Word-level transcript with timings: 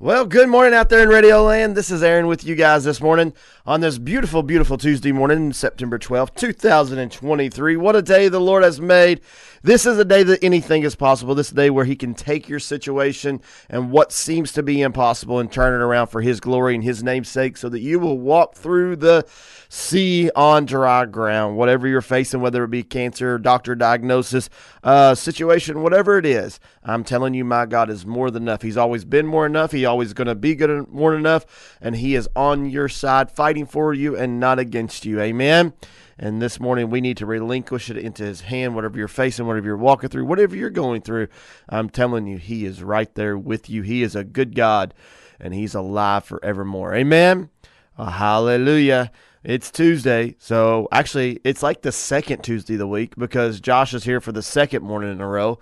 Well, 0.00 0.26
good 0.26 0.48
morning 0.48 0.74
out 0.74 0.88
there 0.88 1.04
in 1.04 1.08
Radio 1.08 1.44
Land. 1.44 1.76
This 1.76 1.88
is 1.88 2.02
Aaron 2.02 2.26
with 2.26 2.42
you 2.42 2.56
guys 2.56 2.82
this 2.82 3.00
morning 3.00 3.32
on 3.64 3.80
this 3.80 3.96
beautiful, 3.96 4.42
beautiful 4.42 4.76
Tuesday 4.76 5.12
morning, 5.12 5.52
September 5.52 6.00
12th, 6.00 6.34
2023. 6.34 7.76
What 7.76 7.94
a 7.94 8.02
day 8.02 8.28
the 8.28 8.40
Lord 8.40 8.64
has 8.64 8.80
made. 8.80 9.20
This 9.62 9.86
is 9.86 9.96
a 9.96 10.04
day 10.04 10.24
that 10.24 10.42
anything 10.42 10.82
is 10.82 10.96
possible. 10.96 11.36
This 11.36 11.50
day 11.50 11.70
where 11.70 11.84
He 11.84 11.94
can 11.94 12.12
take 12.12 12.48
your 12.48 12.58
situation 12.58 13.40
and 13.70 13.92
what 13.92 14.10
seems 14.10 14.52
to 14.52 14.64
be 14.64 14.82
impossible 14.82 15.38
and 15.38 15.50
turn 15.50 15.72
it 15.72 15.82
around 15.82 16.08
for 16.08 16.20
His 16.20 16.40
glory 16.40 16.74
and 16.74 16.82
His 16.82 17.04
name's 17.04 17.28
sake 17.28 17.56
so 17.56 17.68
that 17.68 17.80
you 17.80 18.00
will 18.00 18.18
walk 18.18 18.56
through 18.56 18.96
the 18.96 19.24
sea 19.68 20.30
on 20.36 20.66
dry 20.66 21.06
ground. 21.06 21.56
Whatever 21.56 21.88
you're 21.88 22.02
facing, 22.02 22.40
whether 22.40 22.64
it 22.64 22.70
be 22.70 22.82
cancer, 22.82 23.38
doctor 23.38 23.74
diagnosis, 23.74 24.50
uh, 24.82 25.14
situation, 25.14 25.82
whatever 25.82 26.18
it 26.18 26.26
is, 26.26 26.60
I'm 26.82 27.04
telling 27.04 27.32
you, 27.32 27.44
my 27.44 27.64
God 27.64 27.88
is 27.88 28.04
more 28.04 28.30
than 28.30 28.42
enough. 28.42 28.60
He's 28.60 28.76
always 28.76 29.06
been 29.06 29.26
more 29.26 29.46
enough. 29.46 29.72
He 29.72 29.83
always 29.84 30.12
going 30.12 30.26
to 30.26 30.34
be 30.34 30.54
good 30.54 30.70
enough, 30.70 31.76
and 31.80 31.96
He 31.96 32.14
is 32.14 32.28
on 32.34 32.68
your 32.70 32.88
side, 32.88 33.30
fighting 33.30 33.66
for 33.66 33.94
you 33.94 34.16
and 34.16 34.40
not 34.40 34.58
against 34.58 35.04
you. 35.04 35.20
Amen. 35.20 35.72
And 36.18 36.40
this 36.40 36.60
morning, 36.60 36.90
we 36.90 37.00
need 37.00 37.16
to 37.16 37.26
relinquish 37.26 37.90
it 37.90 37.96
into 37.96 38.24
His 38.24 38.42
hand, 38.42 38.74
whatever 38.74 38.98
you're 38.98 39.08
facing, 39.08 39.46
whatever 39.46 39.66
you're 39.66 39.76
walking 39.76 40.08
through, 40.08 40.26
whatever 40.26 40.54
you're 40.54 40.70
going 40.70 41.02
through. 41.02 41.28
I'm 41.68 41.90
telling 41.90 42.26
you, 42.26 42.38
He 42.38 42.64
is 42.64 42.82
right 42.82 43.12
there 43.14 43.36
with 43.36 43.68
you. 43.68 43.82
He 43.82 44.02
is 44.02 44.14
a 44.14 44.24
good 44.24 44.54
God, 44.54 44.94
and 45.40 45.52
He's 45.54 45.74
alive 45.74 46.24
forevermore. 46.24 46.94
Amen. 46.94 47.50
Uh, 47.98 48.10
hallelujah. 48.10 49.10
It's 49.44 49.70
Tuesday, 49.70 50.36
so 50.38 50.88
actually, 50.90 51.38
it's 51.44 51.62
like 51.62 51.82
the 51.82 51.92
second 51.92 52.42
Tuesday 52.42 52.74
of 52.74 52.78
the 52.78 52.88
week 52.88 53.14
because 53.14 53.60
Josh 53.60 53.92
is 53.92 54.04
here 54.04 54.22
for 54.22 54.32
the 54.32 54.42
second 54.42 54.82
morning 54.82 55.12
in 55.12 55.20
a 55.20 55.28
row, 55.28 55.58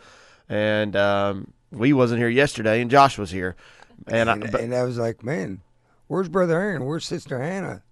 and 0.48 0.94
um, 0.94 1.52
we 1.72 1.92
wasn't 1.92 2.20
here 2.20 2.28
yesterday, 2.28 2.80
and 2.80 2.88
Josh 2.88 3.18
was 3.18 3.32
here, 3.32 3.56
and 4.08 4.30
and 4.30 4.44
I, 4.44 4.50
but, 4.50 4.60
and 4.60 4.74
I 4.74 4.84
was 4.84 4.98
like, 4.98 5.22
man, 5.22 5.60
where's 6.06 6.28
Brother 6.28 6.60
Aaron? 6.60 6.84
Where's 6.84 7.04
Sister 7.04 7.40
Hannah? 7.40 7.82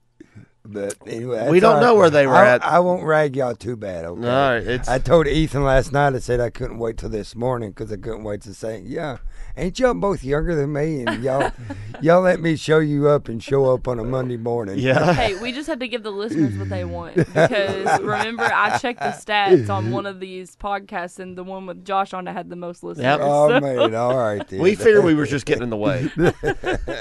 But 0.64 0.97
anyway, 1.06 1.48
we 1.48 1.58
don't 1.58 1.75
right. 1.75 1.83
know 1.83 1.94
where 1.94 2.11
they 2.11 2.27
were 2.27 2.34
I, 2.34 2.50
at. 2.50 2.64
I 2.64 2.80
won't 2.80 3.03
rag 3.05 3.34
y'all 3.34 3.55
too 3.55 3.77
bad. 3.77 4.05
Okay. 4.05 4.28
All 4.28 4.50
right, 4.53 4.67
it's... 4.67 4.89
I 4.89 4.98
told 4.98 5.27
Ethan 5.27 5.64
last 5.64 5.91
night. 5.91 6.14
I 6.14 6.19
said 6.19 6.39
I 6.39 6.50
couldn't 6.50 6.78
wait 6.78 6.98
till 6.98 7.08
this 7.08 7.34
morning 7.34 7.70
because 7.70 7.91
I 7.91 7.97
couldn't 7.97 8.25
wait 8.25 8.42
to 8.42 8.52
say, 8.52 8.80
yeah, 8.80 9.19
ain't 9.56 9.78
y'all 9.78 9.94
both 9.94 10.22
younger 10.22 10.55
than 10.55 10.72
me? 10.72 11.05
And 11.05 11.22
y'all, 11.22 11.50
y'all 12.02 12.20
let 12.20 12.41
me 12.41 12.56
show 12.56 12.78
you 12.78 13.08
up 13.08 13.28
and 13.28 13.42
show 13.42 13.72
up 13.72 13.89
on 13.89 13.98
a 13.98 14.05
Monday 14.05 14.36
morning. 14.36 14.78
Yeah. 14.78 15.14
Hey, 15.20 15.34
we 15.34 15.52
just 15.52 15.67
had 15.67 15.80
to 15.80 15.89
give 15.89 16.02
the 16.02 16.12
listeners 16.12 16.56
what 16.56 16.69
they 16.70 16.84
want 16.84 17.14
because 17.17 18.00
remember 18.00 18.45
I 18.45 18.78
checked 18.78 19.00
the 19.00 19.11
stats 19.11 19.69
on 19.69 19.91
one 19.91 20.06
of 20.06 20.19
these 20.19 20.56
podcasts 20.56 21.19
and 21.19 21.36
the 21.36 21.42
one 21.42 21.67
with 21.67 21.84
Josh 21.84 22.14
on 22.14 22.27
it 22.27 22.33
had 22.33 22.48
the 22.48 22.56
most 22.56 22.83
listeners. 22.83 23.05
Yep. 23.05 23.20
Oh 23.22 23.48
so. 23.48 23.61
man, 23.61 23.95
all 23.95 24.17
right. 24.17 24.47
Then. 24.47 24.61
We 24.61 24.77
figured 24.77 25.05
we 25.05 25.14
were 25.14 25.27
just 25.27 25.47
getting 25.47 25.64
in 25.64 25.70
the 25.70 25.77
way. 25.77 26.11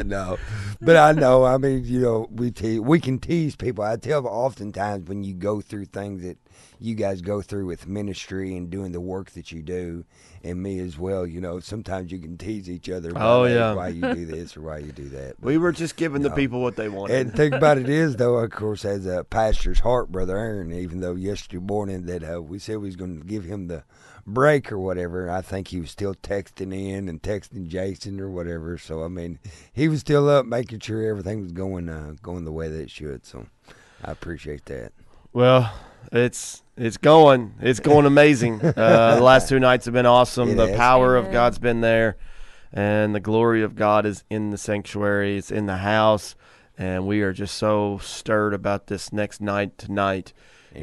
no, 0.05 0.38
but 0.81 0.97
I 0.97 1.13
know. 1.13 1.45
I 1.45 1.57
mean, 1.57 1.85
you 1.85 2.01
know, 2.01 2.27
we 2.31 2.51
te- 2.51 2.79
we 2.79 2.99
can 2.99 3.19
tease 3.19 3.48
people. 3.55 3.83
I 3.83 3.95
tell 3.97 4.22
them 4.22 4.31
oftentimes 4.31 5.08
when 5.08 5.23
you 5.23 5.33
go 5.33 5.61
through 5.61 5.86
things 5.86 6.22
that 6.23 6.38
you 6.80 6.95
guys 6.95 7.22
go 7.22 7.42
through 7.42 7.66
with 7.66 7.88
ministry 7.88 8.56
and 8.56 8.69
doing 8.69 8.91
the 8.91 9.02
work 9.02 9.31
that 9.31 9.52
you 9.52 9.61
do, 9.61 10.06
and 10.44 10.61
me 10.61 10.80
as 10.80 10.97
well. 10.97 11.25
You 11.28 11.41
know, 11.41 11.59
sometimes 11.59 12.11
you 12.11 12.19
can 12.19 12.38
tease 12.38 12.69
each 12.69 12.89
other. 12.89 13.09
About 13.11 13.41
oh 13.41 13.45
yeah, 13.45 13.73
why 13.73 13.89
you 13.89 14.02
do 14.14 14.25
this 14.25 14.56
or 14.56 14.61
why 14.61 14.80
you 14.80 14.91
do 14.91 15.09
that. 15.09 15.36
But, 15.39 15.47
we 15.47 15.58
were 15.58 15.72
just 15.72 15.95
giving 15.95 16.22
the 16.22 16.30
know, 16.30 16.36
people 16.36 16.61
what 16.61 16.75
they 16.75 16.89
wanted. 16.89 17.16
And 17.17 17.33
think 17.33 17.53
about 17.53 17.78
it 17.78 17.89
is, 17.89 18.16
though, 18.16 18.38
of 18.38 18.52
course, 18.52 18.86
as 18.86 19.06
a 19.06 19.23
pastor's 19.23 19.80
heart, 19.80 20.11
brother 20.11 20.38
Aaron. 20.38 20.72
Even 20.72 21.02
though 21.02 21.16
yesterday 21.16 21.63
morning 21.63 22.06
that 22.06 22.23
uh, 22.23 22.41
we 22.41 22.59
said 22.59 22.78
we 22.78 22.88
was 22.88 22.95
going 22.95 23.19
to 23.19 23.25
give 23.25 23.44
him 23.44 23.67
the 23.67 23.84
break 24.33 24.72
or 24.72 24.80
whatever, 24.80 25.30
I 25.30 25.41
think 25.41 25.69
he 25.69 25.80
was 25.80 25.91
still 25.91 26.16
texting 26.16 26.73
in 26.73 27.09
and 27.09 27.22
texting 27.22 27.67
Jason 27.67 28.19
or 28.19 28.30
whatever. 28.30 28.77
So 28.77 29.03
I 29.03 29.08
mean, 29.08 29.39
he 29.73 29.88
was 29.88 29.99
still 29.99 30.30
up, 30.30 30.45
making 30.45 30.80
sure 30.80 31.03
everything 31.03 31.41
was 31.41 31.52
going 31.52 31.89
uh, 31.89 32.16
going 32.22 32.45
the 32.45 32.52
way 32.52 32.69
that 32.69 32.80
it 32.80 32.91
should. 32.91 33.25
So 33.25 33.47
I 34.03 34.11
appreciate 34.11 34.66
that. 34.66 34.94
Well, 35.33 35.72
it's 36.11 36.63
it's 36.77 36.97
going. 36.97 37.53
It's 37.59 37.79
going 37.79 38.06
amazing. 38.06 38.62
Uh, 38.62 39.16
the 39.16 39.23
last 39.23 39.50
two 39.50 39.59
nights 39.59 39.85
have 39.85 39.94
been 39.94 40.06
awesome. 40.06 40.51
It 40.51 40.56
the 40.56 40.72
is. 40.72 40.78
power 40.78 41.16
of 41.16 41.31
God's 41.31 41.59
been 41.59 41.81
there, 41.81 42.17
and 42.72 43.13
the 43.13 43.19
glory 43.19 43.63
of 43.63 43.75
God 43.75 44.06
is 44.06 44.23
in 44.29 44.50
the 44.50 44.57
sanctuary. 44.57 45.38
It's 45.38 45.51
in 45.51 45.66
the 45.66 45.78
house, 45.78 46.35
and 46.78 47.06
we 47.06 47.22
are 47.22 47.34
just 47.34 47.56
so 47.56 48.00
stirred 48.01 48.53
about 48.53 48.88
this 48.88 49.11
next 49.11 49.41
night 49.41 49.78
tonight. 49.78 50.34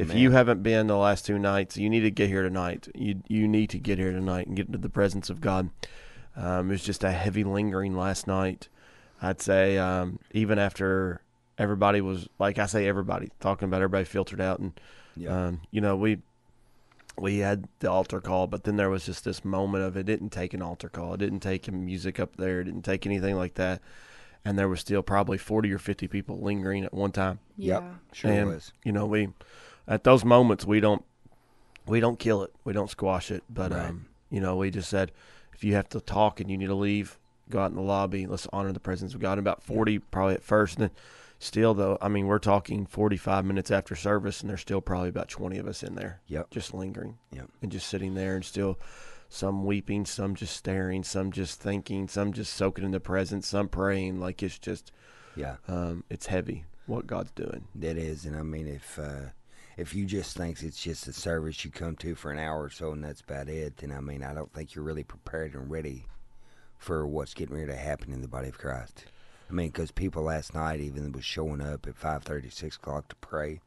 If 0.00 0.14
you 0.14 0.30
haven't 0.32 0.62
been 0.62 0.86
the 0.86 0.96
last 0.96 1.26
two 1.26 1.38
nights, 1.38 1.76
you 1.76 1.88
need 1.90 2.00
to 2.00 2.10
get 2.10 2.28
here 2.28 2.42
tonight. 2.42 2.88
You 2.94 3.22
you 3.28 3.48
need 3.48 3.70
to 3.70 3.78
get 3.78 3.98
here 3.98 4.12
tonight 4.12 4.46
and 4.46 4.56
get 4.56 4.66
into 4.66 4.78
the 4.78 4.88
presence 4.88 5.30
of 5.30 5.40
God. 5.40 5.70
Um, 6.36 6.68
it 6.68 6.72
was 6.74 6.84
just 6.84 7.02
a 7.04 7.10
heavy 7.12 7.44
lingering 7.44 7.96
last 7.96 8.26
night. 8.26 8.68
I'd 9.22 9.40
say 9.40 9.78
um, 9.78 10.18
even 10.32 10.58
after 10.58 11.22
everybody 11.58 12.00
was 12.02 12.28
like 12.38 12.58
I 12.58 12.66
say 12.66 12.86
everybody 12.86 13.30
talking 13.40 13.66
about 13.66 13.76
everybody 13.82 14.04
filtered 14.04 14.40
out 14.40 14.58
and 14.58 14.78
Yeah. 15.16 15.46
um, 15.46 15.60
you 15.70 15.80
know 15.80 15.96
we 15.96 16.18
we 17.18 17.38
had 17.38 17.66
the 17.80 17.90
altar 17.90 18.20
call 18.20 18.46
but 18.46 18.64
then 18.64 18.76
there 18.76 18.90
was 18.90 19.06
just 19.06 19.24
this 19.24 19.42
moment 19.42 19.82
of 19.82 19.96
it 19.96 20.04
didn't 20.04 20.28
take 20.28 20.52
an 20.52 20.60
altar 20.60 20.90
call 20.90 21.14
it 21.14 21.16
didn't 21.16 21.40
take 21.40 21.72
music 21.72 22.20
up 22.20 22.36
there 22.36 22.60
it 22.60 22.64
didn't 22.64 22.82
take 22.84 23.06
anything 23.06 23.36
like 23.36 23.54
that 23.54 23.80
and 24.44 24.58
there 24.58 24.68
was 24.68 24.80
still 24.80 25.02
probably 25.02 25.38
40 25.38 25.72
or 25.72 25.78
50 25.78 26.06
people 26.08 26.38
lingering 26.42 26.84
at 26.84 26.92
one 26.92 27.10
time 27.12 27.38
Yeah. 27.56 27.76
Yep. 27.76 27.84
Sure 28.12 28.30
and 28.30 28.48
was. 28.48 28.72
you 28.84 28.92
know 28.92 29.06
we 29.06 29.30
at 29.88 30.04
those 30.04 30.24
moments 30.24 30.64
we 30.64 30.80
don't 30.80 31.04
we 31.86 32.00
don't 32.00 32.18
kill 32.18 32.42
it. 32.42 32.52
We 32.64 32.72
don't 32.72 32.90
squash 32.90 33.30
it. 33.30 33.44
But 33.48 33.72
Right. 33.72 33.86
um 33.90 34.06
you 34.30 34.40
know 34.40 34.56
we 34.56 34.70
just 34.70 34.88
said 34.90 35.12
if 35.54 35.62
you 35.64 35.74
have 35.74 35.88
to 35.90 36.00
talk 36.00 36.40
and 36.40 36.50
you 36.50 36.58
need 36.58 36.66
to 36.66 36.74
leave 36.74 37.18
go 37.48 37.60
out 37.60 37.70
in 37.70 37.76
the 37.76 37.82
lobby. 37.82 38.26
Let's 38.26 38.48
honor 38.52 38.72
the 38.72 38.80
presence 38.80 39.14
of 39.14 39.20
god. 39.20 39.38
About 39.38 39.62
40 39.62 39.98
probably 40.00 40.34
at 40.34 40.42
first. 40.42 40.76
And 40.78 40.82
then 40.88 40.90
still 41.38 41.74
though 41.74 41.98
i 42.00 42.08
mean 42.08 42.26
we're 42.26 42.38
talking 42.38 42.86
45 42.86 43.44
minutes 43.44 43.70
after 43.70 43.94
service 43.94 44.40
and 44.40 44.48
there's 44.48 44.62
still 44.62 44.80
probably 44.80 45.10
about 45.10 45.28
20 45.28 45.58
of 45.58 45.66
us 45.68 45.82
in 45.82 45.94
there 45.94 46.20
Yep. 46.28 46.48
just 46.50 46.72
lingering 46.72 47.18
Yep. 47.30 47.50
and 47.60 47.70
just 47.70 47.86
sitting 47.88 48.14
there 48.14 48.34
and 48.36 48.44
still 48.44 48.78
some 49.28 49.64
weeping 49.66 50.06
some 50.06 50.34
just 50.34 50.56
staring 50.56 51.04
some 51.04 51.30
just 51.30 51.60
thinking 51.60 52.08
some 52.08 52.32
just 52.32 52.54
soaking 52.54 52.84
in 52.86 52.90
the 52.92 53.00
presence 53.00 53.46
some 53.48 53.68
praying. 53.68 54.18
Like 54.18 54.42
it's 54.42 54.58
just 54.58 54.90
Yeah. 55.36 55.56
um 55.68 56.04
it's 56.10 56.26
heavy 56.26 56.64
what 56.86 57.06
god's 57.06 57.32
doing. 57.32 57.66
That 57.74 57.96
is, 57.98 58.24
and 58.24 58.34
I 58.36 58.42
mean, 58.42 58.66
if 58.68 58.98
uh, 58.98 59.30
if 59.76 59.94
you 59.94 60.06
just 60.06 60.36
think 60.36 60.62
it's 60.62 60.82
just 60.82 61.06
a 61.06 61.12
service 61.12 61.64
you 61.64 61.70
come 61.70 61.96
to 61.96 62.14
for 62.14 62.30
an 62.30 62.38
hour 62.38 62.62
or 62.64 62.70
so 62.70 62.92
and 62.92 63.04
that's 63.04 63.20
about 63.20 63.48
it, 63.48 63.76
then 63.76 63.92
I 63.92 64.00
mean, 64.00 64.22
I 64.22 64.32
don't 64.34 64.52
think 64.52 64.74
you're 64.74 64.84
really 64.84 65.04
prepared 65.04 65.54
and 65.54 65.70
ready 65.70 66.06
for 66.78 67.06
what's 67.06 67.34
getting 67.34 67.54
ready 67.56 67.68
to 67.68 67.76
happen 67.76 68.12
in 68.12 68.22
the 68.22 68.28
body 68.28 68.48
of 68.48 68.58
Christ. 68.58 69.04
I 69.48 69.52
mean, 69.52 69.68
because 69.68 69.90
people 69.90 70.22
last 70.24 70.54
night 70.54 70.80
even 70.80 71.12
was 71.12 71.24
showing 71.24 71.60
up 71.60 71.86
at 71.86 71.96
five 71.96 72.24
thirty, 72.24 72.50
six 72.50 72.76
o'clock 72.76 73.08
to 73.08 73.16
pray, 73.16 73.60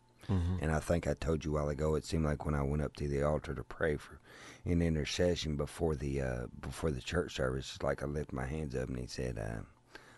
and 0.61 0.71
I 0.71 0.79
think 0.79 1.07
I 1.07 1.13
told 1.13 1.45
you 1.45 1.51
a 1.51 1.61
while 1.61 1.69
ago. 1.69 1.95
It 1.95 2.05
seemed 2.05 2.25
like 2.25 2.45
when 2.45 2.53
I 2.55 2.61
went 2.63 2.83
up 2.83 2.95
to 2.97 3.07
the 3.07 3.23
altar 3.23 3.53
to 3.55 3.63
pray 3.63 3.95
for 3.95 4.19
an 4.65 4.81
intercession 4.81 5.55
before 5.55 5.95
the 5.95 6.21
uh, 6.21 6.45
before 6.59 6.91
the 6.91 7.01
church 7.01 7.33
service, 7.35 7.71
it's 7.73 7.83
like 7.83 8.03
I 8.03 8.07
lifted 8.07 8.35
my 8.35 8.45
hands 8.45 8.75
up 8.75 8.89
and 8.89 8.97
he 8.99 9.07
said, 9.07 9.37
uh, 9.37 9.61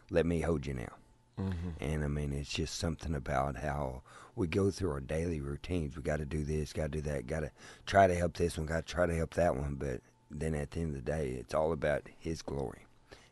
"Let 0.09 0.25
me 0.25 0.41
hold 0.41 0.65
you 0.65 0.73
now." 0.73 0.93
Mm-hmm. 1.41 1.83
And 1.83 2.03
I 2.03 2.07
mean, 2.07 2.33
it's 2.33 2.49
just 2.49 2.79
something 2.79 3.15
about 3.15 3.57
how 3.57 4.01
we 4.35 4.47
go 4.47 4.71
through 4.71 4.91
our 4.91 4.99
daily 4.99 5.41
routines. 5.41 5.95
We 5.95 6.03
got 6.03 6.17
to 6.17 6.25
do 6.25 6.43
this, 6.43 6.73
got 6.73 6.91
to 6.91 7.01
do 7.01 7.01
that, 7.01 7.27
got 7.27 7.41
to 7.41 7.51
try 7.85 8.07
to 8.07 8.15
help 8.15 8.35
this 8.35 8.57
one, 8.57 8.67
got 8.67 8.85
to 8.85 8.93
try 8.93 9.05
to 9.05 9.15
help 9.15 9.33
that 9.35 9.55
one. 9.55 9.75
But 9.75 10.01
then 10.29 10.55
at 10.55 10.71
the 10.71 10.81
end 10.81 10.95
of 10.95 11.05
the 11.05 11.11
day, 11.11 11.35
it's 11.39 11.53
all 11.53 11.71
about 11.73 12.03
His 12.19 12.41
glory. 12.41 12.85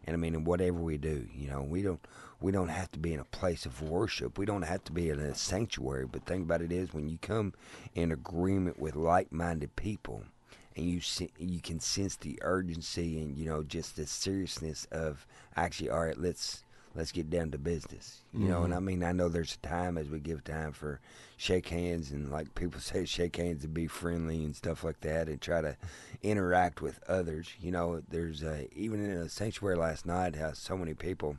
And 0.05 0.13
I 0.13 0.17
mean, 0.17 0.33
in 0.33 0.43
whatever 0.43 0.79
we 0.79 0.97
do, 0.97 1.27
you 1.35 1.49
know, 1.49 1.61
we 1.61 1.81
don't 1.81 1.99
we 2.41 2.51
don't 2.51 2.69
have 2.69 2.89
to 2.91 2.99
be 2.99 3.13
in 3.13 3.19
a 3.19 3.25
place 3.25 3.65
of 3.65 3.81
worship. 3.81 4.37
We 4.37 4.45
don't 4.45 4.61
have 4.61 4.83
to 4.85 4.91
be 4.91 5.09
in 5.09 5.19
a 5.19 5.35
sanctuary. 5.35 6.05
But 6.05 6.25
think 6.25 6.43
about 6.43 6.61
it 6.61 6.71
is 6.71 6.93
when 6.93 7.09
you 7.09 7.17
come 7.21 7.53
in 7.95 8.11
agreement 8.11 8.79
with 8.79 8.95
like-minded 8.95 9.75
people, 9.75 10.23
and 10.75 10.89
you 10.89 11.01
see, 11.01 11.31
you 11.37 11.59
can 11.59 11.79
sense 11.79 12.15
the 12.15 12.39
urgency 12.41 13.19
and 13.21 13.37
you 13.37 13.45
know 13.45 13.63
just 13.63 13.97
the 13.97 14.07
seriousness 14.07 14.87
of 14.91 15.27
actually, 15.55 15.89
all 15.89 16.05
right, 16.05 16.17
let's 16.17 16.63
let's 16.95 17.11
get 17.11 17.29
down 17.29 17.51
to 17.51 17.57
business. 17.57 18.21
You 18.33 18.47
know, 18.47 18.63
and 18.63 18.73
I 18.73 18.79
mean, 18.79 19.03
I 19.03 19.11
know 19.11 19.29
there's 19.29 19.55
a 19.55 19.67
time 19.67 19.97
as 19.97 20.09
we 20.09 20.19
give 20.19 20.43
time 20.43 20.71
for 20.71 20.99
shake 21.37 21.69
hands 21.69 22.11
and 22.11 22.31
like 22.31 22.53
people 22.55 22.79
say, 22.79 23.05
shake 23.05 23.37
hands 23.37 23.63
and 23.63 23.73
be 23.73 23.87
friendly 23.87 24.43
and 24.43 24.55
stuff 24.55 24.83
like 24.83 24.99
that, 25.01 25.27
and 25.27 25.39
try 25.41 25.61
to 25.61 25.77
interact 26.21 26.81
with 26.81 26.99
others. 27.07 27.49
You 27.61 27.71
know, 27.71 28.01
there's 28.09 28.43
uh, 28.43 28.65
even 28.75 29.03
in 29.03 29.11
a 29.11 29.29
sanctuary 29.29 29.77
last 29.77 30.05
night, 30.05 30.35
how 30.35 30.53
so 30.53 30.77
many 30.77 30.93
people. 30.93 31.37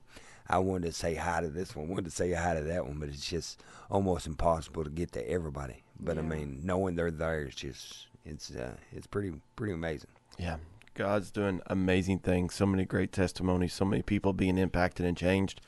I 0.48 0.58
wanted 0.58 0.86
to 0.86 0.92
say 0.92 1.14
hi 1.14 1.42
to 1.42 1.48
this 1.48 1.76
one, 1.76 1.88
wanted 1.90 2.06
to 2.06 2.10
say 2.10 2.32
hi 2.32 2.54
to 2.54 2.62
that 2.62 2.84
one, 2.84 2.98
but 2.98 3.08
it's 3.08 3.28
just 3.28 3.62
almost 3.88 4.26
impossible 4.26 4.82
to 4.82 4.90
get 4.90 5.12
to 5.12 5.30
everybody. 5.30 5.84
But 6.00 6.18
I 6.18 6.22
mean, 6.22 6.60
knowing 6.64 6.96
they're 6.96 7.12
there 7.12 7.46
is 7.46 7.54
just 7.54 8.08
it's 8.24 8.50
uh, 8.54 8.72
it's 8.92 9.06
pretty 9.06 9.32
pretty 9.54 9.74
amazing. 9.74 10.10
Yeah. 10.38 10.56
God's 10.94 11.30
doing 11.30 11.60
amazing 11.66 12.20
things. 12.20 12.54
So 12.54 12.66
many 12.66 12.84
great 12.84 13.12
testimonies. 13.12 13.72
So 13.72 13.84
many 13.84 14.02
people 14.02 14.32
being 14.32 14.58
impacted 14.58 15.06
and 15.06 15.16
changed. 15.16 15.60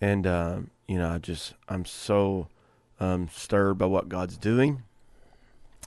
And 0.00 0.26
um, 0.26 0.70
you 0.86 0.98
know, 0.98 1.10
I 1.10 1.18
just 1.18 1.54
I'm 1.68 1.84
so 1.84 2.48
um, 3.00 3.28
stirred 3.32 3.74
by 3.74 3.86
what 3.86 4.08
God's 4.08 4.36
doing, 4.36 4.82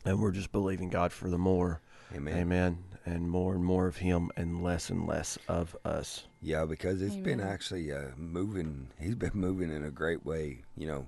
and 0.05 0.19
we're 0.19 0.31
just 0.31 0.51
believing 0.51 0.89
God 0.89 1.11
for 1.11 1.29
the 1.29 1.37
more. 1.37 1.81
Amen. 2.15 2.37
Amen. 2.37 2.77
and 3.05 3.29
more 3.29 3.53
and 3.53 3.63
more 3.63 3.87
of 3.87 3.97
Him 3.97 4.31
and 4.35 4.63
less 4.63 4.89
and 4.89 5.07
less 5.07 5.37
of 5.47 5.75
us. 5.85 6.25
Yeah, 6.41 6.65
because 6.65 7.01
it's 7.01 7.15
been 7.15 7.39
actually 7.39 7.91
uh, 7.91 8.09
moving. 8.17 8.87
He's 8.99 9.15
been 9.15 9.31
moving 9.35 9.71
in 9.71 9.83
a 9.83 9.91
great 9.91 10.25
way, 10.25 10.59
you 10.75 10.87
know, 10.87 11.05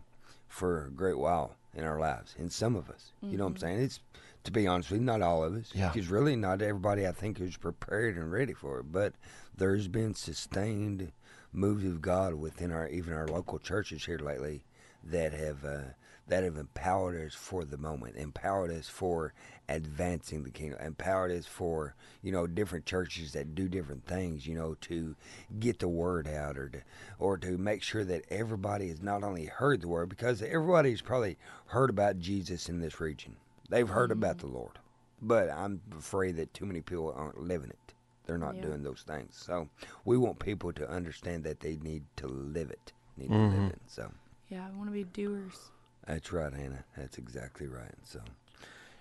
for 0.47 0.85
a 0.85 0.89
great 0.91 1.17
while 1.17 1.55
in 1.73 1.83
our 1.83 1.99
lives. 1.99 2.35
In 2.37 2.49
some 2.49 2.75
of 2.75 2.89
us, 2.89 3.11
you 3.21 3.37
know 3.37 3.45
what 3.45 3.51
I'm 3.51 3.57
saying? 3.57 3.79
It's 3.81 3.99
to 4.43 4.51
be 4.51 4.67
honest 4.67 4.91
with 4.91 4.99
you, 4.99 5.05
not 5.05 5.21
all 5.21 5.43
of 5.43 5.55
us. 5.55 5.71
Yeah. 5.73 5.89
Because 5.89 6.09
really, 6.09 6.35
not 6.35 6.61
everybody 6.61 7.07
I 7.07 7.11
think 7.11 7.39
is 7.39 7.57
prepared 7.57 8.15
and 8.17 8.31
ready 8.31 8.53
for 8.53 8.79
it. 8.79 8.91
But 8.91 9.13
there's 9.55 9.87
been 9.87 10.15
sustained 10.15 11.11
moves 11.53 11.85
of 11.85 12.01
God 12.01 12.35
within 12.35 12.71
our 12.71 12.87
even 12.87 13.13
our 13.13 13.27
local 13.27 13.59
churches 13.59 14.05
here 14.05 14.19
lately 14.19 14.63
that 15.03 15.33
have 15.33 15.65
uh, 15.65 15.81
that 16.27 16.43
have 16.43 16.57
empowered 16.57 17.27
us 17.27 17.33
for 17.33 17.65
the 17.65 17.77
moment, 17.77 18.15
empowered 18.15 18.71
us 18.71 18.87
for 18.87 19.33
advancing 19.67 20.43
the 20.43 20.49
kingdom, 20.49 20.79
empowered 20.81 21.31
us 21.31 21.45
for 21.45 21.93
you 22.21 22.31
know 22.31 22.47
different 22.47 22.85
churches 22.85 23.33
that 23.33 23.53
do 23.53 23.67
different 23.67 24.05
things, 24.05 24.47
you 24.47 24.55
know, 24.55 24.75
to 24.81 25.15
get 25.59 25.79
the 25.79 25.87
word 25.87 26.27
out 26.27 26.57
or 26.57 26.69
to 26.69 26.81
or 27.19 27.37
to 27.37 27.57
make 27.57 27.83
sure 27.83 28.03
that 28.05 28.25
everybody 28.29 28.87
has 28.87 29.01
not 29.01 29.23
only 29.23 29.45
heard 29.45 29.81
the 29.81 29.87
word 29.87 30.09
because 30.09 30.41
everybody's 30.41 31.01
probably 31.01 31.37
heard 31.67 31.89
about 31.89 32.19
Jesus 32.19 32.69
in 32.69 32.79
this 32.79 32.99
region. 32.99 33.35
They've 33.71 33.87
heard 33.87 34.11
about 34.11 34.39
the 34.39 34.47
Lord, 34.47 34.79
but 35.21 35.49
I'm 35.49 35.81
afraid 35.97 36.35
that 36.35 36.53
too 36.53 36.65
many 36.65 36.81
people 36.81 37.13
aren't 37.15 37.39
living 37.41 37.69
it. 37.69 37.93
They're 38.25 38.37
not 38.37 38.55
Yeah. 38.55 38.63
doing 38.63 38.83
those 38.83 39.03
things. 39.07 39.35
So 39.35 39.69
we 40.05 40.17
want 40.17 40.39
people 40.39 40.73
to 40.73 40.89
understand 40.89 41.43
that 41.45 41.61
they 41.61 41.77
need 41.77 42.03
to 42.17 42.27
live 42.27 42.69
it. 42.69 42.91
Need 43.17 43.29
to 43.29 43.33
Mhm. 43.33 43.51
live 43.51 43.69
it. 43.71 43.81
So. 43.87 44.11
Yeah, 44.49 44.67
I 44.67 44.71
want 44.71 44.89
to 44.89 44.93
be 44.93 45.05
doers. 45.05 45.71
That's 46.05 46.33
right, 46.33 46.51
Hannah. 46.53 46.83
That's 46.97 47.17
exactly 47.17 47.67
right. 47.67 47.95
So, 48.03 48.19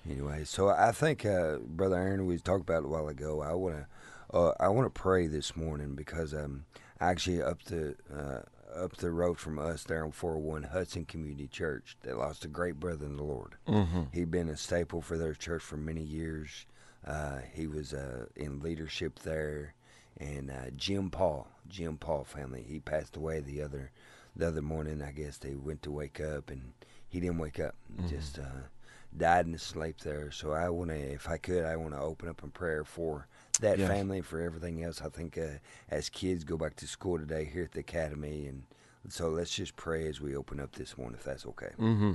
anyway, 0.09 0.45
so 0.45 0.69
I 0.69 0.93
think, 0.93 1.27
uh, 1.27 1.59
brother 1.59 1.97
Aaron, 1.97 2.27
we 2.27 2.39
talked 2.39 2.63
about 2.63 2.83
it 2.83 2.87
a 2.87 2.89
while 2.89 3.09
ago. 3.09 3.41
I 3.41 3.55
want 3.55 3.77
to, 3.77 4.37
uh, 4.37 4.55
I 4.61 4.69
want 4.69 4.87
to 4.93 5.01
pray 5.01 5.27
this 5.27 5.57
morning 5.57 5.95
because 5.97 6.33
um, 6.33 6.65
actually 7.01 7.43
up 7.43 7.63
to 7.65 7.97
uh, 8.15 8.43
up 8.75 8.97
the 8.97 9.11
road 9.11 9.39
from 9.39 9.59
us 9.59 9.85
there 9.85 10.05
on 10.05 10.13
401 10.13 10.65
Hudson 10.65 11.05
Community 11.05 11.47
Church, 11.47 11.97
that 12.03 12.17
lost 12.19 12.45
a 12.45 12.49
great 12.49 12.79
brother 12.81 13.07
in 13.07 13.17
the 13.17 13.23
Lord. 13.23 13.55
Mm-hmm. 13.67 14.03
He'd 14.13 14.31
been 14.31 14.49
a 14.49 14.57
staple 14.57 15.01
for 15.01 15.17
their 15.19 15.35
church 15.35 15.63
for 15.63 15.77
many 15.77 16.03
years. 16.03 16.67
Uh, 17.07 17.39
he 17.53 17.67
was 17.67 17.93
uh, 17.95 18.27
in 18.37 18.61
leadership 18.61 19.19
there, 19.21 19.75
and 20.19 20.51
uh, 20.51 20.71
Jim 20.77 21.11
Paul, 21.11 21.49
Jim 21.69 21.97
Paul 21.97 22.25
family. 22.25 22.65
He 22.67 22.79
passed 22.81 23.17
away 23.17 23.41
the 23.41 23.63
other 23.63 23.91
the 24.37 24.49
other 24.49 24.63
morning. 24.63 25.03
I 25.03 25.13
guess 25.13 25.39
they 25.39 25.55
went 25.55 25.83
to 25.83 25.91
wake 25.91 26.21
up, 26.21 26.51
and 26.51 26.73
he 27.09 27.21
didn't 27.21 27.39
wake 27.39 27.59
up. 27.59 27.75
Mhm. 27.99 28.09
Just 28.09 28.39
uh, 28.39 28.67
died 29.17 29.47
in 29.47 29.53
his 29.53 29.63
sleep 29.63 29.99
there. 30.01 30.31
So 30.31 30.53
I 30.53 30.69
want 30.69 30.91
to, 30.91 30.97
if 30.97 31.29
I 31.29 31.39
could, 31.39 31.65
I 31.65 31.77
want 31.77 31.95
to 31.95 32.01
open 32.01 32.29
up 32.29 32.43
in 32.43 32.51
prayer 32.51 32.85
for 32.85 33.27
that 33.61 33.79
Yes. 33.79 33.89
family 33.89 34.21
for 34.21 34.41
everything 34.41 34.83
else. 34.83 35.01
I 35.01 35.09
think 35.09 35.39
uh, 35.39 35.59
as 35.91 36.09
kids 36.09 36.45
go 36.45 36.57
back 36.57 36.77
to 36.77 36.87
school 36.87 37.19
today 37.19 37.45
here 37.45 37.65
at 37.65 37.73
the 37.73 37.81
academy, 37.81 38.47
and 38.47 38.65
so 39.09 39.29
let's 39.29 39.55
just 39.55 39.77
pray 39.77 40.07
as 40.09 40.21
we 40.21 40.37
open 40.37 40.61
up 40.61 40.73
this 40.73 40.97
one, 40.99 41.15
if 41.15 41.25
that's 41.25 41.47
okay. 41.47 41.71
Mm-hmm. 41.79 42.13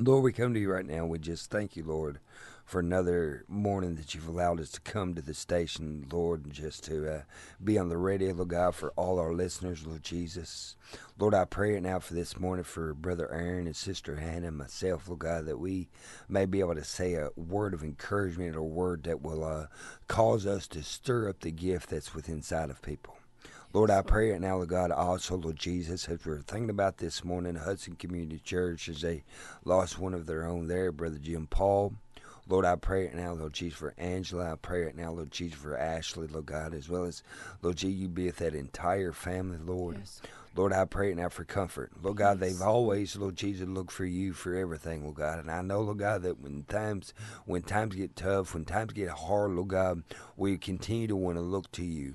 Lord, 0.00 0.22
we 0.22 0.32
come 0.32 0.54
to 0.54 0.60
you 0.60 0.70
right 0.70 0.86
now. 0.86 1.06
We 1.06 1.18
just 1.18 1.50
thank 1.50 1.74
you, 1.74 1.82
Lord, 1.82 2.20
for 2.64 2.78
another 2.78 3.44
morning 3.48 3.96
that 3.96 4.14
you've 4.14 4.28
allowed 4.28 4.60
us 4.60 4.70
to 4.70 4.80
come 4.82 5.12
to 5.14 5.22
the 5.22 5.34
station, 5.34 6.06
Lord, 6.12 6.44
and 6.44 6.52
just 6.52 6.84
to 6.84 7.12
uh, 7.12 7.22
be 7.62 7.76
on 7.78 7.88
the 7.88 7.96
radio, 7.96 8.32
Lord 8.32 8.50
God, 8.50 8.76
for 8.76 8.92
all 8.94 9.18
our 9.18 9.32
listeners, 9.32 9.84
Lord 9.84 10.04
Jesus. 10.04 10.76
Lord, 11.18 11.34
I 11.34 11.46
pray 11.46 11.76
it 11.76 11.82
now 11.82 11.98
for 11.98 12.14
this 12.14 12.38
morning 12.38 12.62
for 12.62 12.94
Brother 12.94 13.28
Aaron 13.32 13.66
and 13.66 13.74
Sister 13.74 14.16
Hannah 14.16 14.48
and 14.48 14.58
myself, 14.58 15.08
Lord 15.08 15.18
God, 15.18 15.46
that 15.46 15.58
we 15.58 15.88
may 16.28 16.46
be 16.46 16.60
able 16.60 16.76
to 16.76 16.84
say 16.84 17.14
a 17.14 17.30
word 17.34 17.74
of 17.74 17.82
encouragement 17.82 18.54
or 18.54 18.60
a 18.60 18.64
word 18.64 19.02
that 19.02 19.20
will 19.20 19.42
uh, 19.42 19.66
cause 20.06 20.46
us 20.46 20.68
to 20.68 20.84
stir 20.84 21.28
up 21.28 21.40
the 21.40 21.50
gift 21.50 21.90
that's 21.90 22.14
within 22.14 22.36
inside 22.36 22.70
of 22.70 22.80
people. 22.82 23.17
Lord, 23.74 23.90
I 23.90 24.00
pray 24.00 24.30
it 24.30 24.40
now, 24.40 24.56
Lord 24.56 24.70
God, 24.70 24.90
also, 24.90 25.36
Lord 25.36 25.56
Jesus, 25.56 26.08
as 26.08 26.24
we're 26.24 26.40
thinking 26.40 26.70
about 26.70 26.96
this 26.96 27.22
morning, 27.22 27.54
Hudson 27.54 27.96
Community 27.96 28.40
Church, 28.42 28.88
as 28.88 29.02
they 29.02 29.24
lost 29.62 29.98
one 29.98 30.14
of 30.14 30.24
their 30.24 30.46
own 30.46 30.68
there, 30.68 30.90
Brother 30.90 31.18
Jim 31.18 31.46
Paul. 31.46 31.92
Lord, 32.48 32.64
I 32.64 32.76
pray 32.76 33.04
it 33.04 33.14
now, 33.14 33.34
Lord 33.34 33.52
Jesus, 33.52 33.78
for 33.78 33.92
Angela. 33.98 34.52
I 34.52 34.54
pray 34.56 34.86
it 34.86 34.96
now, 34.96 35.12
Lord 35.12 35.30
Jesus, 35.30 35.58
for 35.58 35.76
Ashley, 35.76 36.28
Lord 36.28 36.46
God, 36.46 36.72
as 36.72 36.88
well 36.88 37.04
as, 37.04 37.22
Lord 37.60 37.76
Jesus, 37.76 38.00
you 38.00 38.08
be 38.08 38.24
with 38.24 38.38
that 38.38 38.54
entire 38.54 39.12
family, 39.12 39.58
Lord. 39.62 39.98
Yes. 39.98 40.22
Lord, 40.56 40.72
I 40.72 40.86
pray 40.86 41.12
it 41.12 41.18
now 41.18 41.28
for 41.28 41.44
comfort. 41.44 41.92
Lord 42.02 42.16
God, 42.16 42.40
they've 42.40 42.62
always, 42.62 43.16
Lord 43.16 43.36
Jesus, 43.36 43.68
looked 43.68 43.92
for 43.92 44.06
you 44.06 44.32
for 44.32 44.56
everything, 44.56 45.04
Lord 45.04 45.16
God. 45.16 45.40
And 45.40 45.50
I 45.50 45.60
know, 45.60 45.82
Lord 45.82 45.98
God, 45.98 46.22
that 46.22 46.40
when 46.40 46.64
times 46.64 47.12
when 47.44 47.62
times 47.62 47.94
get 47.94 48.16
tough, 48.16 48.54
when 48.54 48.64
times 48.64 48.94
get 48.94 49.10
hard, 49.10 49.50
Lord 49.50 49.68
God, 49.68 50.02
we 50.38 50.56
continue 50.56 51.06
to 51.06 51.16
want 51.16 51.36
to 51.36 51.42
look 51.42 51.70
to 51.72 51.84
you. 51.84 52.14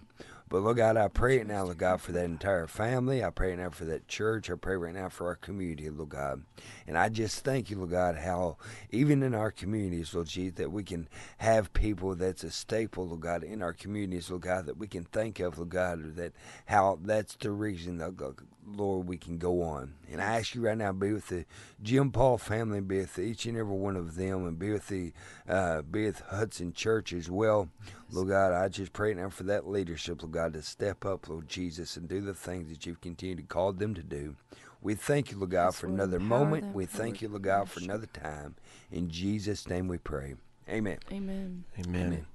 But 0.54 0.62
Lord 0.62 0.78
God, 0.78 0.98
I 0.98 1.08
pray 1.08 1.40
it 1.40 1.48
now, 1.48 1.64
Lord 1.64 1.80
God, 1.80 2.00
for 2.00 2.12
that 2.12 2.26
entire 2.26 2.68
family. 2.68 3.24
I 3.24 3.32
pray 3.32 3.54
it 3.54 3.58
now 3.58 3.72
for 3.72 3.86
that 3.86 4.08
church. 4.08 4.52
I 4.52 4.54
pray 4.54 4.76
right 4.76 4.94
now 4.94 5.10
for 5.10 5.26
our 5.26 5.36
community, 5.36 5.90
Lord 5.90 6.10
God. 6.10 6.44
And 6.86 6.96
I 6.96 7.10
just 7.10 7.44
thank 7.44 7.72
you, 7.72 7.78
Lord 7.78 7.90
God, 7.90 8.18
how 8.18 8.58
even 8.92 9.24
in 9.24 9.34
our 9.34 9.50
communities, 9.50 10.14
Lord 10.14 10.28
Jesus, 10.28 10.58
that 10.58 10.72
we 10.72 10.84
can 10.84 11.08
have 11.40 11.74
people 11.74 12.14
that's 12.14 12.44
a 12.44 12.52
staple, 12.52 13.08
Lord 13.08 13.22
God, 13.22 13.44
in 13.44 13.64
our 13.64 13.74
communities, 13.74 14.30
Lord 14.30 14.44
God, 14.44 14.68
that 14.68 14.78
we 14.78 14.86
can 14.86 15.06
think 15.06 15.40
of, 15.40 15.58
Lord 15.58 15.70
God, 15.70 16.16
that 16.18 16.34
how 16.68 17.00
that's 17.02 17.36
the 17.36 17.50
reason, 17.50 17.98
Lord 17.98 18.18
Lord, 18.66 19.08
we 19.08 19.18
can 19.18 19.38
go 19.38 19.62
on. 19.62 19.94
And 20.12 20.22
I 20.22 20.40
ask 20.40 20.56
you 20.56 20.62
right 20.62 20.78
now, 20.78 20.92
be 20.92 21.14
with 21.14 21.28
the 21.28 21.46
Jim 21.82 22.12
Paul 22.12 22.38
family, 22.38 22.82
be 22.82 23.00
with 23.00 23.20
each 23.20 23.46
and 23.46 23.58
every 23.58 23.76
one 23.76 23.96
of 23.96 24.16
them, 24.16 24.48
and 24.48 24.58
be 24.58 24.72
with 24.72 24.88
the 24.88 25.14
uh, 25.48 25.82
be 25.82 26.06
with 26.06 26.22
Hudson 26.22 26.74
Church 26.74 27.14
as 27.14 27.30
well. 27.30 27.70
Lord 28.12 28.30
God, 28.30 28.54
I 28.54 28.70
just 28.70 28.94
pray 28.94 29.14
now 29.14 29.30
for 29.30 29.44
that 29.44 29.68
leadership, 29.68 30.22
Lord 30.22 30.34
God, 30.34 30.54
to 30.54 30.62
step 30.62 31.06
up, 31.06 31.28
Lord 31.28 31.48
Jesus, 31.48 31.98
and 31.98 32.08
do 32.08 32.22
the 32.22 32.34
things 32.34 32.70
that 32.70 32.86
you've 32.86 33.02
continued 33.02 33.38
to 33.38 33.44
call 33.44 33.74
them 33.74 33.94
to 33.96 34.04
do. 34.04 34.36
We 34.82 34.96
thank 34.96 35.32
you, 35.32 35.38
Lord 35.38 35.52
God, 35.52 35.68
Yes, 35.68 35.80
for 35.80 35.88
another 35.88 36.20
moment. 36.20 36.76
We 36.76 36.86
thank 36.86 37.22
you, 37.22 37.30
Lord 37.30 37.44
God, 37.44 37.70
for 37.70 37.80
another 37.80 38.08
time. 38.08 38.56
In 38.92 39.10
Jesus' 39.10 39.68
name 39.68 39.88
we 39.88 39.98
pray. 39.98 40.36
Amen. 40.70 41.00
Amen. 41.12 41.64
Amen. 41.80 42.06
Amen. 42.06 42.26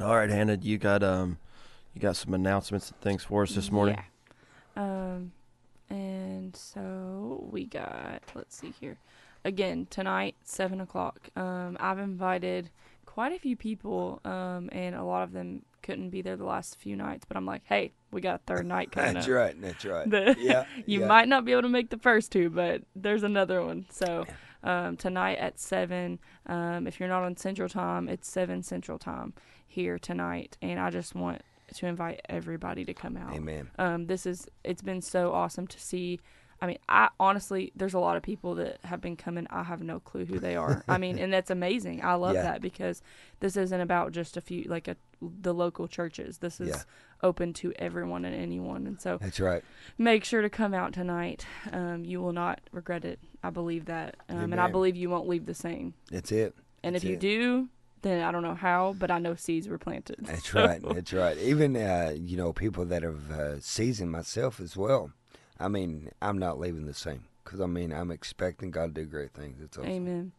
All 0.00 0.16
right, 0.16 0.30
Hannah, 0.30 0.58
you 0.60 0.78
got 0.78 1.02
um, 1.02 1.38
you 1.94 2.00
got 2.00 2.16
some 2.16 2.32
announcements 2.34 2.90
and 2.90 3.00
things 3.00 3.24
for 3.24 3.42
us 3.42 3.54
this 3.54 3.70
morning. 3.70 3.96
Yeah. 3.96 4.04
Um, 4.76 5.32
and 5.90 6.54
so 6.56 7.46
we 7.50 7.66
got. 7.66 8.22
Let's 8.34 8.56
see 8.56 8.72
here. 8.80 8.98
Again 9.44 9.86
tonight, 9.90 10.36
seven 10.44 10.80
o'clock. 10.80 11.28
Um, 11.36 11.76
I've 11.80 11.98
invited 11.98 12.70
quite 13.12 13.32
a 13.32 13.38
few 13.38 13.56
people. 13.56 14.20
Um, 14.24 14.68
and 14.72 14.94
a 14.94 15.04
lot 15.04 15.22
of 15.22 15.32
them 15.32 15.62
couldn't 15.82 16.10
be 16.10 16.22
there 16.22 16.36
the 16.36 16.44
last 16.44 16.76
few 16.78 16.96
nights. 16.96 17.24
But 17.26 17.36
I'm 17.36 17.44
like, 17.44 17.62
hey, 17.64 17.92
we 18.10 18.20
got 18.20 18.36
a 18.36 18.42
third 18.46 18.66
night 18.66 18.92
coming 18.92 19.10
up. 19.10 19.14
That's 19.14 19.26
up. 19.26 19.32
right. 19.32 19.60
That's 19.60 19.84
right. 19.84 20.08
The- 20.08 20.36
yeah. 20.38 20.64
you 20.86 21.00
yeah. 21.00 21.06
might 21.06 21.28
not 21.28 21.44
be 21.44 21.52
able 21.52 21.62
to 21.62 21.68
make 21.68 21.90
the 21.90 21.98
first 21.98 22.32
two, 22.32 22.48
but 22.50 22.82
there's 22.96 23.22
another 23.22 23.62
one. 23.62 23.86
So 23.90 24.24
um, 24.62 24.96
tonight 24.96 25.38
at 25.38 25.58
seven, 25.58 26.18
um, 26.46 26.86
if 26.86 26.98
you're 26.98 27.08
not 27.08 27.22
on 27.22 27.36
Central 27.36 27.68
Time, 27.68 28.08
it's 28.08 28.30
seven 28.30 28.62
Central 28.62 28.98
Time 28.98 29.34
here 29.66 29.98
tonight, 29.98 30.56
and 30.60 30.78
I 30.78 30.90
just 30.90 31.14
want 31.14 31.42
to 31.74 31.86
invite 31.86 32.20
everybody 32.28 32.84
to 32.84 32.94
come 32.94 33.16
out. 33.16 33.32
Amen. 33.34 33.70
Um, 33.78 34.06
this 34.06 34.26
is 34.26 34.46
it's 34.64 34.82
been 34.82 35.00
so 35.02 35.32
awesome 35.32 35.66
to 35.66 35.80
see. 35.80 36.20
I 36.60 36.66
mean, 36.66 36.78
I 36.88 37.08
honestly, 37.18 37.72
there's 37.74 37.94
a 37.94 37.98
lot 37.98 38.16
of 38.16 38.22
people 38.22 38.54
that 38.54 38.78
have 38.84 39.00
been 39.00 39.16
coming. 39.16 39.48
I 39.50 39.64
have 39.64 39.82
no 39.82 39.98
clue 39.98 40.24
who 40.24 40.38
they 40.38 40.54
are. 40.54 40.84
I 40.88 40.96
mean, 40.96 41.18
and 41.22 41.32
that's 41.32 41.50
amazing. 41.50 42.04
I 42.04 42.14
love 42.14 42.34
Yeah. 42.36 42.42
that 42.42 42.62
because 42.62 43.02
this 43.40 43.56
isn't 43.56 43.80
about 43.80 44.12
just 44.12 44.36
a 44.36 44.40
few, 44.40 44.62
like 44.64 44.86
a 44.86 44.96
the 45.20 45.52
local 45.54 45.86
churches. 45.88 46.38
This 46.38 46.60
is 46.60 46.68
Yeah. 46.68 46.82
open 47.22 47.52
to 47.54 47.72
everyone 47.76 48.24
and 48.24 48.34
anyone, 48.34 48.86
and 48.86 49.00
so 49.00 49.18
That's 49.20 49.38
right. 49.40 49.62
make 49.98 50.24
sure 50.24 50.42
to 50.42 50.50
come 50.50 50.72
out 50.74 50.92
tonight. 50.92 51.46
Um, 51.72 52.04
you 52.04 52.20
will 52.20 52.32
not 52.32 52.60
regret 52.72 53.04
it. 53.04 53.18
I 53.42 53.50
believe 53.50 53.84
that, 53.86 54.16
um, 54.28 54.52
and 54.52 54.60
I 54.60 54.68
believe 54.68 54.94
you 54.96 55.10
won't 55.10 55.28
leave 55.28 55.46
the 55.46 55.54
same. 55.54 55.94
That's 56.10 56.30
it. 56.32 56.54
And 56.84 56.94
if 56.96 57.02
you 57.04 57.14
it. 57.14 57.20
do, 57.20 57.68
then 58.02 58.22
I 58.22 58.30
don't 58.30 58.42
know 58.42 58.54
how, 58.54 58.94
but 58.98 59.10
I 59.10 59.18
know 59.18 59.34
seeds 59.34 59.68
were 59.68 59.78
planted. 59.78 60.16
That's 60.20 60.48
So- 60.52 60.64
right. 60.64 60.80
That's 60.82 61.12
right. 61.12 61.36
Even 61.38 61.76
uh, 61.76 62.14
you 62.16 62.36
know 62.36 62.52
people 62.52 62.84
that 62.86 63.02
have 63.02 63.30
uh, 63.30 63.60
seasoned 63.60 64.10
myself 64.12 64.60
as 64.60 64.76
well. 64.76 65.12
I 65.58 65.68
mean, 65.68 66.10
I'm 66.20 66.38
not 66.38 66.58
leaving 66.58 66.86
the 66.86 66.94
same 66.94 67.24
because 67.44 67.60
I 67.60 67.66
mean 67.66 67.92
I'm 67.92 68.10
expecting 68.10 68.70
God 68.70 68.94
to 68.94 69.02
do 69.02 69.06
great 69.06 69.32
things. 69.32 69.60
It's 69.62 69.78
awesome. 69.78 69.90
Amen. 69.90 70.32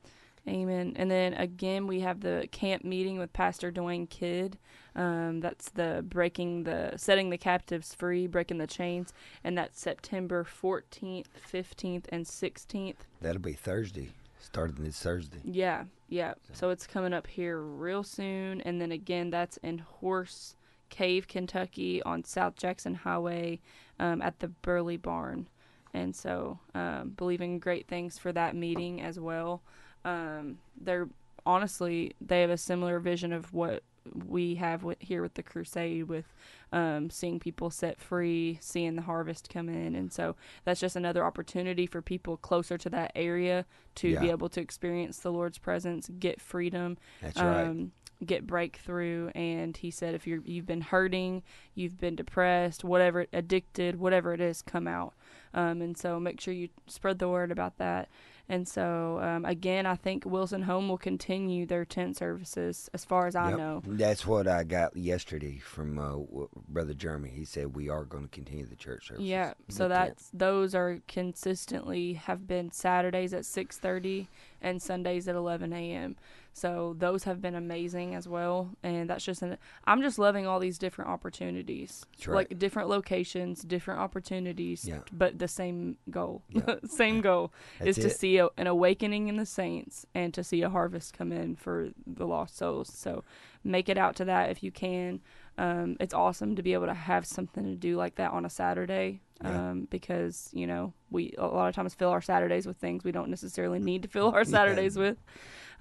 Amen. 0.45 0.91
And 0.97 1.09
then 1.09 1.33
again, 1.35 1.87
we 1.87 2.01
have 2.01 2.19
the 2.19 2.49
camp 2.51 2.83
meeting 2.83 3.17
with 3.17 3.31
Pastor 3.31 3.71
Dwayne 3.71 4.09
Kidd. 4.09 4.57
Um, 4.93 5.39
that's 5.39 5.69
the 5.69 6.03
breaking 6.07 6.65
the 6.65 6.93
setting 6.97 7.29
the 7.29 7.37
captives 7.37 7.93
free, 7.95 8.27
breaking 8.27 8.57
the 8.57 8.67
chains, 8.67 9.13
and 9.45 9.57
that's 9.57 9.79
September 9.79 10.43
14th, 10.43 11.27
15th, 11.51 12.05
and 12.09 12.25
16th. 12.25 12.95
That'll 13.21 13.41
be 13.41 13.53
Thursday, 13.53 14.11
starting 14.43 14.83
this 14.83 14.99
Thursday. 14.99 15.39
Yeah, 15.43 15.85
yeah. 16.09 16.33
So 16.51 16.69
it's 16.69 16.85
coming 16.85 17.13
up 17.13 17.27
here 17.27 17.59
real 17.59 18.03
soon, 18.03 18.61
and 18.61 18.79
then 18.79 18.91
again, 18.91 19.29
that's 19.29 19.57
in 19.57 19.79
Horse 19.79 20.55
Cave, 20.89 21.27
Kentucky, 21.27 22.03
on 22.03 22.23
South 22.23 22.55
Jackson 22.55 22.93
Highway, 22.93 23.59
um, 23.99 24.21
at 24.21 24.39
the 24.39 24.49
Burley 24.49 24.97
Barn. 24.97 25.47
And 25.93 26.15
so, 26.15 26.59
um, 26.73 27.13
believing 27.15 27.59
great 27.59 27.87
things 27.87 28.17
for 28.17 28.31
that 28.31 28.55
meeting 28.55 29.01
as 29.01 29.19
well. 29.19 29.61
Um, 30.05 30.57
they're 30.79 31.07
honestly 31.45 32.13
they 32.21 32.41
have 32.41 32.49
a 32.49 32.57
similar 32.57 32.99
vision 32.99 33.33
of 33.33 33.53
what 33.53 33.83
we 34.25 34.55
have 34.55 34.83
with, 34.83 34.97
here 34.99 35.21
with 35.21 35.35
the 35.35 35.43
crusade 35.43 36.03
with 36.03 36.25
um, 36.71 37.09
seeing 37.09 37.39
people 37.39 37.69
set 37.69 37.99
free, 37.99 38.57
seeing 38.61 38.95
the 38.95 39.01
harvest 39.03 39.49
come 39.49 39.69
in, 39.69 39.95
and 39.95 40.11
so 40.11 40.35
that's 40.65 40.79
just 40.79 40.95
another 40.95 41.23
opportunity 41.23 41.85
for 41.85 42.01
people 42.01 42.37
closer 42.37 42.77
to 42.77 42.89
that 42.89 43.11
area 43.15 43.65
to 43.95 44.19
be 44.19 44.29
able 44.29 44.49
to 44.49 44.59
experience 44.61 45.19
the 45.19 45.31
Lord's 45.31 45.57
presence, 45.57 46.09
get 46.19 46.41
freedom, 46.41 46.97
That's 47.21 47.37
right. 47.37 47.67
um, 47.67 47.91
get 48.25 48.47
breakthrough. 48.47 49.29
And 49.35 49.75
he 49.75 49.91
said, 49.91 50.15
if 50.15 50.25
you're 50.25 50.41
you've 50.45 50.65
been 50.65 50.81
hurting, 50.81 51.43
you've 51.75 51.99
been 51.99 52.15
depressed, 52.15 52.83
whatever, 52.83 53.27
addicted, 53.33 53.99
whatever 53.99 54.33
it 54.33 54.41
is, 54.41 54.61
come 54.61 54.87
out. 54.87 55.13
Um, 55.53 55.81
and 55.81 55.97
so 55.97 56.19
make 56.19 56.41
sure 56.41 56.53
you 56.53 56.69
spread 56.87 57.19
the 57.19 57.29
word 57.29 57.51
about 57.51 57.77
that. 57.77 58.09
And 58.49 58.67
so 58.67 59.19
um, 59.21 59.45
again, 59.45 59.85
I 59.85 59.95
think 59.95 60.25
Wilson 60.25 60.63
Home 60.63 60.89
will 60.89 60.97
continue 60.97 61.65
their 61.65 61.85
tent 61.85 62.17
services, 62.17 62.89
as 62.93 63.05
far 63.05 63.25
as 63.25 63.35
I 63.35 63.49
Yep. 63.51 63.57
know. 63.57 63.81
That's 63.85 64.27
what 64.27 64.47
I 64.47 64.63
got 64.63 64.95
yesterday 64.97 65.59
from 65.59 65.97
uh, 65.97 66.45
Brother 66.67 66.93
Jeremy. 66.93 67.29
He 67.29 67.45
said 67.45 67.75
we 67.75 67.89
are 67.89 68.03
going 68.03 68.23
to 68.23 68.29
continue 68.29 68.65
the 68.65 68.75
church 68.75 69.07
services. 69.07 69.25
Yeah, 69.27 69.53
so 69.69 69.87
The 69.87 69.93
tent. 69.95 70.07
that's 70.09 70.29
those 70.33 70.75
are 70.75 70.99
consistently 71.07 72.13
have 72.13 72.47
been 72.47 72.71
Saturdays 72.71 73.33
at 73.33 73.45
six 73.45 73.77
thirty 73.77 74.27
and 74.61 74.81
Sundays 74.81 75.27
at 75.27 75.35
eleven 75.35 75.73
a.m. 75.73 76.15
So 76.55 76.95
those 76.99 77.23
have 77.23 77.41
been 77.41 77.55
amazing 77.55 78.13
as 78.13 78.27
well, 78.27 78.69
and 78.83 79.09
that's 79.09 79.25
just 79.25 79.41
an. 79.41 79.57
I'm 79.85 80.01
just 80.03 80.19
loving 80.19 80.45
all 80.45 80.59
these 80.59 80.77
different 80.77 81.09
opportunities, 81.09 82.05
That's 82.11 82.27
right. 82.27 82.35
like 82.51 82.59
different 82.59 82.89
locations, 82.89 83.63
different 83.63 83.99
opportunities, 84.01 84.85
Yeah. 84.87 84.99
but 85.11 85.39
the 85.39 85.47
same 85.47 85.97
goal, 86.11 86.43
Yeah. 86.49 86.75
same 86.85 87.21
goal 87.21 87.51
That's 87.79 87.97
is 87.97 88.03
to 88.05 88.11
it. 88.11 88.17
See 88.33 88.39
a, 88.39 88.49
an 88.57 88.67
awakening 88.67 89.27
in 89.27 89.37
the 89.37 89.45
saints 89.45 90.05
and 90.13 90.33
to 90.33 90.43
see 90.43 90.61
a 90.61 90.69
harvest 90.69 91.17
come 91.17 91.31
in 91.31 91.55
for 91.55 91.89
the 92.05 92.25
lost 92.25 92.57
souls. 92.57 92.91
So 92.93 93.23
make 93.63 93.89
it 93.89 93.97
out 93.97 94.15
to 94.17 94.25
that 94.25 94.49
if 94.49 94.63
you 94.63 94.71
can. 94.71 95.21
Um, 95.57 95.97
it's 95.99 96.13
awesome 96.13 96.55
to 96.55 96.63
be 96.63 96.73
able 96.73 96.87
to 96.87 96.93
have 96.93 97.25
something 97.25 97.63
to 97.63 97.75
do 97.75 97.95
like 97.95 98.15
that 98.15 98.31
on 98.31 98.45
a 98.45 98.49
Saturday. 98.49 99.21
Yeah. 99.43 99.71
Um, 99.71 99.87
because 99.89 100.49
you 100.53 100.65
know 100.65 100.93
we 101.11 101.33
a 101.37 101.45
lot 101.45 101.67
of 101.67 101.75
times 101.75 101.93
fill 101.93 102.11
our 102.11 102.21
Saturdays 102.21 102.65
with 102.65 102.77
things 102.77 103.03
we 103.03 103.11
don't 103.11 103.29
necessarily 103.29 103.77
need 103.77 104.03
to 104.03 104.07
fill 104.07 104.31
our 104.33 104.45
Saturdays 104.45 104.97
with. 104.97 105.17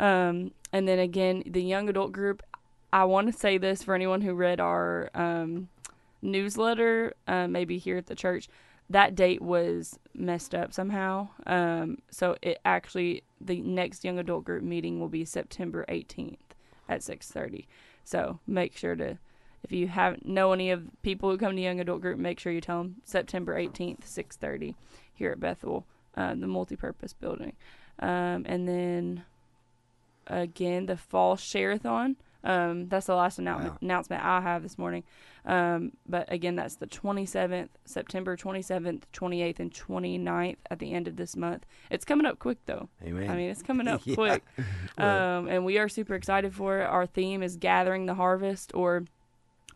Um, 0.00 0.50
and 0.72 0.88
then 0.88 0.98
again, 0.98 1.44
the 1.46 1.62
young 1.62 1.88
adult 1.88 2.12
group. 2.12 2.42
I 2.94 3.04
want 3.04 3.32
to 3.32 3.32
say 3.32 3.56
this 3.56 3.82
for 3.82 3.94
anyone 3.94 4.20
who 4.20 4.34
read 4.34 4.60
our 4.60 5.08
um, 5.14 5.68
newsletter, 6.20 7.14
uh, 7.26 7.46
maybe 7.46 7.78
here 7.78 7.96
at 7.96 8.06
the 8.06 8.14
church. 8.14 8.48
That 8.92 9.14
date 9.14 9.40
was 9.40 9.98
messed 10.14 10.54
up 10.54 10.74
somehow. 10.74 11.28
Um, 11.46 11.98
so 12.10 12.36
it 12.42 12.58
actually 12.64 13.22
the 13.40 13.62
next 13.62 14.04
young 14.04 14.18
adult 14.18 14.44
group 14.44 14.62
meeting 14.62 15.00
will 15.00 15.08
be 15.08 15.24
September 15.24 15.86
18th 15.88 16.36
at 16.90 17.00
6:30. 17.00 17.66
So 18.04 18.38
make 18.46 18.76
sure 18.76 18.94
to 18.96 19.18
if 19.64 19.72
you 19.72 19.88
have 19.88 20.22
know 20.24 20.52
any 20.52 20.70
of 20.70 20.90
people 21.02 21.30
who 21.30 21.38
come 21.38 21.56
to 21.56 21.62
young 21.62 21.80
adult 21.80 22.02
group, 22.02 22.18
make 22.18 22.38
sure 22.38 22.52
you 22.52 22.60
tell 22.60 22.82
them 22.82 22.96
September 23.04 23.56
18th, 23.56 24.04
6:30 24.04 24.74
here 25.14 25.32
at 25.32 25.40
Bethel, 25.40 25.86
uh, 26.14 26.34
the 26.34 26.46
multipurpose 26.46 27.14
building. 27.18 27.54
Um, 27.98 28.44
and 28.46 28.68
then 28.68 29.24
again, 30.26 30.84
the 30.86 30.98
fall 30.98 31.36
share-a-thon. 31.36 32.16
Um, 32.44 32.88
that's 32.88 33.06
the 33.06 33.14
last 33.14 33.38
announcement, 33.38 33.74
Wow. 33.74 33.78
announcement 33.82 34.24
I 34.24 34.40
have 34.40 34.62
this 34.62 34.76
morning. 34.78 35.04
Um, 35.44 35.92
but 36.08 36.30
again, 36.32 36.56
that's 36.56 36.76
the 36.76 36.86
27th, 36.86 37.68
September 37.84 38.36
27th, 38.36 39.02
28th, 39.12 39.58
and 39.60 39.72
29th 39.72 40.56
at 40.70 40.78
the 40.78 40.92
end 40.92 41.08
of 41.08 41.16
this 41.16 41.36
month. 41.36 41.66
It's 41.90 42.04
coming 42.04 42.26
up 42.26 42.38
quick 42.38 42.58
though. 42.66 42.88
Amen. 43.04 43.30
I 43.30 43.36
mean, 43.36 43.50
it's 43.50 43.62
coming 43.62 43.88
up 43.88 44.02
Yeah. 44.04 44.14
quick. 44.14 44.42
Um, 44.98 45.48
and 45.48 45.64
we 45.64 45.78
are 45.78 45.88
super 45.88 46.14
excited 46.14 46.54
for 46.54 46.80
it. 46.80 46.84
Our 46.84 47.06
theme 47.06 47.42
is 47.42 47.56
gathering 47.56 48.06
the 48.06 48.14
harvest, 48.14 48.70
or 48.74 49.04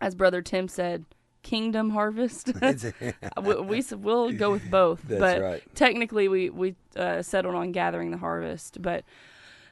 as 0.01 0.15
Brother 0.15 0.43
Tim 0.43 0.69
said, 0.69 1.05
kingdom 1.43 1.91
harvest. 1.91 2.53
we, 3.43 3.55
we, 3.55 3.83
we'll 3.97 4.33
go 4.33 4.51
with 4.53 4.71
both, 4.71 5.03
That's 5.05 5.21
but 5.21 5.41
right. 5.43 5.63
technically 5.75 6.29
we 6.29 6.51
we 6.51 6.75
uh, 6.97 7.23
settled 7.23 7.55
on 7.55 7.73
gathering 7.73 8.11
the 8.11 8.19
harvest. 8.19 8.83
But 8.83 9.05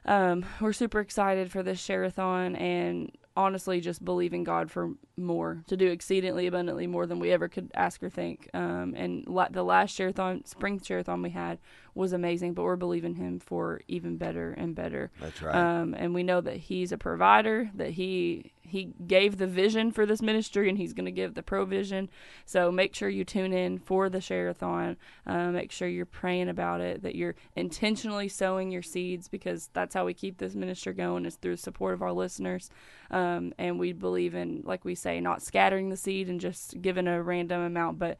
um, 0.04 0.44
we're 0.60 0.72
super 0.72 1.00
excited 1.00 1.50
for 1.50 1.62
this 1.62 1.80
share-a-thon 1.80 2.56
and 2.56 3.10
honestly 3.36 3.80
just 3.80 4.04
believing 4.04 4.44
God 4.44 4.70
for 4.70 4.90
more 5.16 5.64
to 5.66 5.76
do 5.76 5.88
exceedingly 5.88 6.46
abundantly 6.46 6.86
more 6.86 7.06
than 7.06 7.18
we 7.18 7.32
ever 7.32 7.48
could 7.48 7.70
ask 7.74 8.02
or 8.02 8.10
think. 8.10 8.48
Um, 8.54 8.94
and 8.96 9.26
la- 9.26 9.48
the 9.48 9.64
last 9.64 9.94
share-a-thon, 9.94 10.44
spring 10.44 10.80
share-a-thon 10.80 11.22
we 11.22 11.30
had 11.30 11.58
was 11.94 12.12
amazing, 12.12 12.54
but 12.54 12.64
we're 12.64 12.76
believing 12.76 13.14
Him 13.14 13.38
for 13.38 13.80
even 13.88 14.16
better 14.16 14.52
and 14.52 14.74
better. 14.74 15.10
That's 15.20 15.40
right. 15.40 15.54
Um, 15.54 15.94
and 15.94 16.12
we 16.14 16.22
know 16.22 16.40
that 16.40 16.56
he's 16.56 16.92
a 16.92 16.98
provider, 16.98 17.70
that 17.74 17.90
he 17.90 18.52
he 18.66 18.92
gave 19.06 19.36
the 19.36 19.46
vision 19.46 19.92
for 19.92 20.06
this 20.06 20.22
ministry, 20.22 20.68
and 20.68 20.78
he's 20.78 20.94
going 20.94 21.04
to 21.04 21.12
give 21.12 21.34
the 21.34 21.42
provision. 21.42 22.08
So 22.46 22.72
make 22.72 22.94
sure 22.94 23.08
you 23.08 23.24
tune 23.24 23.52
in 23.52 23.78
for 23.78 24.08
the 24.08 24.22
share-a-thon. 24.22 24.96
Uh, 25.26 25.50
make 25.50 25.70
sure 25.70 25.86
you're 25.86 26.06
praying 26.06 26.48
about 26.48 26.80
it, 26.80 27.02
that 27.02 27.14
you're 27.14 27.36
intentionally 27.54 28.26
sowing 28.28 28.72
your 28.72 28.82
seeds, 28.82 29.28
because 29.28 29.68
that's 29.74 29.94
how 29.94 30.06
we 30.06 30.14
keep 30.14 30.38
this 30.38 30.54
ministry 30.54 30.94
going 30.94 31.26
is 31.26 31.36
through 31.36 31.56
the 31.56 31.62
support 31.62 31.94
of 31.94 32.02
our 32.02 32.12
listeners. 32.12 32.70
Um, 33.10 33.52
and 33.58 33.78
we 33.78 33.92
believe 33.92 34.34
in, 34.34 34.62
like 34.64 34.84
we 34.84 34.94
say, 34.94 35.20
not 35.20 35.42
scattering 35.42 35.90
the 35.90 35.96
seed 35.96 36.28
and 36.28 36.40
just 36.40 36.80
giving 36.80 37.06
a 37.06 37.22
random 37.22 37.60
amount, 37.60 37.98
but 37.98 38.16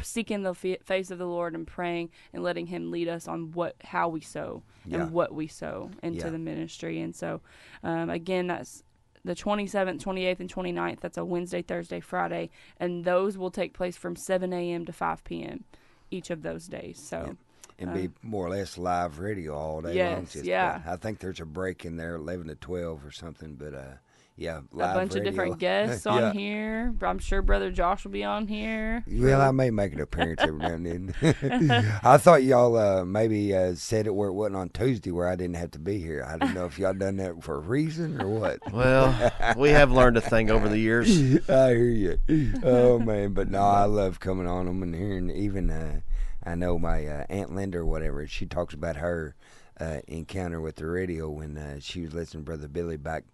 seeking 0.00 0.42
the 0.42 0.54
face 0.54 1.10
of 1.10 1.18
the 1.18 1.26
Lord 1.26 1.54
and 1.54 1.66
praying 1.66 2.10
and 2.32 2.42
letting 2.42 2.66
Him 2.66 2.90
lead 2.90 3.08
us 3.08 3.28
on 3.28 3.52
what 3.52 3.76
how 3.84 4.08
we 4.08 4.20
sow 4.20 4.62
Yeah. 4.86 5.02
and 5.02 5.12
what 5.12 5.34
we 5.34 5.46
sow 5.46 5.90
into 6.02 6.20
Yeah. 6.24 6.30
the 6.30 6.38
ministry. 6.38 7.00
And 7.00 7.14
so, 7.14 7.40
um, 7.82 8.08
again, 8.10 8.46
that's 8.46 8.82
the 9.24 9.34
27th, 9.34 10.00
28th, 10.02 10.40
and 10.40 10.50
29th. 10.50 11.00
That's 11.00 11.18
a 11.18 11.24
Wednesday, 11.24 11.62
Thursday, 11.62 12.00
Friday, 12.00 12.50
and 12.80 13.04
those 13.04 13.38
will 13.38 13.50
take 13.52 13.72
place 13.74 13.96
from 13.96 14.16
7 14.16 14.52
a.m. 14.52 14.84
to 14.86 14.92
5 14.92 15.22
p.m. 15.24 15.64
each 16.10 16.30
of 16.30 16.42
those 16.42 16.66
days. 16.66 16.98
So, 17.08 17.36
and 17.78 17.94
be 17.94 18.10
more 18.22 18.46
or 18.46 18.50
less 18.50 18.76
live 18.78 19.18
radio 19.18 19.54
all 19.54 19.80
day 19.82 19.88
long. 19.88 19.96
Yes, 20.22 20.32
just 20.32 20.44
yeah. 20.44 20.82
I 20.86 20.96
think 20.96 21.18
there's 21.20 21.40
a 21.40 21.44
break 21.46 21.84
in 21.84 21.96
there, 21.96 22.14
eleven 22.16 22.46
to 22.48 22.54
twelve 22.54 23.04
or 23.04 23.10
something. 23.10 23.54
But 23.54 23.74
uh, 23.74 23.94
yeah, 24.36 24.60
a 24.72 24.76
live 24.76 24.94
bunch 24.94 25.14
of 25.14 25.24
different 25.24 25.58
guests 25.60 26.06
on 26.06 26.20
Yeah. 26.20 26.32
here. 26.32 26.94
I'm 27.02 27.18
sure 27.18 27.42
Brother 27.42 27.70
Josh 27.70 28.04
will 28.04 28.12
be 28.12 28.24
on 28.24 28.46
here. 28.46 29.04
Well, 29.06 29.40
I 29.40 29.50
may 29.50 29.70
make 29.70 29.92
an 29.92 30.00
appearance 30.00 30.40
every 30.42 30.58
now 30.58 30.74
and 30.74 30.86
then. 30.86 31.14
I 32.02 32.16
thought 32.16 32.42
y'all 32.42 32.76
uh, 32.76 33.04
maybe 33.04 33.54
uh, 33.54 33.74
said 33.74 34.06
it 34.06 34.14
where 34.14 34.28
it 34.28 34.32
wasn't 34.32 34.56
on 34.56 34.70
Tuesday, 34.70 35.10
where 35.10 35.28
I 35.28 35.36
didn't 35.36 35.56
have 35.56 35.70
to 35.72 35.78
be 35.78 35.98
here. 35.98 36.24
I 36.26 36.38
didn't 36.38 36.54
know 36.54 36.64
if 36.66 36.78
y'all 36.78 36.94
done 36.94 37.16
that 37.16 37.42
for 37.42 37.56
a 37.56 37.60
reason 37.60 38.20
or 38.20 38.28
what. 38.28 38.58
Well, 38.72 39.32
we 39.56 39.70
have 39.70 39.92
learned 39.92 40.16
a 40.16 40.20
thing 40.22 40.50
over 40.50 40.68
the 40.68 40.78
years. 40.78 41.08
I 41.48 41.68
hear 41.74 42.18
you. 42.28 42.52
Oh 42.62 42.98
man, 42.98 43.32
but 43.34 43.50
no, 43.50 43.60
I 43.62 43.84
love 43.84 44.18
coming 44.20 44.46
on 44.46 44.66
them 44.66 44.82
and 44.82 44.94
hearing 44.94 45.30
even. 45.30 45.70
Uh, 45.70 46.00
I 46.44 46.54
know 46.56 46.78
my 46.78 47.06
uh, 47.06 47.24
aunt 47.28 47.54
Linda 47.54 47.78
or 47.78 47.86
whatever. 47.86 48.26
She 48.26 48.46
talks 48.46 48.74
about 48.74 48.96
her 48.96 49.36
uh, 49.80 49.98
encounter 50.08 50.60
with 50.60 50.76
the 50.76 50.86
radio 50.86 51.30
when 51.30 51.56
uh, 51.56 51.78
she 51.80 52.00
was 52.00 52.14
listening 52.14 52.42
to 52.42 52.46
Brother 52.46 52.66
Billy 52.68 52.96
back 52.96 53.24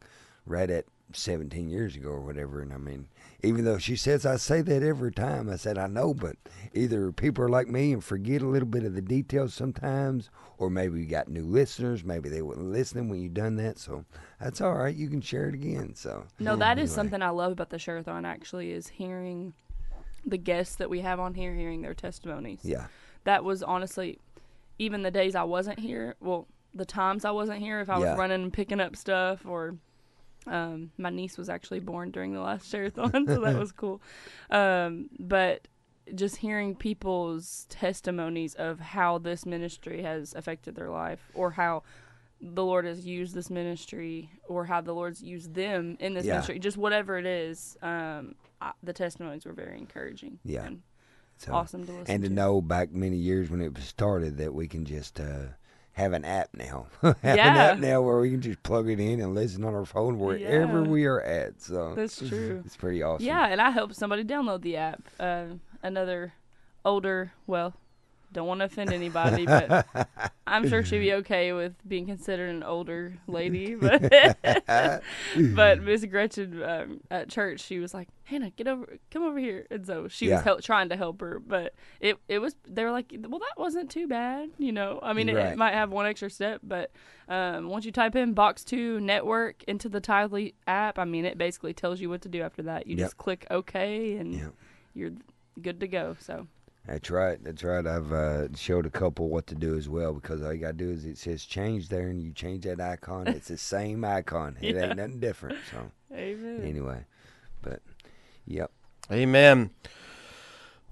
right 0.48 0.70
at 0.70 0.86
17 1.12 1.68
years 1.68 1.96
ago 1.96 2.10
or 2.10 2.20
whatever. 2.20 2.60
And 2.60 2.72
I 2.72 2.76
mean, 2.78 3.08
even 3.42 3.64
though 3.64 3.78
she 3.78 3.96
says 3.96 4.26
I 4.26 4.36
say 4.36 4.60
that 4.62 4.82
every 4.82 5.12
time, 5.12 5.48
I 5.48 5.56
said 5.56 5.78
I 5.78 5.86
know, 5.86 6.12
but 6.12 6.36
either 6.74 7.12
people 7.12 7.44
are 7.44 7.48
like 7.48 7.68
me 7.68 7.92
and 7.92 8.02
forget 8.04 8.42
a 8.42 8.46
little 8.46 8.68
bit 8.68 8.84
of 8.84 8.94
the 8.94 9.00
details 9.00 9.54
sometimes, 9.54 10.28
or 10.58 10.68
maybe 10.70 10.98
you 11.00 11.06
got 11.06 11.28
new 11.28 11.44
listeners. 11.44 12.04
Maybe 12.04 12.28
they 12.28 12.42
weren't 12.42 12.60
listening 12.72 13.08
when 13.08 13.22
you 13.22 13.28
done 13.28 13.56
that. 13.56 13.78
So 13.78 14.04
that's 14.40 14.60
all 14.60 14.74
right. 14.74 14.94
You 14.94 15.08
can 15.08 15.20
share 15.20 15.48
it 15.48 15.54
again. 15.54 15.94
So 15.94 16.24
No, 16.38 16.56
that 16.56 16.78
is 16.78 16.90
Anyway. 16.90 16.94
something 16.96 17.22
I 17.22 17.30
love 17.30 17.52
about 17.52 17.70
the 17.70 17.78
Share-a-thon, 17.78 18.24
actually, 18.24 18.72
is 18.72 18.88
hearing 18.88 19.54
the 20.26 20.36
guests 20.38 20.76
that 20.76 20.90
we 20.90 21.00
have 21.00 21.20
on 21.20 21.32
here, 21.34 21.54
hearing 21.54 21.80
their 21.80 21.94
testimonies. 21.94 22.60
yeah, 22.62 22.86
that 23.24 23.44
was 23.44 23.62
honestly 23.62 24.18
even 24.78 25.02
the 25.02 25.10
days 25.10 25.34
I 25.34 25.44
wasn't 25.44 25.78
here. 25.78 26.16
Well, 26.20 26.46
the 26.74 26.84
times 26.84 27.24
I 27.24 27.30
wasn't 27.30 27.60
here, 27.60 27.80
if 27.80 27.88
I 27.88 27.98
was 27.98 28.16
running 28.18 28.42
and 28.42 28.52
picking 28.52 28.78
up 28.80 28.94
stuff, 28.94 29.46
or 29.46 29.76
um, 30.50 30.90
my 30.98 31.10
niece 31.10 31.36
was 31.38 31.48
actually 31.48 31.80
born 31.80 32.10
during 32.10 32.32
the 32.32 32.40
last 32.40 32.68
share-a-thon, 32.70 33.26
so 33.26 33.40
that 33.40 33.56
was 33.58 33.72
cool. 33.82 34.00
Um, 34.50 35.08
but 35.18 35.68
just 36.14 36.36
hearing 36.36 36.74
people's 36.74 37.66
testimonies 37.68 38.54
of 38.54 38.80
how 38.80 39.18
this 39.18 39.44
ministry 39.44 40.02
has 40.02 40.34
affected 40.34 40.74
their 40.74 40.88
life, 40.90 41.20
or 41.34 41.50
how 41.52 41.82
the 42.40 42.64
Lord 42.64 42.84
has 42.84 43.04
used 43.04 43.34
this 43.34 43.50
ministry, 43.50 44.30
or 44.48 44.64
how 44.64 44.80
the 44.80 44.92
Lord's 44.94 45.22
used 45.22 45.54
them 45.54 45.96
in 46.00 46.14
this 46.14 46.24
Yeah. 46.24 46.34
ministry, 46.34 46.58
just 46.58 46.76
whatever 46.76 47.18
it 47.18 47.26
is. 47.26 47.76
Um, 47.82 48.36
I, 48.60 48.72
the 48.82 48.92
testimonies 48.92 49.44
were 49.44 49.52
very 49.52 49.76
encouraging. 49.78 50.38
Yeah. 50.44 50.64
and 50.64 50.82
so. 51.36 51.52
awesome 51.54 51.84
to 51.86 51.92
listen 51.92 52.14
and 52.14 52.22
to 52.24 52.28
to. 52.28 52.34
know 52.34 52.60
back 52.60 52.90
many 52.92 53.16
years 53.16 53.50
when 53.50 53.60
it 53.60 53.74
was 53.74 53.84
started 53.84 54.38
that 54.38 54.52
we 54.54 54.66
can 54.66 54.84
just 54.84 55.20
uh, 55.20 55.46
have 55.98 56.12
an 56.12 56.24
app 56.24 56.48
now. 56.54 56.86
have 57.02 57.16
an 57.24 57.38
app 57.38 57.78
now 57.78 58.00
where 58.00 58.18
we 58.20 58.30
can 58.30 58.40
just 58.40 58.62
plug 58.62 58.88
it 58.88 59.00
in 59.00 59.20
and 59.20 59.34
listen 59.34 59.64
on 59.64 59.74
our 59.74 59.84
phone 59.84 60.18
wherever 60.18 60.82
Yeah. 60.82 60.88
we 60.88 61.04
are 61.06 61.20
at. 61.20 61.60
So 61.60 61.94
That's 61.94 62.16
true. 62.26 62.62
it's 62.64 62.76
pretty 62.76 63.02
awesome. 63.02 63.26
Yeah, 63.26 63.46
and 63.46 63.60
I 63.60 63.70
hope 63.72 63.92
somebody 63.94 64.24
download 64.24 64.62
the 64.62 64.76
app. 64.76 65.02
Uh, 65.18 65.44
another 65.82 66.32
older, 66.84 67.32
well, 67.46 67.74
Don't 68.32 68.46
want 68.46 68.60
to 68.60 68.66
offend 68.66 68.92
anybody, 68.92 69.46
but 69.46 69.84
I'm 70.46 70.68
sure 70.68 70.82
she'd 70.84 71.00
be 71.00 71.12
okay 71.22 71.52
with 71.52 71.74
being 71.86 72.06
considered 72.06 72.50
an 72.50 72.62
older 72.62 73.18
lady. 73.26 73.74
But 73.80 74.02
but 75.54 75.82
Miss 75.82 76.04
Gretchen 76.04 76.62
um, 76.62 77.00
at 77.10 77.28
church, 77.28 77.60
she 77.60 77.78
was 77.78 77.94
like, 77.94 78.08
"Hannah, 78.24 78.50
get 78.50 78.68
over, 78.68 78.98
come 79.10 79.22
over 79.22 79.38
here." 79.38 79.66
And 79.70 79.86
so 79.86 80.08
she 80.08 80.26
Yeah. 80.28 80.36
was 80.36 80.44
help, 80.44 80.62
trying 80.62 80.88
to 80.90 80.96
help 80.96 81.20
her, 81.20 81.38
but 81.38 81.74
it 82.00 82.18
it 82.28 82.38
was 82.38 82.54
they 82.66 82.84
were 82.84 82.90
like, 82.90 83.14
"Well, 83.28 83.38
that 83.40 83.54
wasn't 83.56 83.90
too 83.90 84.06
bad," 84.06 84.50
you 84.58 84.72
know. 84.72 84.98
I 85.02 85.12
mean, 85.12 85.28
it, 85.28 85.36
it 85.36 85.58
might 85.58 85.74
have 85.74 85.90
one 85.90 86.06
extra 86.06 86.30
step, 86.30 86.60
but 86.62 86.90
um, 87.28 87.68
once 87.68 87.84
you 87.84 87.92
type 87.92 88.16
in 88.16 88.32
box 88.34 88.64
two 88.64 89.00
network 89.00 89.62
into 89.64 89.88
the 89.88 90.00
Tidely 90.00 90.54
app, 90.66 90.98
I 90.98 91.04
mean, 91.04 91.24
it 91.24 91.38
basically 91.38 91.74
tells 91.74 92.00
you 92.00 92.08
what 92.10 92.22
to 92.22 92.28
do 92.28 92.42
after 92.42 92.62
that. 92.64 92.86
You 92.86 92.96
Yep. 92.96 93.06
just 93.06 93.16
click 93.16 93.46
OK 93.50 94.16
and 94.16 94.34
Yep. 94.34 94.54
you're 94.94 95.10
good 95.60 95.80
to 95.80 95.88
go. 95.88 96.16
So 96.20 96.46
That's 96.88 97.10
right. 97.10 97.38
That's 97.44 97.62
right. 97.62 97.86
I've 97.86 98.10
uh, 98.12 98.48
showed 98.56 98.86
a 98.86 98.90
couple 98.90 99.28
what 99.28 99.46
to 99.48 99.54
do 99.54 99.76
as 99.76 99.90
well 99.90 100.14
because 100.14 100.42
all 100.42 100.54
you 100.54 100.60
gotta 100.60 100.72
do 100.72 100.88
is 100.90 101.04
it 101.04 101.18
says 101.18 101.44
change 101.44 101.90
there, 101.90 102.08
and 102.08 102.18
you 102.22 102.32
change 102.32 102.64
that 102.64 102.80
icon. 102.80 103.28
It's 103.28 103.48
the 103.48 103.58
same 103.74 104.04
icon. 104.06 104.56
It 104.60 104.74
Yeah. 104.74 104.86
ain't 104.86 104.96
nothing 104.96 105.20
different. 105.20 105.58
So 105.70 105.90
amen. 106.14 106.60
anyway, 106.64 107.04
but 107.60 107.82
yep. 108.46 108.70
Amen. 109.12 109.70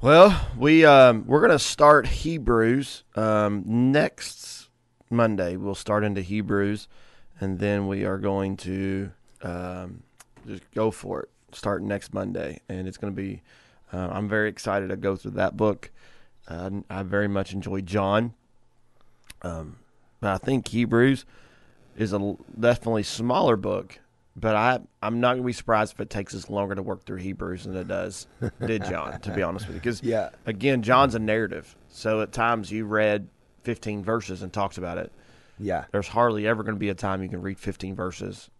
Well, 0.02 0.48
we 0.56 0.84
um, 0.84 1.24
we're 1.26 1.40
gonna 1.40 1.58
start 1.58 2.06
Hebrews 2.08 3.04
um, 3.14 3.62
next 3.66 4.68
Monday. 5.08 5.56
We'll 5.56 5.74
start 5.74 6.04
into 6.04 6.20
Hebrews, 6.20 6.88
and 7.40 7.58
then 7.58 7.86
we 7.88 8.04
are 8.04 8.18
going 8.18 8.58
to 8.58 9.12
um, 9.42 10.02
just 10.46 10.70
go 10.74 10.90
for 10.90 11.22
it. 11.22 11.30
Start 11.52 11.82
next 11.82 12.12
Monday, 12.12 12.60
and 12.68 12.86
it's 12.86 12.98
gonna 12.98 13.12
be. 13.14 13.40
Uh, 13.96 14.08
I'm 14.12 14.28
very 14.28 14.50
excited 14.50 14.90
to 14.90 14.96
go 14.96 15.16
through 15.16 15.30
that 15.32 15.56
book. 15.56 15.90
Uh, 16.46 16.70
I 16.90 17.02
very 17.02 17.28
much 17.28 17.52
enjoy 17.54 17.80
John, 17.80 18.34
um, 19.42 19.76
but 20.20 20.30
I 20.32 20.38
think 20.38 20.68
Hebrews 20.68 21.24
is 21.96 22.12
a 22.12 22.36
definitely 22.60 23.02
smaller 23.04 23.56
book. 23.56 23.98
But 24.38 24.54
I, 24.54 24.80
I'm 25.00 25.18
not 25.20 25.34
gonna 25.34 25.46
be 25.46 25.54
surprised 25.54 25.94
if 25.94 26.00
it 26.00 26.10
takes 26.10 26.34
us 26.34 26.50
longer 26.50 26.74
to 26.74 26.82
work 26.82 27.06
through 27.06 27.16
Hebrews 27.18 27.64
than 27.64 27.74
it 27.74 27.88
does 27.88 28.26
did 28.66 28.84
John. 28.84 29.18
To 29.22 29.30
be 29.32 29.42
honest 29.42 29.66
with 29.66 29.76
you, 29.76 29.80
because 29.80 30.02
Yeah. 30.02 30.28
again, 30.44 30.82
John's 30.82 31.14
a 31.14 31.18
narrative. 31.18 31.74
So 31.88 32.20
at 32.20 32.32
times 32.32 32.70
you 32.70 32.84
read 32.84 33.28
15 33.62 34.04
verses 34.04 34.42
and 34.42 34.52
talked 34.52 34.76
about 34.76 34.98
it. 34.98 35.10
Yeah. 35.58 35.86
There's 35.90 36.08
hardly 36.08 36.46
ever 36.46 36.62
going 36.62 36.74
to 36.74 36.78
be 36.78 36.90
a 36.90 36.94
time 36.94 37.22
you 37.22 37.30
can 37.30 37.40
read 37.40 37.58
15 37.58 37.94
verses 37.96 38.50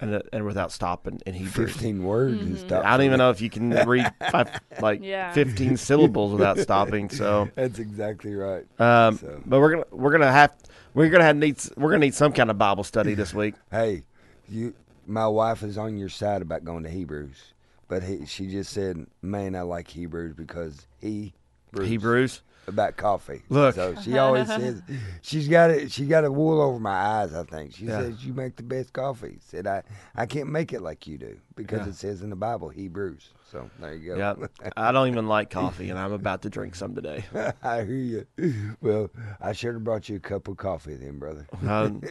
and 0.00 0.14
uh, 0.14 0.20
and 0.32 0.44
without 0.44 0.72
stopping 0.72 1.20
in 1.26 1.34
Hebrews. 1.34 1.72
Fifteen 1.72 2.04
words 2.04 2.40
and 2.40 2.58
stuff. 2.58 2.84
I 2.84 2.96
don't 2.96 3.06
even 3.06 3.18
know 3.18 3.30
if 3.30 3.40
you 3.40 3.50
can 3.50 3.70
read 3.70 4.12
five, 4.30 4.60
like 4.80 5.02
Yeah. 5.02 5.32
15 5.32 5.76
syllables 5.76 6.32
without 6.32 6.58
stopping. 6.58 7.08
So, 7.10 7.48
That's 7.54 7.78
exactly 7.78 8.34
right. 8.34 8.64
um, 8.80 9.18
So- 9.18 9.40
but 9.46 9.60
we're 9.60 9.70
gonna 9.72 9.84
we're 9.90 10.12
gonna 10.12 10.30
have 10.32 10.54
we're 10.94 11.08
gonna 11.10 11.24
have 11.24 11.36
need 11.36 11.56
we're 11.76 11.90
gonna 11.90 12.04
need 12.04 12.14
some 12.14 12.32
kind 12.32 12.50
of 12.50 12.58
Bible 12.58 12.84
study 12.84 13.14
this 13.14 13.32
week. 13.34 13.54
Hey, 13.70 14.02
you. 14.48 14.74
My 15.08 15.28
wife 15.28 15.62
is 15.62 15.78
on 15.78 15.96
your 15.96 16.08
side 16.08 16.42
about 16.42 16.64
going 16.64 16.82
to 16.82 16.90
Hebrews, 16.90 17.52
but 17.86 18.02
he, 18.02 18.26
she 18.26 18.48
just 18.48 18.72
said, 18.72 19.06
"Man, 19.22 19.54
I 19.54 19.60
like 19.60 19.86
Hebrews 19.88 20.34
because 20.34 20.88
he 21.00 21.32
brews 21.70 21.88
Hebrews. 21.88 22.42
About 22.66 22.96
coffee." 22.96 23.42
Look. 23.48 23.74
so 23.74 23.94
she 24.02 24.18
always 24.18 24.48
says 24.48 24.82
she's 25.22 25.48
got 25.48 25.70
it. 25.70 25.90
She 25.92 26.06
got 26.06 26.24
a 26.24 26.32
wool 26.32 26.60
over 26.60 26.78
my 26.78 26.90
eyes. 26.96 27.34
I 27.34 27.44
think 27.44 27.74
she 27.74 27.86
Yeah. 27.86 28.00
says 28.00 28.24
you 28.24 28.32
make 28.34 28.56
the 28.56 28.62
best 28.62 28.92
coffee. 28.92 29.38
Said 29.40 29.66
I, 29.66 29.82
I 30.14 30.26
can't 30.26 30.48
make 30.50 30.72
it 30.72 30.80
like 30.82 31.06
you 31.06 31.18
do 31.18 31.36
because 31.54 31.80
Yeah. 31.86 31.88
it 31.92 31.94
says 31.96 32.22
in 32.22 32.30
the 32.30 32.36
Bible 32.36 32.68
Hebrews. 32.68 33.30
So 33.50 33.70
there 33.80 33.94
you 33.94 34.14
go. 34.14 34.18
Yeah, 34.18 34.70
I 34.76 34.90
don't 34.92 35.08
even 35.08 35.28
like 35.28 35.50
coffee, 35.50 35.88
and 35.90 35.98
I'm 35.98 36.12
about 36.12 36.42
to 36.42 36.50
drink 36.50 36.74
some 36.74 36.94
today. 36.94 37.24
I 37.62 37.84
hear 37.84 38.26
you. 38.38 38.76
Well, 38.80 39.10
I 39.40 39.52
should 39.52 39.74
have 39.74 39.84
brought 39.84 40.08
you 40.08 40.16
a 40.16 40.20
cup 40.20 40.48
of 40.48 40.56
coffee 40.56 40.94
then, 40.96 41.18
brother. 41.18 41.46
Um, 41.66 42.02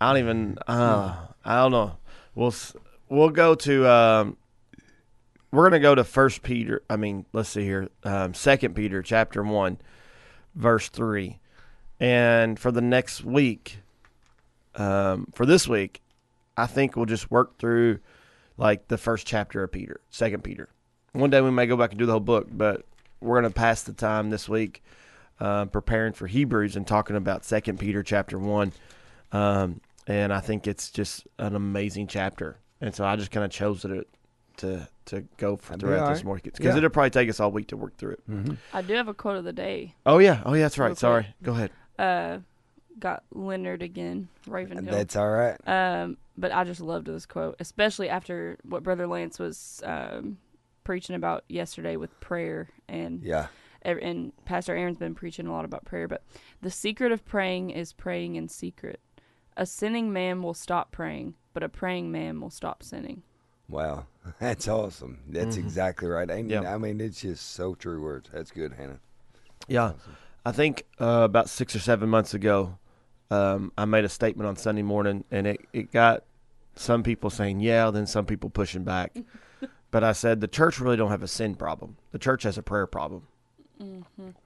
I 0.00 0.12
don't 0.12 0.18
even. 0.22 0.58
Uh, 0.68 1.14
I 1.44 1.56
don't 1.62 1.70
know. 1.70 1.96
We'll 2.34 2.54
we'll 3.08 3.30
go 3.30 3.54
to. 3.54 3.88
Um, 3.88 4.36
we're 5.56 5.64
gonna 5.64 5.80
go 5.80 5.94
to 5.94 6.04
First 6.04 6.42
Peter. 6.42 6.82
I 6.90 6.96
mean, 6.96 7.24
let's 7.32 7.48
see 7.48 7.64
here. 7.64 7.88
Um, 8.04 8.34
Second 8.34 8.74
Peter, 8.74 9.02
chapter 9.02 9.42
one, 9.42 9.78
verse 10.54 10.90
three, 10.90 11.40
and 11.98 12.58
for 12.58 12.70
the 12.70 12.82
next 12.82 13.24
week, 13.24 13.78
um, 14.74 15.28
for 15.34 15.46
this 15.46 15.66
week, 15.66 16.02
I 16.58 16.66
think 16.66 16.94
we'll 16.94 17.06
just 17.06 17.30
work 17.30 17.58
through 17.58 18.00
like 18.58 18.88
the 18.88 18.98
first 18.98 19.26
chapter 19.26 19.62
of 19.62 19.72
Peter, 19.72 20.00
Second 20.10 20.44
Peter. 20.44 20.68
One 21.12 21.30
day 21.30 21.40
we 21.40 21.50
may 21.50 21.66
go 21.66 21.76
back 21.76 21.90
and 21.90 21.98
do 21.98 22.04
the 22.04 22.12
whole 22.12 22.20
book, 22.20 22.48
but 22.52 22.84
we're 23.22 23.36
gonna 23.40 23.50
pass 23.50 23.82
the 23.82 23.94
time 23.94 24.28
this 24.28 24.50
week 24.50 24.84
uh, 25.40 25.64
preparing 25.64 26.12
for 26.12 26.26
Hebrews 26.26 26.76
and 26.76 26.86
talking 26.86 27.16
about 27.16 27.46
Second 27.46 27.78
Peter 27.78 28.02
chapter 28.02 28.38
one. 28.38 28.72
Um, 29.32 29.80
and 30.06 30.34
I 30.34 30.40
think 30.40 30.66
it's 30.66 30.90
just 30.90 31.26
an 31.38 31.56
amazing 31.56 32.08
chapter. 32.08 32.58
And 32.82 32.94
so 32.94 33.06
I 33.06 33.16
just 33.16 33.30
kind 33.30 33.44
of 33.44 33.50
chose 33.50 33.86
it 33.86 34.06
to 34.58 34.88
to 35.06 35.22
go 35.36 35.56
for 35.56 35.76
throughout 35.76 36.00
all 36.04 36.08
this 36.10 36.18
right. 36.18 36.24
morning 36.24 36.42
because 36.44 36.64
Yeah. 36.64 36.76
it'll 36.76 36.90
probably 36.90 37.10
take 37.10 37.28
us 37.28 37.38
all 37.40 37.50
week 37.52 37.68
to 37.68 37.76
work 37.76 37.96
through 37.96 38.12
it. 38.12 38.30
Mm-hmm. 38.30 38.54
I 38.72 38.82
do 38.82 38.94
have 38.94 39.08
a 39.08 39.14
quote 39.14 39.36
of 39.36 39.44
the 39.44 39.52
day. 39.52 39.94
Oh 40.04 40.18
yeah, 40.18 40.42
oh 40.44 40.54
yeah, 40.54 40.62
that's 40.62 40.78
right. 40.78 40.88
Real. 40.88 40.96
Sorry, 40.96 41.26
go 41.42 41.52
ahead. 41.52 41.70
Uh, 41.98 42.38
got 42.98 43.22
Leonard 43.32 43.82
again, 43.82 44.28
Ravenhill. 44.46 44.92
That's 44.94 45.16
all 45.16 45.30
right. 45.30 45.56
Um, 45.68 46.16
but 46.36 46.52
I 46.52 46.64
just 46.64 46.80
loved 46.80 47.06
this 47.06 47.26
quote, 47.26 47.56
especially 47.60 48.08
after 48.08 48.58
what 48.64 48.82
Brother 48.82 49.06
Lance 49.06 49.38
was 49.38 49.80
um, 49.84 50.38
preaching 50.84 51.16
about 51.16 51.44
yesterday 51.48 51.96
with 51.96 52.18
prayer, 52.20 52.68
and 52.88 53.22
Yeah. 53.22 53.46
and 53.82 54.32
Pastor 54.44 54.74
Aaron's 54.74 54.98
been 54.98 55.14
preaching 55.14 55.46
a 55.46 55.52
lot 55.52 55.64
about 55.64 55.84
prayer. 55.84 56.08
But 56.08 56.22
the 56.62 56.70
secret 56.70 57.12
of 57.12 57.24
praying 57.24 57.70
is 57.70 57.92
praying 57.92 58.34
in 58.36 58.48
secret. 58.48 59.00
A 59.56 59.64
sinning 59.66 60.12
man 60.12 60.42
will 60.42 60.52
stop 60.54 60.92
praying, 60.92 61.34
but 61.54 61.62
a 61.62 61.68
praying 61.68 62.12
man 62.12 62.40
will 62.40 62.50
stop 62.50 62.82
sinning. 62.82 63.22
Wow, 63.68 64.06
that's 64.40 64.68
awesome. 64.68 65.20
That's 65.28 65.56
Mhm. 65.56 65.60
exactly 65.60 66.08
right. 66.08 66.30
And 66.30 66.50
Yeah. 66.50 66.72
I 66.74 66.78
mean, 66.78 67.00
it's 67.00 67.20
just 67.20 67.50
so 67.52 67.74
true 67.74 68.00
words. 68.02 68.28
That's 68.32 68.50
good, 68.50 68.72
Hannah. 68.74 69.00
Yeah, 69.68 69.94
I 70.44 70.52
think 70.52 70.84
uh, 71.00 71.22
about 71.24 71.48
six 71.48 71.74
or 71.74 71.80
seven 71.80 72.08
months 72.08 72.32
ago, 72.34 72.78
um, 73.30 73.72
I 73.76 73.84
made 73.84 74.04
a 74.04 74.08
statement 74.08 74.46
on 74.48 74.56
Sunday 74.56 74.82
morning, 74.82 75.24
and 75.30 75.46
it, 75.48 75.66
it 75.72 75.90
got 75.92 76.22
some 76.76 77.02
people 77.02 77.30
saying 77.30 77.60
yeah, 77.60 77.90
then 77.90 78.06
some 78.06 78.26
people 78.26 78.50
pushing 78.50 78.84
back. 78.84 79.16
but 79.90 80.04
I 80.04 80.12
said 80.12 80.40
the 80.40 80.46
church 80.48 80.78
really 80.78 80.96
don't 80.96 81.10
have 81.10 81.22
a 81.24 81.28
sin 81.28 81.54
problem. 81.56 81.96
The 82.12 82.18
church 82.18 82.42
has 82.44 82.56
a 82.58 82.62
prayer 82.62 82.86
problem 82.86 83.26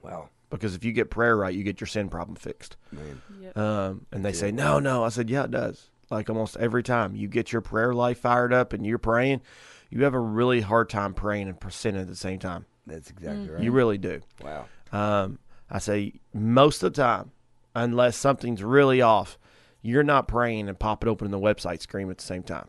Wow, 0.01 0.29
because 0.49 0.75
if 0.75 0.83
you 0.83 0.91
get 0.91 1.09
prayer 1.09 1.37
right, 1.37 1.53
you 1.53 1.63
get 1.63 1.79
your 1.79 1.87
sin 1.87 2.09
problem 2.09 2.35
fixed. 2.35 2.75
man. 2.91 3.21
Yep. 3.39 3.57
Um, 3.57 4.05
and 4.11 4.25
they 4.25 4.29
Yeah. 4.29 4.35
say, 4.35 4.51
no, 4.51 4.79
no. 4.79 5.03
I 5.03 5.09
said, 5.09 5.29
yeah, 5.29 5.43
it 5.43 5.51
does. 5.51 5.89
Like 6.11 6.29
almost 6.29 6.57
every 6.57 6.83
time 6.83 7.15
you 7.15 7.27
get 7.27 7.51
your 7.51 7.61
prayer 7.61 7.93
life 7.93 8.19
fired 8.19 8.53
up 8.53 8.73
and 8.73 8.85
you're 8.85 8.97
praying, 8.99 9.41
you 9.89 10.03
have 10.03 10.13
a 10.13 10.19
really 10.19 10.61
hard 10.61 10.89
time 10.89 11.13
praying 11.13 11.47
and 11.47 11.57
sinning 11.73 12.01
at 12.01 12.07
the 12.07 12.15
same 12.15 12.37
time. 12.39 12.65
That's 12.85 13.09
exactly 13.09 13.47
Mhm. 13.47 13.53
right. 13.53 13.63
You 13.63 13.71
really 13.71 13.97
do. 13.97 14.21
wow. 14.43 14.65
Um, 14.91 15.39
I 15.69 15.79
say 15.79 16.19
most 16.33 16.83
of 16.83 16.93
the 16.93 17.01
time, 17.01 17.31
unless 17.73 18.17
something's 18.17 18.61
really 18.63 19.01
off, 19.01 19.39
you're 19.81 20.03
not 20.03 20.27
praying 20.27 20.67
and 20.67 20.77
popping 20.77 21.09
open 21.09 21.31
the 21.31 21.39
website 21.39 21.81
screen 21.81 22.09
at 22.11 22.17
the 22.17 22.23
same 22.23 22.43
time. 22.43 22.67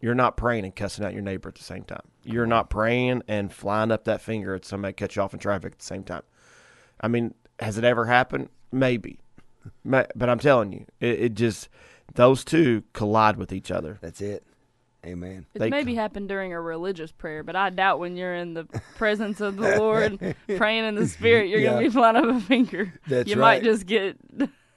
You're 0.00 0.14
not 0.14 0.36
praying 0.36 0.64
and 0.64 0.76
cussing 0.76 1.04
out 1.04 1.14
your 1.14 1.22
neighbor 1.22 1.48
at 1.48 1.56
the 1.56 1.64
same 1.64 1.82
time. 1.82 2.02
You're 2.22 2.46
not 2.46 2.70
praying 2.70 3.22
and 3.26 3.52
flying 3.52 3.90
up 3.90 4.04
that 4.04 4.20
finger 4.20 4.54
at 4.54 4.64
somebody 4.64 4.92
cut 4.92 5.16
you 5.16 5.22
off 5.22 5.32
in 5.34 5.40
traffic 5.40 5.72
at 5.72 5.78
the 5.80 5.84
same 5.84 6.04
time. 6.04 6.22
I 7.00 7.08
mean, 7.08 7.34
has 7.58 7.76
it 7.76 7.84
ever 7.84 8.04
happened? 8.04 8.50
Maybe, 8.70 9.18
but 9.84 10.12
I'm 10.28 10.38
telling 10.38 10.72
you, 10.72 10.86
it, 11.00 11.20
it 11.20 11.34
just 11.34 11.68
those 12.14 12.44
two 12.44 12.82
collide 12.92 13.36
with 13.36 13.52
each 13.52 13.70
other. 13.70 13.98
That's 14.00 14.20
it. 14.20 14.44
Amen. 15.04 15.46
It's 15.54 15.60
They 15.60 15.70
maybe 15.70 15.92
c- 15.92 15.96
happened 15.96 16.28
during 16.28 16.52
a 16.52 16.60
religious 16.60 17.12
prayer, 17.12 17.44
but 17.44 17.54
I 17.54 17.70
doubt 17.70 18.00
when 18.00 18.16
you're 18.16 18.34
in 18.34 18.54
the 18.54 18.64
presence 18.96 19.40
of 19.40 19.56
the 19.56 19.78
Lord, 19.78 20.18
praying 20.56 20.84
in 20.84 20.94
the 20.96 21.06
Spirit, 21.06 21.48
you're 21.48 21.60
Yeah. 21.60 21.70
gonna 21.74 21.82
be 21.82 21.90
flying 21.90 22.16
up 22.16 22.24
a 22.24 22.40
finger. 22.40 22.92
That's 23.06 23.28
you 23.28 23.36
right. 23.36 23.62
might 23.62 23.62
just 23.62 23.86
get 23.86 24.16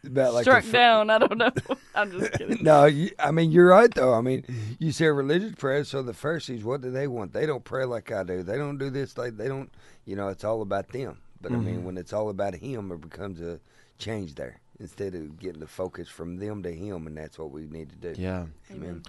About 0.05 0.33
like 0.35 0.43
struck 0.43 0.63
the 0.63 0.69
fir- 0.69 0.77
down. 0.77 1.09
I 1.09 1.17
don't 1.17 1.37
know. 1.37 1.49
I'm 1.95 2.11
just 2.11 2.33
kidding. 2.33 2.63
No, 2.63 2.85
you, 2.85 3.09
I 3.17 3.31
mean 3.31 3.51
you're 3.51 3.69
right 3.69 3.91
though. 3.91 4.13
I 4.13 4.21
mean, 4.21 4.45
you 4.77 4.91
say 4.91 5.07
religious 5.07 5.55
prayer. 5.55 5.83
So 5.83 6.03
the 6.03 6.13
Pharisees, 6.13 6.63
what 6.63 6.81
do 6.81 6.91
they 6.91 7.07
want? 7.07 7.33
They 7.33 7.47
don't 7.47 7.63
pray 7.63 7.85
like 7.85 8.11
I 8.11 8.21
do. 8.23 8.43
They 8.43 8.57
don't 8.57 8.77
do 8.77 8.89
this. 8.91 9.17
Like 9.17 9.35
they 9.35 9.47
don't. 9.47 9.71
You 10.05 10.15
know, 10.15 10.27
it's 10.27 10.43
all 10.43 10.61
about 10.61 10.89
them. 10.89 11.21
But 11.41 11.53
I 11.53 11.55
mean, 11.55 11.77
Mhm. 11.79 11.83
when 11.83 11.97
it's 11.97 12.13
all 12.13 12.29
about 12.29 12.53
Him, 12.53 12.91
it 12.91 13.01
becomes 13.01 13.41
a 13.41 13.59
change 13.97 14.35
there. 14.35 14.59
Instead 14.79 15.13
of 15.13 15.37
getting 15.39 15.59
the 15.59 15.67
focus 15.67 16.07
from 16.07 16.37
them 16.37 16.63
to 16.63 16.71
Him, 16.71 17.05
and 17.07 17.17
that's 17.17 17.37
what 17.37 17.51
we 17.51 17.65
need 17.65 17.89
to 17.89 18.13
do. 18.13 18.21
Yeah. 18.21 18.45
Amen. 18.71 19.03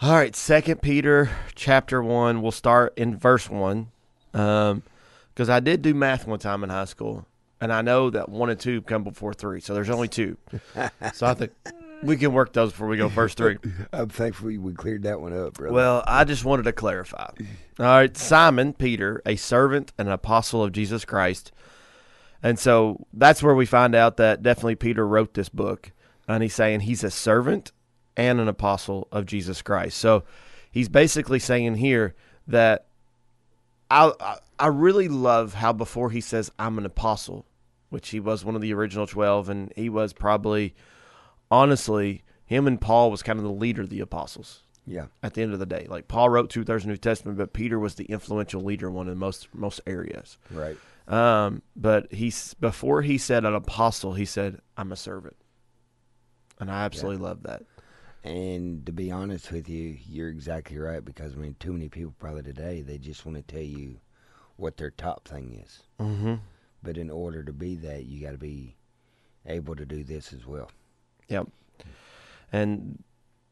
All 0.00 0.12
right, 0.12 0.36
Second 0.36 0.82
Peter 0.82 1.30
chapter 1.54 2.02
one. 2.02 2.42
We'll 2.42 2.52
start 2.52 2.92
in 2.98 3.16
verse 3.16 3.48
one, 3.48 3.88
um, 4.34 4.82
because 5.32 5.48
I 5.48 5.60
did 5.60 5.80
do 5.80 5.94
math 5.94 6.26
one 6.26 6.38
time 6.38 6.62
in 6.64 6.68
high 6.68 6.84
school, 6.84 7.26
and 7.60 7.72
I 7.72 7.80
know 7.80 8.10
that 8.10 8.28
one 8.28 8.50
and 8.50 8.60
two 8.60 8.82
come 8.82 9.04
before 9.04 9.32
three, 9.32 9.60
so 9.60 9.72
there's 9.72 9.88
only 9.88 10.08
two. 10.08 10.36
so 11.14 11.26
I 11.26 11.32
think 11.32 11.52
we 12.02 12.16
can 12.16 12.32
work 12.32 12.52
those 12.52 12.72
before 12.72 12.88
we 12.88 12.96
go 12.96 13.08
first 13.08 13.38
three. 13.38 13.56
I'm 13.92 14.08
thankful 14.08 14.48
we 14.48 14.74
cleared 14.74 15.04
that 15.04 15.20
one 15.20 15.32
up, 15.32 15.54
brother. 15.54 15.72
Well, 15.72 16.04
I 16.06 16.24
just 16.24 16.44
wanted 16.44 16.64
to 16.64 16.72
clarify. 16.72 17.30
All 17.78 17.86
right, 17.86 18.16
Simon 18.16 18.74
Peter, 18.74 19.22
a 19.24 19.36
servant 19.36 19.92
and 19.96 20.08
apostle 20.08 20.62
of 20.62 20.72
Jesus 20.72 21.04
Christ, 21.04 21.52
And 22.42 22.58
so 22.58 23.06
that's 23.12 23.42
where 23.42 23.54
we 23.54 23.66
find 23.66 23.94
out 23.94 24.16
that 24.18 24.42
definitely 24.42 24.76
Peter 24.76 25.06
wrote 25.06 25.34
this 25.34 25.48
book. 25.48 25.92
And 26.28 26.42
he's 26.42 26.54
saying 26.54 26.80
he's 26.80 27.04
a 27.04 27.10
servant 27.10 27.72
and 28.16 28.40
an 28.40 28.48
apostle 28.48 29.08
of 29.12 29.26
Jesus 29.26 29.62
Christ. 29.62 29.98
So 29.98 30.24
he's 30.70 30.88
basically 30.88 31.38
saying 31.38 31.76
here 31.76 32.14
that 32.48 32.86
I, 33.90 34.38
I, 34.58 34.66
really 34.66 35.08
love 35.08 35.54
how 35.54 35.72
before 35.72 36.10
he 36.10 36.20
says, 36.20 36.50
I'm 36.58 36.78
an 36.78 36.86
apostle, 36.86 37.46
which 37.90 38.08
he 38.08 38.18
was 38.18 38.44
one 38.44 38.56
of 38.56 38.60
the 38.60 38.74
original 38.74 39.06
12, 39.06 39.48
and 39.48 39.72
he 39.76 39.88
was 39.88 40.12
probably, 40.12 40.74
honestly, 41.50 42.24
him 42.44 42.66
and 42.66 42.80
Paul 42.80 43.10
was 43.10 43.22
kind 43.22 43.38
of 43.38 43.44
the 43.44 43.50
leader 43.50 43.82
of 43.82 43.90
the 43.90 44.00
apostles 44.00 44.62
Yeah. 44.86 45.06
at 45.22 45.34
the 45.34 45.42
end 45.42 45.52
of 45.52 45.60
the 45.60 45.66
day. 45.66 45.86
Like 45.88 46.08
Paul 46.08 46.30
wrote 46.30 46.50
two 46.50 46.64
thirds 46.64 46.82
of 46.82 46.88
the 46.88 46.92
New 46.94 46.96
Testament, 46.96 47.38
but 47.38 47.52
Peter 47.52 47.78
was 47.78 47.94
the 47.94 48.06
influential 48.06 48.60
leader 48.60 48.90
one 48.90 49.08
in 49.08 49.18
most 49.18 49.48
most 49.54 49.80
areas. 49.86 50.36
Right. 50.50 50.76
Um, 51.08 51.62
but 51.76 52.12
he's 52.12 52.54
before 52.54 53.02
he 53.02 53.18
said 53.18 53.44
an 53.44 53.54
apostle, 53.54 54.14
he 54.14 54.24
said, 54.24 54.60
I'm 54.76 54.92
a 54.92 54.96
servant. 54.96 55.36
And 56.58 56.70
I 56.70 56.84
absolutely 56.84 57.22
love 57.22 57.42
that. 57.44 57.62
And 58.24 58.84
to 58.86 58.92
be 58.92 59.12
honest 59.12 59.52
with 59.52 59.68
you, 59.68 59.96
you're 60.08 60.30
exactly 60.30 60.78
right 60.78 61.04
because 61.04 61.34
I 61.34 61.36
mean, 61.36 61.54
too 61.60 61.72
many 61.72 61.88
people 61.88 62.14
probably 62.18 62.42
today 62.42 62.80
they 62.80 62.98
just 62.98 63.24
want 63.24 63.36
to 63.36 63.42
tell 63.42 63.62
you 63.62 64.00
what 64.56 64.76
their 64.76 64.90
top 64.90 65.28
thing 65.28 65.62
is. 65.64 65.82
Mm-hmm. 66.00 66.34
But 66.82 66.98
in 66.98 67.10
order 67.10 67.44
to 67.44 67.52
be 67.52 67.76
that, 67.76 68.06
you 68.06 68.24
got 68.24 68.32
to 68.32 68.38
be 68.38 68.76
able 69.46 69.76
to 69.76 69.86
do 69.86 70.02
this 70.02 70.32
as 70.32 70.44
well. 70.44 70.70
Yep. 71.28 71.48
And 72.52 73.02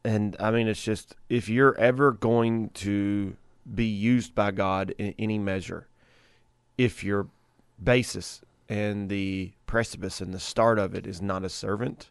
and 0.03 0.35
I 0.39 0.51
mean 0.51 0.67
it's 0.67 0.83
just 0.83 1.15
if 1.29 1.47
you're 1.47 1.77
ever 1.77 2.11
going 2.11 2.69
to 2.71 3.37
be 3.73 3.85
used 3.85 4.35
by 4.35 4.51
God 4.51 4.93
in 4.97 5.15
any 5.17 5.39
measure, 5.39 5.87
if 6.77 7.03
your 7.03 7.27
basis 7.81 8.41
and 8.67 9.09
the 9.09 9.53
precipice 9.65 10.21
and 10.21 10.33
the 10.33 10.39
start 10.39 10.79
of 10.79 10.95
it 10.95 11.05
is 11.05 11.21
not 11.21 11.43
a 11.43 11.49
servant, 11.49 12.09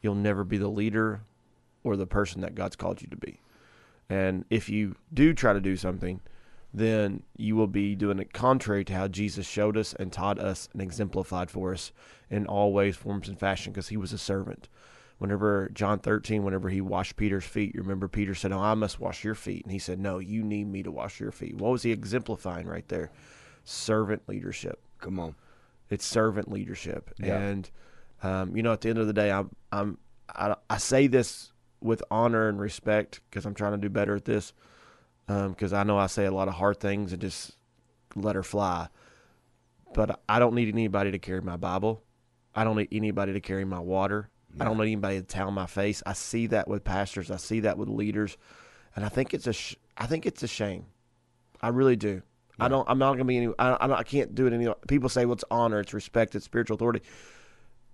you'll 0.00 0.14
never 0.14 0.44
be 0.44 0.58
the 0.58 0.68
leader 0.68 1.22
or 1.82 1.96
the 1.96 2.06
person 2.06 2.40
that 2.40 2.54
God's 2.54 2.76
called 2.76 3.02
you 3.02 3.08
to 3.08 3.16
be. 3.16 3.40
And 4.08 4.44
if 4.50 4.68
you 4.68 4.96
do 5.12 5.32
try 5.32 5.52
to 5.52 5.60
do 5.60 5.76
something, 5.76 6.20
then 6.72 7.22
you 7.36 7.54
will 7.54 7.68
be 7.68 7.94
doing 7.94 8.18
it 8.18 8.32
contrary 8.32 8.84
to 8.84 8.92
how 8.92 9.06
Jesus 9.06 9.46
showed 9.46 9.76
us 9.76 9.94
and 9.94 10.12
taught 10.12 10.40
us 10.40 10.68
and 10.72 10.82
exemplified 10.82 11.50
for 11.50 11.72
us 11.72 11.92
in 12.28 12.46
all 12.46 12.72
ways, 12.72 12.96
forms, 12.96 13.28
and 13.28 13.38
fashion 13.38 13.72
because 13.72 13.88
he 13.88 13.96
was 13.96 14.12
a 14.12 14.18
servant. 14.18 14.68
Whenever 15.18 15.70
John 15.72 16.00
13, 16.00 16.42
whenever 16.42 16.68
he 16.68 16.80
washed 16.80 17.14
Peter's 17.14 17.44
feet, 17.44 17.74
you 17.74 17.80
remember 17.80 18.08
Peter 18.08 18.34
said, 18.34 18.50
Oh, 18.50 18.58
I 18.58 18.74
must 18.74 18.98
wash 18.98 19.22
your 19.22 19.36
feet. 19.36 19.62
And 19.62 19.72
he 19.72 19.78
said, 19.78 20.00
No, 20.00 20.18
you 20.18 20.42
need 20.42 20.66
me 20.66 20.82
to 20.82 20.90
wash 20.90 21.20
your 21.20 21.30
feet. 21.30 21.54
What 21.56 21.70
was 21.70 21.84
he 21.84 21.92
exemplifying 21.92 22.66
right 22.66 22.88
there? 22.88 23.12
Servant 23.64 24.22
leadership. 24.28 24.80
Come 25.00 25.18
on. 25.18 25.34
it's 25.90 26.04
servant 26.04 26.50
leadership. 26.50 27.10
Yeah. 27.18 27.38
and 27.38 27.70
um, 28.22 28.56
you 28.56 28.62
know 28.62 28.72
at 28.72 28.80
the 28.80 28.88
end 28.88 28.98
of 28.98 29.06
the 29.06 29.12
day 29.12 29.30
i'm 29.30 29.50
i'm 29.70 29.98
i, 30.34 30.54
I 30.70 30.78
say 30.78 31.06
this 31.08 31.52
with 31.82 32.02
honor 32.10 32.48
and 32.48 32.58
respect 32.58 33.20
because 33.28 33.44
i'm 33.44 33.52
trying 33.54 33.72
to 33.72 33.78
do 33.78 33.90
better 33.90 34.16
at 34.16 34.24
this 34.24 34.54
because 35.26 35.74
i 35.74 35.82
know 35.82 35.98
i 35.98 36.06
say 36.06 36.24
a 36.24 36.30
lot 36.30 36.48
of 36.48 36.54
hard 36.54 36.80
things 36.80 37.12
and 37.12 37.20
just 37.20 37.52
let 38.16 38.34
her 38.34 38.42
fly. 38.42 38.88
But 39.92 40.20
i 40.28 40.38
don't 40.38 40.54
need 40.54 40.68
anybody 40.68 41.10
to 41.10 41.18
carry 41.18 41.40
my 41.42 41.56
bible. 41.56 42.02
I 42.54 42.64
don't 42.64 42.76
need 42.76 42.88
anybody 42.92 43.32
to 43.32 43.40
carry 43.40 43.64
my 43.64 43.80
water. 43.80 44.30
I 44.60 44.64
don't 44.64 44.76
need 44.78 44.84
anybody 44.84 45.20
to 45.20 45.26
towel 45.26 45.50
my 45.50 45.66
face. 45.66 46.02
I 46.06 46.12
see 46.12 46.46
that 46.48 46.68
with 46.68 46.84
pastors. 46.84 47.30
I 47.30 47.36
see 47.36 47.60
that 47.60 47.76
with 47.76 47.88
leaders. 47.88 48.36
And 48.96 49.04
i 49.04 49.08
think 49.08 49.34
it's 49.34 49.46
a 49.46 49.52
sh- 49.52 49.76
i 49.98 50.06
think 50.06 50.24
it's 50.26 50.42
a 50.42 50.48
shame. 50.48 50.86
I 51.60 51.68
really 51.68 51.96
do 51.96 52.22
I 52.58 52.68
don't. 52.68 52.88
I'm 52.88 52.98
not 52.98 53.12
gonna 53.14 53.24
be 53.24 53.36
any. 53.36 53.48
I, 53.58 53.70
I, 53.72 53.98
I 53.98 54.02
can't 54.04 54.34
do 54.34 54.46
it 54.46 54.52
any. 54.52 54.68
People 54.88 55.08
say, 55.08 55.24
"Well, 55.24 55.34
it's 55.34 55.44
honor, 55.50 55.80
it's 55.80 55.92
respect, 55.92 56.34
it's 56.34 56.44
spiritual 56.44 56.76
authority." 56.76 57.02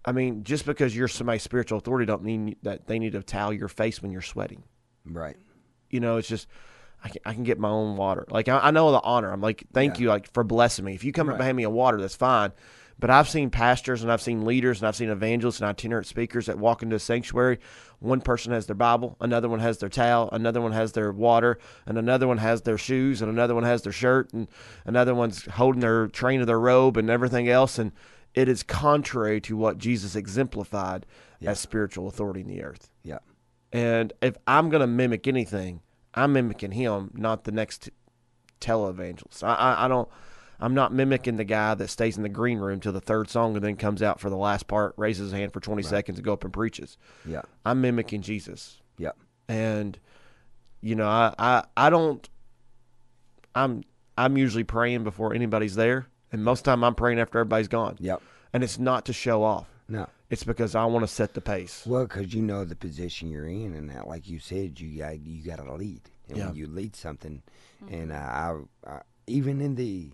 I 0.04 0.12
mean, 0.12 0.44
just 0.44 0.64
because 0.66 0.94
you're 0.96 1.08
somebody's 1.08 1.42
spiritual 1.42 1.78
authority, 1.78 2.06
don't 2.06 2.22
mean 2.22 2.56
that 2.62 2.86
they 2.86 2.98
need 2.98 3.12
to 3.12 3.22
towel 3.22 3.52
your 3.52 3.68
face 3.68 4.00
when 4.02 4.10
you're 4.12 4.22
sweating. 4.22 4.62
Right. 5.04 5.36
You 5.90 6.00
know, 6.00 6.16
it's 6.16 6.28
just 6.28 6.46
I 7.04 7.08
can, 7.10 7.20
I 7.26 7.34
can 7.34 7.44
get 7.44 7.58
my 7.58 7.68
own 7.68 7.96
water. 7.96 8.26
Like 8.30 8.48
I, 8.48 8.58
I 8.58 8.70
know 8.70 8.92
the 8.92 9.00
honor. 9.02 9.30
I'm 9.32 9.40
like, 9.40 9.64
thank 9.72 9.96
Yeah. 9.98 10.02
you, 10.02 10.08
like 10.08 10.32
for 10.32 10.44
blessing 10.44 10.84
me. 10.84 10.94
If 10.94 11.04
you 11.04 11.12
come 11.12 11.28
up 11.28 11.32
Right. 11.32 11.40
and 11.40 11.44
hand 11.44 11.56
me 11.56 11.64
a 11.64 11.70
water, 11.70 12.00
that's 12.00 12.14
fine. 12.16 12.52
But 13.00 13.08
I've 13.10 13.28
seen 13.28 13.48
pastors 13.48 14.02
and 14.02 14.12
I've 14.12 14.20
seen 14.20 14.44
leaders 14.44 14.80
and 14.80 14.86
I've 14.88 14.94
seen 14.94 15.08
evangelists 15.08 15.60
and 15.60 15.68
itinerant 15.70 16.06
speakers 16.06 16.46
that 16.46 16.58
walk 16.58 16.82
into 16.82 16.96
a 16.96 16.98
sanctuary. 16.98 17.58
One 17.98 18.20
person 18.20 18.52
has 18.52 18.66
their 18.66 18.76
Bible, 18.76 19.16
another 19.20 19.48
one 19.48 19.60
has 19.60 19.78
their 19.78 19.88
towel, 19.88 20.28
another 20.32 20.60
one 20.60 20.72
has 20.72 20.92
their 20.92 21.10
water, 21.10 21.58
and 21.86 21.96
another 21.96 22.28
one 22.28 22.38
has 22.38 22.62
their 22.62 22.78
shoes, 22.78 23.22
and 23.22 23.30
another 23.30 23.54
one 23.54 23.64
has 23.64 23.82
their 23.82 23.92
shirt, 23.92 24.32
and 24.32 24.48
another 24.84 25.14
one's 25.14 25.46
holding 25.46 25.80
their 25.80 26.08
train 26.08 26.40
of 26.40 26.46
their 26.46 26.60
robe 26.60 26.96
and 26.98 27.08
everything 27.10 27.48
else. 27.48 27.78
And 27.78 27.92
it 28.34 28.48
is 28.48 28.62
contrary 28.62 29.40
to 29.42 29.56
what 29.56 29.78
Jesus 29.78 30.14
exemplified 30.14 31.06
Yeah. 31.40 31.50
as 31.52 31.58
spiritual 31.58 32.06
authority 32.06 32.42
in 32.42 32.48
the 32.48 32.62
earth. 32.62 32.90
Yeah. 33.02 33.18
And 33.72 34.12
if 34.20 34.36
I'm 34.46 34.68
going 34.68 34.80
to 34.82 34.86
mimic 34.86 35.26
anything, 35.26 35.80
I'm 36.14 36.32
mimicking 36.32 36.72
him, 36.72 37.10
not 37.14 37.44
the 37.44 37.52
next 37.52 37.88
televangelist. 38.60 39.42
I, 39.42 39.54
I, 39.54 39.84
I 39.84 39.88
don't. 39.88 40.08
I'm 40.60 40.74
not 40.74 40.92
mimicking 40.92 41.36
the 41.36 41.44
guy 41.44 41.74
that 41.74 41.88
stays 41.88 42.16
in 42.16 42.22
the 42.22 42.28
green 42.28 42.58
room 42.58 42.80
till 42.80 42.92
the 42.92 43.00
third 43.00 43.28
song 43.30 43.54
and 43.56 43.64
then 43.64 43.76
comes 43.76 44.02
out 44.02 44.20
for 44.20 44.28
the 44.30 44.36
last 44.36 44.66
part, 44.66 44.94
raises 44.96 45.30
his 45.30 45.32
hand 45.32 45.52
for 45.52 45.60
20 45.60 45.82
seconds, 45.82 46.18
and 46.18 46.24
go 46.24 46.32
up 46.32 46.44
and 46.44 46.52
preaches. 46.52 46.96
Yeah. 47.26 47.42
I'm 47.64 47.80
mimicking 47.80 48.22
Jesus, 48.22 48.80
Yeah. 48.98 49.12
and 49.48 49.98
you 50.82 50.94
know, 50.94 51.06
I, 51.08 51.34
I, 51.38 51.64
I 51.76 51.90
don't. 51.90 52.28
I'm 53.54 53.82
I'm 54.16 54.36
usually 54.36 54.64
praying 54.64 55.04
before 55.04 55.34
anybody's 55.34 55.74
there, 55.74 56.06
and 56.32 56.44
most 56.44 56.64
time 56.64 56.84
I'm 56.84 56.94
praying 56.94 57.18
after 57.20 57.38
everybody's 57.38 57.68
gone. 57.68 57.96
Yep. 58.00 58.22
And 58.52 58.62
it's 58.64 58.78
not 58.78 59.04
to 59.06 59.12
show 59.12 59.42
off. 59.42 59.66
No. 59.88 60.08
It's 60.28 60.44
because 60.44 60.74
I 60.74 60.84
want 60.84 61.02
to 61.04 61.08
set 61.12 61.34
the 61.34 61.40
pace. 61.40 61.84
Well, 61.86 62.04
because 62.04 62.32
you 62.32 62.42
know 62.42 62.64
the 62.64 62.76
position 62.76 63.30
you're 63.30 63.46
in, 63.48 63.74
and 63.74 63.90
that, 63.90 64.06
like 64.06 64.28
you 64.28 64.38
said, 64.38 64.78
you 64.78 64.98
got 64.98 65.18
you 65.20 65.42
got 65.44 65.56
to 65.64 65.72
lead, 65.74 66.02
and 66.28 66.38
Yeah. 66.38 66.46
when 66.46 66.54
you 66.56 66.66
lead 66.66 66.94
something, 66.94 67.42
and 67.90 68.12
uh, 68.12 68.14
I, 68.14 68.56
I, 68.86 69.00
even 69.26 69.60
in 69.60 69.74
the 69.74 70.10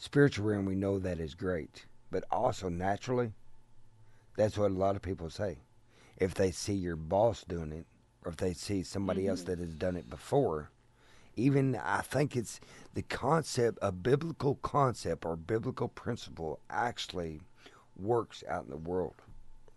spiritual 0.00 0.46
realm, 0.46 0.64
we 0.64 0.74
know 0.74 0.98
that 0.98 1.20
is 1.20 1.34
great, 1.34 1.84
but 2.10 2.24
also 2.30 2.68
naturally, 2.68 3.32
that's 4.36 4.56
what 4.56 4.70
a 4.70 4.74
lot 4.74 4.96
of 4.96 5.02
people 5.02 5.28
say. 5.30 5.58
If 6.16 6.34
they 6.34 6.50
see 6.50 6.72
your 6.74 6.96
boss 6.96 7.44
doing 7.44 7.70
it, 7.72 7.86
or 8.24 8.32
if 8.32 8.36
they 8.38 8.54
see 8.54 8.82
somebody 8.82 9.28
else 9.28 9.42
that 9.42 9.58
has 9.58 9.74
done 9.74 9.96
it 9.96 10.08
before, 10.10 10.70
even 11.36 11.76
I 11.76 12.00
think 12.00 12.34
it's 12.34 12.60
the 12.94 13.02
concept, 13.02 13.78
a 13.82 13.92
biblical 13.92 14.56
concept 14.56 15.24
or 15.24 15.36
biblical 15.36 15.88
principle, 15.88 16.60
actually 16.68 17.40
works 17.96 18.42
out 18.48 18.64
in 18.64 18.70
the 18.70 18.76
world. 18.76 19.14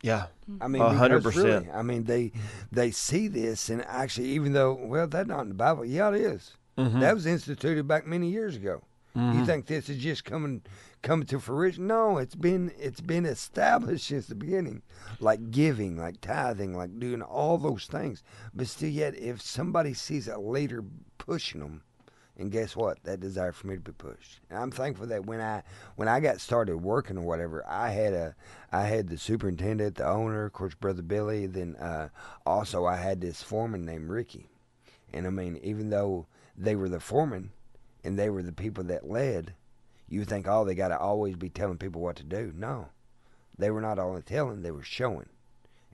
Yeah. 0.02 0.28
I 0.60 0.68
mean, 0.68 0.82
A 0.82 0.94
hundred 0.94 1.20
because 1.24 1.38
really, 1.38 1.60
percent. 1.60 1.76
I 1.76 1.82
mean, 1.82 2.04
they 2.06 2.32
they 2.72 2.92
see 2.92 3.28
this, 3.28 3.70
and 3.70 3.84
actually, 3.86 4.30
even 4.30 4.54
though, 4.54 4.74
well, 4.74 5.08
that's 5.08 5.28
not 5.28 5.42
in 5.42 5.50
the 5.50 5.54
Bible. 5.56 5.86
Yeah, 5.86 6.10
it 6.10 6.22
is. 6.22 6.54
Mm-hmm. 6.78 7.00
That 7.00 7.14
was 7.14 7.26
instituted 7.26 7.88
back 7.88 8.06
many 8.08 8.30
years 8.30 8.56
ago. 8.56 8.82
You 9.16 9.46
think 9.46 9.68
this 9.68 9.90
is 9.90 10.02
just 10.02 10.26
coming 10.26 10.64
coming 11.04 11.28
to 11.28 11.40
fruition? 11.40 11.86
No, 11.86 12.18
it's 12.18 12.34
been 12.34 12.72
it's 12.80 13.02
been 13.02 13.26
established 13.26 14.08
since 14.08 14.26
the 14.26 14.34
beginning, 14.34 14.82
like 15.20 15.52
giving, 15.52 15.98
like 15.98 16.20
tithing, 16.20 16.76
like 16.76 17.00
doing 17.00 17.22
all 17.22 17.60
those 17.60 17.86
things. 17.86 18.24
But 18.56 18.68
still, 18.68 18.90
yet, 18.90 19.16
if 19.16 19.40
somebody 19.40 19.94
sees 19.94 20.28
a 20.28 20.40
leader 20.40 20.84
pushing 21.20 21.62
them, 21.62 21.84
and 22.38 22.52
guess 22.52 22.76
what? 22.76 23.04
That 23.04 23.20
desire 23.20 23.52
for 23.52 23.68
me 23.68 23.76
to 23.76 23.82
be 23.82 23.92
pushed. 23.92 24.40
And 24.50 24.58
I'm 24.58 24.72
thankful 24.72 25.06
that 25.06 25.28
when 25.28 25.42
I 25.42 25.62
when 25.96 26.08
I 26.08 26.20
got 26.20 26.42
started 26.42 26.78
working 26.78 27.20
or 27.20 27.22
whatever, 27.22 27.64
I 27.68 27.92
had 27.92 28.14
a 28.14 28.36
I 28.72 28.86
had 28.86 29.10
the 29.10 29.20
superintendent, 29.20 29.96
the 29.96 30.08
owner, 30.08 30.46
of 30.46 30.54
course, 30.54 30.74
brother 30.74 31.04
Billy. 31.04 31.46
Then 31.46 31.76
uh, 31.76 32.10
also 32.48 32.86
I 32.86 32.96
had 32.96 33.22
this 33.22 33.44
foreman 33.44 33.86
named 33.86 34.10
Ricky. 34.10 34.48
And 35.14 35.28
I 35.28 35.30
mean, 35.30 35.60
even 35.62 35.92
though 35.92 36.26
they 36.58 36.76
were 36.76 36.90
the 36.90 37.00
foreman 37.00 37.52
and 38.04 38.18
they 38.18 38.30
were 38.30 38.44
the 38.44 38.52
people 38.52 38.84
that 38.86 39.10
led, 39.10 39.54
you 40.10 40.26
think, 40.26 40.48
oh, 40.48 40.66
they 40.66 40.76
got 40.76 40.90
to 40.90 40.98
always 40.98 41.36
be 41.36 41.50
telling 41.50 41.78
people 41.78 42.02
what 42.02 42.16
to 42.18 42.24
do. 42.24 42.54
No, 42.56 42.90
they 43.58 43.72
were 43.72 43.82
not 43.82 44.00
only 44.00 44.22
telling; 44.22 44.62
they 44.62 44.72
were 44.72 44.84
showing, 44.84 45.30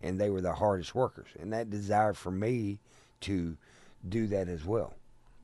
and 0.02 0.20
they 0.20 0.30
were 0.30 0.42
the 0.42 0.54
hardest 0.54 0.96
workers. 0.96 1.28
And 1.40 1.54
that 1.54 1.70
desire 1.70 2.14
for 2.14 2.32
me 2.32 2.80
to 3.22 3.58
do 4.08 4.28
that 4.28 4.48
as 4.48 4.64
well 4.66 4.94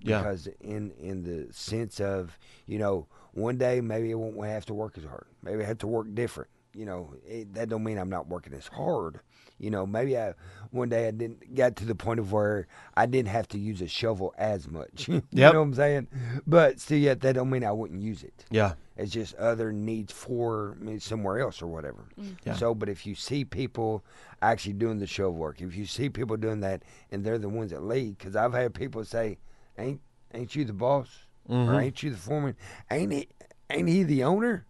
Yeah. 0.01 0.19
because 0.19 0.47
in 0.61 0.91
in 0.91 1.23
the 1.23 1.51
sense 1.53 1.99
of 1.99 2.37
you 2.65 2.79
know 2.79 3.05
one 3.33 3.57
day 3.57 3.81
maybe 3.81 4.11
I 4.11 4.15
won't 4.15 4.41
have 4.49 4.65
to 4.67 4.73
work 4.73 4.97
as 4.97 5.03
hard 5.03 5.25
maybe 5.43 5.61
I 5.61 5.67
have 5.67 5.79
to 5.79 5.87
work 5.87 6.07
different 6.15 6.49
you 6.75 6.85
know 6.85 7.13
it, 7.25 7.53
that 7.53 7.69
don't 7.69 7.83
mean 7.83 7.97
I'm 7.97 8.09
not 8.09 8.27
working 8.27 8.53
as 8.53 8.67
hard 8.67 9.19
you 9.57 9.69
know 9.69 9.85
maybe 9.85 10.17
I 10.17 10.33
one 10.71 10.89
day 10.89 11.07
I 11.07 11.11
didn't 11.11 11.55
got 11.55 11.75
to 11.77 11.85
the 11.85 11.95
point 11.95 12.19
of 12.19 12.31
where 12.31 12.67
I 12.95 13.05
didn't 13.05 13.29
have 13.29 13.47
to 13.49 13.57
use 13.57 13.81
a 13.81 13.87
shovel 13.87 14.33
as 14.37 14.67
much 14.67 15.07
you 15.07 15.21
Yep. 15.31 15.53
know 15.53 15.59
what 15.59 15.65
I'm 15.67 15.73
saying 15.73 16.07
but 16.45 16.79
still 16.79 16.97
yet 16.97 17.21
that 17.21 17.35
don't 17.35 17.49
mean 17.49 17.63
I 17.63 17.71
wouldn't 17.71 18.01
use 18.01 18.23
it 18.23 18.45
Yeah. 18.51 18.73
it's 18.97 19.11
just 19.11 19.35
other 19.35 19.71
needs 19.71 20.11
for 20.11 20.75
me 20.79 20.99
somewhere 20.99 21.39
else 21.39 21.61
or 21.61 21.67
whatever. 21.67 22.05
Yeah. 22.45 22.53
So, 22.53 22.73
but 22.75 22.89
if 22.89 23.05
you 23.05 23.15
see 23.15 23.43
people 23.45 24.03
actually 24.41 24.73
doing 24.73 24.99
the 24.99 25.07
shovel 25.07 25.33
work, 25.33 25.61
if 25.61 25.75
you 25.75 25.85
see 25.85 26.09
people 26.09 26.37
doing 26.37 26.59
that, 26.61 26.83
and 27.11 27.23
they're 27.25 27.37
the 27.39 27.49
ones 27.49 27.71
that 27.71 27.83
lead, 27.83 28.17
because 28.17 28.35
I've 28.35 28.53
had 28.53 28.73
people 28.73 29.03
say, 29.03 29.37
"Ain't 29.77 29.99
ain't 30.33 30.55
you 30.55 30.63
the 30.63 30.73
boss? 30.73 31.09
Mhm. 31.49 31.67
Or 31.67 31.81
ain't 31.81 32.01
you 32.03 32.11
the 32.11 32.17
foreman? 32.17 32.55
Ain't 32.91 33.11
he? 33.11 33.27
Ain't 33.69 33.89
he 33.89 34.03
the 34.03 34.23
owner?" 34.23 34.65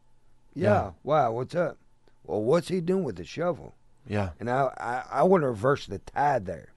Yeah. 0.55 0.69
Yeah. 0.69 0.91
Wow. 1.03 1.33
What's 1.33 1.53
up? 1.53 1.77
Well, 2.25 2.43
what's 2.43 2.67
he 2.67 2.81
doing 2.81 3.03
with 3.03 3.17
the 3.17 3.25
shovel? 3.25 3.75
Yeah. 4.07 4.31
And 4.39 4.49
I, 4.49 4.71
I, 4.77 5.19
I 5.19 5.23
want 5.23 5.41
to 5.41 5.47
reverse 5.47 5.85
the 5.85 5.99
tide 5.99 6.45
there. 6.45 6.69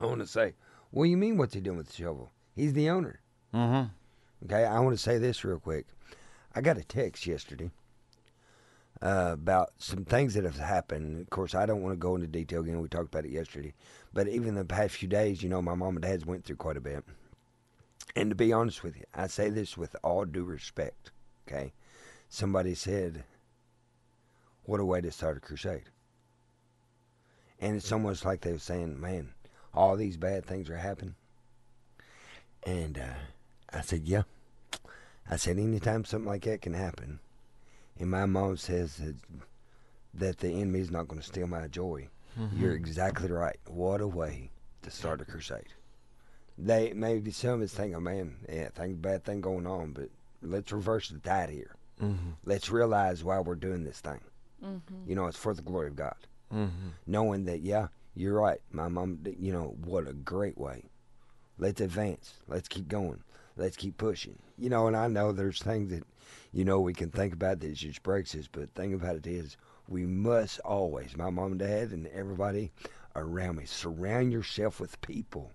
I 0.00 0.06
want 0.06 0.20
to 0.20 0.26
say, 0.26 0.54
what 0.90 1.04
do 1.04 1.10
you 1.10 1.16
mean? 1.16 1.36
What's 1.36 1.54
he 1.54 1.60
doing 1.60 1.76
with 1.76 1.88
the 1.88 1.94
shovel? 1.94 2.32
He's 2.54 2.72
the 2.72 2.90
owner. 2.90 3.20
Mm-hmm. 3.54 3.88
Okay. 4.44 4.64
I 4.64 4.80
want 4.80 4.96
to 4.96 5.02
say 5.02 5.18
this 5.18 5.44
real 5.44 5.58
quick. 5.58 5.86
I 6.54 6.60
got 6.60 6.78
a 6.78 6.84
text 6.84 7.26
yesterday 7.26 7.70
uh, 9.02 9.30
about 9.32 9.72
some 9.78 10.04
things 10.04 10.34
that 10.34 10.44
have 10.44 10.58
happened. 10.58 11.20
Of 11.20 11.30
course, 11.30 11.54
I 11.54 11.66
don't 11.66 11.82
want 11.82 11.92
to 11.92 11.98
go 11.98 12.14
into 12.14 12.26
detail 12.26 12.62
again. 12.62 12.80
We 12.80 12.88
talked 12.88 13.08
about 13.08 13.24
it 13.24 13.30
yesterday, 13.30 13.74
but 14.12 14.28
even 14.28 14.54
the 14.54 14.64
past 14.64 14.96
few 14.96 15.08
days, 15.08 15.42
you 15.42 15.48
know, 15.48 15.62
my 15.62 15.74
mom 15.74 15.96
and 15.96 16.02
dad's 16.02 16.26
went 16.26 16.44
through 16.44 16.56
quite 16.56 16.76
a 16.76 16.80
bit. 16.80 17.04
And 18.16 18.30
to 18.30 18.36
be 18.36 18.52
honest 18.52 18.82
with 18.82 18.96
you, 18.96 19.04
I 19.14 19.26
say 19.26 19.50
this 19.50 19.76
with 19.76 19.94
all 20.02 20.24
due 20.24 20.44
respect. 20.44 21.10
Okay, 21.46 21.72
somebody 22.28 22.74
said, 22.74 23.24
"What 24.68 24.80
a 24.80 24.84
way 24.84 25.00
to 25.00 25.10
start 25.10 25.38
a 25.38 25.40
crusade." 25.40 25.88
And 27.58 27.74
it's 27.76 27.90
almost 27.90 28.26
like 28.26 28.42
they 28.42 28.52
were 28.52 28.58
saying, 28.58 29.00
"Man, 29.00 29.32
all 29.72 29.96
these 29.96 30.18
bad 30.18 30.44
things 30.44 30.68
are 30.68 30.76
happening." 30.76 31.14
And 32.64 32.98
uh, 32.98 33.14
I 33.72 33.80
said, 33.80 34.02
"Yeah." 34.04 34.24
I 35.30 35.36
said, 35.36 35.58
"Anytime 35.58 36.04
something 36.04 36.28
like 36.28 36.42
that 36.42 36.60
can 36.60 36.74
happen," 36.74 37.20
and 37.98 38.10
my 38.10 38.26
mom 38.26 38.58
says 38.58 38.96
that, 38.98 39.16
that 40.12 40.38
the 40.38 40.50
enemy 40.50 40.80
is 40.80 40.90
not 40.90 41.08
going 41.08 41.22
to 41.22 41.26
steal 41.26 41.46
my 41.46 41.66
joy. 41.68 42.08
You're 42.54 42.74
exactly 42.74 43.30
right. 43.30 43.58
What 43.66 44.00
a 44.02 44.06
way 44.06 44.50
to 44.82 44.90
start 44.90 45.22
a 45.22 45.24
crusade. 45.24 45.72
They 46.58 46.92
maybe 46.92 47.30
some 47.30 47.62
is 47.62 47.72
thinking, 47.72 48.02
man, 48.02 48.36
yeah, 48.48 48.68
thing 48.68 48.96
bad 48.96 49.24
thing 49.24 49.40
going 49.40 49.66
on, 49.66 49.92
but 49.92 50.10
let's 50.42 50.70
reverse 50.70 51.08
the 51.08 51.18
tide 51.18 51.50
here. 51.50 51.74
Mm-hmm. 52.00 52.30
Let's 52.44 52.70
realize 52.70 53.24
why 53.24 53.40
we're 53.40 53.54
doing 53.56 53.82
this 53.84 54.00
thing. 54.00 54.20
Mm-hmm. 54.64 55.08
You 55.08 55.14
know, 55.14 55.26
it's 55.26 55.38
for 55.38 55.54
the 55.54 55.62
glory 55.62 55.88
of 55.88 55.96
God. 55.96 56.16
Mm-hmm. 56.52 56.88
Knowing 57.06 57.44
that, 57.44 57.60
yeah, 57.60 57.88
you're 58.14 58.40
right. 58.40 58.60
My 58.72 58.88
mom, 58.88 59.20
you 59.38 59.52
know, 59.52 59.76
what 59.84 60.08
a 60.08 60.12
great 60.12 60.58
way. 60.58 60.84
Let's 61.58 61.80
advance. 61.80 62.34
Let's 62.46 62.68
keep 62.68 62.88
going. 62.88 63.22
Let's 63.56 63.76
keep 63.76 63.96
pushing. 63.96 64.38
You 64.56 64.70
know, 64.70 64.86
and 64.86 64.96
I 64.96 65.08
know 65.08 65.32
there's 65.32 65.62
things 65.62 65.90
that, 65.90 66.04
you 66.52 66.64
know, 66.64 66.80
we 66.80 66.94
can 66.94 67.10
think 67.10 67.32
about 67.32 67.60
that 67.60 67.74
just 67.74 68.02
breaks 68.02 68.34
us, 68.34 68.48
but 68.50 68.74
the 68.74 68.80
thing 68.80 68.94
about 68.94 69.16
it 69.16 69.26
is, 69.26 69.56
we 69.88 70.04
must 70.04 70.60
always, 70.60 71.16
my 71.16 71.30
mom 71.30 71.52
and 71.52 71.60
dad 71.60 71.90
and 71.92 72.06
everybody 72.08 72.70
around 73.16 73.56
me, 73.56 73.64
surround 73.64 74.32
yourself 74.32 74.80
with 74.80 75.00
people 75.00 75.52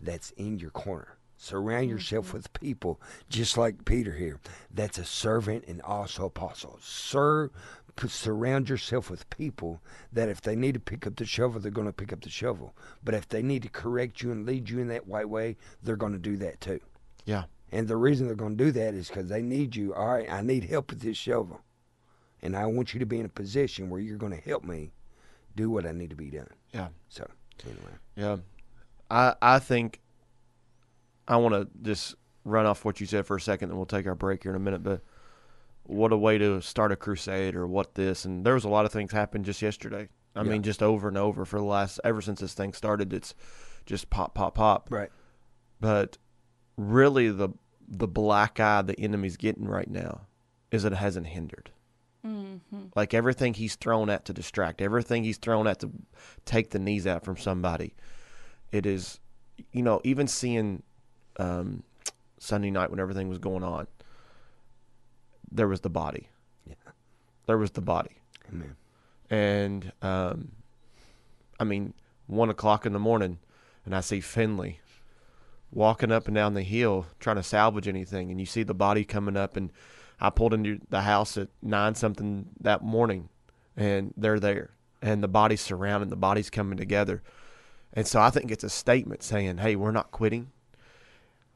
that's 0.00 0.30
in 0.32 0.58
your 0.58 0.70
corner. 0.70 1.16
Surround 1.36 1.90
yourself 1.90 2.32
with 2.32 2.52
people, 2.54 3.00
just 3.28 3.58
like 3.58 3.84
Peter 3.84 4.12
here, 4.12 4.40
that's 4.72 4.98
a 4.98 5.04
servant 5.04 5.64
and 5.68 5.82
also 5.82 6.26
apostle. 6.26 6.78
Sir, 6.80 7.48
p- 7.48 7.83
surround 8.06 8.68
yourself 8.68 9.10
with 9.10 9.28
people 9.30 9.80
that 10.12 10.28
if 10.28 10.40
they 10.40 10.56
need 10.56 10.74
to 10.74 10.80
pick 10.80 11.06
up 11.06 11.16
the 11.16 11.24
shovel, 11.24 11.60
they're 11.60 11.70
going 11.70 11.86
to 11.86 11.92
pick 11.92 12.12
up 12.12 12.22
the 12.22 12.30
shovel. 12.30 12.74
But 13.02 13.14
if 13.14 13.28
they 13.28 13.42
need 13.42 13.62
to 13.62 13.68
correct 13.68 14.20
you 14.22 14.32
and 14.32 14.46
lead 14.46 14.68
you 14.68 14.80
in 14.80 14.88
that 14.88 15.08
right 15.08 15.28
way, 15.28 15.56
they're 15.82 15.96
going 15.96 16.12
to 16.12 16.18
do 16.18 16.36
that 16.38 16.60
too. 16.60 16.80
Yeah. 17.24 17.44
And 17.72 17.88
the 17.88 17.96
reason 17.96 18.26
they're 18.26 18.36
going 18.36 18.56
to 18.56 18.64
do 18.64 18.72
that 18.72 18.94
is 18.94 19.08
because 19.08 19.28
they 19.28 19.42
need 19.42 19.74
you. 19.74 19.94
All 19.94 20.08
right, 20.08 20.30
I 20.30 20.42
need 20.42 20.64
help 20.64 20.90
with 20.90 21.00
this 21.00 21.16
shovel. 21.16 21.60
And 22.42 22.56
I 22.56 22.66
want 22.66 22.94
you 22.94 23.00
to 23.00 23.06
be 23.06 23.18
in 23.18 23.26
a 23.26 23.30
position 23.30 23.88
where 23.90 24.00
you're 24.00 24.18
going 24.18 24.36
to 24.36 24.48
help 24.48 24.64
me 24.64 24.92
do 25.56 25.70
what 25.70 25.86
I 25.86 25.92
need 25.92 26.10
to 26.10 26.16
be 26.16 26.30
done. 26.30 26.50
Yeah. 26.72 26.88
So, 27.08 27.28
anyway. 27.64 27.94
Yeah. 28.16 28.36
I 29.10 29.34
I 29.40 29.58
think 29.58 30.00
I 31.26 31.36
want 31.36 31.54
to 31.54 31.68
just 31.82 32.14
run 32.44 32.66
off 32.66 32.84
what 32.84 33.00
you 33.00 33.06
said 33.06 33.26
for 33.26 33.36
a 33.36 33.40
second, 33.40 33.70
and 33.70 33.78
we'll 33.78 33.86
take 33.86 34.06
our 34.06 34.14
break 34.14 34.42
here 34.42 34.52
in 34.52 34.56
a 34.56 34.60
minute. 34.60 34.82
But 34.82 35.00
what 35.84 36.12
a 36.12 36.16
way 36.16 36.38
to 36.38 36.60
start 36.60 36.92
a 36.92 36.96
crusade, 36.96 37.54
or 37.54 37.66
what 37.66 37.94
this, 37.94 38.24
and 38.24 38.44
there 38.44 38.54
was 38.54 38.64
a 38.64 38.68
lot 38.68 38.84
of 38.84 38.92
things 38.92 39.12
happened 39.12 39.44
just 39.44 39.62
yesterday. 39.62 40.08
I 40.34 40.42
Yeah. 40.42 40.50
mean, 40.50 40.62
just 40.62 40.82
over 40.82 41.08
and 41.08 41.16
over 41.18 41.44
for 41.44 41.58
the 41.58 41.64
last 41.64 42.00
ever 42.02 42.20
since 42.20 42.40
this 42.40 42.54
thing 42.54 42.72
started. 42.72 43.12
It's 43.12 43.34
just 43.86 44.10
pop, 44.10 44.34
pop, 44.34 44.54
pop. 44.56 44.90
Right. 44.90 45.10
But 45.80 46.18
really, 46.76 47.30
the 47.30 47.50
the 47.86 48.08
black 48.08 48.58
eye 48.58 48.80
the 48.80 48.98
enemy's 48.98 49.36
getting 49.36 49.68
right 49.68 49.90
now 49.90 50.22
is 50.70 50.84
it 50.86 50.94
hasn't 50.94 51.26
hindered. 51.26 51.70
Mm-hmm. 52.26 52.84
Like 52.96 53.12
everything 53.12 53.52
he's 53.54 53.76
thrown 53.76 54.08
at 54.08 54.24
to 54.24 54.32
distract, 54.32 54.80
everything 54.80 55.22
he's 55.24 55.36
thrown 55.36 55.66
at 55.66 55.80
to 55.80 55.90
take 56.46 56.70
the 56.70 56.78
knees 56.78 57.06
out 57.06 57.22
from 57.24 57.36
somebody. 57.36 57.94
It 58.72 58.86
is, 58.86 59.20
you 59.72 59.82
know, 59.82 60.00
even 60.02 60.26
seeing 60.26 60.82
um, 61.38 61.82
Sunday 62.38 62.70
night 62.70 62.90
when 62.90 62.98
everything 62.98 63.28
was 63.28 63.38
going 63.38 63.62
on, 63.62 63.86
there 65.54 65.68
was 65.68 65.80
the 65.80 65.90
body. 65.90 66.28
Yeah. 66.66 66.74
There 67.46 67.56
was 67.56 67.70
the 67.70 67.80
body. 67.80 68.16
Amen. 68.52 68.76
And, 69.30 69.92
um, 70.02 70.52
I 71.58 71.64
mean, 71.64 71.94
one 72.26 72.50
o'clock 72.50 72.84
in 72.84 72.92
the 72.92 72.98
morning, 72.98 73.38
and 73.84 73.94
I 73.94 74.00
see 74.00 74.20
Finley 74.20 74.80
walking 75.70 76.12
up 76.12 76.26
and 76.26 76.34
down 76.34 76.54
the 76.54 76.62
hill 76.62 77.06
trying 77.20 77.36
to 77.36 77.42
salvage 77.42 77.88
anything, 77.88 78.30
and 78.30 78.40
you 78.40 78.46
see 78.46 78.62
the 78.62 78.74
body 78.74 79.04
coming 79.04 79.36
up, 79.36 79.56
and 79.56 79.70
I 80.20 80.30
pulled 80.30 80.54
into 80.54 80.80
the 80.90 81.02
house 81.02 81.36
at 81.36 81.48
nine 81.62 81.94
something 81.94 82.50
that 82.60 82.82
morning, 82.82 83.28
and 83.76 84.12
they're 84.16 84.40
there, 84.40 84.70
and 85.00 85.22
the 85.22 85.28
body's 85.28 85.60
surrounding, 85.60 86.10
the 86.10 86.16
body's 86.16 86.50
coming 86.50 86.76
together, 86.76 87.22
and 87.92 88.06
so 88.06 88.20
I 88.20 88.30
think 88.30 88.50
it's 88.50 88.64
a 88.64 88.70
statement 88.70 89.22
saying, 89.22 89.58
"Hey, 89.58 89.76
we're 89.76 89.90
not 89.90 90.10
quitting. 90.10 90.50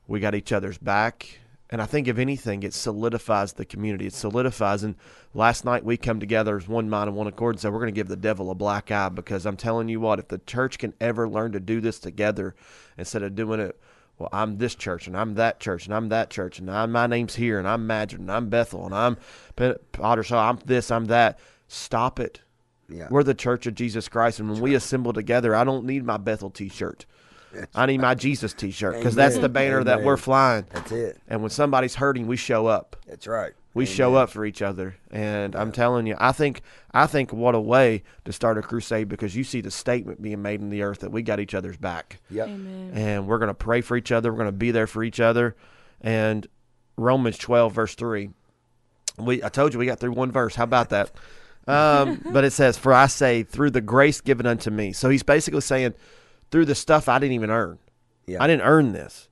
We 0.06 0.20
got 0.20 0.34
each 0.34 0.52
other's 0.52 0.78
back." 0.78 1.40
And 1.70 1.83
I 1.83 1.87
think 1.87 2.09
if 2.09 2.18
anything, 2.18 2.62
it 2.62 2.72
solidifies 2.72 3.52
the 3.52 3.64
community. 3.64 4.07
It 4.07 4.14
solidifies. 4.14 4.83
And 4.85 4.94
last 5.35 5.64
night 5.66 5.85
we 5.85 5.98
come 5.98 6.18
together 6.18 6.57
as 6.57 6.66
one 6.66 6.88
mind 6.88 7.09
and 7.09 7.16
one 7.16 7.26
accord 7.26 7.57
and 7.57 7.61
said 7.61 7.72
we're 7.72 7.81
going 7.81 7.92
to 7.92 7.98
give 7.98 8.09
the 8.09 8.16
devil 8.16 8.50
a 8.50 8.54
black 8.54 8.90
eye 8.90 9.11
because 9.11 9.44
I'm 9.44 9.57
telling 9.57 9.88
you 9.88 10.00
what, 10.00 10.18
if 10.18 10.28
the 10.28 10.38
church 10.38 10.78
can 10.78 10.94
ever 11.00 11.28
learn 11.28 11.52
to 11.52 11.61
do 11.61 11.81
this 11.81 11.98
together 11.98 12.54
instead 12.96 13.22
of 13.22 13.35
doing 13.35 13.61
it 13.61 13.78
well, 14.18 14.28
I'm 14.33 14.59
this 14.59 14.74
church 14.74 15.07
and 15.07 15.16
I'm 15.16 15.35
that 15.35 15.61
church 15.61 15.87
and 15.87 15.94
I'm 15.94 16.09
that 16.09 16.31
church 16.31 16.59
and 16.59 16.70
I'm, 16.70 16.90
my 16.90 17.07
name's 17.07 17.37
here 17.37 17.59
and 17.59 17.68
I'm 17.68 17.87
Madrid 17.87 18.20
and 18.20 18.31
I'm 18.31 18.48
Bethel 18.48 18.85
and 18.85 18.94
I'm 18.94 19.16
P- 19.57 19.74
Potter. 19.92 20.24
So 20.24 20.37
I'm 20.37 20.59
this, 20.64 20.90
I'm 20.90 21.04
that. 21.07 21.38
Stop 21.68 22.18
it. 22.18 22.40
Yeah. 22.88 23.07
We're 23.11 23.22
the 23.22 23.35
church 23.35 23.66
of 23.66 23.74
Jesus 23.74 24.09
Christ. 24.09 24.40
And 24.40 24.50
when 24.50 24.61
we 24.61 24.74
assemble 24.74 25.12
together, 25.12 25.54
I 25.54 25.62
don't 25.62 25.85
need 25.85 26.04
my 26.04 26.16
Bethel 26.16 26.50
t 26.50 26.68
shirt. 26.68 27.07
I 27.75 27.87
need 27.87 28.01
my 28.01 28.14
Jesus 28.14 28.53
t 28.53 28.71
shirt 28.71 28.97
because 28.97 29.14
that's 29.14 29.35
the 29.35 29.40
Amen. 29.42 29.53
banner 29.53 29.85
that 29.85 30.03
we're 30.03 30.16
flying. 30.16 30.66
That's 30.73 30.92
it. 30.92 31.18
And 31.29 31.40
when 31.42 31.51
somebody's 31.51 31.94
hurting, 31.97 32.27
we 32.27 32.37
show 32.37 32.66
up. 32.66 32.97
That's 33.07 33.27
right. 33.27 33.53
We 33.75 33.87
show 33.87 34.16
up 34.16 34.31
for 34.31 34.44
each 34.44 34.61
other, 34.61 34.97
and 35.12 35.55
I'm 35.55 35.71
telling 35.71 36.07
you, 36.09 36.16
I 36.18 36.33
think, 36.33 36.62
I 36.92 37.07
think, 37.07 37.33
what 37.33 37.55
a 37.55 37.61
way 37.61 38.03
to 38.25 38.33
start 38.33 38.59
a 38.59 38.62
crusade 38.62 39.09
because 39.09 39.37
you 39.37 39.44
see 39.44 39.61
the 39.61 39.71
statement 39.71 40.21
being 40.21 40.42
made 40.42 40.61
in 40.61 40.68
the 40.71 40.83
earth 40.83 40.99
that 41.01 41.12
we 41.12 41.23
got 41.23 41.38
each 41.38 41.55
other's 41.55 41.77
back, 41.77 42.18
Yep. 42.31 42.49
Amen. 42.49 42.90
and 42.94 43.29
we're 43.29 43.38
going 43.38 43.49
to 43.51 43.55
pray 43.55 43.81
for 43.81 43.97
each 43.97 44.11
other. 44.11 44.33
We're 44.33 44.38
going 44.38 44.49
to 44.49 44.53
be 44.53 44.73
there 44.73 44.88
for 44.88 45.05
each 45.05 45.21
other, 45.21 45.55
and 46.01 46.44
Romans 46.97 47.38
12 47.38 47.73
verse 47.73 47.94
three. 47.94 48.31
We, 49.16 49.44
I 49.44 49.49
told 49.49 49.73
you 49.73 49.79
we 49.79 49.87
got 49.87 50.01
through 50.01 50.12
one 50.12 50.33
verse. 50.33 50.57
How 50.57 50.64
about 50.64 50.88
that? 50.90 51.12
Um, 51.68 52.23
but 52.33 52.44
it 52.44 52.53
says, 52.53 52.79
"For 52.79 52.94
I 52.94 53.09
say, 53.09 53.42
through 53.42 53.73
the 53.73 53.83
grace 53.83 54.23
given 54.23 54.47
unto 54.47 54.71
me." 54.71 54.94
So 54.94 55.11
he's 55.11 55.23
basically 55.23 55.61
saying, 55.61 55.92
through 56.50 56.64
the 56.64 56.74
stuff 56.74 57.08
I 57.08 57.18
didn't 57.18 57.34
even 57.34 57.50
earn. 57.50 57.78
Yeah. 58.26 58.42
I 58.42 58.46
didn't 58.46 58.66
earn 58.66 58.92
this. 58.92 59.28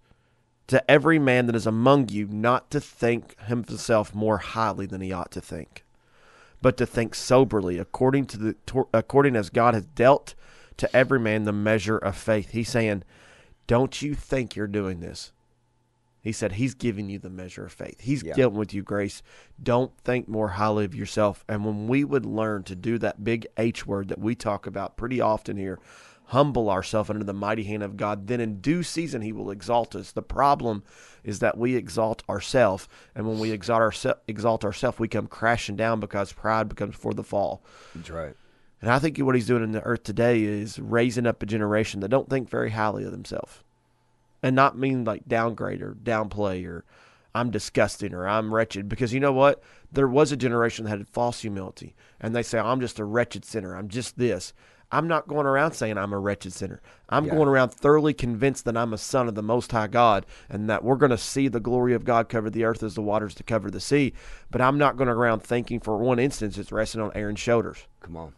To 0.68 0.90
every 0.90 1.18
man 1.18 1.46
that 1.46 1.55
is 1.55 1.66
among 1.66 2.09
you, 2.09 2.26
not 2.26 2.70
to 2.72 2.81
think 2.81 3.38
himself 3.42 4.14
more 4.14 4.38
highly 4.38 4.87
than 4.87 5.00
he 5.00 5.12
ought 5.12 5.31
to 5.33 5.40
think, 5.40 5.85
but 6.61 6.76
to 6.79 6.87
think 6.87 7.14
soberly, 7.14 7.79
according 7.79 8.26
to 8.26 8.37
the 8.37 8.57
according 8.92 9.37
as 9.37 9.48
God 9.48 9.74
has 9.74 9.87
dealt 9.87 10.35
to 10.79 10.94
every 10.96 11.20
man 11.20 11.44
the 11.44 11.52
measure 11.52 11.98
of 11.98 12.16
faith. 12.16 12.50
He's 12.50 12.68
saying, 12.68 13.05
"Don't 13.68 14.02
you 14.02 14.14
think 14.14 14.57
you're 14.57 14.66
doing 14.66 14.98
this?" 14.98 15.33
He 16.20 16.33
said, 16.33 16.52
"He's 16.55 16.74
giving 16.74 17.09
you 17.09 17.20
the 17.20 17.31
measure 17.31 17.66
of 17.66 17.72
faith. 17.72 18.00
He's 18.00 18.24
Yeah. 18.24 18.35
dealing 18.35 18.57
with 18.57 18.74
you 18.74 18.83
grace. 18.83 19.22
Don't 19.62 19.96
think 19.98 20.26
more 20.26 20.48
highly 20.48 20.85
of 20.85 20.96
yourself." 20.96 21.44
And 21.48 21.64
when 21.64 21.87
we 21.87 22.02
would 22.02 22.26
learn 22.26 22.64
to 22.64 22.74
do 22.74 22.98
that 22.98 23.22
big 23.22 23.46
H 23.57 23.87
word 23.87 24.09
that 24.09 24.18
we 24.18 24.35
talk 24.35 24.66
about 24.66 24.96
pretty 24.96 25.20
often 25.20 25.57
here, 25.57 25.79
humble 26.27 26.71
ourselves 26.71 27.11
under 27.11 27.25
the 27.25 27.33
mighty 27.33 27.65
hand 27.65 27.83
of 27.83 27.97
God, 27.97 28.27
then 28.27 28.41
in 28.41 28.61
due 28.61 28.83
season 28.83 29.23
he 29.23 29.33
will 29.33 29.51
exalt 29.51 29.95
us. 29.95 30.12
The 30.12 30.23
problem 30.23 30.83
is 31.23 31.39
that 31.39 31.59
we 31.59 31.77
exalt 31.77 32.23
ourselves, 32.29 32.89
and 33.15 33.27
when 33.27 33.39
we 33.39 33.51
exalt 33.51 33.81
ourselves, 33.81 34.21
exalt 34.27 34.65
ourselves, 34.65 34.99
we 34.99 35.09
come 35.09 35.27
crashing 35.27 35.77
down 35.77 36.01
because 36.01 36.33
pride 36.33 36.69
becomes 36.69 36.97
for 36.97 37.15
the 37.15 37.25
fall. 37.25 37.62
That's 37.95 38.11
right. 38.11 38.35
And 38.83 38.91
I 38.91 38.99
think 38.99 39.19
what 39.19 39.35
he's 39.35 39.47
doing 39.47 39.62
in 39.62 39.73
the 39.73 39.83
earth 39.83 40.03
today 40.03 40.43
is 40.43 40.79
raising 40.79 41.27
up 41.27 41.43
a 41.43 41.47
generation 41.47 42.01
that 42.01 42.09
don't 42.09 42.29
think 42.29 42.51
very 42.51 42.71
highly 42.71 43.05
of 43.05 43.11
themselves. 43.11 43.62
And 44.43 44.55
not 44.55 44.79
mean 44.79 45.05
like 45.05 45.27
downgrade 45.27 45.83
or 45.83 45.95
downplay 45.95 46.65
or 46.67 46.85
I'm 47.35 47.51
disgusting 47.51 48.15
or 48.15 48.29
I'm 48.29 48.55
wretched. 48.55 48.89
Because 48.89 49.12
you 49.15 49.21
know 49.21 49.33
what? 49.33 49.62
There 49.91 50.07
was 50.07 50.31
a 50.31 50.37
generation 50.37 50.85
that 50.85 50.91
had 50.91 51.09
false 51.09 51.41
humility. 51.41 51.95
And 52.21 52.37
they 52.37 52.43
say, 52.43 52.59
I'm 52.59 52.81
just 52.81 52.99
a 52.99 53.05
wretched 53.05 53.45
sinner. 53.45 53.75
I'm 53.75 53.89
just 53.89 54.19
this. 54.19 54.53
I'm 54.92 55.09
not 55.09 55.27
going 55.27 55.46
around 55.46 55.72
saying 55.72 55.99
I'm 55.99 56.12
a 56.12 56.18
wretched 56.18 56.53
sinner. 56.53 56.81
I'm 57.09 57.25
Yeah. 57.25 57.35
going 57.35 57.49
around 57.49 57.70
thoroughly 57.70 58.14
convinced 58.14 58.64
that 58.66 58.77
I'm 58.77 58.92
a 58.92 58.99
son 58.99 59.27
of 59.29 59.35
the 59.35 59.42
Most 59.42 59.72
High 59.72 59.88
God 59.88 60.25
and 60.49 60.70
that 60.70 60.85
we're 60.85 60.96
going 60.96 61.11
to 61.11 61.18
see 61.18 61.49
the 61.49 61.59
glory 61.61 61.92
of 61.92 62.05
God 62.05 62.29
cover 62.29 62.51
the 62.51 62.64
earth 62.64 62.83
as 62.83 62.94
the 62.94 63.03
waters 63.03 63.35
to 63.37 63.42
cover 63.42 63.70
the 63.70 63.81
sea. 63.81 64.12
But 64.51 64.61
I'm 64.61 64.79
not 64.79 64.96
going 64.96 65.09
around 65.09 65.40
thinking 65.42 65.81
for 65.81 65.96
one 65.96 66.18
instance 66.20 66.57
it's 66.57 66.70
resting 66.70 67.01
on 67.01 67.11
Aaron's 67.14 67.40
shoulders. 67.40 67.87
Come 68.01 68.16
on. 68.16 68.33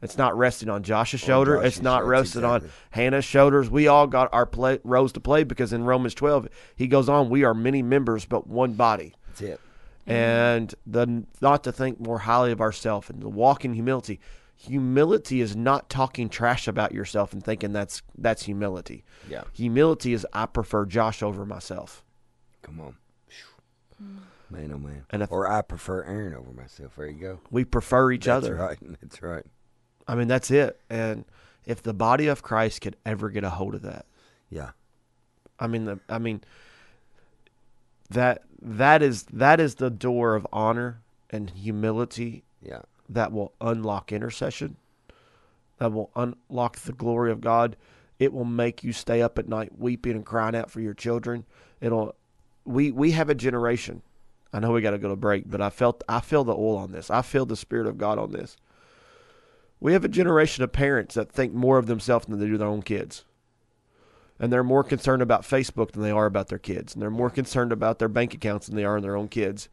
It's 0.00 0.16
not 0.16 0.38
resting 0.38 0.68
on 0.68 0.84
Josh's 0.84 1.18
shoulder. 1.18 1.56
Josh's 1.56 1.78
it's 1.78 1.82
not 1.82 2.06
resting 2.06 2.44
on. 2.44 2.70
Hannah's 2.90 3.24
shoulders. 3.24 3.68
We 3.68 3.88
all 3.88 4.06
got 4.06 4.28
our 4.32 4.46
play, 4.46 4.78
roles 4.84 5.10
to 5.14 5.20
play 5.20 5.42
because 5.42 5.72
in 5.72 5.82
Romans 5.82 6.14
12, 6.14 6.48
he 6.76 6.86
goes 6.86 7.08
on, 7.08 7.28
we 7.28 7.42
are 7.42 7.52
many 7.54 7.82
members, 7.82 8.24
but 8.24 8.46
one 8.46 8.74
body. 8.74 9.14
That's 9.26 9.40
it. 9.40 9.60
And 10.06 10.72
the 10.86 11.24
not 11.40 11.64
to 11.64 11.72
think 11.72 12.00
more 12.00 12.20
highly 12.20 12.52
of 12.52 12.60
ourselves 12.60 13.10
and 13.10 13.20
to 13.20 13.28
walk 13.28 13.64
in 13.64 13.74
humility. 13.74 14.20
Humility 14.60 15.40
is 15.40 15.54
not 15.54 15.88
talking 15.88 16.28
trash 16.28 16.66
about 16.66 16.92
yourself 16.92 17.32
and 17.32 17.42
thinking 17.42 17.72
that's 17.72 18.02
that's 18.16 18.42
humility. 18.42 19.04
Yeah. 19.30 19.44
Humility 19.52 20.12
is 20.12 20.26
I 20.32 20.46
prefer 20.46 20.84
Josh 20.84 21.22
over 21.22 21.46
myself. 21.46 22.04
Come 22.62 22.80
on. 22.80 22.96
Mm. 24.02 24.18
Man, 24.50 24.72
oh 24.74 24.78
man. 24.78 25.04
And 25.10 25.22
if- 25.22 25.30
or 25.30 25.48
I 25.50 25.62
prefer 25.62 26.02
Aaron 26.02 26.34
over 26.34 26.50
myself. 26.52 26.96
There 26.96 27.06
you 27.06 27.20
go. 27.20 27.40
We 27.50 27.64
prefer 27.64 28.10
each 28.12 28.24
That's 28.24 28.44
other. 28.46 28.56
That's 28.56 28.80
right. 28.82 28.96
That's 29.00 29.22
right. 29.22 29.44
I 30.08 30.14
mean, 30.14 30.26
that's 30.26 30.50
it. 30.50 30.80
And 30.88 31.24
if 31.66 31.82
the 31.82 31.92
body 31.92 32.28
of 32.28 32.42
Christ 32.42 32.80
could 32.80 32.96
ever 33.04 33.28
get 33.28 33.44
a 33.44 33.50
hold 33.50 33.74
of 33.74 33.82
that, 33.82 34.06
Yeah. 34.50 34.70
I 35.60 35.66
mean, 35.66 35.84
the, 35.84 36.00
I 36.08 36.18
mean, 36.18 36.40
that 38.10 38.42
that 38.62 39.02
is 39.02 39.24
that 39.32 39.60
is 39.60 39.76
the 39.76 39.90
door 39.90 40.34
of 40.34 40.46
honor 40.52 41.00
and 41.30 41.50
humility 41.50 42.42
Yeah. 42.62 42.82
That 43.08 43.32
will 43.32 43.52
unlock 43.60 44.12
intercession. 44.12 44.76
That 45.78 45.92
will 45.92 46.10
unlock 46.16 46.78
the 46.78 46.92
glory 46.92 47.30
of 47.32 47.40
God. 47.40 47.76
It 48.18 48.32
will 48.32 48.44
make 48.44 48.82
you 48.82 48.92
stay 48.92 49.22
up 49.22 49.38
at 49.38 49.48
night 49.48 49.78
weeping 49.78 50.16
and 50.16 50.26
crying 50.26 50.56
out 50.56 50.70
for 50.70 50.80
your 50.80 50.94
children. 50.94 51.44
It'll. 51.80 52.14
We 52.64 52.90
we 52.90 53.12
have 53.12 53.30
a 53.30 53.34
generation. 53.34 54.02
I 54.52 54.60
know 54.60 54.72
we 54.72 54.80
got 54.80 54.90
to 54.90 54.98
go 54.98 55.08
to 55.08 55.16
break, 55.16 55.44
but 55.46 55.60
I 55.60 55.70
felt 55.70 56.02
I 56.08 56.20
feel 56.20 56.44
the 56.44 56.54
oil 56.54 56.76
on 56.76 56.92
this. 56.92 57.10
I 57.10 57.22
feel 57.22 57.46
the 57.46 57.56
spirit 57.56 57.86
of 57.86 57.98
God 57.98 58.18
on 58.18 58.32
this. 58.32 58.56
We 59.80 59.92
have 59.92 60.04
a 60.04 60.08
generation 60.08 60.64
of 60.64 60.72
parents 60.72 61.14
that 61.14 61.30
think 61.30 61.52
more 61.52 61.78
of 61.78 61.86
themselves 61.86 62.26
than 62.26 62.38
they 62.38 62.46
do 62.46 62.58
their 62.58 62.66
own 62.66 62.82
kids. 62.82 63.24
And 64.40 64.52
they're 64.52 64.64
more 64.64 64.84
concerned 64.84 65.22
about 65.22 65.42
Facebook 65.42 65.92
than 65.92 66.02
they 66.02 66.10
are 66.10 66.26
about 66.26 66.48
their 66.48 66.58
kids. 66.58 66.94
And 66.94 67.02
they're 67.02 67.10
more 67.10 67.30
concerned 67.30 67.72
about 67.72 67.98
their 67.98 68.08
bank 68.08 68.34
accounts 68.34 68.66
than 68.66 68.76
they 68.76 68.84
are 68.84 68.96
in 68.96 69.02
their 69.02 69.16
own 69.16 69.28
kids. 69.28 69.68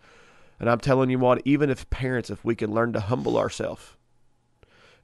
And 0.60 0.70
I'm 0.70 0.80
telling 0.80 1.10
you 1.10 1.20
what, 1.20 1.42
even 1.46 1.70
if 1.70 1.90
parents, 1.90 2.30
if 2.30 2.44
we 2.46 2.56
could 2.56 2.70
learn 2.70 2.94
to 2.94 3.00
humble 3.00 3.38
ourselves 3.38 3.96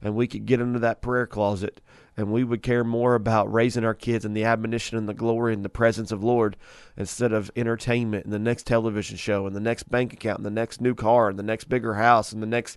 and 0.00 0.14
we 0.14 0.26
could 0.26 0.46
get 0.46 0.60
into 0.60 0.78
that 0.80 1.02
prayer 1.02 1.26
closet 1.26 1.80
and 2.16 2.32
we 2.32 2.44
would 2.44 2.62
care 2.62 2.84
more 2.84 3.14
about 3.14 3.52
raising 3.52 3.84
our 3.84 3.94
kids 3.94 4.24
in 4.24 4.34
the 4.34 4.44
admonition 4.44 4.98
and 4.98 5.08
the 5.08 5.14
glory 5.14 5.54
and 5.54 5.64
the 5.64 5.68
presence 5.68 6.10
of 6.12 6.24
Lord 6.24 6.56
instead 6.96 7.32
of 7.32 7.50
entertainment 7.56 8.24
and 8.24 8.32
the 8.32 8.38
next 8.38 8.66
television 8.66 9.16
show 9.16 9.46
and 9.46 9.54
the 9.54 9.60
next 9.60 9.84
bank 9.84 10.12
account 10.12 10.38
and 10.38 10.46
the 10.46 10.50
next 10.50 10.80
new 10.80 10.94
car 10.94 11.28
and 11.28 11.38
the 11.38 11.42
next 11.42 11.68
bigger 11.68 11.94
house 11.94 12.32
and 12.32 12.42
the 12.42 12.46
next 12.46 12.76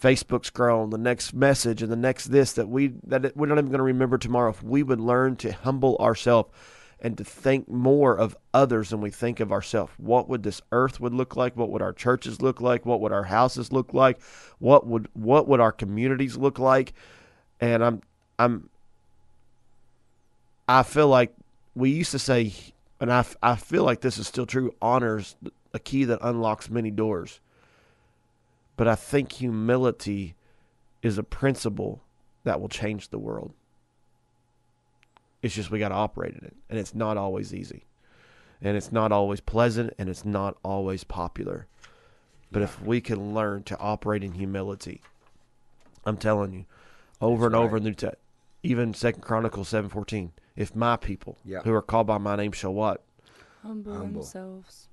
Facebook 0.00 0.44
scroll 0.44 0.84
and 0.84 0.92
the 0.92 0.98
next 0.98 1.34
message 1.34 1.82
and 1.82 1.90
the 1.90 1.96
next 1.96 2.26
this 2.26 2.52
that 2.54 2.68
we 2.68 2.94
that 3.04 3.36
we're 3.36 3.46
not 3.46 3.58
even 3.58 3.66
going 3.66 3.78
to 3.78 3.84
remember 3.84 4.18
tomorrow. 4.18 4.50
If 4.50 4.62
we 4.62 4.82
would 4.82 5.00
learn 5.00 5.36
to 5.36 5.52
humble 5.52 5.96
ourselves 5.98 6.50
and 7.02 7.16
to 7.18 7.24
think 7.24 7.68
more 7.68 8.16
of 8.16 8.36
others 8.52 8.90
than 8.90 9.00
we 9.00 9.10
think 9.10 9.40
of 9.40 9.52
ourselves. 9.52 9.92
What 9.96 10.28
would 10.28 10.42
this 10.42 10.60
earth 10.70 11.00
would 11.00 11.14
look 11.14 11.36
like? 11.36 11.56
What 11.56 11.70
would 11.70 11.82
our 11.82 11.92
churches 11.92 12.42
look 12.42 12.60
like? 12.60 12.84
What 12.84 13.00
would 13.00 13.12
our 13.12 13.24
houses 13.24 13.72
look 13.72 13.94
like? 13.94 14.20
What 14.58 14.86
would 14.86 15.08
what 15.14 15.48
would 15.48 15.60
our 15.60 15.72
communities 15.72 16.36
look 16.36 16.58
like? 16.58 16.92
And 17.60 17.82
I'm 17.82 18.02
I'm 18.38 18.68
I 20.68 20.82
feel 20.82 21.08
like 21.08 21.34
we 21.74 21.90
used 21.90 22.10
to 22.12 22.18
say 22.18 22.52
and 23.00 23.10
I, 23.10 23.24
I 23.42 23.56
feel 23.56 23.84
like 23.84 24.02
this 24.02 24.18
is 24.18 24.26
still 24.26 24.46
true 24.46 24.74
honors 24.82 25.36
a 25.72 25.78
key 25.78 26.04
that 26.04 26.18
unlocks 26.20 26.68
many 26.68 26.90
doors. 26.90 27.40
But 28.76 28.88
I 28.88 28.94
think 28.94 29.32
humility 29.32 30.34
is 31.02 31.16
a 31.16 31.22
principle 31.22 32.02
that 32.44 32.60
will 32.60 32.68
change 32.68 33.08
the 33.08 33.18
world. 33.18 33.54
It's 35.42 35.54
just 35.54 35.70
we 35.70 35.78
got 35.78 35.88
to 35.88 35.94
operate 35.94 36.34
in 36.34 36.44
it, 36.44 36.54
and 36.68 36.78
it's 36.78 36.94
not 36.94 37.16
always 37.16 37.54
easy, 37.54 37.84
and 38.60 38.76
it's 38.76 38.92
not 38.92 39.10
always 39.12 39.40
pleasant, 39.40 39.94
and 39.98 40.08
it's 40.08 40.24
not 40.24 40.56
always 40.62 41.02
popular. 41.04 41.66
But 42.52 42.62
if 42.62 42.82
we 42.82 43.00
can 43.00 43.32
learn 43.32 43.62
to 43.64 43.78
operate 43.78 44.22
in 44.24 44.32
humility, 44.32 45.00
I'm 46.04 46.16
telling 46.16 46.52
you, 46.52 46.64
over 47.20 47.44
That's 47.44 47.54
and 47.54 47.56
over 47.56 47.72
right. 47.74 47.78
in 47.78 47.84
the 47.84 47.90
New 47.90 47.94
Testament, 47.94 48.18
even 48.62 48.92
Second 48.94 49.22
Chronicles 49.22 49.68
seven 49.68 49.88
fourteen, 49.88 50.32
if 50.56 50.74
my 50.76 50.96
people 50.96 51.38
Yeah. 51.44 51.60
who 51.62 51.72
are 51.72 51.80
called 51.82 52.06
by 52.06 52.18
my 52.18 52.36
name 52.36 52.52
shall 52.52 52.74
what, 52.74 53.02
Humble, 53.62 53.94
Humble. 53.94 54.20
themselves. 54.22 54.88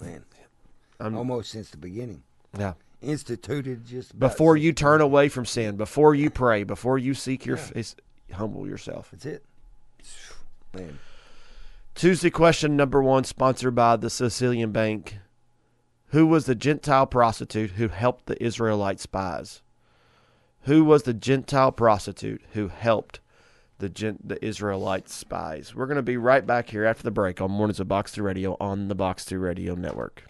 Man. 0.00 0.24
I'm, 1.00 1.16
Almost 1.16 1.50
since 1.50 1.70
the 1.70 1.76
beginning. 1.76 2.22
yeah. 2.58 2.74
Instituted 3.00 3.84
just 3.86 4.18
Before 4.18 4.56
you 4.56 4.72
turn 4.72 5.00
away 5.00 5.28
from 5.28 5.44
sin, 5.46 5.76
before 5.76 6.14
you 6.16 6.30
pray, 6.30 6.64
before 6.64 6.98
you 6.98 7.14
seek 7.14 7.46
your 7.46 7.56
Yeah. 7.56 7.62
face, 7.64 7.96
humble 8.32 8.66
yourself. 8.66 9.10
That's 9.12 9.24
it. 9.24 9.44
Man. 10.72 10.98
Tuesday 11.94 12.30
question 12.30 12.76
number 12.76 13.02
one, 13.02 13.24
sponsored 13.24 13.74
by 13.74 13.96
the 13.96 14.10
Sicilian 14.10 14.70
Bank. 14.70 15.18
Who 16.10 16.26
was 16.26 16.46
the 16.46 16.54
Gentile 16.54 17.06
prostitute 17.06 17.72
who 17.72 17.88
helped 17.88 18.26
the 18.26 18.42
Israelite 18.42 19.00
spies? 19.00 19.62
Who 20.62 20.84
was 20.84 21.02
the 21.02 21.14
Gentile 21.14 21.72
prostitute 21.72 22.42
who 22.52 22.68
helped 22.68 23.20
the 23.78 23.88
the 24.24 24.42
Israelite 24.44 25.08
spies? 25.08 25.74
We're 25.74 25.86
going 25.86 25.96
to 25.96 26.02
be 26.02 26.16
right 26.16 26.46
back 26.46 26.70
here 26.70 26.84
after 26.84 27.02
the 27.02 27.10
break 27.10 27.40
on 27.40 27.50
Mornings 27.50 27.80
of 27.80 27.88
Box 27.88 28.12
2 28.12 28.22
Radio 28.22 28.56
on 28.60 28.88
the 28.88 28.94
Box 28.94 29.24
2 29.24 29.38
Radio 29.38 29.74
Network. 29.74 30.24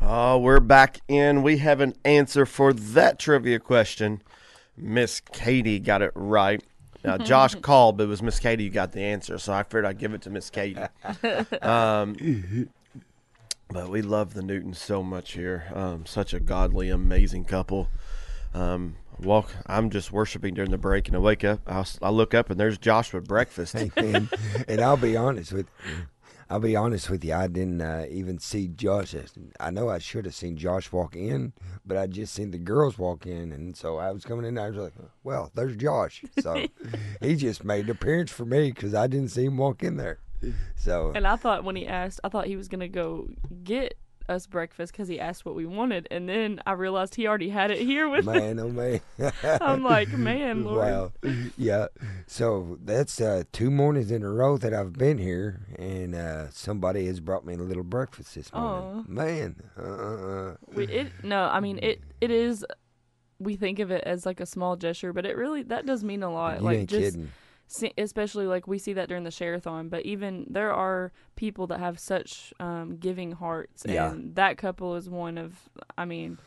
Oh, 0.00 0.38
we're 0.38 0.60
back 0.60 1.00
in. 1.08 1.42
We 1.42 1.58
have 1.58 1.80
an 1.80 1.94
answer 2.04 2.46
for 2.46 2.72
that 2.72 3.18
trivia 3.18 3.58
question. 3.58 4.22
Miss 4.76 5.20
Katie 5.20 5.78
got 5.78 6.02
it 6.02 6.12
right. 6.14 6.62
Now, 7.04 7.16
Josh 7.18 7.54
called, 7.56 7.96
but 7.98 8.04
it 8.04 8.08
was 8.08 8.22
Miss 8.22 8.38
Katie 8.38 8.64
who 8.64 8.70
got 8.70 8.92
the 8.92 9.02
answer, 9.02 9.38
so 9.38 9.52
I 9.52 9.62
figured 9.62 9.84
I'd 9.86 9.98
give 9.98 10.14
it 10.14 10.22
to 10.22 10.30
Miss 10.30 10.50
Katie. 10.50 10.80
Um, 11.62 12.68
but 13.72 13.88
we 13.88 14.02
love 14.02 14.34
the 14.34 14.42
Newtons 14.42 14.78
so 14.80 15.02
much 15.02 15.32
here. 15.32 15.64
Um, 15.74 16.04
such 16.04 16.34
a 16.34 16.40
godly, 16.40 16.88
amazing 16.90 17.44
couple. 17.44 17.88
Um, 18.52 18.96
walk. 19.20 19.50
I'm 19.66 19.90
just 19.90 20.10
worshiping 20.10 20.54
during 20.54 20.72
the 20.72 20.78
break, 20.78 21.06
and 21.06 21.16
I 21.16 21.20
wake 21.20 21.44
up. 21.44 21.60
I, 21.68 21.80
s- 21.80 21.98
I 22.02 22.10
look 22.10 22.34
up, 22.34 22.50
and 22.50 22.58
there's 22.58 22.78
Josh 22.78 23.12
with 23.12 23.28
breakfast. 23.28 23.74
Hey, 23.74 23.92
man. 23.96 24.28
and 24.66 24.80
I'll 24.80 24.96
be 24.96 25.16
honest 25.16 25.52
with 25.52 25.66
I'll 26.50 26.58
be 26.58 26.74
honest 26.74 27.08
with 27.08 27.24
you. 27.24 27.32
I 27.32 27.46
didn't 27.46 27.80
uh, 27.80 28.06
even 28.10 28.40
see 28.40 28.66
Josh. 28.66 29.14
I 29.60 29.70
know 29.70 29.88
I 29.88 29.98
should 29.98 30.24
have 30.24 30.34
seen 30.34 30.56
Josh 30.56 30.90
walk 30.90 31.14
in, 31.14 31.52
but 31.86 31.96
I 31.96 32.08
just 32.08 32.34
seen 32.34 32.50
the 32.50 32.58
girls 32.58 32.98
walk 32.98 33.24
in, 33.24 33.52
and 33.52 33.76
so 33.76 33.98
I 33.98 34.10
was 34.10 34.24
coming 34.24 34.44
in. 34.44 34.58
And 34.58 34.60
I 34.60 34.68
was 34.68 34.76
like, 34.76 34.94
"Well, 35.22 35.52
there's 35.54 35.76
Josh." 35.76 36.24
So 36.40 36.66
he 37.20 37.36
just 37.36 37.62
made 37.62 37.84
an 37.84 37.92
appearance 37.92 38.32
for 38.32 38.44
me 38.44 38.72
because 38.72 38.94
I 38.94 39.06
didn't 39.06 39.30
see 39.30 39.44
him 39.44 39.58
walk 39.58 39.84
in 39.84 39.96
there. 39.96 40.18
So 40.74 41.12
And 41.14 41.26
I 41.26 41.36
thought 41.36 41.62
when 41.62 41.76
he 41.76 41.86
asked, 41.86 42.20
I 42.24 42.28
thought 42.28 42.46
he 42.46 42.56
was 42.56 42.66
gonna 42.66 42.88
go 42.88 43.28
get 43.62 43.96
us 44.30 44.46
breakfast 44.46 44.92
because 44.92 45.08
he 45.08 45.18
asked 45.20 45.44
what 45.44 45.54
we 45.54 45.66
wanted, 45.66 46.06
and 46.10 46.28
then 46.28 46.60
I 46.64 46.72
realized 46.72 47.16
he 47.16 47.26
already 47.26 47.50
had 47.50 47.70
it 47.70 47.78
here 47.78 48.08
with 48.08 48.24
man, 48.24 48.58
oh 48.58 48.68
man. 48.68 49.00
I'm 49.42 49.82
like, 49.82 50.08
man, 50.12 50.64
Lord. 50.64 50.78
Wow. 50.78 51.12
Yeah. 51.58 51.88
So 52.26 52.78
that's 52.82 53.20
uh, 53.20 53.42
two 53.52 53.70
mornings 53.70 54.10
in 54.10 54.22
a 54.22 54.30
row 54.30 54.56
that 54.58 54.72
I've 54.72 54.92
been 54.94 55.18
here, 55.18 55.60
and 55.78 56.14
uh, 56.14 56.50
somebody 56.50 57.06
has 57.06 57.20
brought 57.20 57.44
me 57.44 57.54
a 57.54 57.58
little 57.58 57.82
breakfast 57.82 58.34
this 58.34 58.52
morning. 58.52 59.04
Aw. 59.08 59.12
Man. 59.12 59.56
Uh, 59.76 60.56
We, 60.74 60.86
it 60.86 61.08
no, 61.22 61.42
I 61.44 61.60
mean 61.60 61.78
it. 61.82 62.00
It 62.20 62.30
is. 62.30 62.64
We 63.38 63.56
think 63.56 63.78
of 63.78 63.90
it 63.90 64.04
as 64.04 64.26
like 64.26 64.40
a 64.40 64.46
small 64.46 64.76
gesture, 64.76 65.12
but 65.12 65.26
it 65.26 65.36
really 65.36 65.62
that 65.64 65.86
does 65.86 66.04
mean 66.04 66.22
a 66.22 66.30
lot. 66.32 66.58
you 66.58 66.64
like 66.64 66.78
ain't 66.78 66.90
just 66.90 67.14
kidding. 67.14 67.32
Especially 67.98 68.46
like 68.46 68.66
we 68.66 68.78
see 68.78 68.92
that 68.94 69.08
during 69.08 69.24
the 69.24 69.30
share-a-thon 69.30 69.88
but 69.88 70.04
even 70.04 70.46
there 70.50 70.72
are 70.72 71.12
people 71.36 71.66
that 71.68 71.78
have 71.80 71.98
such 71.98 72.52
um, 72.60 72.96
giving 72.98 73.32
hearts 73.32 73.84
Yeah. 73.86 74.10
and 74.10 74.34
that 74.34 74.58
couple 74.58 74.96
is 74.96 75.08
one 75.08 75.38
of 75.38 75.68
i 75.96 76.04
mean 76.04 76.38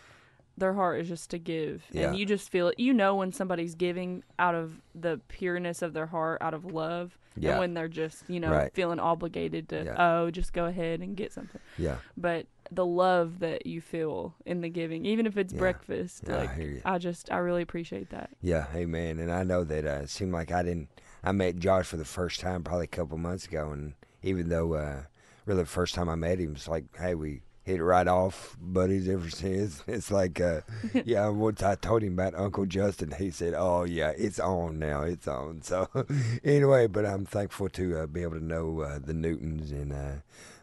their 0.57 0.73
heart 0.73 0.99
is 1.01 1.07
just 1.07 1.29
to 1.31 1.39
give 1.39 1.83
Yeah. 1.91 2.09
and 2.09 2.17
you 2.17 2.25
just 2.25 2.49
feel 2.49 2.67
it 2.67 2.79
you 2.79 2.93
know 2.93 3.15
when 3.15 3.31
somebody's 3.31 3.73
giving 3.75 4.23
out 4.37 4.53
of 4.55 4.81
the 4.93 5.19
pureness 5.27 5.81
of 5.81 5.93
their 5.93 6.05
heart 6.07 6.41
out 6.41 6.53
of 6.53 6.65
love 6.65 7.17
Yeah. 7.35 7.51
and 7.51 7.59
when 7.59 7.73
they're 7.73 7.87
just 7.87 8.29
you 8.29 8.39
know 8.39 8.51
Right. 8.51 8.73
feeling 8.73 8.99
obligated 8.99 9.69
to 9.69 9.83
Yeah. 9.85 9.95
oh 9.97 10.29
just 10.29 10.53
go 10.53 10.65
ahead 10.65 10.99
and 11.01 11.15
get 11.17 11.31
something 11.31 11.61
Yeah. 11.77 11.97
but 12.17 12.45
the 12.71 12.85
love 12.85 13.39
that 13.39 13.65
you 13.65 13.81
feel 13.81 14.35
in 14.45 14.61
the 14.61 14.69
giving 14.69 15.05
even 15.05 15.25
if 15.25 15.37
it's 15.37 15.53
Yeah. 15.53 15.59
breakfast 15.59 16.23
Yeah, 16.27 16.35
I 16.35 16.45
like 16.45 16.57
you. 16.57 16.81
I 16.85 16.97
just 16.97 17.31
i 17.31 17.37
really 17.37 17.61
appreciate 17.61 18.09
that 18.11 18.29
Yeah. 18.41 18.65
Hey, 18.71 18.85
man. 18.85 19.19
And 19.19 19.31
I 19.31 19.43
know 19.43 19.63
that 19.63 19.85
uh, 19.85 20.01
it 20.03 20.09
seemed 20.09 20.33
like 20.33 20.51
I 20.51 20.61
didn't. 20.63 20.89
I 21.23 21.31
met 21.31 21.59
Josh 21.59 21.87
for 21.87 21.97
the 21.97 22.05
first 22.05 22.39
time 22.39 22.63
probably 22.63 22.85
a 22.85 22.87
couple 22.87 23.17
months 23.17 23.45
ago, 23.45 23.71
and 23.71 23.93
even 24.21 24.49
though 24.49 24.73
uh, 24.73 25.03
really 25.45 25.63
the 25.63 25.69
first 25.69 25.95
time 25.95 26.09
I 26.09 26.15
met 26.15 26.39
him, 26.39 26.53
it's 26.53 26.67
like, 26.67 26.85
hey, 26.97 27.15
we 27.15 27.41
hit 27.63 27.79
it 27.79 27.83
right 27.83 28.07
off, 28.07 28.57
buddies. 28.59 29.07
Ever 29.07 29.29
since 29.29 29.83
it's 29.87 30.11
like, 30.11 30.41
uh, 30.41 30.61
yeah. 31.05 31.27
Once 31.29 31.63
I 31.63 31.75
told 31.75 32.03
him 32.03 32.13
about 32.13 32.35
Uncle 32.35 32.65
Justin, 32.65 33.11
he 33.17 33.31
said, 33.31 33.53
"Oh 33.55 33.83
yeah, 33.83 34.09
it's 34.17 34.39
on 34.39 34.79
now. 34.79 35.03
It's 35.03 35.27
on." 35.27 35.61
So 35.61 35.87
anyway, 36.43 36.87
but 36.87 37.05
I'm 37.05 37.25
thankful 37.25 37.69
to 37.69 37.99
uh, 37.99 38.07
be 38.07 38.23
able 38.23 38.39
to 38.39 38.43
know 38.43 38.81
uh, 38.81 38.99
the 38.99 39.13
Newtons 39.13 39.71
and 39.71 39.93
uh, 39.93 40.15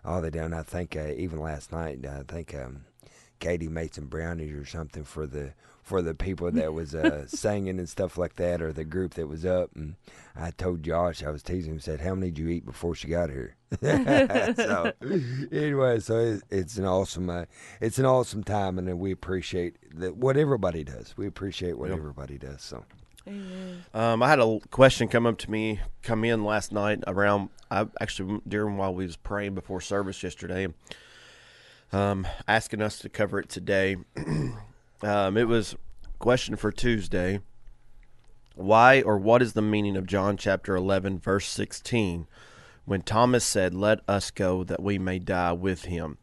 all 0.04 0.20
they 0.20 0.30
done. 0.30 0.52
I 0.52 0.62
think 0.62 0.96
uh, 0.96 1.12
even 1.16 1.40
last 1.40 1.72
night, 1.72 2.04
I 2.06 2.22
think 2.22 2.54
um, 2.54 2.84
Katie 3.38 3.68
made 3.68 3.94
some 3.94 4.06
brownies 4.06 4.54
or 4.54 4.66
something 4.66 5.04
for 5.04 5.26
the 5.26 5.54
for 5.90 6.02
the 6.02 6.14
people 6.14 6.48
that 6.52 6.72
was 6.72 6.94
uh, 6.94 7.24
singing 7.26 7.80
and 7.80 7.88
stuff 7.88 8.16
like 8.16 8.36
that, 8.36 8.62
or 8.62 8.72
the 8.72 8.84
group 8.84 9.14
that 9.14 9.26
was 9.26 9.44
up. 9.44 9.70
And 9.74 9.96
I 10.36 10.52
told 10.52 10.84
Josh, 10.84 11.24
I 11.24 11.30
was 11.30 11.42
teasing 11.42 11.72
him, 11.72 11.80
said, 11.80 12.00
"How 12.00 12.14
many 12.14 12.30
did 12.30 12.38
you 12.38 12.48
eat 12.48 12.64
before 12.64 12.94
she 12.94 13.08
got 13.08 13.28
here?" 13.28 13.56
so 13.82 14.92
anyway, 15.50 15.98
so 15.98 16.16
it, 16.18 16.42
it's 16.48 16.76
an 16.78 16.84
awesome, 16.86 17.28
uh, 17.28 17.46
it's 17.80 17.98
an 17.98 18.06
awesome 18.06 18.44
time, 18.44 18.78
and 18.78 19.00
we 19.00 19.10
appreciate 19.10 19.76
that 19.98 20.16
what 20.16 20.36
everybody 20.36 20.84
does. 20.84 21.16
We 21.16 21.26
appreciate 21.26 21.76
what 21.76 21.88
Yep. 21.90 21.98
everybody 21.98 22.38
does. 22.38 22.62
So 22.62 22.84
Um, 23.92 24.22
I 24.22 24.28
had 24.28 24.38
a 24.38 24.60
question 24.70 25.08
come 25.08 25.26
up 25.26 25.38
to 25.38 25.50
me, 25.50 25.80
come 26.04 26.24
in 26.24 26.44
last 26.44 26.70
night 26.72 27.02
around. 27.08 27.48
I 27.68 27.86
actually 28.00 28.40
during 28.46 28.76
while 28.76 28.94
we 28.94 29.06
was 29.06 29.16
praying 29.16 29.56
before 29.56 29.80
service 29.80 30.22
yesterday, 30.22 30.68
um, 31.92 32.28
asking 32.46 32.80
us 32.80 32.98
to 33.00 33.08
cover 33.08 33.40
it 33.40 33.48
today. 33.48 33.96
um, 35.02 35.36
it 35.36 35.48
was 35.48 35.74
question 36.18 36.56
for 36.56 36.70
Tuesday. 36.70 37.40
Why 38.54 39.02
or 39.02 39.16
what 39.16 39.42
is 39.42 39.54
the 39.54 39.62
meaning 39.62 39.96
of 39.96 40.06
John 40.06 40.36
chapter 40.36 40.76
eleven 40.76 41.18
verse 41.18 41.46
sixteen, 41.46 42.26
when 42.84 43.02
Thomas 43.02 43.44
said, 43.44 43.74
"Let 43.74 44.00
us 44.08 44.30
go, 44.30 44.64
that 44.64 44.82
we 44.82 44.98
may 44.98 45.18
die 45.18 45.52
with 45.52 45.84
him." 45.84 46.18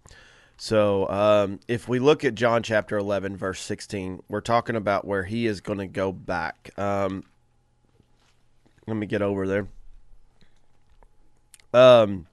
So, 0.60 1.08
um, 1.10 1.60
if 1.68 1.88
we 1.88 2.00
look 2.00 2.26
at 2.26 2.34
John 2.34 2.64
chapter 2.64 2.98
11, 2.98 3.38
verse 3.38 3.62
16, 3.62 4.24
we're 4.28 4.42
talking 4.42 4.76
about 4.76 5.06
where 5.06 5.24
he 5.24 5.46
is 5.46 5.62
going 5.62 5.78
to 5.78 5.86
go 5.86 6.12
back. 6.12 6.72
Um, 6.80 7.24
let 8.88 8.98
me 8.98 9.06
get 9.06 9.22
over 9.22 9.48
there. 9.48 9.68
Um, 11.74 12.26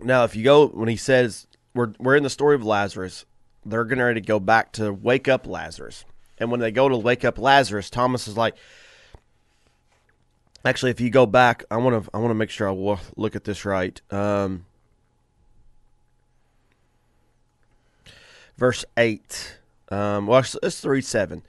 now, 0.00 0.24
if 0.24 0.34
you 0.34 0.42
go, 0.42 0.66
when 0.66 0.88
he 0.88 0.96
says, 0.96 1.46
we're, 1.74 1.92
we're 1.98 2.16
in 2.16 2.22
the 2.22 2.30
story 2.30 2.54
of 2.54 2.64
Lazarus, 2.64 3.24
they're 3.66 3.84
getting 3.84 4.04
ready 4.04 4.20
to 4.20 4.26
go 4.26 4.38
back 4.38 4.72
to 4.72 4.92
wake 4.92 5.28
up 5.28 5.46
Lazarus. 5.46 6.04
And 6.38 6.50
when 6.50 6.60
they 6.60 6.70
go 6.70 6.88
to 6.88 6.96
wake 6.96 7.24
up 7.24 7.38
Lazarus, 7.38 7.90
Thomas 7.90 8.28
is 8.28 8.36
like, 8.36 8.54
actually, 10.64 10.90
if 10.90 11.00
you 11.00 11.10
go 11.10 11.26
back, 11.26 11.64
I 11.70 11.76
want 11.76 12.04
to, 12.04 12.10
I 12.12 12.18
want 12.18 12.30
to 12.30 12.34
make 12.34 12.50
sure 12.50 12.68
I 12.68 12.98
look 13.16 13.36
at 13.36 13.44
this 13.44 13.64
right. 13.64 14.00
Um, 14.10 14.66
verse 18.56 18.84
8. 18.96 19.58
Um, 19.90 20.26
well, 20.26 20.44
let's- 20.62 20.84
read 20.84 21.04
7. 21.04 21.42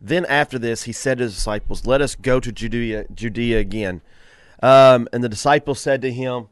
Then 0.00 0.24
after 0.26 0.58
this, 0.58 0.84
he 0.84 0.92
said 0.92 1.18
to 1.18 1.24
his 1.24 1.34
disciples, 1.34 1.86
Let 1.86 2.00
us 2.00 2.14
go 2.14 2.40
to 2.40 2.50
Judea, 2.50 3.06
Judea 3.14 3.58
again. 3.58 4.00
Um, 4.62 5.08
and 5.12 5.22
the 5.22 5.28
disciples 5.28 5.78
said 5.78 6.00
to 6.02 6.12
him, 6.12 6.48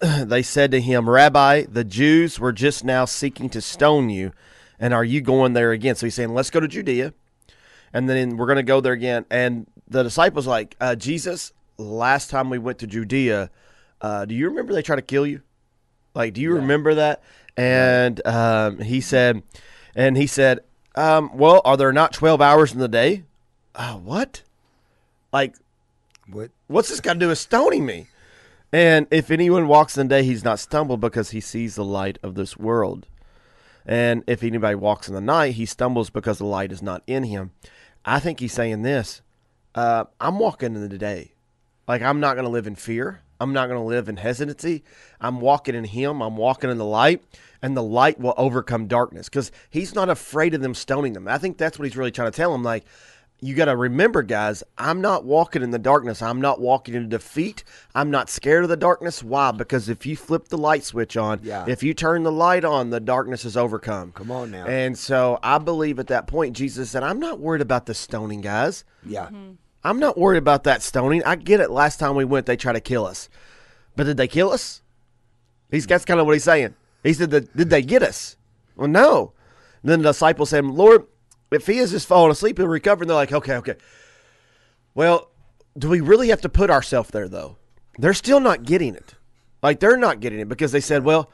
They 0.24 0.42
said 0.42 0.70
to 0.70 0.80
him, 0.80 1.08
Rabbi, 1.08 1.64
the 1.68 1.84
Jews 1.84 2.38
were 2.38 2.52
just 2.52 2.84
now 2.84 3.04
seeking 3.04 3.50
to 3.50 3.60
stone 3.60 4.10
you, 4.10 4.32
and 4.78 4.94
are 4.94 5.04
you 5.04 5.20
going 5.20 5.52
there 5.52 5.72
again? 5.72 5.94
So 5.94 6.06
he's 6.06 6.14
saying, 6.14 6.34
Let's 6.34 6.50
go 6.50 6.60
to 6.60 6.68
Judea, 6.68 7.12
and 7.92 8.08
then 8.08 8.36
we're 8.36 8.46
going 8.46 8.56
to 8.56 8.62
go 8.62 8.80
there 8.80 8.92
again. 8.92 9.26
And 9.30 9.66
the 9.88 10.02
disciples 10.02 10.46
like, 10.46 10.76
uh, 10.80 10.94
Jesus, 10.94 11.52
last 11.76 12.30
time 12.30 12.50
we 12.50 12.58
went 12.58 12.78
to 12.78 12.86
Judea, 12.86 13.50
uh, 14.00 14.24
do 14.24 14.34
you 14.34 14.48
remember 14.48 14.72
they 14.72 14.82
tried 14.82 14.96
to 14.96 15.02
kill 15.02 15.26
you? 15.26 15.42
Like, 16.14 16.34
do 16.34 16.40
you 16.40 16.54
remember 16.54 16.94
that? 16.94 17.22
And 17.56 18.26
um, 18.26 18.78
he 18.78 19.00
said, 19.00 19.42
and 19.94 20.16
he 20.16 20.26
said, 20.26 20.60
um, 20.94 21.36
well, 21.36 21.60
are 21.64 21.76
there 21.76 21.92
not 21.92 22.12
12 22.12 22.40
hours 22.40 22.72
in 22.72 22.78
the 22.78 22.88
day? 22.88 23.24
Uh, 23.74 23.94
what? 23.94 24.42
Like, 25.32 25.54
what? 26.30 26.50
what's 26.66 26.88
this 26.88 27.00
got 27.00 27.14
to 27.14 27.18
do 27.18 27.28
with 27.28 27.38
stoning 27.38 27.84
me? 27.84 28.08
And 28.72 29.06
if 29.10 29.30
anyone 29.30 29.66
walks 29.66 29.98
in 29.98 30.06
the 30.06 30.14
day, 30.14 30.22
he's 30.22 30.44
not 30.44 30.60
stumbled 30.60 31.00
because 31.00 31.30
he 31.30 31.40
sees 31.40 31.74
the 31.74 31.84
light 31.84 32.18
of 32.22 32.34
this 32.34 32.56
world. 32.56 33.06
And 33.84 34.22
if 34.26 34.42
anybody 34.42 34.76
walks 34.76 35.08
in 35.08 35.14
the 35.14 35.20
night, 35.20 35.54
he 35.54 35.66
stumbles 35.66 36.10
because 36.10 36.38
the 36.38 36.46
light 36.46 36.70
is 36.70 36.82
not 36.82 37.02
in 37.06 37.24
him. 37.24 37.50
I 38.04 38.20
think 38.20 38.40
he's 38.40 38.52
saying 38.52 38.82
this 38.82 39.22
uh, 39.74 40.04
I'm 40.20 40.38
walking 40.38 40.74
in 40.74 40.88
the 40.88 40.98
day. 40.98 41.32
Like, 41.88 42.02
I'm 42.02 42.20
not 42.20 42.34
going 42.34 42.44
to 42.44 42.50
live 42.50 42.66
in 42.66 42.76
fear. 42.76 43.22
I'm 43.40 43.52
not 43.52 43.68
going 43.68 43.80
to 43.80 43.86
live 43.86 44.08
in 44.08 44.18
hesitancy. 44.18 44.84
I'm 45.20 45.40
walking 45.40 45.74
in 45.74 45.84
him. 45.84 46.20
I'm 46.20 46.36
walking 46.36 46.70
in 46.70 46.76
the 46.76 46.84
light, 46.84 47.22
and 47.62 47.76
the 47.76 47.82
light 47.82 48.20
will 48.20 48.34
overcome 48.36 48.86
darkness 48.86 49.28
because 49.28 49.50
he's 49.70 49.94
not 49.94 50.10
afraid 50.10 50.54
of 50.54 50.60
them 50.60 50.74
stoning 50.74 51.14
them. 51.14 51.26
I 51.26 51.38
think 51.38 51.56
that's 51.56 51.78
what 51.78 51.86
he's 51.86 51.96
really 51.96 52.10
trying 52.10 52.30
to 52.30 52.36
tell 52.36 52.52
them. 52.52 52.62
Like, 52.62 52.84
you 53.42 53.54
got 53.54 53.66
to 53.66 53.76
remember, 53.76 54.22
guys, 54.22 54.62
I'm 54.76 55.00
not 55.00 55.24
walking 55.24 55.62
in 55.62 55.70
the 55.70 55.78
darkness. 55.78 56.20
I'm 56.20 56.40
not 56.40 56.60
walking 56.60 56.94
in 56.94 57.08
defeat. 57.08 57.64
I'm 57.94 58.10
not 58.10 58.28
scared 58.28 58.64
of 58.64 58.68
the 58.70 58.76
darkness. 58.76 59.22
Why? 59.22 59.50
Because 59.50 59.88
if 59.88 60.04
you 60.04 60.16
flip 60.16 60.48
the 60.48 60.58
light 60.58 60.84
switch 60.84 61.16
on, 61.16 61.40
Yeah. 61.42 61.64
if 61.66 61.82
you 61.82 61.94
turn 61.94 62.22
the 62.22 62.32
light 62.32 62.64
on, 62.64 62.90
the 62.90 63.00
darkness 63.00 63.44
is 63.44 63.56
overcome. 63.56 64.12
Come 64.12 64.30
on 64.30 64.50
now. 64.50 64.66
And 64.66 64.96
so 64.98 65.38
I 65.42 65.58
believe 65.58 65.98
at 65.98 66.08
that 66.08 66.26
point, 66.26 66.54
Jesus 66.56 66.90
said, 66.90 67.02
I'm 67.02 67.18
not 67.18 67.40
worried 67.40 67.62
about 67.62 67.86
the 67.86 67.94
stoning, 67.94 68.40
guys. 68.42 68.84
Yeah. 69.06 69.26
Mm-hmm. 69.26 69.52
I'm 69.82 69.98
not 69.98 70.18
worried 70.18 70.38
about 70.38 70.64
that 70.64 70.82
stoning. 70.82 71.24
I 71.24 71.36
get 71.36 71.60
it. 71.60 71.70
Last 71.70 71.98
time 71.98 72.14
we 72.14 72.26
went, 72.26 72.44
they 72.44 72.56
tried 72.56 72.74
to 72.74 72.80
kill 72.80 73.06
us. 73.06 73.30
But 73.96 74.04
did 74.04 74.18
they 74.18 74.28
kill 74.28 74.50
us? 74.50 74.82
He's 75.70 75.86
that's 75.86 76.04
kind 76.04 76.20
of 76.20 76.26
what 76.26 76.32
he's 76.34 76.44
saying. 76.44 76.74
He 77.02 77.12
said, 77.14 77.30
"Did 77.30 77.70
they 77.70 77.80
get 77.80 78.02
us?" 78.02 78.36
Well, 78.76 78.88
no. 78.88 79.32
And 79.82 79.90
then 79.90 80.02
the 80.02 80.10
disciples 80.10 80.50
said, 80.50 80.64
"Lord, 80.66 81.06
if 81.50 81.66
he 81.66 81.78
has 81.78 81.90
just 81.90 82.06
fallen 82.06 82.30
asleep, 82.30 82.58
he'll 82.58 82.66
recover." 82.66 83.02
And 83.02 83.10
they're 83.10 83.16
like, 83.16 83.32
"Okay, 83.32 83.56
okay." 83.56 83.76
Well, 84.94 85.30
do 85.78 85.88
we 85.88 86.00
really 86.00 86.28
have 86.28 86.40
to 86.42 86.48
put 86.48 86.70
ourselves 86.70 87.10
there 87.10 87.28
though? 87.28 87.56
They're 87.98 88.14
still 88.14 88.40
not 88.40 88.64
getting 88.64 88.94
it. 88.94 89.14
Like 89.62 89.80
they're 89.80 89.96
not 89.96 90.20
getting 90.20 90.40
it 90.40 90.48
because 90.48 90.72
they 90.72 90.80
said, 90.80 91.04
"Well, 91.04 91.30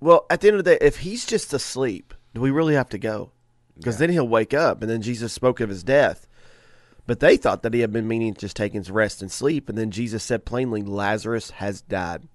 well, 0.00 0.26
at 0.28 0.40
the 0.40 0.48
end 0.48 0.58
of 0.58 0.64
the 0.64 0.72
day, 0.72 0.78
if 0.80 0.98
he's 0.98 1.24
just 1.24 1.52
asleep, 1.52 2.14
do 2.34 2.40
we 2.40 2.50
really 2.50 2.74
have 2.74 2.88
to 2.90 2.98
go? 2.98 3.30
Because 3.76 3.98
then 3.98 4.10
he'll 4.10 4.28
wake 4.28 4.54
up." 4.54 4.82
And 4.82 4.90
then 4.90 5.02
Jesus 5.02 5.32
spoke 5.32 5.60
of 5.60 5.68
his 5.68 5.82
death. 5.82 6.26
But 7.06 7.20
they 7.20 7.36
thought 7.36 7.62
that 7.62 7.74
he 7.74 7.80
had 7.80 7.92
been 7.92 8.08
meaning 8.08 8.34
just 8.34 8.56
taking 8.56 8.80
his 8.80 8.90
rest 8.90 9.20
and 9.20 9.30
sleep. 9.30 9.68
And 9.68 9.76
then 9.76 9.90
Jesus 9.90 10.22
said 10.22 10.46
plainly, 10.46 10.82
Lazarus 10.82 11.50
has 11.52 11.82
died. 11.82 12.28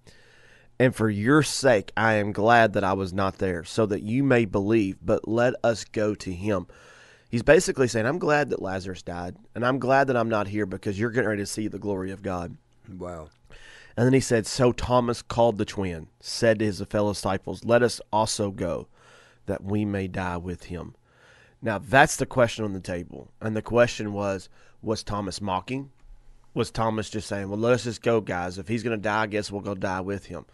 And 0.80 0.96
for 0.96 1.10
your 1.10 1.44
sake, 1.44 1.92
I 1.98 2.14
am 2.14 2.32
glad 2.32 2.74
that 2.74 2.84
I 2.84 2.94
was 2.94 3.12
not 3.12 3.40
there, 3.40 3.64
so 3.64 3.86
that 3.88 4.04
you 4.04 4.24
may 4.24 4.46
believe. 4.46 4.98
But 5.02 5.28
let 5.28 5.56
us 5.64 5.84
go 5.84 6.14
to 6.16 6.32
him. 6.32 6.68
He's 7.30 7.44
basically 7.44 7.88
saying, 7.88 8.08
I'm 8.08 8.18
glad 8.18 8.50
that 8.50 8.62
Lazarus 8.62 9.04
died. 9.04 9.36
And 9.54 9.64
I'm 9.64 9.78
glad 9.78 10.08
that 10.08 10.18
I'm 10.18 10.30
not 10.30 10.48
here 10.48 10.66
because 10.66 11.00
you're 11.00 11.12
getting 11.12 11.30
ready 11.30 11.44
to 11.44 11.46
see 11.46 11.68
the 11.68 11.78
glory 11.78 12.12
of 12.12 12.24
God. 12.24 12.58
Wow. 12.98 13.30
And 13.96 14.06
then 14.06 14.14
he 14.14 14.20
said, 14.20 14.48
So 14.48 14.72
Thomas 14.72 15.22
called 15.22 15.58
the 15.58 15.66
twin, 15.66 16.08
said 16.20 16.60
to 16.60 16.66
his 16.66 16.82
fellow 16.90 17.14
disciples, 17.14 17.64
Let 17.64 17.84
us 17.84 18.02
also 18.12 18.50
go, 18.50 18.88
that 19.46 19.64
we 19.64 19.86
may 19.86 20.08
die 20.08 20.38
with 20.38 20.66
him. 20.66 20.96
Now 21.62 21.78
that's 21.78 22.16
the 22.16 22.26
question 22.26 22.66
on 22.66 22.74
the 22.74 22.80
table. 22.80 23.32
And 23.42 23.56
the 23.56 23.62
question 23.62 24.14
was, 24.14 24.50
was 24.82 25.04
Thomas 25.04 25.42
mocking? 25.42 25.92
Was 26.54 26.72
Thomas 26.72 27.10
just 27.10 27.28
saying, 27.28 27.50
Well, 27.50 27.60
let 27.60 27.74
us 27.74 27.84
just 27.84 28.02
go, 28.02 28.22
guys. 28.22 28.58
If 28.58 28.68
he's 28.68 28.84
gonna 28.84 28.98
die, 28.98 29.24
I 29.24 29.28
guess 29.28 29.52
we'll 29.52 29.62
go 29.62 29.76
die 29.76 30.02
with 30.02 30.26
him. 30.26 30.46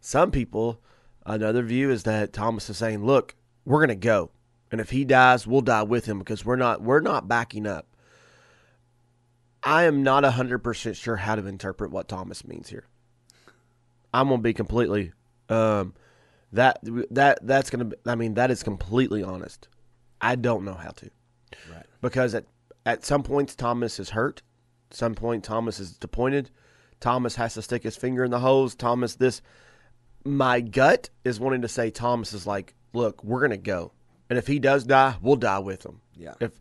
Some 0.00 0.30
people, 0.30 0.80
another 1.26 1.62
view 1.62 1.90
is 1.90 2.04
that 2.04 2.32
Thomas 2.32 2.70
is 2.70 2.78
saying, 2.78 3.04
Look, 3.04 3.34
we're 3.66 3.80
gonna 3.80 3.96
go. 3.96 4.30
And 4.72 4.80
if 4.80 4.88
he 4.88 5.04
dies, 5.04 5.46
we'll 5.46 5.60
die 5.60 5.82
with 5.82 6.06
him 6.06 6.18
because 6.18 6.46
we're 6.46 6.56
not 6.56 6.80
we're 6.80 7.00
not 7.00 7.28
backing 7.28 7.66
up. 7.66 7.86
I 9.62 9.84
am 9.84 10.02
not 10.02 10.24
100% 10.24 10.96
sure 10.96 11.16
how 11.16 11.36
to 11.36 11.46
interpret 11.46 11.92
what 11.92 12.08
Thomas 12.08 12.44
means 12.44 12.68
here. 12.70 12.88
I'm 14.12 14.28
going 14.28 14.40
to 14.40 14.42
be 14.42 14.54
completely 14.54 15.12
um 15.48 15.94
that 16.52 16.78
that 17.10 17.38
that's 17.46 17.70
going 17.70 17.90
to 17.90 17.98
I 18.06 18.14
mean 18.14 18.34
that 18.34 18.50
is 18.50 18.62
completely 18.62 19.22
honest. 19.22 19.68
I 20.22 20.36
don't 20.36 20.64
know 20.64 20.74
how 20.74 20.90
to. 20.90 21.10
Right. 21.70 21.86
Because 22.00 22.34
at 22.34 22.46
at 22.86 23.04
some 23.04 23.22
points 23.22 23.54
Thomas 23.54 24.00
is 24.00 24.10
hurt. 24.10 24.40
Some 24.90 25.14
point 25.14 25.44
Thomas 25.44 25.80
is 25.80 25.92
disappointed. 25.92 26.50
Thomas 26.98 27.34
has 27.36 27.54
to 27.54 27.62
stick 27.62 27.82
his 27.82 27.96
finger 27.96 28.24
in 28.24 28.30
the 28.30 28.40
hose. 28.40 28.74
Thomas 28.74 29.16
this 29.16 29.42
my 30.24 30.60
gut 30.60 31.10
is 31.24 31.38
wanting 31.38 31.62
to 31.62 31.68
say 31.68 31.90
Thomas 31.90 32.32
is 32.32 32.46
like, 32.46 32.74
"Look, 32.94 33.22
we're 33.24 33.40
going 33.40 33.50
to 33.50 33.56
go. 33.56 33.92
And 34.32 34.38
if 34.38 34.46
he 34.46 34.58
does 34.58 34.84
die, 34.84 35.16
we'll 35.20 35.36
die 35.36 35.58
with 35.58 35.84
him." 35.84 36.00
Yeah. 36.16 36.32
If 36.40 36.52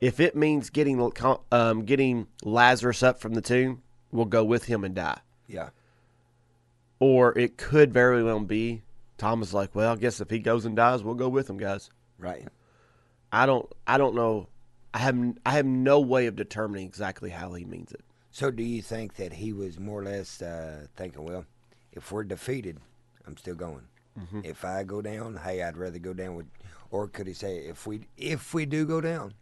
if 0.00 0.20
it 0.20 0.36
means 0.36 0.70
getting 0.70 1.10
um, 1.50 1.84
getting 1.84 2.28
Lazarus 2.44 3.02
up 3.02 3.18
from 3.18 3.34
the 3.34 3.40
tomb, 3.40 3.82
we'll 4.12 4.26
go 4.26 4.44
with 4.44 4.66
him 4.66 4.84
and 4.84 4.94
die. 4.94 5.18
Yeah. 5.48 5.70
Or 7.00 7.36
it 7.36 7.56
could 7.56 7.92
very 7.92 8.22
well 8.22 8.38
be 8.38 8.84
Thomas 9.18 9.48
is 9.48 9.54
like, 9.54 9.74
well, 9.74 9.92
I 9.92 9.96
guess 9.96 10.20
if 10.20 10.30
he 10.30 10.38
goes 10.38 10.64
and 10.64 10.76
dies, 10.76 11.02
we'll 11.02 11.14
go 11.16 11.28
with 11.28 11.50
him, 11.50 11.56
guys. 11.56 11.90
Right. 12.16 12.46
I 13.32 13.44
don't 13.46 13.68
I 13.88 13.98
don't 13.98 14.14
know. 14.14 14.46
I 14.94 14.98
have 14.98 15.18
I 15.44 15.50
have 15.52 15.66
no 15.66 15.98
way 15.98 16.26
of 16.26 16.36
determining 16.36 16.86
exactly 16.86 17.30
how 17.30 17.54
he 17.54 17.64
means 17.64 17.90
it. 17.90 18.04
So 18.30 18.52
do 18.52 18.62
you 18.62 18.82
think 18.82 19.16
that 19.16 19.32
he 19.32 19.52
was 19.52 19.80
more 19.80 20.00
or 20.00 20.04
less 20.04 20.40
uh, 20.40 20.86
thinking, 20.94 21.24
well, 21.24 21.44
if 21.90 22.12
we're 22.12 22.22
defeated, 22.22 22.78
I'm 23.26 23.36
still 23.36 23.56
going. 23.56 23.88
If 24.44 24.64
I 24.64 24.82
go 24.82 25.02
down, 25.02 25.36
hey, 25.36 25.62
I'd 25.62 25.76
rather 25.76 25.98
go 25.98 26.14
down 26.14 26.36
with. 26.36 26.46
Or 26.90 27.08
could 27.08 27.26
he 27.26 27.32
say, 27.32 27.58
if 27.58 27.86
we 27.86 28.00
if 28.16 28.54
we 28.54 28.66
do 28.66 28.86
go 28.86 29.00
down, 29.00 29.34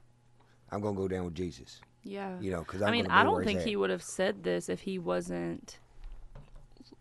I'm 0.71 0.81
gonna 0.81 0.97
go 0.97 1.09
down 1.09 1.27
with 1.27 1.35
Jesus. 1.35 1.81
Yeah. 2.03 2.39
You 2.41 2.53
know, 2.53 2.61
because 2.61 2.83
I 2.83 2.91
mean, 2.91 3.07
I 3.09 3.23
don't 3.23 3.45
think 3.45 3.61
he 3.61 3.77
would 3.77 3.91
have 3.91 4.03
said 4.03 4.43
this 4.43 4.69
if 4.69 4.81
he 4.81 4.99
wasn't 4.99 5.79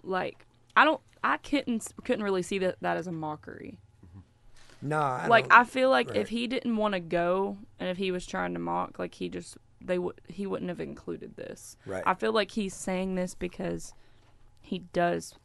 like 0.01 0.45
I 0.75 0.85
don't 0.85 1.01
I 1.23 1.37
couldn't 1.37 1.91
couldn't 2.03 2.23
really 2.23 2.41
see 2.41 2.59
that 2.59 2.77
that 2.81 2.97
as 2.97 3.07
a 3.07 3.11
mockery. 3.11 3.79
Mm-hmm. 4.05 4.89
No, 4.89 4.99
I 4.99 5.27
like 5.27 5.47
I 5.51 5.63
feel 5.63 5.89
like 5.89 6.09
right. 6.09 6.17
if 6.17 6.29
he 6.29 6.47
didn't 6.47 6.75
want 6.75 6.93
to 6.93 6.99
go 6.99 7.57
and 7.79 7.89
if 7.89 7.97
he 7.97 8.11
was 8.11 8.25
trying 8.25 8.53
to 8.53 8.59
mock, 8.59 8.99
like 8.99 9.15
he 9.15 9.29
just 9.29 9.57
they 9.81 9.99
would 9.99 10.21
he 10.27 10.47
wouldn't 10.47 10.69
have 10.69 10.79
included 10.79 11.35
this. 11.35 11.77
Right. 11.85 12.03
I 12.05 12.13
feel 12.13 12.31
like 12.31 12.51
he's 12.51 12.73
saying 12.73 13.15
this 13.15 13.35
because 13.35 13.93
he 14.61 14.79
does 14.79 15.35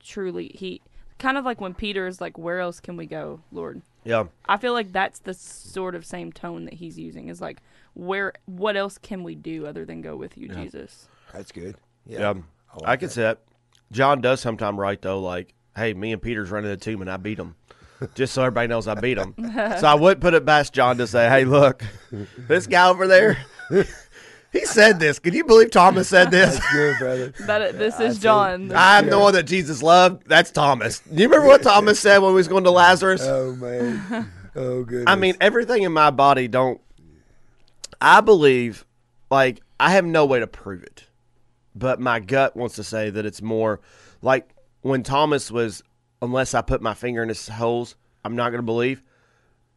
truly 0.00 0.52
he 0.54 0.80
kind 1.18 1.36
of 1.36 1.44
like 1.44 1.60
when 1.60 1.74
Peter 1.74 2.06
is 2.06 2.20
like, 2.20 2.38
"Where 2.38 2.60
else 2.60 2.80
can 2.80 2.96
we 2.96 3.06
go, 3.06 3.40
Lord?" 3.50 3.82
Yeah. 4.04 4.24
I 4.48 4.56
feel 4.56 4.72
like 4.72 4.92
that's 4.92 5.18
the 5.20 5.34
sort 5.34 5.94
of 5.94 6.04
same 6.06 6.32
tone 6.32 6.64
that 6.66 6.74
he's 6.74 6.98
using. 6.98 7.28
Is 7.28 7.40
like, 7.40 7.58
where 7.94 8.32
what 8.46 8.76
else 8.76 8.98
can 8.98 9.22
we 9.24 9.34
do 9.34 9.66
other 9.66 9.84
than 9.84 10.00
go 10.00 10.16
with 10.16 10.38
you, 10.38 10.48
Jesus? 10.48 11.08
That's 11.32 11.52
good. 11.52 11.76
Yeah, 12.06 12.20
Yeah. 12.20 12.28
like 12.30 12.42
I 12.84 12.96
can 12.96 13.08
that. 13.08 13.12
see 13.14 13.20
that. 13.22 13.40
John 13.92 14.20
does 14.20 14.40
sometime 14.40 14.78
write 14.78 15.02
though, 15.02 15.20
like, 15.20 15.54
"Hey, 15.76 15.94
me 15.94 16.12
and 16.12 16.20
Peter's 16.22 16.50
running 16.50 16.70
the 16.70 16.76
team, 16.76 17.00
and 17.00 17.10
I 17.10 17.16
beat 17.16 17.38
him." 17.38 17.54
Just 18.14 18.32
so 18.32 18.42
everybody 18.42 18.68
knows 18.68 18.86
I 18.86 18.94
beat 18.94 19.18
him. 19.18 19.34
so 19.54 19.86
I 19.86 19.94
would 19.94 20.20
put 20.20 20.32
it 20.34 20.46
past 20.46 20.72
John 20.72 20.98
to 20.98 21.06
say, 21.06 21.28
"Hey, 21.28 21.44
look, 21.44 21.82
this 22.36 22.66
guy 22.66 22.88
over 22.88 23.06
there, 23.08 23.38
he 24.52 24.64
said 24.64 24.98
this. 24.98 25.18
Can 25.18 25.34
you 25.34 25.44
believe 25.44 25.70
Thomas 25.70 26.08
said 26.08 26.30
this? 26.32 26.58
That's 26.58 26.72
good, 26.72 26.98
brother. 26.98 27.34
That 27.46 27.78
this 27.78 27.94
I 28.00 28.04
is 28.04 28.16
see. 28.16 28.22
John. 28.22 28.72
I'm 28.74 29.08
the 29.08 29.18
one 29.18 29.34
that 29.34 29.44
Jesus 29.44 29.82
loved. 29.82 30.26
That's 30.26 30.50
Thomas. 30.50 31.00
Do 31.00 31.20
you 31.20 31.28
remember 31.28 31.46
what 31.46 31.62
Thomas 31.62 32.00
said 32.00 32.18
when 32.18 32.30
he 32.30 32.34
was 32.36 32.48
going 32.48 32.64
to 32.64 32.70
Lazarus? 32.70 33.22
oh 33.24 33.54
man. 33.56 34.30
Oh 34.56 34.82
goodness. 34.84 35.04
I 35.06 35.16
mean, 35.16 35.36
everything 35.40 35.82
in 35.82 35.92
my 35.92 36.10
body 36.10 36.48
don't. 36.48 36.80
I 38.00 38.20
believe, 38.20 38.84
like, 39.30 39.60
I 39.80 39.90
have 39.92 40.04
no 40.04 40.24
way 40.24 40.38
to 40.40 40.46
prove 40.46 40.82
it, 40.82 41.04
but 41.74 42.00
my 42.00 42.20
gut 42.20 42.56
wants 42.56 42.76
to 42.76 42.84
say 42.84 43.10
that 43.10 43.26
it's 43.26 43.42
more 43.42 43.80
like 44.22 44.48
when 44.82 45.02
Thomas 45.02 45.50
was, 45.50 45.82
unless 46.22 46.54
I 46.54 46.62
put 46.62 46.80
my 46.80 46.94
finger 46.94 47.22
in 47.22 47.28
his 47.28 47.48
holes, 47.48 47.96
I'm 48.24 48.36
not 48.36 48.50
going 48.50 48.60
to 48.60 48.66
believe. 48.66 49.02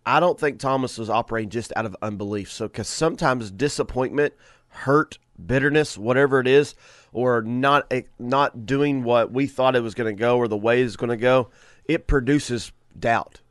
I 0.06 0.20
don't 0.20 0.40
think 0.40 0.60
Thomas 0.60 0.98
was 0.98 1.10
operating 1.10 1.50
just 1.50 1.74
out 1.76 1.86
of 1.86 1.96
unbelief. 2.02 2.52
So, 2.52 2.68
because 2.68 2.88
sometimes 2.88 3.52
disappointment, 3.52 4.34
hurt, 4.72 5.18
bitterness, 5.44 5.98
whatever 5.98 6.40
it 6.40 6.48
is, 6.48 6.76
or 7.14 7.42
not 7.42 7.86
eh, 7.92 8.02
not 8.20 8.66
doing 8.66 9.04
what 9.04 9.32
we 9.32 9.48
thought 9.48 9.76
it 9.76 9.84
was 9.84 9.94
going 9.96 10.14
to 10.16 10.20
go 10.20 10.38
or 10.38 10.48
the 10.48 10.58
way 10.58 10.82
it's 10.82 10.96
going 10.96 11.10
to 11.10 11.18
go, 11.18 11.50
it 11.86 12.08
produces 12.08 12.72
doubt. 12.98 13.42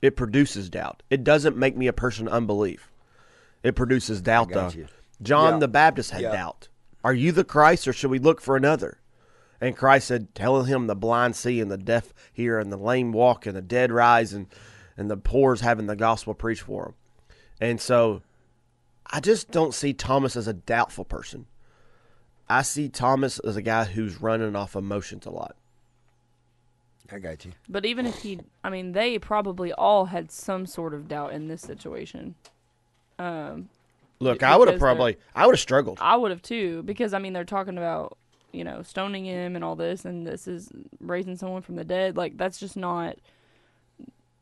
It 0.00 0.16
produces 0.16 0.70
doubt. 0.70 1.02
It 1.10 1.24
doesn't 1.24 1.56
make 1.56 1.76
me 1.76 1.86
a 1.88 1.92
person 1.92 2.28
of 2.28 2.32
unbelief. 2.32 2.90
It 3.62 3.74
produces 3.74 4.20
doubt, 4.20 4.50
though. 4.50 4.68
you. 4.70 4.86
John 5.20 5.54
Yeah. 5.54 5.58
the 5.58 5.68
Baptist 5.68 6.12
had 6.12 6.22
Yeah. 6.22 6.32
doubt. 6.32 6.68
Are 7.02 7.14
you 7.14 7.32
the 7.32 7.44
Christ, 7.44 7.88
or 7.88 7.92
should 7.92 8.10
we 8.10 8.18
look 8.20 8.40
for 8.40 8.56
another? 8.56 8.98
And 9.60 9.76
Christ 9.76 10.06
said, 10.06 10.32
telling 10.36 10.66
him 10.66 10.86
the 10.86 10.94
blind 10.94 11.34
see 11.34 11.60
and 11.60 11.68
the 11.70 11.76
deaf 11.78 12.14
hear 12.32 12.60
and 12.60 12.70
the 12.72 12.76
lame 12.76 13.10
walk 13.10 13.44
and 13.44 13.56
the 13.56 13.62
dead 13.62 13.90
rise 13.90 14.32
and, 14.32 14.46
and 14.96 15.10
the 15.10 15.16
poor's 15.16 15.62
having 15.62 15.86
the 15.86 15.96
gospel 15.96 16.34
preached 16.34 16.62
for 16.62 16.84
them. 16.84 16.94
And 17.60 17.80
so 17.80 18.22
I 19.10 19.20
just 19.20 19.50
don't 19.50 19.74
see 19.74 19.92
Thomas 19.92 20.36
as 20.36 20.48
a 20.48 20.52
doubtful 20.52 21.04
person. 21.04 21.46
I 22.48 22.62
see 22.62 22.88
Thomas 22.88 23.38
as 23.40 23.56
a 23.56 23.62
guy 23.62 23.84
who's 23.84 24.20
running 24.20 24.56
off 24.56 24.74
emotions 24.74 25.26
a 25.26 25.30
lot. 25.30 25.56
I 27.10 27.18
got 27.18 27.44
you. 27.44 27.52
But 27.68 27.86
even 27.86 28.06
if 28.06 28.20
he, 28.20 28.40
I 28.62 28.70
mean, 28.70 28.92
they 28.92 29.18
probably 29.18 29.72
all 29.72 30.06
had 30.06 30.30
some 30.30 30.66
sort 30.66 30.92
of 30.92 31.08
doubt 31.08 31.32
in 31.32 31.48
this 31.48 31.62
situation. 31.62 32.34
Um, 33.18 33.70
Look, 34.20 34.42
I 34.42 34.56
would 34.56 34.68
have 34.68 34.80
probably, 34.80 35.16
I 35.34 35.46
would 35.46 35.54
have 35.54 35.60
struggled. 35.60 35.98
I 36.00 36.16
would 36.16 36.30
have 36.30 36.42
too, 36.42 36.82
because 36.82 37.14
I 37.14 37.18
mean, 37.18 37.32
they're 37.32 37.44
talking 37.44 37.78
about 37.78 38.18
you 38.52 38.64
know 38.64 38.82
stoning 38.82 39.24
him 39.24 39.54
and 39.56 39.64
all 39.64 39.76
this, 39.76 40.04
and 40.04 40.26
this 40.26 40.48
is 40.48 40.70
raising 41.00 41.36
someone 41.36 41.62
from 41.62 41.76
the 41.76 41.84
dead. 41.84 42.16
Like 42.16 42.36
that's 42.36 42.58
just 42.58 42.76
not 42.76 43.16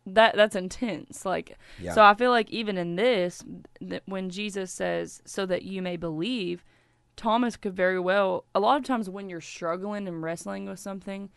that 0.07 0.37
that's 0.37 0.57
intense. 0.57 1.25
Like 1.25 1.59
Yeah. 1.81 1.93
so, 1.93 2.03
I 2.05 2.15
feel 2.15 2.31
like 2.31 2.51
even 2.51 2.79
in 2.79 2.97
this, 2.97 3.43
that 3.81 4.03
when 4.07 4.31
Jesus 4.31 4.73
says, 4.73 5.21
"So 5.25 5.45
that 5.47 5.63
you 5.63 5.83
may 5.83 5.97
believe," 5.97 6.65
Thomas 7.17 7.57
could 7.57 7.75
very 7.75 7.99
well. 7.99 8.45
A 8.55 8.61
lot 8.61 8.77
of 8.79 8.85
times 8.85 9.11
when 9.11 9.29
you're 9.29 9.41
struggling 9.41 10.07
and 10.07 10.23
wrestling 10.23 10.67
with 10.67 10.79
something, 10.79 11.31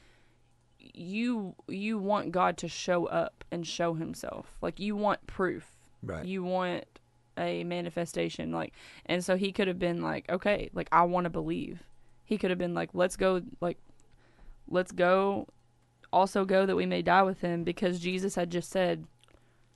you 0.78 1.56
you 1.68 1.98
want 1.98 2.32
God 2.32 2.58
to 2.58 2.68
show 2.68 3.06
up 3.08 3.44
and 3.52 3.66
show 3.66 3.94
Himself. 3.96 4.56
Like 4.62 4.80
you 4.80 4.96
want 4.96 5.26
proof. 5.28 5.76
Right. 6.04 6.26
You 6.26 6.44
want 6.44 6.86
a 7.38 7.64
manifestation. 7.64 8.52
Like, 8.52 8.74
and 9.06 9.24
so 9.24 9.36
he 9.36 9.52
could 9.52 9.68
have 9.68 9.80
been 9.80 10.02
like, 10.02 10.30
okay, 10.30 10.70
like 10.74 10.90
I 10.92 11.04
want 11.04 11.24
to 11.26 11.30
believe. 11.30 11.84
He 12.26 12.38
could 12.38 12.50
have 12.52 12.60
been 12.60 12.74
like, 12.76 12.90
let's 12.94 13.16
go, 13.16 13.42
like, 13.60 13.78
let's 14.68 14.92
go. 14.92 15.48
Also 16.12 16.46
go 16.46 16.66
that 16.66 16.76
we 16.76 16.86
may 16.86 17.02
die 17.02 17.22
with 17.24 17.42
him 17.42 17.64
because 17.64 18.00
Jesus 18.00 18.36
had 18.36 18.50
just 18.50 18.70
said, 18.72 19.06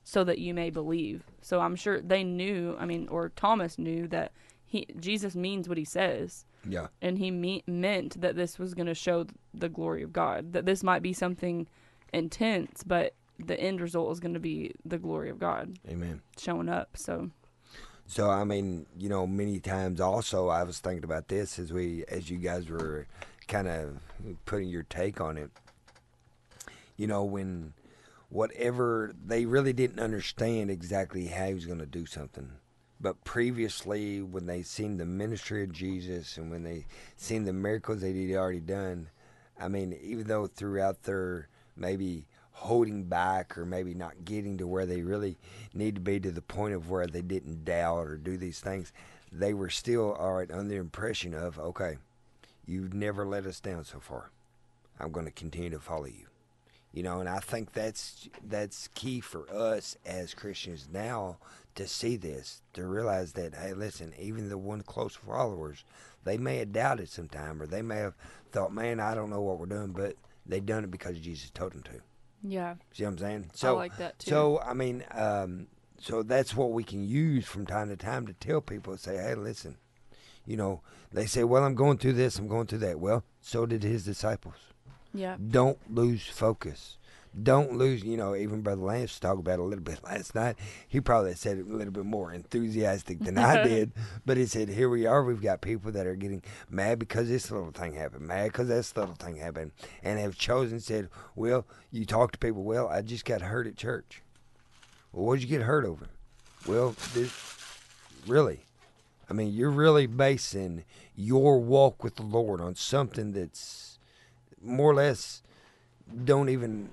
so 0.02 0.22
that 0.24 0.38
you 0.38 0.52
may 0.52 0.68
believe. 0.70 1.24
So 1.40 1.60
I'm 1.60 1.76
sure 1.76 2.00
they 2.00 2.24
knew. 2.24 2.76
I 2.78 2.84
mean, 2.86 3.08
or 3.08 3.30
Thomas 3.30 3.78
knew 3.78 4.06
that 4.08 4.32
he 4.66 4.86
Jesus 4.98 5.34
means 5.36 5.68
what 5.68 5.78
he 5.78 5.84
says 5.84 6.44
Yeah. 6.68 6.88
and 7.00 7.16
he 7.18 7.30
me- 7.30 7.62
meant 7.66 8.20
that 8.20 8.34
this 8.36 8.58
was 8.58 8.74
going 8.74 8.86
to 8.88 8.94
show 8.94 9.26
the 9.54 9.68
glory 9.68 10.02
of 10.02 10.12
God. 10.12 10.52
That 10.52 10.66
this 10.66 10.82
might 10.82 11.00
be 11.02 11.12
something 11.12 11.68
intense, 12.12 12.82
but 12.84 13.14
the 13.38 13.58
end 13.58 13.80
result 13.80 14.12
is 14.12 14.20
going 14.20 14.34
to 14.34 14.40
be 14.40 14.72
the 14.84 14.98
glory 14.98 15.30
of 15.30 15.38
God 15.38 15.78
Amen. 15.88 16.20
showing 16.38 16.68
up. 16.68 16.96
So 16.96 17.30
So 18.06 18.28
I 18.30 18.44
mean, 18.44 18.86
you 18.98 19.08
know, 19.08 19.26
many 19.26 19.60
times 19.60 20.00
also 20.00 20.48
I 20.48 20.64
was 20.64 20.80
thinking 20.80 21.04
about 21.04 21.28
this 21.28 21.58
as 21.58 21.72
we 21.72 22.04
as 22.08 22.28
you 22.30 22.38
guys 22.38 22.68
were 22.68 23.06
kind 23.48 23.68
of 23.68 23.98
putting 24.44 24.68
your 24.68 24.82
take 24.84 25.20
on 25.20 25.36
it. 25.38 25.50
You 26.96 27.06
know, 27.06 27.24
when 27.24 27.74
whatever 28.34 29.14
they 29.24 29.46
really 29.46 29.72
didn't 29.72 30.00
understand 30.00 30.70
exactly 30.70 31.26
how 31.26 31.46
he 31.46 31.54
was 31.54 31.66
going 31.66 31.78
to 31.78 31.86
do 31.86 32.04
something. 32.04 32.50
But 33.00 33.22
previously 33.22 34.22
when 34.22 34.46
they 34.46 34.62
seen 34.62 34.96
the 34.96 35.04
ministry 35.04 35.62
of 35.62 35.72
Jesus 35.72 36.36
and 36.36 36.50
when 36.50 36.64
they 36.64 36.86
seen 37.16 37.44
the 37.44 37.52
miracles 37.52 38.00
that 38.00 38.14
he'd 38.14 38.34
already 38.34 38.60
done, 38.60 39.08
I 39.60 39.68
mean, 39.68 39.96
even 40.02 40.26
though 40.26 40.46
throughout 40.46 41.04
their 41.04 41.48
maybe 41.76 42.24
holding 42.50 43.04
back 43.04 43.58
or 43.58 43.64
maybe 43.64 43.94
not 43.94 44.24
getting 44.24 44.58
to 44.58 44.66
where 44.66 44.86
they 44.86 45.02
really 45.02 45.36
need 45.72 45.96
to 45.96 46.00
be 46.00 46.18
to 46.20 46.30
the 46.30 46.42
point 46.42 46.74
of 46.74 46.90
where 46.90 47.06
they 47.06 47.22
didn't 47.22 47.64
doubt 47.64 48.06
or 48.06 48.16
do 48.16 48.36
these 48.36 48.60
things, 48.60 48.92
they 49.30 49.52
were 49.52 49.70
still 49.70 50.12
all 50.12 50.34
right 50.34 50.50
under 50.50 50.70
the 50.70 50.76
impression 50.76 51.34
of, 51.34 51.58
okay, 51.58 51.98
you've 52.66 52.94
never 52.94 53.26
let 53.26 53.46
us 53.46 53.60
down 53.60 53.84
so 53.84 54.00
far. 54.00 54.30
I'm 54.98 55.12
going 55.12 55.26
to 55.26 55.32
continue 55.32 55.70
to 55.70 55.78
follow 55.80 56.06
you. 56.06 56.26
You 56.94 57.02
know, 57.02 57.18
and 57.18 57.28
I 57.28 57.40
think 57.40 57.72
that's 57.72 58.28
that's 58.46 58.88
key 58.94 59.20
for 59.20 59.50
us 59.52 59.96
as 60.06 60.32
Christians 60.32 60.86
now 60.92 61.38
to 61.74 61.88
see 61.88 62.16
this, 62.16 62.62
to 62.74 62.86
realize 62.86 63.32
that 63.32 63.52
hey, 63.56 63.74
listen, 63.74 64.12
even 64.16 64.48
the 64.48 64.56
one 64.56 64.82
close 64.82 65.16
followers, 65.16 65.84
they 66.22 66.38
may 66.38 66.58
have 66.58 66.72
doubted 66.72 67.08
sometime, 67.08 67.60
or 67.60 67.66
they 67.66 67.82
may 67.82 67.96
have 67.96 68.14
thought, 68.52 68.72
man, 68.72 69.00
I 69.00 69.14
don't 69.16 69.28
know 69.30 69.42
what 69.42 69.58
we're 69.58 69.66
doing, 69.66 69.90
but 69.90 70.14
they 70.46 70.60
done 70.60 70.84
it 70.84 70.90
because 70.92 71.18
Jesus 71.18 71.50
told 71.50 71.72
them 71.72 71.82
to. 71.82 72.00
yeah, 72.44 72.76
See 72.92 73.02
what 73.02 73.10
I'm 73.10 73.18
saying? 73.18 73.46
I 73.52 73.56
So, 73.56 73.74
like 73.76 73.96
that 73.96 74.20
too. 74.20 74.30
so 74.30 74.60
I 74.60 74.72
mean, 74.72 75.04
um, 75.10 75.66
so 75.98 76.22
that's 76.22 76.54
what 76.54 76.70
we 76.70 76.84
can 76.84 77.02
use 77.02 77.44
from 77.44 77.66
time 77.66 77.88
to 77.88 77.96
time 77.96 78.26
to 78.28 78.34
tell 78.34 78.60
people, 78.60 78.96
say, 78.98 79.16
hey, 79.16 79.34
listen, 79.34 79.78
you 80.46 80.56
know, 80.56 80.80
they 81.12 81.26
say, 81.26 81.42
well, 81.42 81.64
I'm 81.64 81.74
going 81.74 81.98
through 81.98 82.12
this, 82.12 82.38
I'm 82.38 82.46
going 82.46 82.68
through 82.68 82.78
that. 82.80 83.00
Well, 83.00 83.24
so 83.40 83.66
did 83.66 83.82
his 83.82 84.04
disciples. 84.04 84.54
Yeah, 85.14 85.36
Don't 85.50 85.78
lose 85.94 86.26
focus. 86.26 86.98
Don't 87.40 87.76
lose, 87.76 88.04
you 88.04 88.16
know, 88.16 88.36
even 88.36 88.60
Brother 88.62 88.82
Lance 88.82 89.18
talked 89.18 89.40
about 89.40 89.54
it 89.54 89.60
a 89.60 89.64
little 89.64 89.82
bit 89.82 90.04
last 90.04 90.34
night. 90.34 90.56
He 90.86 91.00
probably 91.00 91.34
said 91.34 91.58
it 91.58 91.66
a 91.66 91.72
little 91.72 91.92
bit 91.92 92.04
more 92.04 92.32
enthusiastic 92.32 93.20
than 93.20 93.38
I 93.38 93.62
did. 93.66 93.92
But 94.24 94.36
he 94.36 94.46
said, 94.46 94.68
here 94.68 94.88
we 94.88 95.06
are. 95.06 95.24
We've 95.24 95.42
got 95.42 95.60
people 95.60 95.90
that 95.92 96.06
are 96.06 96.14
getting 96.14 96.42
mad 96.70 96.98
because 96.98 97.28
this 97.28 97.50
little 97.50 97.72
thing 97.72 97.94
happened, 97.94 98.26
mad 98.26 98.52
because 98.52 98.68
this 98.68 98.96
little 98.96 99.14
thing 99.14 99.36
happened, 99.36 99.72
and 100.02 100.20
have 100.20 100.36
chosen, 100.36 100.78
said, 100.80 101.08
well, 101.34 101.66
you 101.90 102.04
talk 102.04 102.32
to 102.32 102.38
people, 102.38 102.62
well, 102.62 102.88
I 102.88 103.02
just 103.02 103.24
got 103.24 103.40
hurt 103.40 103.66
at 103.66 103.76
church. 103.76 104.22
Well, 105.12 105.26
what'd 105.26 105.42
you 105.42 105.48
get 105.48 105.62
hurt 105.62 105.84
over? 105.84 106.06
Well, 106.66 106.94
this, 107.14 107.32
really. 108.26 108.60
I 109.28 109.32
mean, 109.32 109.52
you're 109.52 109.70
really 109.70 110.06
basing 110.06 110.84
your 111.16 111.58
walk 111.58 112.04
with 112.04 112.16
the 112.16 112.22
Lord 112.22 112.60
on 112.60 112.74
something 112.74 113.32
that's 113.32 113.83
more 114.64 114.90
or 114.90 114.94
less 114.94 115.42
don't 116.24 116.48
even 116.48 116.90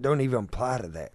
don't 0.00 0.20
even 0.20 0.44
apply 0.44 0.78
to 0.78 0.88
that. 0.88 1.12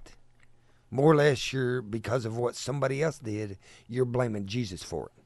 More 0.89 1.12
or 1.12 1.16
less, 1.16 1.54
you're 1.54 1.82
because 1.82 2.26
of 2.26 2.38
what 2.38 2.56
somebody 2.56 3.02
else 3.02 3.18
did, 3.20 3.58
you're 3.88 4.06
blaming 4.06 4.46
Jesus 4.46 4.84
for 4.84 5.06
it. 5.16 5.24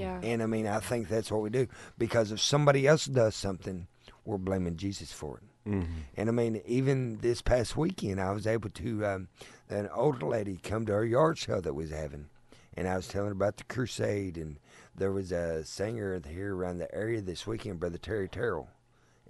yeah, 0.00 0.20
And 0.22 0.42
I 0.42 0.46
mean, 0.46 0.66
I 0.66 0.80
think 0.80 1.08
that's 1.08 1.30
what 1.30 1.42
we 1.42 1.50
do 1.50 1.68
because 1.96 2.32
if 2.32 2.40
somebody 2.40 2.86
else 2.86 3.04
does 3.06 3.36
something, 3.36 3.86
we're 4.24 4.38
blaming 4.38 4.76
Jesus 4.76 5.12
for 5.12 5.38
it. 5.38 5.70
Mm-hmm. 5.70 5.92
And 6.16 6.28
I 6.28 6.32
mean, 6.32 6.62
even 6.66 7.18
this 7.18 7.42
past 7.42 7.76
weekend, 7.76 8.20
I 8.20 8.32
was 8.32 8.46
able 8.46 8.70
to 8.70 9.06
um, 9.06 9.28
an 9.68 9.88
older 9.94 10.26
lady 10.26 10.58
come 10.62 10.86
to 10.86 10.94
our 10.94 11.04
yard 11.04 11.38
sale 11.38 11.60
that 11.60 11.74
we 11.74 11.84
was 11.84 11.92
having, 11.92 12.26
and 12.74 12.88
I 12.88 12.96
was 12.96 13.06
telling 13.06 13.28
her 13.28 13.32
about 13.32 13.58
the 13.58 13.64
crusade, 13.64 14.36
and 14.36 14.58
there 14.96 15.12
was 15.12 15.30
a 15.30 15.64
singer 15.64 16.20
here 16.26 16.56
around 16.56 16.78
the 16.78 16.92
area 16.94 17.20
this 17.20 17.46
weekend, 17.46 17.80
Brother 17.80 17.98
Terry 17.98 18.28
Terrell, 18.28 18.68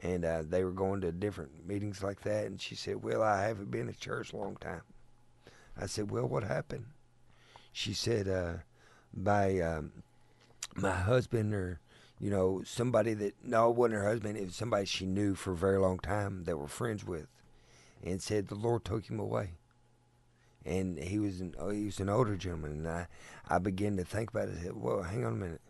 and 0.01 0.25
uh, 0.25 0.43
they 0.49 0.65
were 0.65 0.73
going 0.73 1.01
to 1.01 1.13
different 1.13 1.67
meetings 1.67 2.03
like 2.03 2.23
that, 2.23 2.47
and 2.47 2.61
she 2.61 2.75
said, 2.75 3.03
"Well, 3.03 3.23
I 3.23 3.43
haven't 3.43 3.71
been 3.71 3.87
to 3.87 3.99
church 3.99 4.33
a 4.33 4.37
long 4.37 4.57
time." 4.57 4.83
I 5.77 5.87
said, 5.87 6.11
"Well, 6.11 6.27
what 6.27 6.45
happened?" 6.45 6.87
She 7.73 7.95
said, 7.95 8.29
uh, 8.29 8.55
"By 9.13 9.61
um, 9.61 9.93
my 10.75 10.93
husband 10.93 11.55
or." 11.55 11.81
You 12.21 12.31
know, 12.31 12.63
somebody 12.65 13.15
that 13.15 13.35
no, 13.45 13.71
it 13.71 13.77
wasn't 13.77 14.01
her 14.01 14.09
husband. 14.09 14.37
It 14.37 14.47
was 14.47 14.57
somebody 14.57 14.87
she 14.87 15.07
knew 15.07 15.37
for 15.37 15.53
a 15.53 15.57
very 15.57 15.79
long 15.79 16.01
time 16.01 16.43
that 16.47 16.59
we're 16.59 16.67
friends 16.67 17.05
with, 17.05 17.29
and 18.03 18.21
said 18.21 18.49
the 18.49 18.57
Lord 18.57 18.85
took 18.85 19.09
him 19.09 19.21
away 19.21 19.53
and 20.69 20.99
he 20.99 21.19
was 21.19 21.41
an 21.41 21.55
oh, 21.59 21.71
he 21.71 21.85
was 21.85 21.99
an 22.01 22.09
older 22.09 22.37
gentleman, 22.37 22.73
and 22.73 22.89
I 22.89 23.07
I 23.49 23.59
began 23.59 23.97
to 23.97 24.05
think 24.05 24.31
about 24.31 24.49
it. 24.49 24.59
Said, 24.63 24.77
well, 24.77 25.03
hang 25.03 25.25
on 25.25 25.33
a 25.33 25.37
minute, 25.37 25.61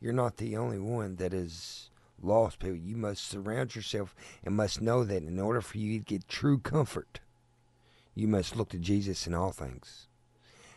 you're 0.00 0.12
not 0.12 0.38
the 0.38 0.56
only 0.56 0.78
one 0.78 1.16
that 1.16 1.32
is 1.32 1.90
lost 2.24 2.58
people. 2.58 2.76
You 2.76 2.96
must 2.96 3.26
surround 3.26 3.74
yourself 3.74 4.14
and 4.44 4.56
must 4.56 4.80
know 4.80 5.04
that 5.04 5.22
in 5.22 5.38
order 5.38 5.60
for 5.60 5.78
you 5.78 5.98
to 5.98 6.04
get 6.04 6.28
true 6.28 6.58
comfort, 6.58 7.20
you 8.14 8.28
must 8.28 8.56
look 8.56 8.70
to 8.70 8.78
Jesus 8.78 9.26
in 9.26 9.34
all 9.34 9.52
things. 9.52 10.06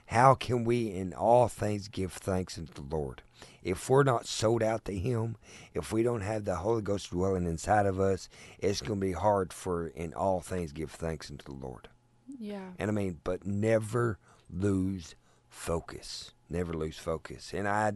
How 0.08 0.36
can 0.36 0.64
we 0.64 0.90
in 0.92 1.14
all 1.14 1.48
things 1.50 1.90
give 1.90 2.14
thanks 2.14 2.58
unto 2.58 2.74
the 2.74 2.96
Lord? 2.96 3.24
If 3.62 3.90
we're 3.90 4.04
not 4.04 4.26
sold 4.26 4.64
out 4.64 4.86
to 4.86 4.98
Him, 4.98 5.36
if 5.74 5.92
we 5.92 6.02
don't 6.02 6.22
have 6.22 6.46
the 6.46 6.56
Holy 6.56 6.82
Ghost 6.82 7.12
dwelling 7.12 7.46
inside 7.46 7.86
of 7.86 8.00
us, 8.00 8.30
it's 8.60 8.82
going 8.82 9.02
to 9.02 9.06
be 9.06 9.12
hard 9.12 9.52
for 9.52 9.88
in 9.88 10.14
all 10.14 10.40
things 10.40 10.72
give 10.72 10.92
thanks 10.92 11.30
unto 11.30 11.44
the 11.44 11.66
Lord. 11.66 11.90
Yeah. 12.40 12.70
And 12.80 12.90
I 12.90 12.94
mean, 12.94 13.20
but 13.26 13.46
never 13.46 14.18
lose 14.50 15.16
focus. 15.50 16.32
Never 16.50 16.74
lose 16.74 16.98
focus. 16.98 17.54
And 17.54 17.68
I, 17.68 17.94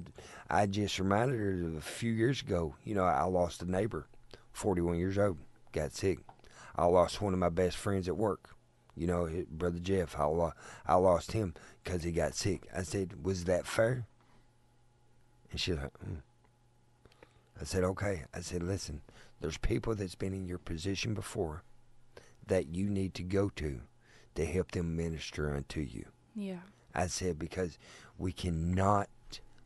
I 0.49 0.65
just 0.65 0.99
reminded 0.99 1.39
her 1.39 1.67
of 1.67 1.75
a 1.77 1.81
few 1.81 2.11
years 2.11 2.41
ago. 2.41 2.75
You 2.83 2.95
know, 2.95 3.05
I 3.05 3.23
lost 3.23 3.61
a 3.61 3.71
neighbor, 3.71 4.07
41 4.51 4.97
years 4.97 5.17
old, 5.17 5.37
got 5.71 5.93
sick. 5.93 6.19
I 6.75 6.85
lost 6.85 7.21
one 7.21 7.33
of 7.33 7.39
my 7.39 7.49
best 7.49 7.77
friends 7.77 8.07
at 8.07 8.17
work. 8.17 8.49
You 8.95 9.07
know, 9.07 9.29
brother 9.49 9.79
Jeff. 9.79 10.19
I, 10.19 10.25
lo- 10.25 10.53
I 10.85 10.95
lost 10.95 11.31
him 11.31 11.53
because 11.83 12.03
he 12.03 12.11
got 12.11 12.35
sick. 12.35 12.67
I 12.75 12.83
said, 12.83 13.23
"Was 13.23 13.45
that 13.45 13.65
fair?" 13.65 14.05
And 15.49 15.59
she's 15.59 15.75
like, 15.75 15.93
mm. 16.05 16.21
"I 17.59 17.63
said, 17.63 17.85
okay." 17.85 18.23
I 18.33 18.41
said, 18.41 18.63
"Listen, 18.63 19.01
there's 19.39 19.57
people 19.57 19.95
that's 19.95 20.15
been 20.15 20.33
in 20.33 20.45
your 20.45 20.57
position 20.57 21.13
before 21.13 21.63
that 22.47 22.67
you 22.67 22.89
need 22.89 23.13
to 23.13 23.23
go 23.23 23.49
to 23.55 23.81
to 24.35 24.45
help 24.45 24.71
them 24.71 24.95
minister 24.95 25.55
unto 25.55 25.81
you. 25.81 26.05
Yeah. 26.35 26.59
I 26.93 27.07
said, 27.07 27.39
because 27.39 27.77
we 28.21 28.31
cannot 28.31 29.09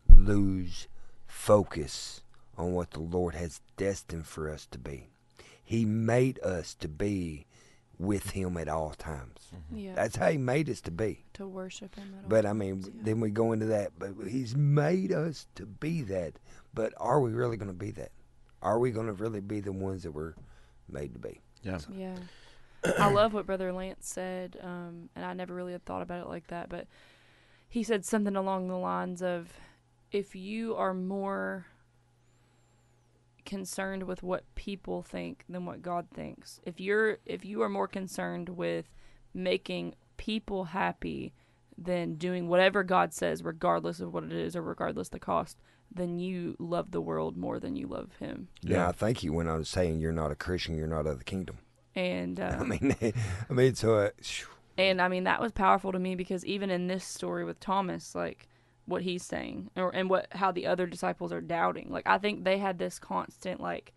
lose 0.10 0.88
focus 1.28 2.22
on 2.58 2.74
what 2.74 2.92
the 2.92 3.00
Lord 3.02 3.36
has 3.36 3.60
destined 3.76 4.26
for 4.26 4.50
us 4.50 4.66
to 4.72 4.80
be. 4.80 5.10
He 5.64 5.84
made 5.84 6.40
us 6.40 6.74
to 6.76 6.88
be 6.88 7.46
with 8.00 8.32
Him 8.32 8.56
at 8.56 8.70
all 8.70 8.92
times. 8.92 9.50
Yeah. 9.72 9.94
That's 9.96 10.16
how 10.16 10.30
He 10.30 10.38
made 10.38 10.70
us 10.70 10.80
to 10.82 10.92
be. 10.92 11.26
to 11.34 11.46
worship 11.48 11.96
him. 11.96 12.14
At 12.18 12.24
all 12.24 12.30
But 12.30 12.46
I 12.46 12.54
mean, 12.54 12.82
times, 12.82 12.92
yeah. 12.96 13.02
then 13.04 13.20
we 13.20 13.30
go 13.30 13.52
into 13.52 13.66
that. 13.68 13.92
But 14.00 14.14
He's 14.28 14.56
made 14.56 15.12
us 15.12 15.48
to 15.56 15.66
be 15.66 16.02
that. 16.04 16.34
But 16.74 16.94
are 16.98 17.20
we 17.20 17.32
really 17.32 17.58
going 17.58 17.72
to 17.72 17.78
be 17.78 17.92
that? 17.92 18.12
Are 18.62 18.80
we 18.80 18.92
going 18.92 19.08
to 19.08 19.14
really 19.14 19.42
be 19.42 19.60
the 19.60 19.72
ones 19.74 20.04
that 20.04 20.12
we're 20.12 20.34
made 20.90 21.14
to 21.14 21.20
be? 21.20 21.42
Yeah. 21.64 21.80
Yeah. 21.94 22.16
I 23.00 23.12
love 23.12 23.34
what 23.34 23.48
Brother 23.48 23.74
Lance 23.74 24.08
said, 24.08 24.58
um, 24.62 25.10
and 25.16 25.26
I 25.26 25.34
never 25.34 25.54
really 25.54 25.72
had 25.74 25.84
thought 25.86 26.02
about 26.02 26.22
it 26.22 26.30
like 26.30 26.48
that, 26.48 26.70
but 26.70 26.88
he 27.76 27.84
said 27.84 28.06
something 28.06 28.38
along 28.38 28.70
the 28.70 28.78
lines 28.78 29.22
of 29.22 29.52
if 30.10 30.34
you 30.34 30.74
are 30.78 30.94
more 30.94 31.66
concerned 33.44 34.04
with 34.04 34.24
what 34.24 34.46
people 34.56 35.02
think 35.02 35.44
than 35.50 35.66
what 35.66 35.82
God 35.82 36.08
thinks. 36.10 36.62
If 36.64 36.80
you're 36.80 37.18
if 37.26 37.44
you 37.44 37.62
are 37.64 37.68
more 37.68 37.90
concerned 37.90 38.48
with 38.48 38.86
making 39.34 39.96
people 40.16 40.64
happy 40.64 41.34
than 41.78 42.16
doing 42.16 42.48
whatever 42.48 42.82
God 42.82 43.14
says 43.14 43.44
regardless 43.44 44.00
of 44.00 44.14
what 44.14 44.24
it 44.24 44.32
is 44.32 44.56
or 44.56 44.62
regardless 44.62 45.10
the 45.10 45.20
cost, 45.20 45.58
then 45.94 46.18
you 46.18 46.56
love 46.58 46.92
the 46.92 47.02
world 47.02 47.36
more 47.36 47.60
than 47.60 47.76
you 47.76 47.88
love 47.88 48.12
him. 48.22 48.48
Yeah, 48.62 48.78
Yeah. 48.78 48.88
I 48.88 48.94
think 48.94 49.18
he 49.18 49.30
went 49.30 49.50
on 49.50 49.60
to 49.60 49.66
saying, 49.66 50.00
"You're 50.00 50.14
not 50.14 50.32
a 50.32 50.36
Christian. 50.36 50.78
You're 50.78 50.88
not 50.88 51.08
of 51.08 51.18
the 51.18 51.26
kingdom." 51.26 51.58
And 51.94 52.40
uh, 52.48 52.56
I 52.58 52.64
mean, 52.64 52.96
I 53.50 53.54
mean, 53.54 53.76
so 53.76 53.96
uh, 53.96 54.10
And 54.78 55.02
I 55.02 55.08
mean 55.08 55.24
that 55.24 55.42
was 55.42 55.52
powerful 55.52 55.92
to 55.92 56.00
me 56.00 56.16
because 56.16 56.46
even 56.46 56.70
in 56.70 56.88
this 56.88 57.06
story 57.06 57.46
with 57.46 57.60
Thomas, 57.60 58.14
like 58.14 58.50
what 58.86 59.02
he's 59.02 59.24
saying, 59.24 59.72
or 59.76 59.90
and 59.96 60.10
what 60.10 60.28
how 60.32 60.52
the 60.52 60.68
other 60.68 60.86
disciples 60.86 61.32
are 61.32 61.42
doubting, 61.42 61.90
like 61.90 62.06
I 62.06 62.18
think 62.18 62.44
they 62.44 62.58
had 62.58 62.78
this 62.78 63.00
constant 63.00 63.62
like 63.62 63.94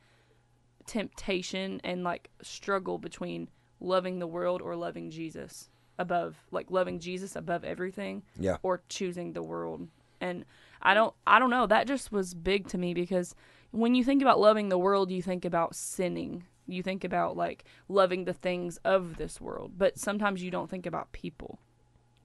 temptation 0.87 1.81
and 1.85 2.05
like 2.05 2.31
struggle 2.43 2.99
between 2.99 3.49
loving 3.81 4.19
the 4.19 4.27
world 4.27 4.63
or 4.63 4.77
loving 4.77 5.11
Jesus 5.11 5.69
above, 5.99 6.37
like 6.51 6.71
loving 6.71 7.01
Jesus 7.01 7.37
above 7.37 7.65
everything, 7.65 8.23
yeah, 8.39 8.57
or 8.63 8.83
choosing 8.89 9.33
the 9.33 9.43
world. 9.43 9.89
And 10.21 10.45
I 10.81 10.95
don't 10.95 11.15
I 11.27 11.39
don't 11.39 11.51
know, 11.51 11.67
that 11.67 11.87
just 11.87 12.13
was 12.13 12.35
big 12.35 12.69
to 12.69 12.79
me 12.79 12.95
because 12.95 13.35
when 13.71 13.95
you 13.95 14.05
think 14.05 14.23
about 14.23 14.41
loving 14.41 14.69
the 14.69 14.79
world, 14.79 15.11
you 15.11 15.23
think 15.23 15.45
about 15.45 15.75
sinning. 15.75 16.45
You 16.69 16.83
think 16.83 17.03
about 17.03 17.37
like 17.37 17.65
loving 17.89 18.25
the 18.25 18.33
things 18.33 18.79
of 18.85 19.17
this 19.17 19.41
world, 19.41 19.73
but 19.77 19.99
sometimes 19.99 20.43
you 20.43 20.51
don't 20.51 20.71
think 20.71 20.87
about 20.87 21.11
people. 21.13 21.59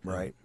right. 0.03 0.35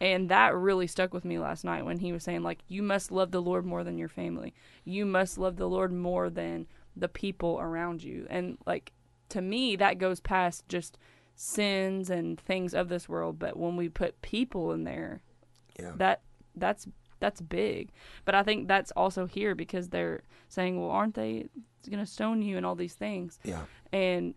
And 0.00 0.28
that 0.28 0.54
really 0.56 0.88
stuck 0.88 1.14
with 1.14 1.24
me 1.24 1.38
last 1.38 1.64
night 1.64 1.84
when 1.84 1.98
he 1.98 2.12
was 2.12 2.24
saying 2.24 2.42
like 2.42 2.58
you 2.66 2.82
must 2.82 3.12
love 3.12 3.30
the 3.30 3.40
Lord 3.40 3.64
more 3.64 3.84
than 3.84 3.96
your 3.96 4.08
family. 4.08 4.52
You 4.84 5.06
must 5.06 5.38
love 5.38 5.56
the 5.56 5.68
Lord 5.68 5.92
more 5.92 6.28
than 6.28 6.66
the 6.96 7.08
people 7.08 7.60
around 7.60 8.02
you. 8.02 8.26
And 8.28 8.58
like 8.66 8.92
to 9.30 9.40
me 9.40 9.76
that 9.76 9.98
goes 9.98 10.20
past 10.20 10.68
just 10.68 10.98
sins 11.36 12.10
and 12.10 12.38
things 12.40 12.74
of 12.74 12.88
this 12.88 13.08
world, 13.08 13.38
but 13.38 13.56
when 13.56 13.76
we 13.76 13.88
put 13.88 14.20
people 14.20 14.72
in 14.72 14.84
there, 14.84 15.22
Yeah, 15.78 15.92
that 15.96 16.22
that's 16.56 16.86
that's 17.24 17.40
big. 17.40 17.88
But 18.26 18.34
I 18.34 18.42
think 18.42 18.68
that's 18.68 18.90
also 18.92 19.24
here 19.24 19.54
because 19.54 19.88
they're 19.88 20.20
saying, 20.48 20.78
"Well, 20.78 20.90
aren't 20.90 21.14
they 21.14 21.46
going 21.88 22.04
to 22.04 22.06
stone 22.06 22.42
you 22.42 22.58
and 22.58 22.66
all 22.66 22.74
these 22.74 22.92
things?" 22.92 23.38
yeah, 23.44 23.62
And 23.92 24.34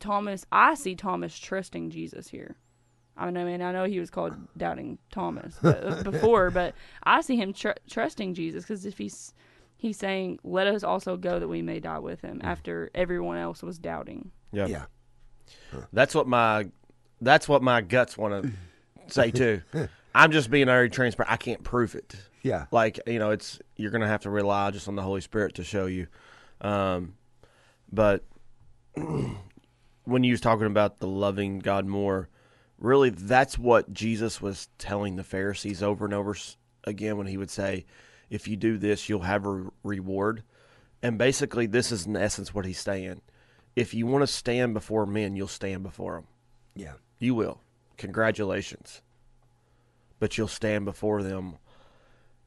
Thomas, 0.00 0.44
I 0.50 0.74
see 0.74 0.96
Thomas 0.96 1.38
trusting 1.38 1.90
Jesus 1.90 2.26
here. 2.28 2.56
I 3.16 3.26
mean, 3.26 3.36
I 3.36 3.44
mean, 3.44 3.62
I 3.62 3.70
know 3.70 3.84
he 3.84 4.00
was 4.00 4.10
called 4.10 4.34
doubting 4.56 4.98
Thomas 5.12 5.56
but, 5.62 5.84
uh, 5.84 6.02
before, 6.10 6.50
but 6.50 6.74
I 7.04 7.20
see 7.20 7.36
him 7.36 7.52
tr- 7.52 7.80
trusting 7.88 8.34
Jesus 8.34 8.64
because 8.64 8.84
if 8.86 8.98
he's 8.98 9.32
he's 9.76 9.96
saying, 9.96 10.40
"Let 10.42 10.66
us 10.66 10.82
also 10.82 11.16
go 11.16 11.38
that 11.38 11.46
we 11.48 11.62
may 11.62 11.78
die 11.78 12.00
with 12.00 12.22
him," 12.22 12.40
after 12.42 12.90
everyone 12.92 13.36
else 13.36 13.62
was 13.62 13.78
doubting. 13.78 14.32
Yeah. 14.52 14.66
yeah, 14.66 14.84
That's 15.92 16.12
what 16.14 16.26
my 16.26 16.70
that's 17.20 17.48
what 17.48 17.62
my 17.62 17.82
guts 17.82 18.18
want 18.18 18.42
to 18.42 18.52
say 19.14 19.30
too. 19.30 19.62
I'm 20.14 20.32
just 20.32 20.50
being 20.50 20.66
very 20.66 20.90
transparent. 20.90 21.32
I 21.32 21.36
can't 21.36 21.62
prove 21.62 21.94
it. 21.94 22.16
yeah, 22.42 22.66
Like 22.70 22.98
you 23.06 23.18
know, 23.18 23.30
it's 23.30 23.58
you're 23.76 23.90
gonna 23.90 24.08
have 24.08 24.22
to 24.22 24.30
rely 24.30 24.70
just 24.70 24.88
on 24.88 24.96
the 24.96 25.02
Holy 25.02 25.20
Spirit 25.20 25.54
to 25.56 25.64
show 25.64 25.86
you. 25.86 26.06
Um, 26.60 27.14
but 27.92 28.24
when 30.04 30.24
you 30.24 30.32
was 30.32 30.40
talking 30.40 30.66
about 30.66 30.98
the 30.98 31.06
loving 31.06 31.58
God 31.60 31.86
more, 31.86 32.28
really 32.78 33.10
that's 33.10 33.58
what 33.58 33.92
Jesus 33.92 34.40
was 34.40 34.68
telling 34.78 35.16
the 35.16 35.24
Pharisees 35.24 35.82
over 35.82 36.04
and 36.04 36.14
over 36.14 36.36
again 36.84 37.16
when 37.16 37.26
he 37.26 37.36
would 37.36 37.50
say, 37.50 37.86
"If 38.28 38.48
you 38.48 38.56
do 38.56 38.78
this, 38.78 39.08
you'll 39.08 39.20
have 39.22 39.46
a 39.46 39.66
reward." 39.82 40.42
And 41.02 41.16
basically, 41.16 41.66
this 41.66 41.90
is 41.92 42.06
in 42.06 42.16
essence 42.16 42.52
what 42.54 42.66
he's 42.66 42.80
saying. 42.80 43.22
If 43.76 43.94
you 43.94 44.06
want 44.06 44.22
to 44.22 44.26
stand 44.26 44.74
before 44.74 45.06
men, 45.06 45.36
you'll 45.36 45.48
stand 45.48 45.82
before 45.82 46.16
them. 46.16 46.26
yeah, 46.74 46.94
You 47.18 47.34
will. 47.34 47.60
Congratulations. 47.96 49.00
But 50.20 50.38
you'll 50.38 50.46
stand 50.48 50.84
before 50.84 51.22
them 51.24 51.56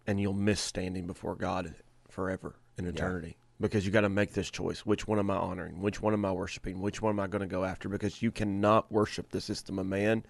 and 0.07 0.19
you'll 0.19 0.33
miss 0.33 0.61
standing 0.61 1.05
before 1.07 1.35
God 1.35 1.75
forever 2.09 2.55
in 2.77 2.85
eternity. 2.87 3.35
Because 3.59 3.85
you 3.85 3.91
got 3.91 4.01
to 4.01 4.09
make 4.09 4.33
this 4.33 4.49
choice. 4.49 4.85
Which 4.85 5.07
one 5.07 5.19
am 5.19 5.29
I 5.29 5.35
honoring? 5.35 5.81
Which 5.81 6.01
one 6.01 6.13
am 6.13 6.23
I 6.25 6.31
worshiping? 6.31 6.81
Which 6.81 7.01
one 7.01 7.11
am 7.11 7.19
I 7.19 7.27
going 7.27 7.41
to 7.41 7.47
go 7.47 7.63
after? 7.63 7.89
Because 7.89 8.21
you 8.21 8.31
cannot 8.31 8.91
worship 8.91 9.29
the 9.31 9.41
system 9.41 9.79
of 9.79 9.85
man 9.85 10.23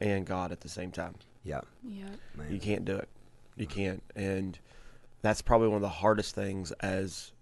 and 0.00 0.26
God 0.26 0.52
at 0.52 0.60
the 0.60 0.68
same 0.68 0.90
time. 0.90 1.14
yeah, 1.44 1.60
Yeah. 1.82 2.04
man. 2.36 2.52
You 2.52 2.58
can't 2.60 2.84
do 2.84 2.96
it. 2.96 3.08
You 3.56 3.66
mm-hmm. 3.66 3.74
can't. 3.74 4.02
And 4.16 4.58
that's 5.22 5.42
probably 5.42 5.68
one 5.68 5.76
of 5.76 5.82
the 5.82 5.88
hardest 5.88 6.34
things 6.34 6.72
as 6.80 7.32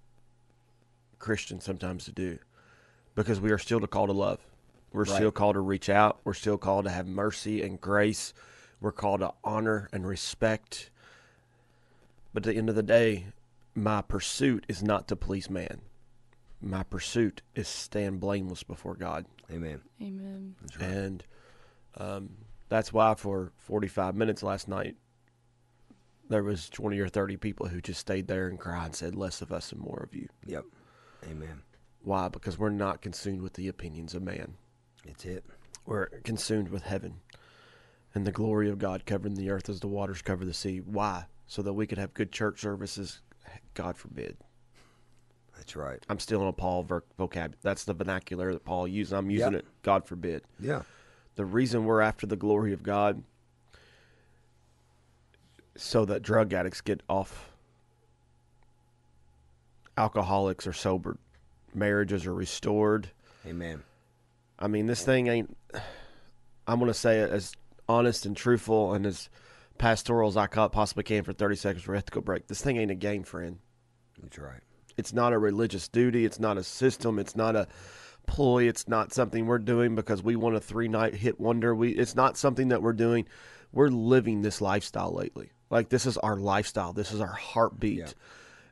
Christians 1.18 1.64
sometimes 1.64 2.04
to 2.06 2.12
do 2.12 2.38
because 3.14 3.40
we 3.40 3.50
are 3.50 3.58
still 3.58 3.80
called 3.80 4.08
to 4.08 4.14
love. 4.14 4.40
We're 4.92 5.04
Right. 5.04 5.14
still 5.16 5.30
called 5.30 5.54
to 5.54 5.60
reach 5.60 5.88
out. 5.88 6.20
We're 6.24 6.34
still 6.34 6.58
called 6.58 6.84
to 6.84 6.90
have 6.90 7.06
mercy 7.06 7.62
and 7.62 7.80
grace. 7.80 8.34
We're 8.80 8.92
called 8.92 9.20
to 9.20 9.32
honor 9.44 9.88
and 9.92 10.06
respect. 10.06 10.90
But 12.32 12.46
at 12.46 12.52
the 12.52 12.58
end 12.58 12.68
of 12.68 12.74
the 12.74 12.82
day, 12.82 13.26
my 13.74 14.02
pursuit 14.02 14.64
is 14.68 14.82
not 14.82 15.08
to 15.08 15.16
please 15.16 15.50
man. 15.50 15.80
my 16.62 16.82
pursuit 16.82 17.40
is 17.54 17.68
stand 17.68 18.20
blameless 18.20 18.62
before 18.62 18.94
God. 18.94 19.24
Amen. 19.50 19.80
Amen. 20.02 20.54
That's 20.60 20.76
right. 20.78 20.90
And 20.90 21.24
um, 21.96 22.30
that's 22.68 22.92
why 22.92 23.14
for 23.14 23.52
45 23.58 24.14
minutes 24.14 24.42
last 24.42 24.68
night, 24.68 24.96
there 26.28 26.42
was 26.44 26.68
20 26.68 26.98
or 27.00 27.08
30 27.08 27.36
people 27.38 27.66
who 27.66 27.80
just 27.80 28.00
stayed 28.00 28.28
there 28.28 28.46
and 28.48 28.58
cried 28.58 28.86
and 28.86 28.94
said, 28.94 29.14
less 29.16 29.42
of 29.42 29.52
us 29.52 29.72
and 29.72 29.80
more 29.80 30.06
of 30.08 30.14
you. 30.14 30.28
Yep. 30.46 30.64
Amen. 31.30 31.62
Why? 32.02 32.28
Because 32.28 32.58
we're 32.58 32.70
not 32.70 33.02
consumed 33.02 33.42
with 33.42 33.54
the 33.54 33.68
opinions 33.68 34.14
of 34.14 34.22
man. 34.22 34.54
It's 35.04 35.24
it. 35.24 35.44
We're 35.86 36.06
consumed 36.24 36.68
with 36.68 36.82
heaven 36.82 37.16
and 38.14 38.26
the 38.26 38.32
glory 38.32 38.68
of 38.68 38.78
God 38.78 39.06
covering 39.06 39.34
the 39.34 39.50
earth 39.50 39.68
as 39.68 39.80
the 39.80 39.88
waters 39.88 40.22
cover 40.22 40.44
the 40.44 40.54
sea. 40.54 40.78
Why? 40.78 41.26
So 41.46 41.62
that 41.62 41.72
we 41.72 41.86
could 41.86 41.98
have 41.98 42.14
good 42.14 42.32
church 42.32 42.60
services. 42.60 43.20
God 43.74 43.96
forbid. 43.96 44.36
That's 45.56 45.76
right. 45.76 46.04
I'm 46.08 46.18
still 46.18 46.42
in 46.42 46.48
a 46.48 46.52
Paul 46.52 46.84
vocab. 47.18 47.52
That's 47.62 47.84
the 47.84 47.92
vernacular 47.94 48.52
that 48.52 48.64
Paul 48.64 48.88
used. 48.88 49.12
I'm 49.12 49.30
using 49.30 49.52
Yep. 49.52 49.62
it. 49.62 49.66
God 49.82 50.06
forbid. 50.06 50.42
Yeah. 50.58 50.82
The 51.36 51.44
reason 51.44 51.84
we're 51.84 52.00
after 52.00 52.26
the 52.26 52.36
glory 52.36 52.72
of 52.72 52.82
God 52.82 53.22
so 55.76 56.04
that 56.04 56.22
drug 56.22 56.52
addicts 56.52 56.80
get 56.80 57.02
off, 57.08 57.50
alcoholics 59.96 60.66
are 60.66 60.72
sobered, 60.72 61.18
marriages 61.74 62.26
are 62.26 62.34
restored. 62.34 63.10
Amen. 63.46 63.82
I 64.58 64.66
mean, 64.68 64.86
this 64.86 65.04
thing 65.04 65.28
ain't. 65.28 65.56
I'm 66.66 66.78
gonna 66.78 66.92
say 66.94 67.20
it 67.20 67.30
as 67.30 67.52
honest 67.90 68.24
and 68.26 68.36
truthful 68.36 68.94
and 68.94 69.04
as 69.04 69.28
pastoral 69.78 70.28
as 70.28 70.36
I 70.36 70.46
possibly 70.46 71.02
can 71.04 71.24
for 71.24 71.32
30 71.32 71.56
seconds 71.56 71.84
for 71.84 71.94
ethical 71.94 72.22
break. 72.22 72.46
This 72.46 72.62
thing 72.62 72.76
ain't 72.76 72.90
a 72.90 72.94
game, 72.94 73.22
friend. 73.24 73.58
That's 74.22 74.38
right. 74.38 74.60
It's 74.96 75.12
not 75.12 75.32
a 75.32 75.38
religious 75.38 75.88
duty. 75.88 76.24
It's 76.24 76.38
not 76.38 76.58
a 76.58 76.62
system. 76.64 77.18
It's 77.18 77.34
not 77.34 77.56
a 77.56 77.66
ploy. 78.26 78.68
It's 78.68 78.86
not 78.86 79.12
something 79.12 79.46
we're 79.46 79.58
doing 79.58 79.94
because 79.94 80.22
we 80.22 80.36
want 80.36 80.56
a 80.56 80.60
three 80.60 80.88
night 80.88 81.14
hit 81.14 81.40
wonder. 81.40 81.74
We. 81.74 81.90
It's 81.90 82.14
not 82.14 82.36
something 82.36 82.68
that 82.68 82.82
we're 82.82 82.92
doing. 82.92 83.26
We're 83.72 83.88
living 83.88 84.42
this 84.42 84.60
lifestyle 84.60 85.14
lately. 85.14 85.52
Like 85.70 85.88
this 85.88 86.04
is 86.04 86.18
our 86.18 86.36
lifestyle. 86.36 86.92
This 86.92 87.12
is 87.12 87.20
our 87.20 87.32
heartbeat, 87.32 87.98
Yeah. 87.98 88.12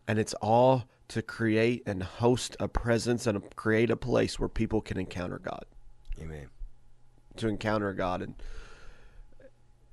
and 0.07 0.19
it's 0.19 0.35
all 0.35 0.85
to 1.09 1.23
create 1.23 1.83
and 1.87 2.03
host 2.03 2.57
a 2.61 2.69
presence 2.69 3.27
and 3.27 3.43
create 3.57 3.91
a 3.91 3.97
place 3.97 4.39
where 4.39 4.49
people 4.51 4.83
can 4.83 4.99
encounter 4.99 5.39
God 5.39 5.65
Amen. 6.21 6.49
to 7.37 7.49
encounter 7.49 7.95
God 7.95 8.21
and 8.21 8.35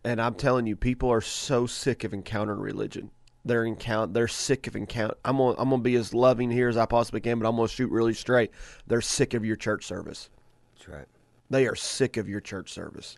and 0.06 0.22
I'm 0.22 0.36
telling 0.36 0.68
you, 0.68 0.76
people 0.76 1.10
are 1.12 1.20
so 1.20 1.66
sick 1.66 2.04
of 2.04 2.14
encountering 2.14 2.60
religion. 2.60 3.10
They're 3.44 3.66
encounter 3.66 4.14
they're 4.14 4.28
sick 4.28 4.68
of 4.68 4.76
encounter. 4.76 5.16
I'm 5.26 5.38
gonna 5.38 5.56
I'm 5.60 5.70
gonna 5.70 5.82
be 5.82 5.96
as 5.96 6.14
loving 6.14 6.52
here 6.52 6.70
as 6.70 6.78
I 6.78 6.86
possibly 6.86 7.22
can, 7.22 7.40
but 7.40 7.48
I'm 7.48 7.56
gonna 7.56 7.68
shoot 7.68 7.92
really 7.92 8.14
straight. 8.14 8.52
They're 8.88 9.02
sick 9.02 9.34
of 9.34 9.44
your 9.44 9.56
church 9.56 9.86
service. 9.86 10.30
That's 10.76 10.88
right. 10.88 11.08
They 11.50 11.68
are 11.68 11.76
sick 11.76 12.18
of 12.18 12.30
your 12.30 12.40
church 12.40 12.72
service. 12.72 13.18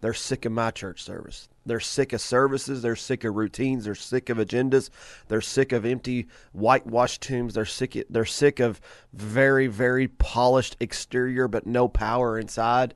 They're 0.00 0.14
sick 0.14 0.44
of 0.44 0.52
my 0.52 0.70
church 0.70 1.02
service. 1.02 1.48
They're 1.64 1.80
sick 1.80 2.12
of 2.12 2.20
services. 2.20 2.82
They're 2.82 2.96
sick 2.96 3.24
of 3.24 3.34
routines. 3.34 3.84
They're 3.84 3.94
sick 3.94 4.28
of 4.28 4.38
agendas. 4.38 4.90
They're 5.28 5.40
sick 5.40 5.72
of 5.72 5.86
empty 5.86 6.26
whitewashed 6.52 7.22
tombs. 7.22 7.54
They're 7.54 7.64
sick. 7.64 8.06
They're 8.08 8.24
sick 8.26 8.60
of 8.60 8.80
very, 9.14 9.66
very 9.66 10.08
polished 10.08 10.76
exterior, 10.80 11.48
but 11.48 11.66
no 11.66 11.88
power 11.88 12.38
inside. 12.38 12.94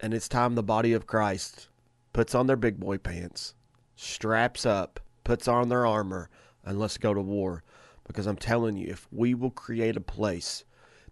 And 0.00 0.14
it's 0.14 0.28
time 0.28 0.54
the 0.54 0.62
body 0.62 0.92
of 0.92 1.06
Christ 1.06 1.68
puts 2.12 2.34
on 2.34 2.46
their 2.46 2.56
big 2.56 2.78
boy 2.78 2.98
pants, 2.98 3.54
straps 3.96 4.66
up, 4.66 5.00
puts 5.24 5.48
on 5.48 5.68
their 5.68 5.86
armor, 5.86 6.30
and 6.64 6.78
let's 6.78 6.98
go 6.98 7.14
to 7.14 7.20
war. 7.20 7.62
Because 8.06 8.26
I'm 8.26 8.36
telling 8.36 8.76
you, 8.76 8.88
if 8.88 9.06
we 9.12 9.34
will 9.34 9.50
create 9.50 9.96
a 9.96 10.00
place 10.00 10.64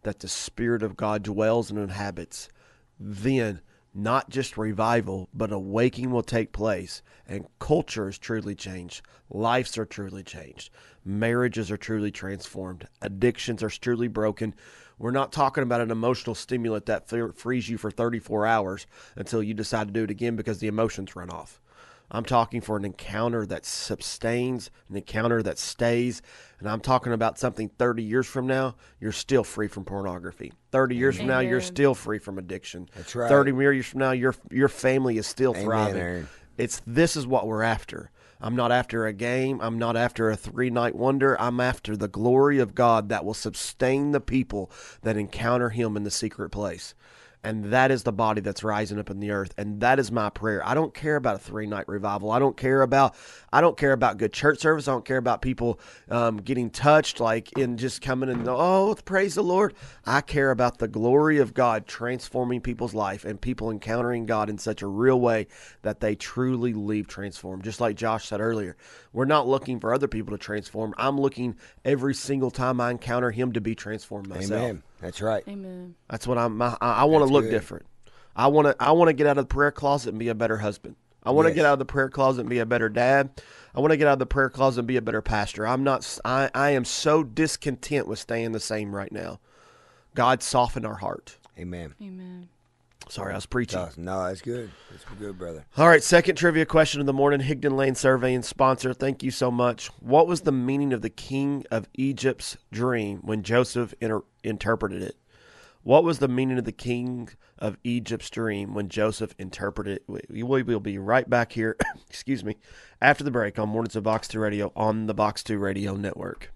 that 0.03 0.21
the 0.21 0.29
Spirit 0.29 0.83
of 0.83 0.97
God 0.97 1.23
dwells 1.23 1.71
and 1.71 1.79
inhabits, 1.79 2.49
then 2.99 3.61
not 3.95 4.31
just 4.31 4.59
revival, 4.59 5.29
but 5.33 5.53
awakening 5.53 6.11
will 6.11 6.23
take 6.23 6.53
place, 6.53 7.03
and 7.27 7.47
culture 7.59 8.09
is 8.09 8.19
truly 8.19 8.55
changed. 8.55 9.03
Lives 9.31 9.77
are 9.79 9.87
truly 9.87 10.23
changed. 10.23 10.71
Marriages 11.05 11.71
are 11.71 11.77
truly 11.77 12.11
transformed. 12.11 12.87
Addictions 13.03 13.63
are 13.63 13.71
truly 13.71 14.09
broken. 14.09 14.55
We're 14.99 15.11
not 15.13 15.33
talking 15.33 15.63
about 15.63 15.81
an 15.81 15.91
emotional 15.91 16.35
stimulant 16.35 16.87
that 16.87 17.09
fe- 17.09 17.31
frees 17.35 17.69
you 17.69 17.79
for 17.79 17.91
34 17.91 18.47
hours 18.47 18.87
until 19.17 19.43
you 19.43 19.55
decide 19.55 19.89
to 19.89 19.93
do 19.93 20.05
it 20.05 20.11
again 20.11 20.37
because 20.37 20.59
the 20.59 20.67
emotions 20.67 21.15
run 21.15 21.31
off. 21.31 21.61
I'm 22.11 22.25
talking 22.25 22.61
for 22.61 22.77
an 22.77 22.85
encounter 22.87 23.45
that 23.47 23.67
sustains, 23.67 24.71
an 24.89 24.97
encounter 24.97 25.43
that 25.43 25.59
stays. 25.59 26.23
And 26.59 26.69
I'm 26.69 26.81
talking 26.81 27.13
about 27.13 27.39
something 27.39 27.69
30 27.79 28.03
years 28.03 28.27
from 28.27 28.47
now, 28.47 28.77
you're 28.99 29.13
still 29.13 29.45
free 29.45 29.69
from 29.69 29.85
pornography. 29.85 30.53
30 30.73 30.97
years 30.97 31.17
from 31.19 31.27
now, 31.27 31.41
you're 31.41 31.61
still 31.61 31.95
free 31.95 32.19
from 32.19 32.39
addiction. 32.39 32.89
That's 32.97 33.15
right. 33.15 33.29
30 33.29 33.53
years 33.53 33.87
from 33.87 34.01
now, 34.01 34.13
your 34.13 34.35
your 34.51 34.69
family 34.69 35.19
is 35.19 35.27
still 35.27 35.53
Amen, 35.53 35.65
thriving. 35.65 36.01
Aaron. 36.01 36.29
It's 36.57 36.81
this 36.87 37.15
is 37.15 37.27
what 37.27 37.47
we're 37.47 37.63
after. 37.63 38.11
I'm 38.41 38.55
not 38.55 38.73
after 38.73 39.07
a 39.07 39.13
game. 39.13 39.61
I'm 39.61 39.79
not 39.79 39.97
after 39.97 40.31
a 40.31 40.37
three 40.37 40.71
night 40.71 40.95
wonder. 40.95 41.41
I'm 41.41 41.61
after 41.61 41.97
the 41.97 42.09
glory 42.09 42.59
of 42.59 42.75
God 42.75 43.09
that 43.09 43.25
will 43.25 43.35
sustain 43.35 44.13
the 44.13 44.21
people 44.21 44.71
that 45.03 45.17
encounter 45.17 45.71
Him 45.71 45.97
in 45.97 46.05
the 46.05 46.11
secret 46.11 46.51
place. 46.51 46.95
And 47.43 47.67
that 47.67 47.91
is 47.91 48.03
the 48.03 48.13
body 48.13 48.41
that's 48.41 48.65
rising 48.65 48.99
up 48.99 49.11
in 49.11 49.21
the 49.21 49.31
earth. 49.31 49.55
And 49.57 49.81
that 49.81 49.99
is 49.99 50.11
my 50.11 50.29
prayer. 50.29 50.67
I 50.67 50.75
don't 50.75 50.93
care 50.93 51.17
about 51.17 51.37
a 51.37 51.39
three 51.39 51.67
night 51.67 51.87
revival. 51.89 52.31
I 52.31 52.39
don't 52.39 52.57
care 52.57 52.83
about 52.83 53.15
I 53.53 53.61
don't 53.61 53.77
care 53.77 53.93
about 53.93 54.19
good 54.19 54.33
church 54.33 54.59
service. 54.59 54.89
I 54.89 54.93
don't 54.93 55.05
care 55.05 55.17
about 55.17 55.43
people 55.43 55.81
um, 56.11 56.39
getting 56.39 56.71
touched 56.71 57.21
like 57.21 57.57
in 57.59 57.77
just 57.77 58.03
coming 58.03 58.29
and 58.29 58.47
oh 58.49 58.97
praise 59.05 59.35
the 59.35 59.43
Lord. 59.43 59.75
I 60.05 60.21
care 60.21 60.51
about 60.51 60.79
the 60.79 60.89
glory 60.89 61.39
of 61.39 61.55
God 61.55 61.87
transforming 61.87 62.61
people's 62.61 62.95
life 62.95 63.25
and 63.25 63.41
people 63.41 63.71
encountering 63.71 64.27
God 64.27 64.51
in 64.51 64.59
such 64.59 64.83
a 64.83 64.87
real 64.87 65.21
way 65.21 65.47
that 65.83 66.01
they 66.01 66.15
truly 66.15 66.75
leave 66.75 67.09
transformed. 67.09 67.65
Just 67.65 67.81
like 67.81 67.97
Josh 67.97 68.27
said 68.27 68.41
earlier, 68.41 68.77
we're 69.13 69.25
not 69.25 69.49
looking 69.49 69.81
for 69.81 69.95
other 69.95 70.09
people 70.09 70.37
to 70.37 70.39
transform. 70.39 70.95
I'm 70.99 71.19
looking 71.21 71.57
every 71.85 72.15
single 72.15 72.51
time 72.51 72.81
I 72.81 72.91
encounter 72.91 73.31
Him 73.31 73.53
to 73.53 73.61
be 73.61 73.75
transformed 73.75 74.29
myself. 74.29 74.63
Amen. 74.63 74.83
That's 75.01 75.23
right. 75.23 75.45
Amen. 75.49 75.95
That's 76.11 76.27
what 76.27 76.39
I'm. 76.39 76.61
I, 76.61 76.77
I 76.81 77.05
want 77.05 77.27
to 77.27 77.33
look 77.33 77.45
good. 77.45 77.51
different. 77.51 77.87
I 78.37 78.49
want 78.49 78.69
to. 78.69 78.77
I 78.79 78.93
want 78.93 79.09
to 79.09 79.13
get 79.13 79.27
out 79.27 79.39
of 79.39 79.49
the 79.49 79.55
prayer 79.55 79.71
closet 79.71 80.11
and 80.11 80.19
be 80.19 80.29
a 80.29 80.35
better 80.35 80.59
husband. 80.59 80.97
I 81.29 81.31
want 81.31 81.45
to 81.47 81.51
Yes. 81.51 81.57
get 81.57 81.67
out 81.67 81.75
of 81.75 81.79
the 81.79 81.85
prayer 81.85 82.09
closet 82.09 82.41
and 82.41 82.49
be 82.51 82.59
a 82.59 82.65
better 82.67 82.89
dad. 82.89 83.43
I 83.75 83.81
want 83.81 83.91
to 83.91 83.97
get 83.99 84.09
out 84.09 84.15
of 84.15 84.19
the 84.19 84.27
prayer 84.27 84.49
closet 84.49 84.81
and 84.81 84.89
be 84.89 84.97
a 84.97 85.03
better 85.03 85.21
pastor. 85.21 85.67
I'm 85.67 85.85
not. 85.85 86.19
I 86.25 86.51
I 86.55 86.71
am 86.71 86.85
so 86.87 87.23
discontent 87.23 88.09
with 88.09 88.19
staying 88.19 88.53
the 88.53 88.61
same 88.61 88.95
right 88.95 89.13
now. 89.13 89.39
God 90.15 90.43
soften 90.43 90.87
our 90.87 90.97
heart. 90.97 91.37
Amen. 91.59 91.95
Amen. 92.03 92.49
Sorry, 93.11 93.33
I 93.33 93.37
was 93.37 93.47
preaching. 93.47 93.79
No, 93.79 93.89
no, 93.97 94.25
that's 94.27 94.43
good. 94.43 94.71
That's 94.91 95.05
good, 95.19 95.39
brother. 95.39 95.65
All 95.79 95.89
right, 95.89 96.03
second 96.03 96.37
trivia 96.37 96.67
question 96.67 97.01
of 97.01 97.07
the 97.07 97.13
morning. 97.13 97.41
Higdon 97.41 97.77
Lane 97.77 97.95
Survey 97.95 98.35
and 98.35 98.45
sponsor. 98.45 98.93
Thank 98.93 99.23
you 99.23 99.31
so 99.31 99.51
much. 99.51 99.89
What 100.01 100.27
was 100.27 100.43
the 100.43 100.53
meaning 100.53 100.93
of 100.93 101.01
the 101.03 101.09
king 101.11 101.65
of 101.71 101.89
Egypt's 101.95 102.57
dream 102.73 103.19
when 103.23 103.43
Joseph 103.43 103.95
inter- 104.01 104.25
interpreted 104.45 105.03
it? 105.03 105.17
What 105.89 106.05
was 106.05 106.19
the 106.19 106.29
meaning 106.29 106.59
of 106.59 106.67
the 106.67 106.71
king 106.71 107.31
of 107.59 107.79
Egypt's 107.83 108.29
dream 108.29 108.75
when 108.75 108.91
Joseph 108.91 109.35
interpreted 109.39 110.03
it? 110.07 110.29
We 110.29 110.43
will 110.43 110.81
be 110.81 110.99
right 110.99 111.31
back 111.31 111.53
here, 111.53 111.79
excuse 112.11 112.45
me, 112.45 112.57
after 113.01 113.25
the 113.25 113.31
break 113.31 113.59
on 113.59 113.71
Mornings 113.71 113.97
of 113.97 114.03
Box 114.03 114.29
2 114.29 114.39
Radio 114.39 114.71
on 114.77 115.07
the 115.07 115.15
Box 115.15 115.43
2 115.43 115.57
Radio 115.57 115.97
Network. 115.97 116.53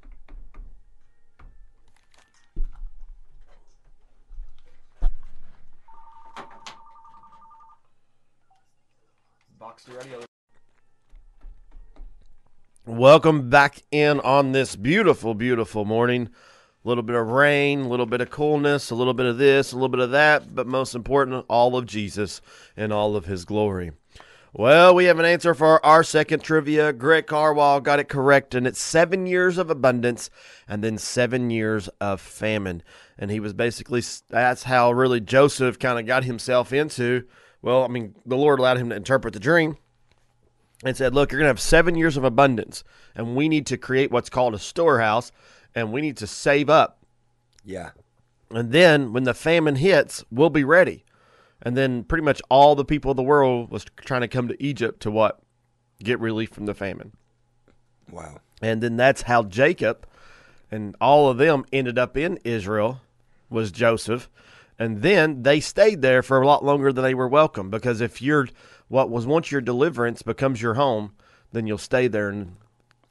Box 9.59 9.85
2 9.87 9.93
Radio. 9.93 10.21
Welcome 12.85 13.49
back 13.49 13.81
in 13.91 14.21
on 14.21 14.53
this 14.53 14.77
beautiful, 14.77 15.33
beautiful 15.33 15.87
morning. 15.87 16.29
A 16.85 16.89
little 16.89 17.03
bit 17.03 17.17
of 17.17 17.29
rain, 17.29 17.83
a 17.83 17.89
little 17.89 18.07
bit 18.07 18.21
of 18.21 18.31
coolness, 18.31 18.91
a 18.91 18.95
little 18.95 19.15
bit 19.15 19.27
of 19.27 19.39
this, 19.39 19.73
a 19.73 19.77
little 19.77 19.89
bit 19.89 20.01
of 20.01 20.11
that, 20.11 20.55
but 20.55 20.67
most 20.67 20.95
important, 20.95 21.45
all 21.49 21.77
of 21.77 21.87
Jesus 21.87 22.41
and 22.77 22.93
all 22.93 23.15
of 23.15 23.27
his 23.27 23.45
glory. 23.45 23.93
Well, 24.55 24.95
we 24.95 25.07
have 25.07 25.19
an 25.19 25.25
answer 25.25 25.55
for 25.55 25.85
our 25.85 26.05
second 26.05 26.43
trivia. 26.43 26.93
Greg 26.93 27.27
Carwall 27.27 27.83
got 27.83 28.01
it 28.01 28.11
correct, 28.11 28.55
and 28.55 28.67
it's 28.67 28.79
seven 28.79 29.27
years 29.27 29.57
of 29.57 29.71
abundance 29.71 30.29
and 30.69 30.85
then 30.85 30.99
seven 30.99 31.49
years 31.49 31.89
of 32.01 32.21
famine. 32.21 32.83
And 33.17 33.31
he 33.31 33.41
was 33.41 33.55
basically, 33.55 34.03
that's 34.29 34.65
how 34.65 34.93
really 34.93 35.21
Joseph 35.21 35.79
kind 35.79 35.99
of 35.99 36.05
got 36.05 36.25
himself 36.25 36.71
into. 36.71 37.25
Well, 37.63 37.83
I 37.83 37.89
mean, 37.89 38.15
the 38.27 38.37
Lord 38.37 38.59
allowed 38.59 38.77
him 38.77 38.91
to 38.91 38.97
interpret 38.97 39.33
the 39.33 39.41
dream 39.41 39.79
and 40.85 40.97
said, 40.97 41.15
Look, 41.15 41.33
you're 41.33 41.39
going 41.39 41.47
to 41.47 41.51
have 41.51 41.61
seven 41.61 41.95
years 41.95 42.19
of 42.19 42.25
abundance, 42.25 42.85
and 43.15 43.35
we 43.35 43.49
need 43.49 43.67
to 43.69 43.79
create 43.79 44.11
what's 44.11 44.29
called 44.29 44.55
a 44.55 44.59
storehouse, 44.59 45.33
and 45.75 45.93
we 45.93 46.01
need 46.01 46.17
to 46.19 46.27
save 46.27 46.69
up. 46.69 46.99
Yeah. 47.65 47.91
And 48.51 48.73
then 48.73 49.13
when 49.13 49.25
the 49.25 49.35
famine 49.35 49.77
hits, 49.77 50.25
we'll 50.31 50.51
be 50.51 50.65
ready. 50.65 51.05
And 51.63 51.77
then 51.77 52.05
pretty 52.05 52.25
much 52.25 52.43
all 52.49 52.75
the 52.75 52.85
people 52.85 53.13
of 53.13 53.17
the 53.17 53.23
world 53.23 53.71
was 53.71 53.85
trying 53.97 54.23
to 54.23 54.29
come 54.29 54.49
to 54.49 54.63
Egypt 54.63 55.01
to 55.03 55.11
what? 55.11 55.41
Get 56.03 56.21
relief 56.21 56.51
from 56.51 56.67
the 56.67 56.75
famine. 56.75 57.13
Wow. 58.11 58.41
And 58.61 58.83
then 58.83 58.97
that's 58.97 59.23
how 59.23 59.45
Jacob 59.45 60.07
and 60.71 60.97
all 61.01 61.29
of 61.29 61.39
them 61.39 61.65
ended 61.73 61.99
up 61.99 62.17
in 62.17 62.39
Israel 62.45 63.01
was 63.49 63.71
Joseph. 63.71 64.29
And 64.79 65.03
then 65.03 65.43
they 65.43 65.61
stayed 65.61 66.03
there 66.03 66.23
for 66.23 66.41
a 66.41 66.47
lot 66.47 66.65
longer 66.65 66.93
than 66.93 67.05
they 67.05 67.15
were 67.15 67.29
welcome 67.29 67.71
because 67.71 68.01
if 68.01 68.21
you're 68.21 68.49
what 68.89 69.11
was 69.11 69.27
once 69.27 69.53
your 69.53 69.61
deliverance 69.61 70.23
becomes 70.23 70.61
your 70.61 70.75
home, 70.75 71.13
then 71.53 71.67
you'll 71.67 71.79
stay 71.79 72.09
there 72.09 72.29
and 72.29 72.57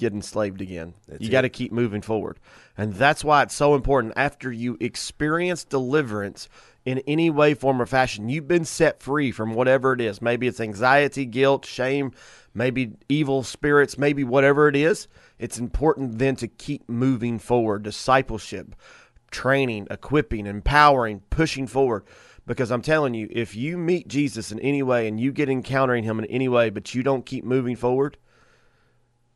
get 0.02 0.14
enslaved 0.14 0.62
again. 0.62 0.96
That's 1.08 1.22
you 1.22 1.30
got 1.30 1.42
to 1.42 1.50
keep 1.50 1.72
moving 1.72 2.02
forward. 2.02 2.40
And 2.76 2.94
that's 2.96 3.24
why 3.24 3.44
it's 3.44 3.54
so 3.54 3.76
important 3.76 4.14
after 4.16 4.52
you 4.52 4.76
experience 4.82 5.64
deliverance 5.64 6.50
in 6.84 6.98
any 7.06 7.30
way, 7.30 7.54
form, 7.54 7.80
or 7.80 7.86
fashion, 7.86 8.28
you've 8.28 8.48
been 8.48 8.66
set 8.66 9.04
free 9.04 9.32
from 9.32 9.54
whatever 9.54 9.94
it 9.94 10.02
is. 10.02 10.20
Maybe 10.20 10.48
it's 10.48 10.60
anxiety, 10.60 11.26
guilt, 11.26 11.66
shame, 11.66 12.14
maybe 12.56 12.94
evil 13.08 13.44
spirits, 13.44 14.00
maybe 14.00 14.24
whatever 14.24 14.68
it 14.68 14.76
is. 14.76 15.08
It's 15.38 15.60
important 15.60 16.18
then 16.18 16.36
to 16.38 16.48
keep 16.48 16.90
moving 16.90 17.38
forward, 17.38 17.84
discipleship, 17.84 18.76
training, 19.30 19.88
equipping, 19.92 20.48
empowering, 20.48 21.22
pushing 21.30 21.68
forward. 21.68 22.04
Because 22.48 22.72
I'm 22.72 22.82
telling 22.82 23.14
you, 23.14 23.28
if 23.30 23.56
you 23.56 23.78
meet 23.78 24.08
Jesus 24.08 24.52
in 24.52 24.60
any 24.62 24.82
way 24.82 25.08
and 25.08 25.20
you 25.20 25.32
get 25.32 25.48
encountering 25.48 26.04
him 26.04 26.18
in 26.18 26.26
any 26.26 26.50
way, 26.50 26.72
but 26.72 26.96
you 26.96 27.04
don't 27.04 27.24
keep 27.24 27.46
moving 27.46 27.76
forward, 27.76 28.18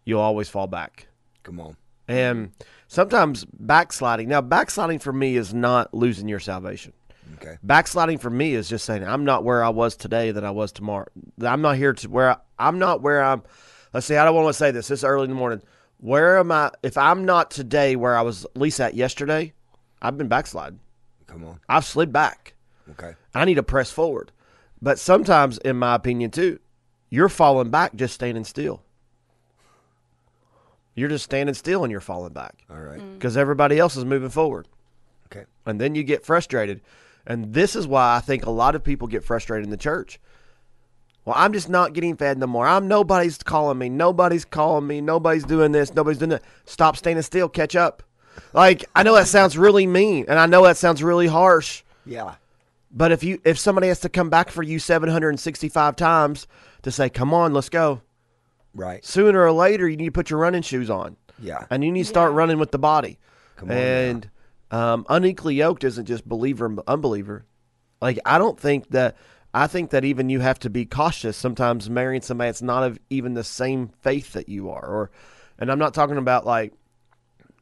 you'll 0.06 0.22
always 0.22 0.48
fall 0.48 0.68
back. 0.68 1.08
Come 1.44 1.60
on. 1.60 1.76
And 2.08 2.52
sometimes 2.88 3.46
backsliding. 3.46 4.30
Now, 4.30 4.42
backsliding 4.42 5.00
for 5.00 5.12
me 5.12 5.36
is 5.36 5.54
not 5.54 5.94
losing 5.94 6.28
your 6.28 6.40
salvation. 6.40 6.94
Okay. 7.36 7.58
Backsliding 7.64 8.20
for 8.20 8.30
me 8.30 8.54
is 8.54 8.70
just 8.70 8.86
saying 8.86 9.04
I'm 9.04 9.26
not 9.26 9.44
where 9.44 9.64
I 9.64 9.70
was 9.70 9.96
today 9.96 10.32
that 10.32 10.46
I 10.46 10.52
was 10.52 10.72
tomorrow. 10.72 11.08
I'm 11.42 11.62
not 11.62 11.76
here 11.76 11.94
to 11.94 12.10
where 12.10 12.32
I, 12.32 12.38
I'm 12.60 12.80
not 12.80 13.02
where 13.02 13.24
I'm. 13.24 13.44
Let's 13.94 14.06
see. 14.06 14.16
I 14.16 14.24
don't 14.24 14.36
want 14.36 14.48
to 14.48 14.54
say 14.54 14.72
this. 14.72 14.88
This 14.88 15.04
early 15.04 15.26
in 15.26 15.32
the 15.32 15.36
morning. 15.36 15.62
Where 15.98 16.38
am 16.38 16.52
I? 16.52 16.72
If 16.84 16.98
I'm 16.98 17.26
not 17.26 17.50
today 17.50 17.96
where 17.96 18.16
I 18.16 18.22
was 18.22 18.46
at 18.46 18.58
least 18.58 18.80
at 18.80 18.94
yesterday, 18.94 19.54
I've 20.02 20.18
been 20.18 20.28
backsliding. 20.28 20.80
Come 21.26 21.46
on. 21.46 21.60
I've 21.68 21.86
slid 21.86 22.14
back. 22.14 22.54
Okay. 22.92 23.16
I 23.34 23.46
need 23.46 23.56
to 23.56 23.64
press 23.64 23.92
forward. 23.92 24.32
But 24.82 25.00
sometimes, 25.00 25.58
in 25.60 25.78
my 25.78 25.96
opinion, 25.96 26.32
too, 26.32 26.60
you're 27.10 27.30
falling 27.30 27.72
back 27.72 27.96
just 27.96 28.14
standing 28.14 28.44
still. 28.44 28.84
You're 30.96 31.10
just 31.10 31.26
standing 31.26 31.54
still 31.54 31.84
and 31.84 31.92
you're 31.92 32.02
falling 32.02 32.34
back 32.34 32.64
All 32.70 32.78
right. 32.80 33.00
Mm. 33.00 33.14
because 33.16 33.38
everybody 33.38 33.78
else 33.78 33.96
is 33.96 34.06
moving 34.06 34.30
forward. 34.30 34.68
Okay. 35.28 35.46
And 35.66 35.80
then 35.80 35.94
you 35.94 36.04
get 36.04 36.26
frustrated. 36.26 36.82
And 37.28 37.54
this 37.54 37.76
is 37.76 37.86
why 37.88 38.16
I 38.16 38.20
think 38.20 38.46
a 38.46 38.52
lot 38.52 38.76
of 38.76 38.84
people 38.84 39.08
get 39.08 39.24
frustrated 39.24 39.66
in 39.66 39.72
the 39.72 39.78
church. 39.78 40.20
Well, 41.26 41.36
I'm 41.38 41.54
just 41.54 41.70
not 41.70 41.94
getting 41.94 42.16
fed 42.16 42.38
no 42.38 42.46
more. 42.48 42.68
I'm 42.68 42.88
nobody's 42.88 43.40
calling 43.40 43.80
me. 43.80 43.90
Nobody's 43.90 44.46
calling 44.46 44.86
me. 44.86 45.02
Nobody's 45.02 45.44
doing 45.44 45.72
this. 45.72 45.94
Nobody's 45.94 46.20
doing 46.20 46.30
that. 46.30 46.44
Stop 46.66 46.96
standing 46.98 47.24
still. 47.24 47.50
Catch 47.50 47.76
up. 47.76 48.04
Like 48.54 48.86
I 48.96 49.02
know 49.04 49.16
that 49.16 49.28
sounds 49.28 49.58
really 49.58 49.88
mean, 49.88 50.26
and 50.28 50.38
I 50.38 50.46
know 50.46 50.64
that 50.66 50.78
sounds 50.78 51.02
really 51.02 51.28
harsh. 51.28 51.84
Yeah. 52.06 52.36
But 52.92 53.12
if 53.12 53.24
you 53.24 53.42
if 53.44 53.58
somebody 53.58 53.88
has 53.88 54.00
to 54.02 54.10
come 54.10 54.30
back 54.30 54.50
for 54.50 54.62
you 54.62 54.78
765 54.78 55.96
times 55.96 56.48
to 56.84 56.92
say, 56.92 57.10
"Come 57.10 57.34
on, 57.34 57.54
let's 57.54 57.70
go," 57.70 58.02
Right. 58.76 59.04
sooner 59.06 59.42
or 59.44 59.52
later 59.52 59.88
you 59.90 59.98
need 59.98 60.06
to 60.06 60.12
put 60.12 60.30
your 60.30 60.40
running 60.40 60.62
shoes 60.62 60.90
on, 60.90 61.16
Yeah. 61.40 61.66
and 61.70 61.84
you 61.84 61.92
need 61.92 62.04
to 62.04 62.10
start 62.10 62.32
Yeah. 62.34 62.38
running 62.38 62.60
with 62.60 62.72
the 62.72 62.78
body. 62.80 63.18
Come 63.56 63.72
on. 63.72 63.78
and 63.78 64.30
um, 64.72 65.06
unequally 65.10 65.56
yoked 65.56 65.84
isn't 65.86 66.06
just 66.06 66.28
believer 66.28 66.66
and 66.66 66.80
unbeliever. 66.88 67.46
Like 68.02 68.20
I 68.26 68.38
don't 68.38 68.60
think 68.60 68.90
that. 68.90 69.16
I 69.54 69.68
think 69.68 69.92
that 69.92 70.04
even 70.04 70.30
you 70.30 70.42
have 70.42 70.60
to 70.60 70.70
be 70.70 70.86
cautious 70.86 71.38
sometimes 71.38 71.90
marrying 71.90 72.22
somebody 72.22 72.50
that's 72.50 72.62
not 72.62 72.84
of 72.84 73.00
even 73.10 73.36
the 73.36 73.44
same 73.46 73.88
faith 74.02 74.34
that 74.34 74.50
you 74.50 74.70
are, 74.70 74.86
or, 74.86 75.12
and 75.58 75.72
I'm 75.72 75.80
not 75.80 75.94
talking 75.94 76.18
about 76.18 76.46
like 76.46 76.74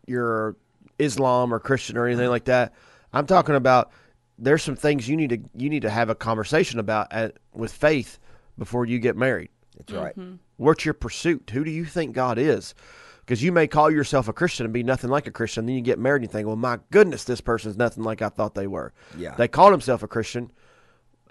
you're 0.08 0.56
Islam 1.00 1.54
or 1.54 1.60
Christian 1.60 1.98
or 1.98 2.08
anything 2.08 2.30
like 2.30 2.46
that. 2.46 2.74
I'm 3.14 3.28
talking 3.28 3.54
about 3.56 3.92
there's 4.40 4.64
some 4.64 4.76
things 4.76 5.08
you 5.08 5.16
need 5.16 5.30
to 5.30 5.40
you 5.56 5.70
need 5.70 5.84
to 5.84 5.90
have 5.92 6.10
a 6.10 6.16
conversation 6.16 6.80
about 6.80 7.14
at, 7.14 7.38
with 7.54 7.72
faith 7.72 8.18
before 8.58 8.86
you 8.88 8.98
get 9.00 9.16
married. 9.16 9.50
That's 9.78 9.94
right. 9.94 10.18
Mm-hmm. 10.18 10.36
What's 10.58 10.86
your 10.86 10.94
pursuit? 10.94 11.50
Who 11.54 11.64
do 11.64 11.72
you 11.72 11.86
think 11.86 12.14
God 12.14 12.38
is? 12.38 12.74
Because 13.22 13.42
you 13.42 13.52
may 13.52 13.68
call 13.68 13.90
yourself 13.90 14.28
a 14.28 14.34
Christian 14.34 14.66
and 14.66 14.74
be 14.74 14.84
nothing 14.84 15.10
like 15.10 15.28
a 15.28 15.32
Christian. 15.32 15.66
Then 15.66 15.76
you 15.76 15.82
get 15.82 15.98
married 15.98 16.24
and 16.24 16.30
you 16.30 16.32
think, 16.32 16.46
well, 16.48 16.58
my 16.58 16.80
goodness, 16.92 17.24
this 17.24 17.40
person's 17.42 17.78
nothing 17.78 18.04
like 18.04 18.22
I 18.22 18.30
thought 18.30 18.54
they 18.54 18.68
were. 18.68 18.92
Yeah. 19.18 19.36
They 19.36 19.48
called 19.48 19.72
himself 19.72 20.04
a 20.04 20.08
Christian. 20.08 20.52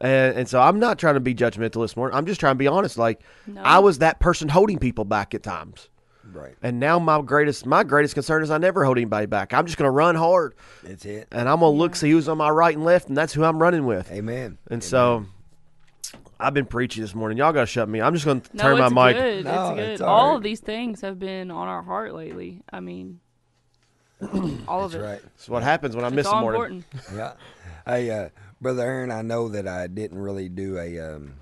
And, 0.01 0.36
and 0.38 0.49
so 0.49 0.61
I'm 0.61 0.78
not 0.80 0.99
trying 0.99 1.14
to 1.14 1.20
be 1.20 1.34
judgmental 1.34 1.82
this 1.82 1.97
morning. 1.97 2.16
I'm 2.16 2.26
just 2.26 2.40
trying 2.40 2.55
to 2.55 2.59
be 2.59 2.66
honest. 2.66 2.97
Like, 2.99 3.20
No. 3.47 3.61
I 3.62 3.78
was 3.78 3.99
that 3.99 4.20
person 4.20 4.49
holding 4.49 4.78
people 4.78 5.05
back 5.05 5.34
at 5.34 5.43
times. 5.43 5.90
Right. 6.32 6.55
And 6.62 6.80
now 6.80 6.99
my 6.99 7.20
greatest 7.20 7.66
my 7.66 7.84
greatest 7.84 8.14
concern 8.14 8.43
is 8.43 8.51
I 8.51 8.57
never 8.57 8.84
hold 8.84 8.97
anybody 8.97 9.26
back. 9.26 9.53
I'm 9.53 9.66
just 9.66 9.76
going 9.76 9.86
to 9.86 9.90
run 9.90 10.14
hard 10.14 10.55
That's 10.82 11.05
it. 11.05 11.28
and 11.30 11.47
I'm 11.49 11.61
going 11.61 11.74
to 11.74 11.78
look 11.78 11.95
see 11.95 12.11
who's 12.11 12.26
on 12.28 12.38
my 12.38 12.49
right 12.49 12.74
and 12.74 12.84
left, 12.86 13.09
and 13.09 13.16
that's 13.16 13.34
who 13.34 13.45
I'm 13.45 13.61
running 13.61 13.84
with. 13.84 14.11
Amen. 14.11 14.57
And 14.70 14.82
so 14.82 15.26
I've 16.43 16.55
been 16.55 16.66
preaching 16.66 17.03
this 17.03 17.14
morning. 17.14 17.38
Y'all 17.38 17.53
got 17.53 17.61
to 17.61 17.66
shut 17.66 17.88
me. 17.88 18.01
I'm 18.01 18.12
just 18.14 18.24
going 18.24 18.40
to 18.40 18.57
No, 18.57 18.62
turn 18.62 18.78
it's 18.80 18.93
my 18.93 19.12
mic. 19.12 19.16
good. 19.16 19.45
No, 19.45 19.68
it's 19.70 19.76
good. 19.80 19.88
it's 19.90 20.01
all 20.01 20.09
all 20.09 20.28
right. 20.30 20.36
of 20.36 20.43
these 20.43 20.61
things 20.61 21.01
have 21.03 21.18
been 21.18 21.51
on 21.51 21.68
our 21.68 21.82
heart 21.82 22.14
lately. 22.14 22.62
I 22.72 22.80
mean, 22.80 23.20
all 24.68 24.84
of 24.84 24.93
That's 24.93 25.03
it. 25.03 25.07
right. 25.07 25.22
That's 25.22 25.49
what 25.49 25.62
happens 25.62 25.95
when 25.97 26.05
I 26.05 26.09
It's 26.09 26.16
miss 26.16 26.26
a 26.26 26.30
all 26.30 26.40
morning. 26.43 26.84
important. 26.93 27.16
Yeah. 27.16 27.32
Hey, 27.86 28.11
uh, 28.11 28.28
brother 28.61 28.82
Aaron, 28.82 29.11
I 29.11 29.22
know 29.22 29.49
that 29.49 29.66
I 29.66 29.86
didn't 29.88 30.18
really 30.18 30.49
do 30.49 30.78
a, 30.78 30.99
um, 31.01 31.34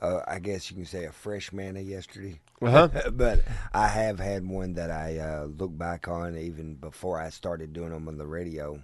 uh, 0.00 0.20
I 0.26 0.38
guess 0.40 0.70
you 0.70 0.76
can 0.76 0.86
say 0.86 1.04
a 1.04 1.12
fresh 1.12 1.52
manna 1.52 1.80
yesterday. 1.80 2.40
Uh-huh. 2.62 2.88
but 3.12 3.40
I 3.74 3.88
have 3.88 4.18
had 4.18 4.48
one 4.48 4.74
that 4.74 4.90
I 4.90 5.18
uh, 5.18 5.44
look 5.44 5.76
back 5.76 6.08
on 6.08 6.36
even 6.36 6.74
before 6.74 7.20
I 7.20 7.30
started 7.30 7.72
doing 7.72 7.90
them 7.90 8.08
on 8.08 8.16
the 8.18 8.26
radio, 8.26 8.80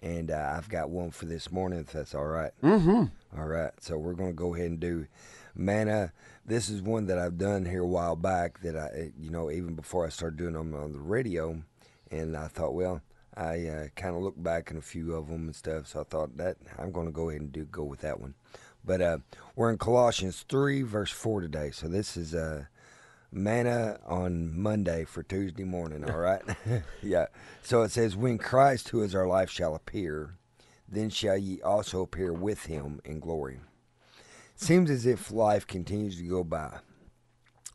and 0.00 0.30
uh, 0.30 0.54
I've 0.56 0.68
got 0.68 0.90
one 0.90 1.10
for 1.10 1.24
this 1.26 1.50
morning. 1.50 1.80
If 1.80 1.92
that's 1.92 2.14
all 2.14 2.26
right. 2.26 2.52
Mm-hmm. 2.62 3.04
All 3.38 3.46
right, 3.46 3.70
so 3.80 3.98
we're 3.98 4.14
gonna 4.14 4.32
go 4.32 4.54
ahead 4.54 4.70
and 4.70 4.80
do 4.80 5.06
manna. 5.54 6.12
This 6.46 6.70
is 6.70 6.80
one 6.80 7.06
that 7.06 7.18
I've 7.18 7.36
done 7.36 7.66
here 7.66 7.82
a 7.82 7.86
while 7.86 8.16
back 8.16 8.60
that 8.62 8.76
I, 8.76 9.12
you 9.18 9.28
know, 9.28 9.50
even 9.50 9.74
before 9.74 10.06
I 10.06 10.08
started 10.08 10.38
doing 10.38 10.54
them 10.54 10.74
on 10.74 10.92
the 10.92 10.98
radio, 11.00 11.62
and 12.10 12.34
I 12.34 12.48
thought, 12.48 12.72
well, 12.72 13.02
I 13.36 13.66
uh, 13.66 13.88
kind 13.94 14.16
of 14.16 14.22
looked 14.22 14.42
back 14.42 14.70
in 14.70 14.78
a 14.78 14.82
few 14.82 15.14
of 15.14 15.28
them 15.28 15.46
and 15.46 15.54
stuff, 15.54 15.88
so 15.88 16.00
I 16.00 16.04
thought 16.04 16.38
that 16.38 16.56
I'm 16.78 16.92
gonna 16.92 17.10
go 17.10 17.28
ahead 17.28 17.42
and 17.42 17.52
do 17.52 17.64
go 17.66 17.84
with 17.84 18.00
that 18.00 18.20
one. 18.20 18.34
But 18.82 19.02
uh, 19.02 19.18
we're 19.54 19.70
in 19.70 19.76
Colossians 19.76 20.46
three 20.48 20.80
verse 20.80 21.10
four 21.10 21.42
today, 21.42 21.72
so 21.72 21.88
this 21.88 22.16
is 22.16 22.34
uh, 22.34 22.64
manna 23.30 23.98
on 24.06 24.58
Monday 24.58 25.04
for 25.04 25.22
Tuesday 25.22 25.64
morning. 25.64 26.08
All 26.08 26.16
right, 26.16 26.40
yeah. 27.02 27.26
So 27.62 27.82
it 27.82 27.90
says, 27.90 28.16
"When 28.16 28.38
Christ, 28.38 28.88
who 28.88 29.02
is 29.02 29.14
our 29.14 29.26
life, 29.26 29.50
shall 29.50 29.74
appear." 29.74 30.36
Then 30.88 31.10
shall 31.10 31.36
ye 31.36 31.60
also 31.62 32.02
appear 32.02 32.32
with 32.32 32.66
him 32.66 33.00
in 33.04 33.20
glory. 33.20 33.60
Seems 34.54 34.90
as 34.90 35.06
if 35.06 35.30
life 35.30 35.66
continues 35.66 36.16
to 36.16 36.28
go 36.28 36.44
by. 36.44 36.78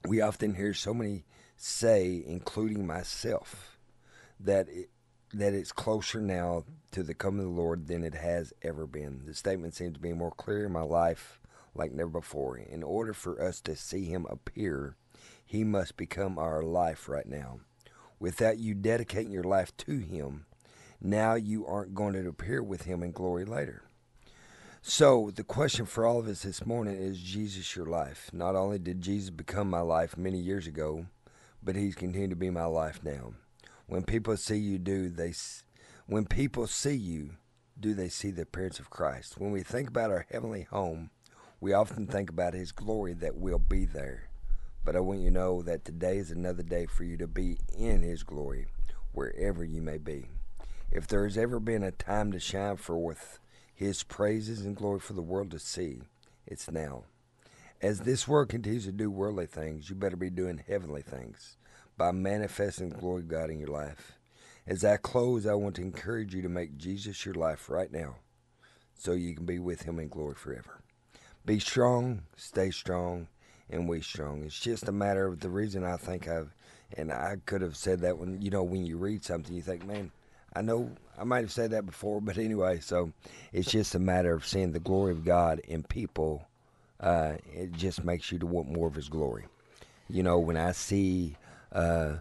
We 0.07 0.21
often 0.21 0.55
hear 0.55 0.73
so 0.73 0.93
many 0.93 1.25
say, 1.55 2.23
including 2.25 2.87
myself, 2.87 3.77
that 4.39 4.67
it, 4.69 4.89
that 5.33 5.53
it's 5.53 5.71
closer 5.71 6.19
now 6.19 6.65
to 6.91 7.03
the 7.03 7.13
coming 7.13 7.41
of 7.41 7.53
the 7.53 7.61
Lord 7.61 7.87
than 7.87 8.03
it 8.03 8.15
has 8.15 8.53
ever 8.63 8.87
been. 8.87 9.21
The 9.25 9.33
statement 9.33 9.75
seems 9.75 9.93
to 9.93 9.99
be 9.99 10.13
more 10.13 10.31
clear 10.31 10.65
in 10.65 10.71
my 10.71 10.81
life 10.81 11.39
like 11.75 11.91
never 11.91 12.09
before. 12.09 12.57
In 12.57 12.83
order 12.83 13.13
for 13.13 13.41
us 13.41 13.61
to 13.61 13.75
see 13.75 14.05
him 14.05 14.25
appear, 14.29 14.95
he 15.45 15.63
must 15.63 15.97
become 15.97 16.37
our 16.37 16.63
life 16.63 17.07
right 17.07 17.27
now. 17.27 17.59
Without 18.19 18.57
you 18.57 18.73
dedicating 18.73 19.31
your 19.31 19.43
life 19.43 19.75
to 19.77 19.97
him, 19.97 20.45
now 21.01 21.33
you 21.33 21.65
aren't 21.65 21.95
going 21.95 22.13
to 22.13 22.27
appear 22.27 22.61
with 22.61 22.83
him 22.83 23.01
in 23.01 23.11
glory 23.11 23.43
later. 23.43 23.83
So, 24.83 25.31
the 25.35 25.43
question 25.43 25.85
for 25.85 26.05
all 26.05 26.19
of 26.19 26.27
us 26.27 26.43
this 26.43 26.65
morning 26.65 26.95
is 26.95 27.19
Jesus 27.19 27.75
your 27.75 27.85
life? 27.85 28.29
Not 28.33 28.55
only 28.55 28.79
did 28.79 29.01
Jesus 29.01 29.29
become 29.29 29.69
my 29.69 29.81
life 29.81 30.17
many 30.17 30.39
years 30.39 30.65
ago, 30.65 31.05
but 31.61 31.75
he's 31.75 31.95
continued 31.95 32.31
to 32.31 32.35
be 32.35 32.49
my 32.49 32.65
life 32.65 32.99
now. 33.03 33.33
When 33.85 34.03
people 34.03 34.35
see 34.37 34.57
you 34.57 34.79
do 34.79 35.09
they 35.09 35.33
when 36.07 36.25
people 36.25 36.65
see 36.65 36.95
you, 36.95 37.31
do 37.79 37.93
they 37.93 38.09
see 38.09 38.31
the 38.31 38.41
appearance 38.43 38.79
of 38.79 38.89
Christ? 38.89 39.39
When 39.39 39.51
we 39.51 39.61
think 39.61 39.87
about 39.87 40.11
our 40.11 40.25
heavenly 40.31 40.63
home, 40.63 41.11
we 41.59 41.73
often 41.73 42.07
think 42.07 42.29
about 42.29 42.53
his 42.53 42.71
glory 42.71 43.13
that 43.13 43.35
will 43.37 43.59
be 43.59 43.85
there. 43.85 44.29
But 44.83 44.95
I 44.95 44.99
want 44.99 45.19
you 45.19 45.29
to 45.29 45.33
know 45.33 45.61
that 45.61 45.85
today 45.85 46.17
is 46.17 46.31
another 46.31 46.63
day 46.63 46.87
for 46.87 47.03
you 47.03 47.17
to 47.17 47.27
be 47.27 47.59
in 47.77 48.01
his 48.01 48.23
glory 48.23 48.67
wherever 49.13 49.63
you 49.63 49.81
may 49.81 49.99
be. 49.99 50.25
If 50.91 51.07
there 51.07 51.23
has 51.23 51.37
ever 51.37 51.61
been 51.61 51.83
a 51.83 51.91
time 51.91 52.33
to 52.33 52.39
shine 52.39 52.75
forth 52.75 53.39
his 53.73 54.03
praises 54.03 54.65
and 54.65 54.75
glory 54.75 54.99
for 54.99 55.13
the 55.13 55.21
world 55.21 55.51
to 55.51 55.59
see, 55.59 56.01
it's 56.45 56.69
now. 56.69 57.05
As 57.81 58.01
this 58.01 58.27
world 58.27 58.49
continues 58.49 58.85
to 58.85 58.91
do 58.91 59.09
worldly 59.09 59.45
things, 59.45 59.89
you 59.89 59.95
better 59.95 60.17
be 60.17 60.29
doing 60.29 60.61
heavenly 60.67 61.01
things 61.01 61.55
by 61.97 62.11
manifesting 62.11 62.89
the 62.89 62.97
glory 62.97 63.21
of 63.21 63.29
God 63.29 63.49
in 63.49 63.57
your 63.57 63.69
life. 63.69 64.19
As 64.67 64.83
I 64.83 64.97
close, 64.97 65.47
I 65.47 65.53
want 65.53 65.75
to 65.75 65.81
encourage 65.81 66.35
you 66.35 66.41
to 66.41 66.49
make 66.49 66.77
Jesus 66.77 67.25
your 67.25 67.35
life 67.35 67.69
right 67.69 67.91
now 67.91 68.17
so 68.93 69.13
you 69.13 69.33
can 69.33 69.45
be 69.45 69.59
with 69.59 69.83
him 69.83 69.97
in 69.97 70.09
glory 70.09 70.35
forever. 70.35 70.81
Be 71.45 71.57
strong, 71.59 72.23
stay 72.35 72.69
strong, 72.69 73.29
and 73.69 73.87
we 73.87 74.01
strong. 74.01 74.43
It's 74.43 74.59
just 74.59 74.89
a 74.89 74.91
matter 74.91 75.25
of 75.25 75.39
the 75.39 75.49
reason 75.49 75.85
I 75.85 75.95
think 75.95 76.27
I've 76.27 76.53
And 76.97 77.13
I 77.13 77.37
could 77.45 77.61
have 77.61 77.77
said 77.77 78.01
that 78.01 78.17
when 78.17 78.41
you 78.41 78.51
know 78.51 78.63
when 78.63 78.85
you 78.85 78.97
read 78.97 79.23
something, 79.23 79.55
you 79.55 79.61
think, 79.61 79.85
man, 79.85 80.11
I 80.53 80.61
know 80.61 80.91
I 81.17 81.23
might 81.23 81.41
have 81.41 81.51
said 81.51 81.71
that 81.71 81.85
before, 81.85 82.21
but 82.21 82.37
anyway, 82.37 82.79
so 82.79 83.11
it's 83.53 83.71
just 83.71 83.95
a 83.95 83.99
matter 83.99 84.33
of 84.33 84.45
seeing 84.45 84.71
the 84.71 84.79
glory 84.79 85.11
of 85.11 85.23
God 85.23 85.59
in 85.59 85.83
people. 85.83 86.47
Uh, 86.99 87.33
it 87.53 87.71
just 87.73 88.03
makes 88.03 88.31
you 88.31 88.39
to 88.39 88.45
want 88.45 88.71
more 88.71 88.87
of 88.87 88.95
His 88.95 89.09
glory. 89.09 89.45
You 90.09 90.23
know, 90.23 90.39
when 90.39 90.57
I 90.57 90.71
see 90.73 91.37
uh, 91.71 92.17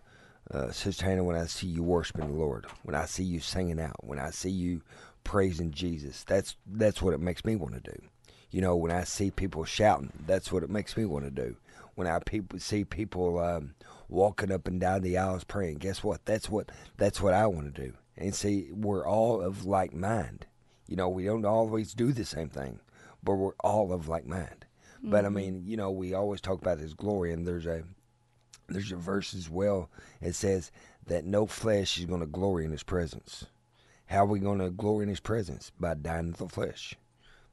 uh, 0.51 0.71
Sister 0.71 1.07
Hannah, 1.07 1.25
when 1.25 1.37
I 1.37 1.47
see 1.47 1.67
you 1.67 1.83
worshiping 1.83 2.27
the 2.29 2.39
Lord, 2.39 2.67
when 2.83 2.95
I 2.95 3.07
see 3.07 3.25
you 3.25 3.41
singing 3.41 3.81
out, 3.81 4.05
when 4.05 4.19
I 4.19 4.31
see 4.31 4.51
you 4.51 4.83
praising 5.25 5.71
Jesus, 5.71 6.25
that's 6.25 6.57
that's 6.67 7.03
what 7.03 7.15
it 7.15 7.21
makes 7.21 7.45
me 7.45 7.57
want 7.57 7.75
to 7.75 7.91
do. 7.93 8.03
You 8.51 8.61
know, 8.61 8.75
when 8.77 8.91
I 8.91 9.05
see 9.05 9.31
people 9.31 9.65
shouting, 9.65 10.13
that's 10.27 10.51
what 10.51 10.63
it 10.63 10.71
makes 10.71 10.97
me 10.97 11.05
want 11.05 11.25
to 11.25 11.31
do. 11.31 11.57
When 11.95 12.07
I 12.07 12.19
people 12.19 12.59
see 12.59 12.85
people 12.85 13.39
um, 13.39 13.75
walking 14.09 14.51
up 14.51 14.67
and 14.67 14.81
down 14.81 15.03
the 15.03 15.19
aisles 15.19 15.45
praying, 15.45 15.79
guess 15.79 16.03
what? 16.03 16.25
That's 16.25 16.49
what 16.49 16.71
that's 16.97 17.21
what 17.21 17.35
I 17.35 17.47
want 17.47 17.75
to 17.75 17.83
do. 17.87 17.93
And 18.21 18.35
see, 18.35 18.71
we're 18.73 19.07
all 19.07 19.41
of 19.41 19.65
like 19.65 19.93
mind. 19.93 20.47
You 20.87 20.97
know, 20.97 21.09
we 21.09 21.25
don't 21.25 21.45
always 21.45 21.95
do 21.95 22.13
the 22.13 22.25
same 22.25 22.49
thing, 22.49 22.81
but 23.23 23.35
we're 23.35 23.55
all 23.61 23.93
of 23.93 24.09
like 24.09 24.27
mind. 24.27 24.67
Mm-hmm. 24.99 25.11
But 25.11 25.25
I 25.25 25.29
mean, 25.31 25.63
you 25.67 25.77
know, 25.77 25.91
we 25.91 26.15
always 26.15 26.41
talk 26.41 26.61
about 26.61 26.79
His 26.79 26.95
glory, 26.95 27.33
and 27.33 27.47
there's 27.47 27.67
a 27.67 27.83
there's 28.69 28.93
a 28.93 28.97
verse 28.97 29.35
as 29.35 29.51
well. 29.51 29.91
It 30.21 30.35
says 30.35 30.71
that 31.07 31.25
no 31.25 31.47
flesh 31.47 31.99
is 31.99 32.05
going 32.05 32.21
to 32.21 32.27
glory 32.27 32.65
in 32.65 32.71
His 32.71 32.83
presence. 32.83 33.47
How 34.07 34.25
are 34.25 34.27
we 34.27 34.39
going 34.39 34.59
to 34.59 34.71
glory 34.71 35.05
in 35.05 35.09
His 35.09 35.21
presence? 35.21 35.73
By 35.81 35.95
dying 35.95 36.33
to 36.33 36.39
the 36.39 36.49
flesh 36.49 36.97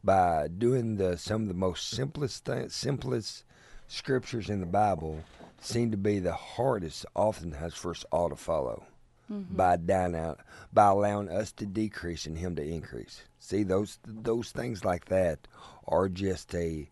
by 0.04 0.48
doing 0.48 0.96
the 0.96 1.18
some 1.18 1.44
of 1.44 1.48
the 1.48 1.54
most 1.54 1.90
simplest 1.90 2.46
th- 2.46 2.72
simplest 2.72 3.44
scriptures 3.88 4.50
in 4.50 4.60
the 4.60 4.66
Bible 4.66 5.24
seem 5.60 5.92
to 5.92 5.98
be 5.98 6.20
the 6.20 6.34
hardest 6.34 7.06
oftentimes 7.16 7.74
for 7.74 7.92
us 7.92 8.06
all 8.12 8.30
to 8.30 8.36
follow. 8.36 8.86
Mm-hmm. 9.32 9.58
By 9.58 9.76
dying 9.76 10.16
out, 10.16 10.40
by 10.72 10.88
allowing 10.88 11.28
us 11.28 11.52
to 11.54 11.66
decrease 11.66 12.26
and 12.26 12.38
Him 12.38 12.56
to 12.56 12.64
increase. 12.64 13.24
See 13.40 13.64
those 13.64 14.00
those 14.06 14.52
things 14.52 14.86
like 14.86 15.06
that 15.06 15.50
are 15.86 16.08
just 16.08 16.56
a 16.56 16.90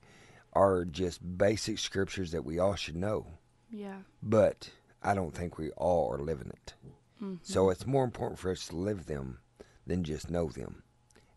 are 0.52 0.84
just 0.84 1.38
basic 1.38 1.80
scriptures 1.80 2.32
that 2.32 2.44
we 2.44 2.60
all 2.60 2.76
should 2.76 2.98
know. 2.98 3.26
Yeah. 3.70 4.00
But 4.22 4.70
I 5.02 5.14
don't 5.14 5.34
think 5.34 5.58
we 5.58 5.70
all 5.72 6.12
are 6.12 6.18
living 6.18 6.50
it. 6.50 6.74
Mm-hmm. 7.22 7.36
So 7.42 7.70
it's 7.70 7.86
more 7.86 8.04
important 8.04 8.40
for 8.40 8.52
us 8.52 8.68
to 8.68 8.76
live 8.76 9.06
them 9.06 9.40
than 9.88 10.04
just 10.04 10.30
know 10.30 10.50
them 10.50 10.84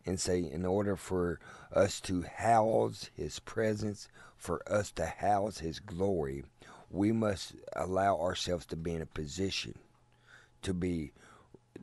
and 0.05 0.19
say, 0.19 0.39
in 0.39 0.65
order 0.65 0.95
for 0.95 1.39
us 1.73 1.99
to 2.01 2.23
house 2.23 3.09
His 3.13 3.39
presence, 3.39 4.07
for 4.37 4.61
us 4.71 4.91
to 4.93 5.05
house 5.05 5.59
His 5.59 5.79
glory, 5.79 6.43
we 6.89 7.11
must 7.11 7.53
allow 7.75 8.17
ourselves 8.19 8.65
to 8.67 8.75
be 8.75 8.93
in 8.93 9.01
a 9.01 9.05
position 9.05 9.75
to 10.63 10.73
be 10.73 11.13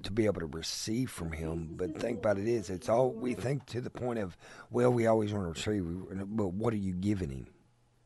to 0.03 0.12
be 0.12 0.27
able 0.27 0.41
to 0.41 0.47
receive 0.47 1.11
from 1.11 1.33
him. 1.33 1.74
But 1.77 1.99
think 1.99 2.18
about 2.18 2.39
it 2.39 2.47
is 2.49 2.70
it's 2.70 2.89
all 2.89 3.11
we 3.11 3.35
think 3.35 3.66
to 3.66 3.81
the 3.81 3.91
point 3.91 4.18
of 4.18 4.37
well, 4.70 4.93
we 4.93 5.07
always 5.07 5.33
want 5.33 5.45
to 5.45 5.70
receive, 5.70 5.85
but 6.27 6.53
what 6.53 6.74
are 6.74 6.79
you 6.79 6.93
giving 6.93 7.31
him? 7.31 7.47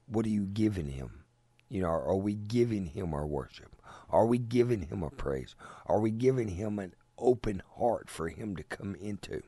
What 0.07 0.27
are 0.27 0.31
you 0.31 0.45
giving 0.45 0.89
him? 0.89 1.25
You 1.69 1.83
know, 1.83 1.89
are 1.89 2.17
we 2.17 2.35
giving 2.35 2.87
him 2.87 3.15
our 3.15 3.27
worship? 3.27 3.77
Are 4.11 4.27
we 4.27 4.39
giving 4.39 4.83
him 4.83 5.03
a 5.03 5.11
praise? 5.11 5.55
Are 5.87 6.01
we 6.01 6.11
giving 6.11 6.49
him 6.49 6.79
an 6.79 6.95
open 7.17 7.63
heart 7.77 8.11
for 8.11 8.29
him 8.29 8.57
to 8.57 8.65
come 8.65 8.97
into? 8.97 9.43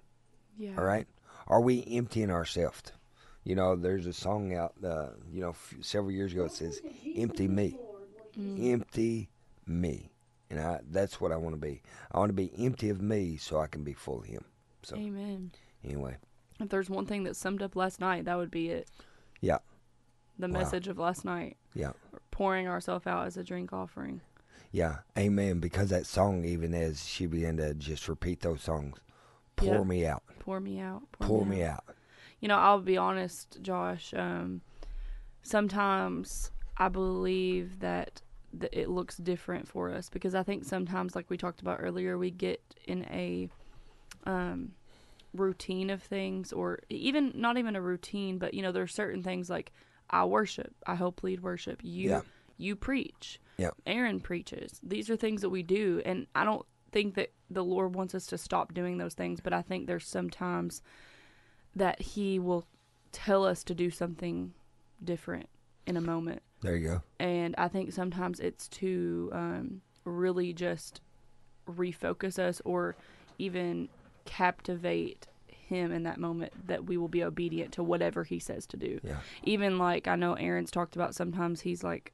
Yeah. 0.57 0.75
All 0.79 0.85
right. 0.85 1.07
Are 1.49 1.61
we 1.61 1.85
emptying 1.91 2.31
ourselves? 2.31 2.93
You 3.45 3.57
know, 3.57 3.75
there's 3.75 4.07
a 4.07 4.13
song 4.13 4.55
out, 4.55 4.75
uh, 4.85 5.09
you 5.33 5.41
know, 5.41 5.51
f- 5.51 5.75
several 5.81 6.13
years 6.13 6.33
ago. 6.33 6.45
It 6.45 6.53
says, 6.53 6.81
"Empty 7.17 7.49
me, 7.49 7.77
mm. 8.39 8.73
empty 8.73 9.31
me," 9.67 10.12
and 10.53 10.61
I, 10.61 10.81
that's 10.91 11.21
what 11.21 11.33
I 11.33 11.37
want 11.37 11.55
to 11.55 11.61
be. 11.61 11.83
I 12.13 12.19
want 12.19 12.29
to 12.29 12.35
be 12.35 12.53
empty 12.59 12.91
of 12.91 13.01
me 13.01 13.39
so 13.39 13.59
I 13.59 13.67
can 13.67 13.83
be 13.83 13.95
full 13.95 14.21
of 14.21 14.27
Him. 14.27 14.45
So, 14.83 14.97
Amen. 14.97 15.51
Anyway, 15.83 16.17
if 16.61 16.69
there's 16.69 16.91
one 16.91 17.07
thing 17.07 17.25
that 17.25 17.37
summed 17.37 17.63
up 17.63 17.75
last 17.75 18.01
night, 18.01 18.27
that 18.27 18.37
would 18.37 18.51
be 18.51 18.69
it. 18.69 18.89
Yeah. 19.41 19.59
The 20.39 20.49
wow. 20.49 20.59
message 20.61 20.89
of 20.89 20.99
last 20.99 21.25
night. 21.25 21.57
Yeah. 21.75 21.93
Pouring 22.31 22.69
ourselves 22.69 23.07
out 23.07 23.27
as 23.27 23.37
a 23.37 23.43
drink 23.43 23.73
offering. 23.73 24.21
Yeah, 24.71 24.99
amen. 25.19 25.59
Because 25.59 25.89
that 25.91 26.07
song, 26.07 26.45
even 26.45 26.75
as 26.75 27.07
she 27.07 27.27
began 27.27 27.57
to 27.57 27.75
just 27.75 28.09
repeat 28.09 28.41
those 28.41 28.63
songs, 28.63 28.99
pour 29.57 29.77
yep. 29.77 29.87
me 29.87 30.07
out. 30.07 30.23
Pour 30.39 30.61
me 30.61 30.81
out. 30.81 31.03
Pour, 31.13 31.29
pour 31.29 31.47
me, 31.47 31.63
out. 31.63 31.85
out. 31.89 31.97
You 32.41 32.49
know, 32.49 32.57
I'll 32.57 32.81
be 32.81 32.97
honest, 32.97 33.59
Josh. 33.63 34.13
Um, 34.15 34.61
sometimes 35.43 36.51
I 36.77 36.89
believe 36.89 37.81
that 37.81 38.21
th- 38.59 38.73
it 38.73 38.89
looks 38.89 39.17
different 39.17 39.69
for 39.69 39.91
us 39.91 40.09
because 40.09 40.35
I 40.35 40.43
think 40.43 40.65
sometimes, 40.65 41.15
like 41.15 41.31
we 41.31 41.37
talked 41.37 41.61
about 41.61 41.79
earlier, 41.81 42.19
we 42.19 42.31
get 42.31 42.61
in 42.85 43.05
a 43.05 43.49
um, 44.25 44.73
routine 45.35 45.91
of 45.91 46.03
things, 46.03 46.53
or 46.53 46.81
even 46.89 47.33
not 47.35 47.59
even 47.59 47.77
a 47.77 47.83
routine, 47.83 48.39
but 48.39 48.55
you 48.55 48.63
know, 48.63 48.73
there 48.73 48.83
are 48.83 48.89
certain 48.89 49.23
things 49.23 49.49
like 49.49 49.73
I 50.11 50.25
worship, 50.25 50.75
I 50.87 50.95
help 50.95 51.23
lead 51.23 51.43
worship. 51.43 51.81
You 51.83 52.11
yeah. 52.11 52.21
you 52.59 52.77
preach. 52.77 53.41
Yep. 53.59 53.75
Aaron 53.87 54.21
preaches. 54.21 54.81
These 54.83 55.11
are 55.11 55.17
things 55.17 55.43
that 55.43 55.51
we 55.51 55.63
do, 55.63 56.03
and 56.05 56.27
I 56.35 56.45
don't 56.45 56.67
think 56.91 57.15
that 57.15 57.33
the 57.51 57.65
Lord 57.65 57.95
wants 57.95 58.15
us 58.15 58.27
to 58.29 58.39
stop 58.39 58.75
doing 58.75 58.99
those 58.99 59.15
things, 59.15 59.41
but 59.41 59.53
I 59.53 59.63
think 59.63 59.87
there's 59.87 60.07
sometimes 60.07 60.83
that 61.75 62.01
He 62.01 62.39
will 62.39 62.67
tell 63.13 63.45
us 63.45 63.63
to 63.65 63.75
do 63.75 63.91
something 63.91 64.53
different 65.03 65.49
in 65.87 65.97
a 65.97 66.01
moment. 66.01 66.43
There 66.63 66.77
you 66.77 66.89
go. 66.89 67.03
And 67.19 67.55
I 67.59 67.69
think 67.69 67.93
sometimes 67.93 68.41
it's 68.41 68.69
to 68.69 69.31
um, 69.33 69.83
really 70.05 70.53
just 70.53 71.01
refocus 71.69 72.39
us 72.39 72.63
or 72.65 72.97
even 73.39 73.89
captivate 74.25 75.27
him 75.49 75.93
in 75.93 76.03
that 76.05 76.19
moment 76.19 76.53
that 76.67 76.85
we 76.85 76.97
will 76.97 77.09
be 77.09 77.25
obedient 77.25 77.73
to 77.73 77.83
whatever 77.83 78.25
he 78.25 78.39
says 78.39 78.67
to 78.67 78.77
do. 78.77 79.01
Yeah. 79.03 79.19
Even 79.43 79.79
like 79.79 80.07
I 80.07 80.17
know 80.17 80.35
Aaron's 80.35 80.71
talked 80.71 80.97
about 80.97 81.15
sometimes 81.15 81.63
he's 81.63 81.83
like 81.83 82.13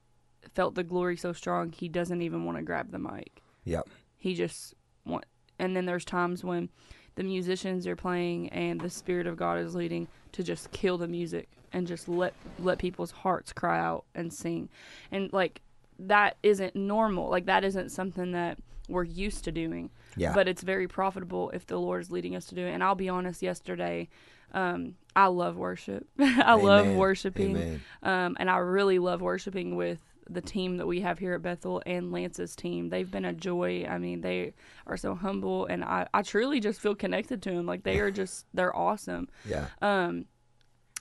felt 0.55 0.75
the 0.75 0.85
glory 0.85 1.17
so 1.17 1.33
strong 1.33 1.73
he 1.73 1.89
doesn't 1.89 2.23
even 2.23 2.45
want 2.45 2.57
to 2.57 2.63
grab 2.63 2.91
the 2.91 2.99
mic. 2.99 3.43
Yep. 3.65 3.89
He 4.17 4.35
just 4.35 4.75
want, 5.05 5.25
and 5.59 5.77
then 5.77 5.87
there's 5.87 6.05
times 6.05 6.43
when 6.43 6.69
the 7.17 7.23
musicians 7.25 7.87
are 7.87 7.97
playing 7.97 8.49
and 8.51 8.81
the 8.81 8.91
spirit 8.91 9.27
of 9.27 9.37
God 9.37 9.59
is 9.59 9.75
leading 9.75 10.09
to 10.33 10.43
just 10.43 10.71
kill 10.71 10.97
the 10.97 11.09
music 11.09 11.49
and 11.73 11.87
just 11.87 12.09
let 12.09 12.35
let 12.59 12.79
people's 12.79 13.11
hearts 13.11 13.53
cry 13.53 13.79
out 13.79 14.05
and 14.15 14.33
sing. 14.33 14.69
And 15.11 15.33
like 15.33 15.61
that 15.99 16.37
isn't 16.43 16.77
normal. 16.77 17.29
Like 17.29 17.47
that 17.47 17.65
isn't 17.65 17.91
something 17.91 18.33
that 18.33 18.59
we're 18.89 19.05
used 19.05 19.45
to 19.45 19.53
doing. 19.53 19.91
Yeah. 20.17 20.33
But 20.33 20.49
it's 20.49 20.63
very 20.63 20.89
profitable 20.89 21.51
if 21.51 21.67
the 21.67 21.79
Lord 21.79 22.01
is 22.03 22.11
leading 22.11 22.35
us 22.35 22.47
to 22.47 22.55
do 22.55 22.65
it. 22.65 22.71
And 22.71 22.83
I'll 22.83 22.95
be 22.95 23.09
honest, 23.09 23.43
yesterday, 23.43 24.09
um, 24.53 24.95
I 25.15 25.27
love 25.27 25.57
worship. 25.57 26.07
I 26.19 26.55
Amen. 26.55 26.65
love 26.65 26.89
worshiping. 26.89 27.81
Um, 28.03 28.37
and 28.41 28.49
I 28.49 28.59
really 28.59 28.99
love 28.99 29.21
worshiping 29.21 29.77
with 29.77 30.01
the 30.31 30.41
team 30.41 30.77
that 30.77 30.87
we 30.87 31.01
have 31.01 31.19
here 31.19 31.35
at 31.35 31.43
Bethel 31.43 31.83
and 31.87 32.13
Lance's 32.13 32.55
team. 32.55 32.89
They've 32.89 33.11
been 33.11 33.25
a 33.25 33.33
joy. 33.33 33.87
I 33.89 33.99
mean, 33.99 34.21
they 34.21 34.53
are 34.87 34.97
so 34.97 35.15
humble, 35.15 35.67
and 35.67 35.83
I, 35.85 36.07
I 36.13 36.23
truly 36.23 36.61
just 36.61 36.81
feel 36.81 36.95
connected 36.95 37.43
to 37.43 37.51
them. 37.51 37.67
Like 37.67 37.83
they 37.83 37.99
are 37.99 38.11
just 38.11 38.47
they're 38.53 38.75
awesome. 38.75 39.29
Yeah. 39.47 39.67
Um, 39.81 40.27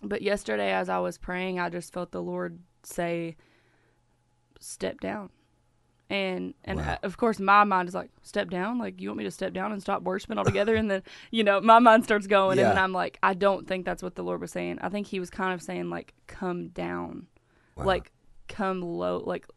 but 0.01 0.21
yesterday 0.21 0.71
as 0.71 0.89
I 0.89 0.99
was 0.99 1.17
praying, 1.17 1.59
I 1.59 1.69
just 1.69 1.93
felt 1.93 2.11
the 2.11 2.21
Lord 2.21 2.59
say, 2.83 3.35
"Step 4.59 4.99
down." 4.99 5.29
And 6.09 6.53
and 6.63 6.79
wow. 6.79 6.97
I, 7.01 7.05
of 7.05 7.17
course 7.17 7.37
my 7.37 7.65
mind 7.65 7.89
is 7.89 7.95
like 7.95 8.09
step 8.21 8.49
down 8.49 8.79
like 8.79 9.01
you 9.01 9.09
want 9.09 9.17
me 9.17 9.25
to 9.25 9.31
step 9.31 9.51
down 9.51 9.73
and 9.73 9.81
stop 9.81 10.03
worshiping 10.03 10.37
altogether 10.37 10.73
and 10.73 10.89
then 10.89 11.03
you 11.31 11.43
know 11.43 11.59
my 11.59 11.79
mind 11.79 12.05
starts 12.05 12.27
going 12.27 12.57
yeah. 12.57 12.69
and 12.69 12.77
then 12.77 12.81
I'm 12.81 12.93
like 12.93 13.19
I 13.21 13.33
don't 13.33 13.67
think 13.67 13.85
that's 13.85 14.01
what 14.01 14.15
the 14.15 14.23
Lord 14.23 14.39
was 14.39 14.51
saying 14.51 14.79
I 14.81 14.87
think 14.87 15.07
he 15.07 15.19
was 15.19 15.29
kind 15.29 15.53
of 15.53 15.61
saying 15.61 15.89
like 15.89 16.13
come 16.25 16.69
down 16.69 17.27
wow. 17.75 17.83
like 17.83 18.13
come 18.47 18.81
low 18.81 19.21
like 19.25 19.47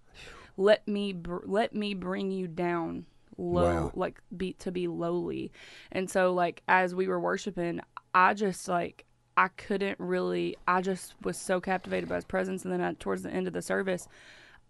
let 0.56 0.88
me 0.88 1.12
br- 1.12 1.44
let 1.44 1.72
me 1.72 1.94
bring 1.94 2.32
you 2.32 2.48
down 2.48 3.06
low 3.38 3.84
wow. 3.84 3.92
like 3.94 4.20
be 4.36 4.52
to 4.54 4.72
be 4.72 4.88
lowly 4.88 5.52
and 5.92 6.10
so 6.10 6.32
like 6.32 6.62
as 6.66 6.96
we 6.96 7.06
were 7.06 7.20
worshiping 7.20 7.80
i 8.12 8.34
just 8.34 8.68
like 8.68 9.06
i 9.36 9.48
couldn't 9.48 9.98
really 9.98 10.56
i 10.66 10.80
just 10.80 11.14
was 11.22 11.36
so 11.36 11.60
captivated 11.60 12.08
by 12.08 12.16
his 12.16 12.24
presence. 12.24 12.64
And 12.64 12.72
then 12.72 12.80
I, 12.80 12.92
towards 12.94 13.22
the 13.22 13.30
end 13.30 13.46
of 13.46 13.52
the 13.52 13.62
service 13.62 14.08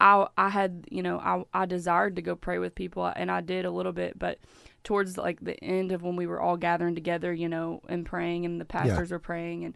i 0.01 0.27
i 0.37 0.49
had 0.49 0.87
you 0.91 1.03
know 1.03 1.19
i 1.19 1.63
i 1.63 1.67
desired 1.67 2.17
to 2.17 2.23
go 2.23 2.35
pray 2.35 2.59
with 2.59 2.75
people 2.75 3.07
and 3.07 3.31
i 3.31 3.41
did 3.41 3.65
a 3.65 3.71
little 3.71 3.93
bit. 3.93 4.19
But 4.19 4.39
towards 4.83 5.19
like 5.19 5.41
the 5.41 5.63
end 5.63 5.93
of 5.93 6.03
when 6.03 6.17
we 6.17 6.27
were 6.27 6.41
all 6.41 6.57
gathering 6.57 6.95
together 6.95 7.33
you 7.33 7.49
know 7.49 7.83
and 7.89 8.07
praying 8.07 8.47
and 8.47 8.61
the 8.61 8.65
pastors 8.65 9.11
yeah. 9.11 9.15
were 9.15 9.21
praying 9.21 9.65
and 9.65 9.75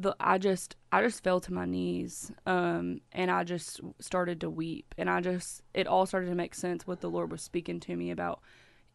the 0.00 0.16
I 0.18 0.38
just 0.38 0.76
I 0.90 1.02
just 1.02 1.22
fell 1.22 1.40
to 1.40 1.52
my 1.52 1.66
knees 1.66 2.32
um 2.46 3.00
and 3.12 3.30
I 3.30 3.44
just 3.44 3.80
started 4.00 4.40
to 4.40 4.50
weep. 4.50 4.94
And 4.96 5.10
I 5.10 5.20
just 5.20 5.62
it 5.74 5.86
all 5.86 6.06
started 6.06 6.28
to 6.28 6.34
make 6.34 6.54
sense 6.54 6.86
what 6.86 7.00
the 7.00 7.10
Lord 7.10 7.30
was 7.30 7.42
speaking 7.42 7.80
to 7.80 7.96
me 7.96 8.10
about 8.10 8.40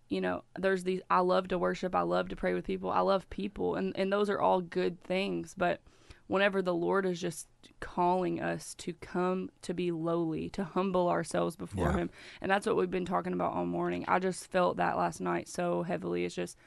you 0.09 0.21
know 0.21 0.43
there's 0.57 0.83
these 0.83 1.01
I 1.09 1.19
love 1.19 1.47
to 1.49 1.57
worship 1.57 1.95
I 1.95 2.01
love 2.01 2.29
to 2.29 2.35
pray 2.35 2.53
with 2.53 2.65
people 2.65 2.89
I 2.89 2.99
love 3.01 3.29
people 3.29 3.75
and 3.75 3.95
and 3.97 4.11
those 4.11 4.29
are 4.29 4.39
all 4.39 4.61
good 4.61 5.01
things 5.03 5.53
but 5.57 5.81
whenever 6.27 6.61
the 6.61 6.73
Lord 6.73 7.05
is 7.05 7.21
just 7.21 7.47
calling 7.79 8.41
us 8.41 8.73
to 8.75 8.93
come 8.93 9.49
to 9.61 9.73
be 9.73 9.91
lowly, 9.91 10.49
to 10.49 10.63
humble 10.63 11.07
ourselves 11.07 11.55
before 11.55 11.91
Yeah. 11.91 11.97
Him. 11.97 12.09
And 12.41 12.49
that's 12.51 12.65
what 12.65 12.75
we've 12.75 12.89
been 12.89 13.05
talking 13.05 13.33
about 13.33 13.53
all 13.53 13.65
morning. 13.65 14.05
I 14.07 14.19
just 14.19 14.49
felt 14.51 14.77
that 14.77 14.97
last 14.97 15.21
night 15.21 15.47
so 15.47 15.83
heavily. 15.83 16.25
It's 16.25 16.33
just 16.35 16.57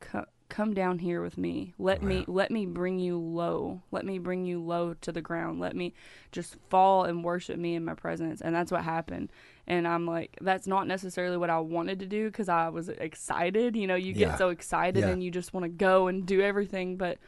co- 0.00 0.26
come 0.48 0.74
down 0.74 0.98
here 0.98 1.22
with 1.22 1.38
me. 1.38 1.74
Let 1.78 2.02
me 2.02 2.24
let 2.26 2.50
me 2.50 2.66
bring 2.66 2.98
you 2.98 3.18
low. 3.18 3.82
Let 3.90 4.04
me 4.04 4.18
bring 4.18 4.44
you 4.44 4.60
low 4.60 4.94
to 4.94 5.12
the 5.12 5.22
ground. 5.22 5.60
Let 5.60 5.76
me 5.76 5.94
just 6.32 6.56
fall 6.68 7.04
and 7.04 7.24
worship 7.24 7.58
me 7.58 7.74
in 7.74 7.84
my 7.84 7.94
presence. 7.94 8.40
And 8.40 8.54
that's 8.54 8.72
what 8.72 8.82
happened. 8.84 9.30
And 9.68 9.86
I'm 9.86 10.06
like, 10.06 10.38
that's 10.40 10.66
not 10.66 10.86
necessarily 10.86 11.36
what 11.36 11.50
I 11.50 11.58
wanted 11.58 11.98
to 12.00 12.06
do 12.06 12.26
because 12.30 12.48
I 12.48 12.68
was 12.68 12.88
excited. 12.88 13.74
You 13.74 13.86
know, 13.86 13.96
you 13.96 14.12
Yeah. 14.12 14.28
get 14.28 14.38
so 14.38 14.50
excited 14.50 15.00
Yeah. 15.04 15.10
and 15.10 15.22
you 15.22 15.30
just 15.30 15.52
want 15.52 15.64
to 15.64 15.68
go 15.68 16.06
and 16.06 16.24
do 16.24 16.40
everything, 16.40 16.96
but 16.96 17.18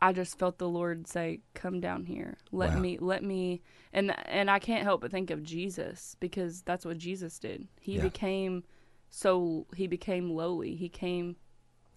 I 0.00 0.12
just 0.12 0.38
felt 0.38 0.58
the 0.58 0.68
Lord 0.68 1.06
say, 1.06 1.40
"Come 1.54 1.80
down 1.80 2.06
here. 2.06 2.36
Let 2.50 2.74
Wow. 2.74 2.80
me 2.80 2.98
let 2.98 3.22
me." 3.22 3.62
And 3.92 4.12
and 4.28 4.50
I 4.50 4.58
can't 4.58 4.82
help 4.82 5.00
but 5.00 5.10
think 5.12 5.30
of 5.30 5.42
Jesus 5.44 6.16
because 6.18 6.62
that's 6.62 6.84
what 6.84 6.98
Jesus 6.98 7.38
did. 7.38 7.68
He 7.80 7.94
Yeah. 7.96 8.02
became 8.02 8.64
so 9.10 9.66
he 9.76 9.86
became 9.86 10.30
lowly. 10.30 10.74
He 10.74 10.88
came 10.88 11.36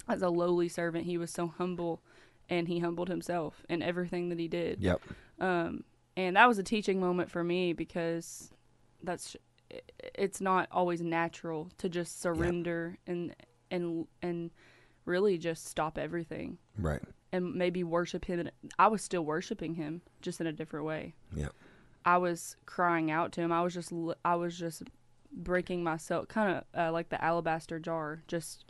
as 0.07 0.21
a 0.21 0.30
lowly 0.30 0.69
servant. 0.69 1.05
He 1.05 1.17
was 1.17 1.32
so 1.32 1.47
humble 1.47 2.03
and 2.47 2.67
he 2.67 2.80
humbled 2.80 3.09
himself 3.09 3.65
in 3.69 3.82
everything 3.82 4.30
that 4.30 4.38
he 4.39 4.47
did. 4.47 4.82
Yep. 4.82 5.01
Um 5.39 5.84
and 6.15 6.36
that 6.38 6.47
was 6.47 6.59
a 6.59 6.63
teaching 6.63 6.99
moment 6.99 7.32
for 7.32 7.43
me 7.43 7.73
because 7.73 8.53
that's 9.03 9.36
it's 10.16 10.39
not 10.41 10.68
always 10.72 11.01
natural 11.01 11.70
to 11.78 11.89
just 11.89 12.22
surrender 12.22 12.97
and 13.07 13.36
and 13.72 14.07
and 14.22 14.51
really 15.05 15.38
just 15.38 15.68
stop 15.68 15.97
everything 15.97 16.57
Right. 16.78 17.01
and 17.32 17.53
maybe 17.55 17.84
worship 17.84 18.26
him. 18.26 18.49
I 18.80 18.88
was 18.88 19.01
still 19.03 19.24
worshiping 19.24 19.76
him, 19.76 20.01
just 20.22 20.41
in 20.41 20.47
a 20.47 20.51
different 20.53 20.86
way. 20.86 21.13
Yep. 21.36 21.53
I 22.05 22.18
was 22.18 22.55
crying 22.66 23.11
out 23.11 23.32
to 23.34 23.41
him. 23.41 23.51
I 23.51 23.61
was 23.61 23.74
just, 23.74 23.91
I 24.24 24.36
was 24.36 24.57
just 24.57 24.84
breaking 25.32 25.84
myself, 25.84 26.28
kind 26.28 26.57
of 26.57 26.63
uh, 26.80 26.91
like 26.91 27.09
the 27.09 27.24
alabaster 27.24 27.78
jar, 27.80 28.24
just 28.28 28.66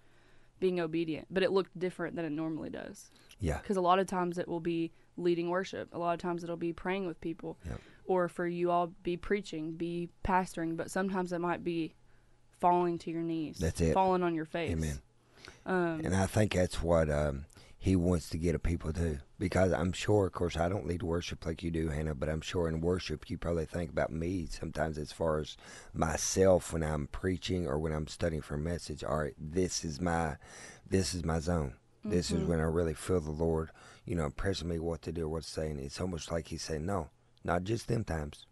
being 0.59 0.79
obedient. 0.81 1.27
But 1.29 1.43
it 1.43 1.51
looked 1.51 1.77
different 1.77 2.15
than 2.17 2.25
it 2.25 2.31
normally 2.31 2.69
does, 2.69 3.11
Yeah. 3.39 3.57
because 3.59 3.77
a 3.77 3.81
lot 3.81 3.99
of 3.99 4.07
times 4.07 4.37
it 4.37 4.47
will 4.47 4.59
be 4.61 4.91
leading 5.17 5.49
worship. 5.49 5.93
A 5.93 5.97
lot 5.97 6.13
of 6.13 6.19
times 6.19 6.43
it'll 6.43 6.57
be 6.57 6.73
praying 6.73 7.07
with 7.07 7.19
people, 7.21 7.57
Yep. 7.65 7.81
Or 8.07 8.27
for 8.27 8.47
you 8.47 8.71
all 8.71 8.93
be 9.03 9.17
preaching, 9.17 9.73
be 9.73 10.09
pastoring. 10.23 10.77
But 10.77 10.91
sometimes 10.91 11.31
it 11.33 11.39
might 11.39 11.63
be 11.63 11.95
falling 12.59 12.97
to 12.99 13.11
your 13.11 13.21
knees, 13.23 13.57
That's 13.57 13.81
it. 13.81 13.93
falling 13.93 14.23
on 14.23 14.33
your 14.35 14.45
face. 14.45 14.71
Amen. 14.71 14.99
Um, 15.65 16.01
And 16.03 16.15
I 16.15 16.25
think 16.25 16.53
that's 16.53 16.81
what 16.81 17.09
um, 17.09 17.45
he 17.77 17.95
wants 17.95 18.29
to 18.29 18.37
get 18.37 18.55
a 18.55 18.59
people 18.59 18.93
to. 18.93 19.19
Because 19.37 19.73
I'm 19.73 19.91
sure, 19.91 20.27
of 20.27 20.31
course, 20.33 20.55
I 20.55 20.69
don't 20.69 20.87
lead 20.87 21.03
worship 21.03 21.45
like 21.45 21.61
you 21.61 21.69
do, 21.71 21.89
Hannah, 21.89 22.15
but 22.15 22.29
I'm 22.29 22.39
sure 22.41 22.67
in 22.69 22.79
worship 22.81 23.29
you 23.29 23.37
probably 23.37 23.65
think 23.65 23.89
about 23.91 24.11
me 24.11 24.47
sometimes 24.49 24.97
as 24.97 25.11
far 25.11 25.39
as 25.39 25.57
myself 25.93 26.71
when 26.71 26.83
I'm 26.83 27.07
preaching 27.07 27.67
or 27.67 27.77
when 27.77 27.91
I'm 27.91 28.07
studying 28.07 28.41
for 28.41 28.55
a 28.55 28.59
message. 28.59 29.03
All 29.03 29.17
right, 29.17 29.33
this 29.37 29.83
is 29.83 29.99
my, 29.99 30.37
this 30.89 31.13
is 31.13 31.25
my 31.25 31.39
zone. 31.39 31.73
This 32.07 32.29
is 32.29 32.43
when 32.43 32.59
I 32.59 32.65
really 32.65 32.93
feel 32.93 33.19
the 33.19 33.31
Lord, 33.31 33.71
you 34.05 34.13
know, 34.15 34.25
impressing 34.25 34.67
me 34.69 34.77
what 34.77 35.01
to 35.01 35.11
do 35.11 35.23
or 35.23 35.29
what 35.29 35.43
to 35.43 35.49
say. 35.49 35.71
And 35.71 35.79
it's 35.79 35.99
almost 35.99 36.31
like 36.31 36.49
He's 36.49 36.61
saying, 36.61 36.85
no, 36.85 37.09
not 37.45 37.63
just 37.63 37.87
them 37.87 38.03
times, 38.03 38.45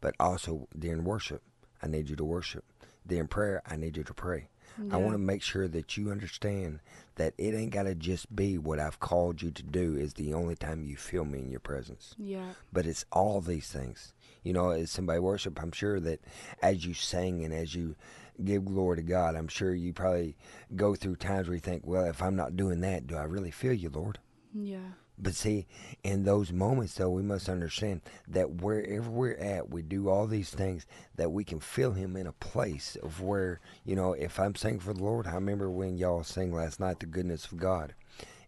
but 0.00 0.14
also 0.20 0.68
during 0.78 1.04
worship. 1.04 1.42
I 1.82 1.86
need 1.86 2.10
you 2.10 2.16
to 2.16 2.24
worship. 2.24 2.64
During 3.06 3.28
prayer, 3.28 3.62
I 3.66 3.76
need 3.76 3.96
you 3.96 4.04
to 4.04 4.14
pray. 4.14 4.48
I 4.90 4.96
want 4.96 5.12
to 5.12 5.18
make 5.18 5.42
sure 5.42 5.68
that 5.68 5.96
you 5.98 6.10
understand 6.10 6.80
that 7.16 7.34
it 7.36 7.54
ain't 7.54 7.72
got 7.72 7.82
to 7.82 7.94
just 7.94 8.34
be 8.34 8.56
what 8.56 8.78
I've 8.80 8.98
called 9.00 9.42
you 9.42 9.50
to 9.50 9.62
do 9.62 9.94
is 9.94 10.14
the 10.14 10.32
only 10.32 10.56
time 10.56 10.84
you 10.84 10.96
feel 10.96 11.24
me 11.26 11.40
in 11.40 11.50
your 11.50 11.60
presence. 11.60 12.14
yeah, 12.16 12.52
But 12.72 12.86
it's 12.86 13.04
all 13.12 13.40
these 13.42 13.68
things. 13.68 14.14
You 14.42 14.54
know, 14.54 14.70
as 14.70 14.90
somebody 14.90 15.18
worship, 15.18 15.60
I'm 15.60 15.72
sure 15.72 16.00
that 16.00 16.20
as 16.62 16.86
you 16.86 16.94
sing 16.94 17.44
and 17.44 17.52
as 17.52 17.74
you 17.74 17.94
give 18.42 18.64
glory 18.64 18.96
to 18.96 19.02
God, 19.02 19.36
I'm 19.36 19.48
sure 19.48 19.74
you 19.74 19.92
probably 19.92 20.36
go 20.74 20.94
through 20.94 21.16
times 21.16 21.48
where 21.48 21.56
you 21.56 21.60
think, 21.60 21.82
well, 21.86 22.06
if 22.06 22.22
I'm 22.22 22.36
not 22.36 22.56
doing 22.56 22.80
that, 22.80 23.06
do 23.06 23.16
I 23.16 23.24
really 23.24 23.50
feel 23.50 23.74
you, 23.74 23.90
Lord? 23.90 24.18
yeah, 24.54 24.92
But 25.22 25.34
see, 25.34 25.66
in 26.02 26.24
those 26.24 26.50
moments, 26.52 26.94
though, 26.94 27.10
we 27.10 27.22
must 27.22 27.48
understand 27.48 28.00
that 28.26 28.62
wherever 28.62 29.10
we're 29.10 29.34
at, 29.34 29.68
we 29.68 29.82
do 29.82 30.08
all 30.08 30.26
these 30.26 30.50
things 30.50 30.86
that 31.16 31.30
we 31.30 31.44
can 31.44 31.60
feel 31.60 31.92
Him 31.92 32.16
in 32.16 32.26
a 32.26 32.32
place 32.32 32.96
of 33.02 33.20
where, 33.20 33.60
you 33.84 33.94
know, 33.94 34.14
if 34.14 34.40
I'm 34.40 34.54
singing 34.54 34.80
for 34.80 34.94
the 34.94 35.02
Lord, 35.02 35.26
I 35.26 35.34
remember 35.34 35.70
when 35.70 35.98
y'all 35.98 36.24
sang 36.24 36.52
last 36.54 36.80
night, 36.80 37.00
The 37.00 37.06
Goodness 37.06 37.44
of 37.46 37.58
God. 37.58 37.94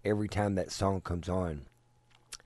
Every 0.04 0.28
time 0.28 0.54
that 0.54 0.72
song 0.72 1.02
comes 1.02 1.28
on, 1.28 1.66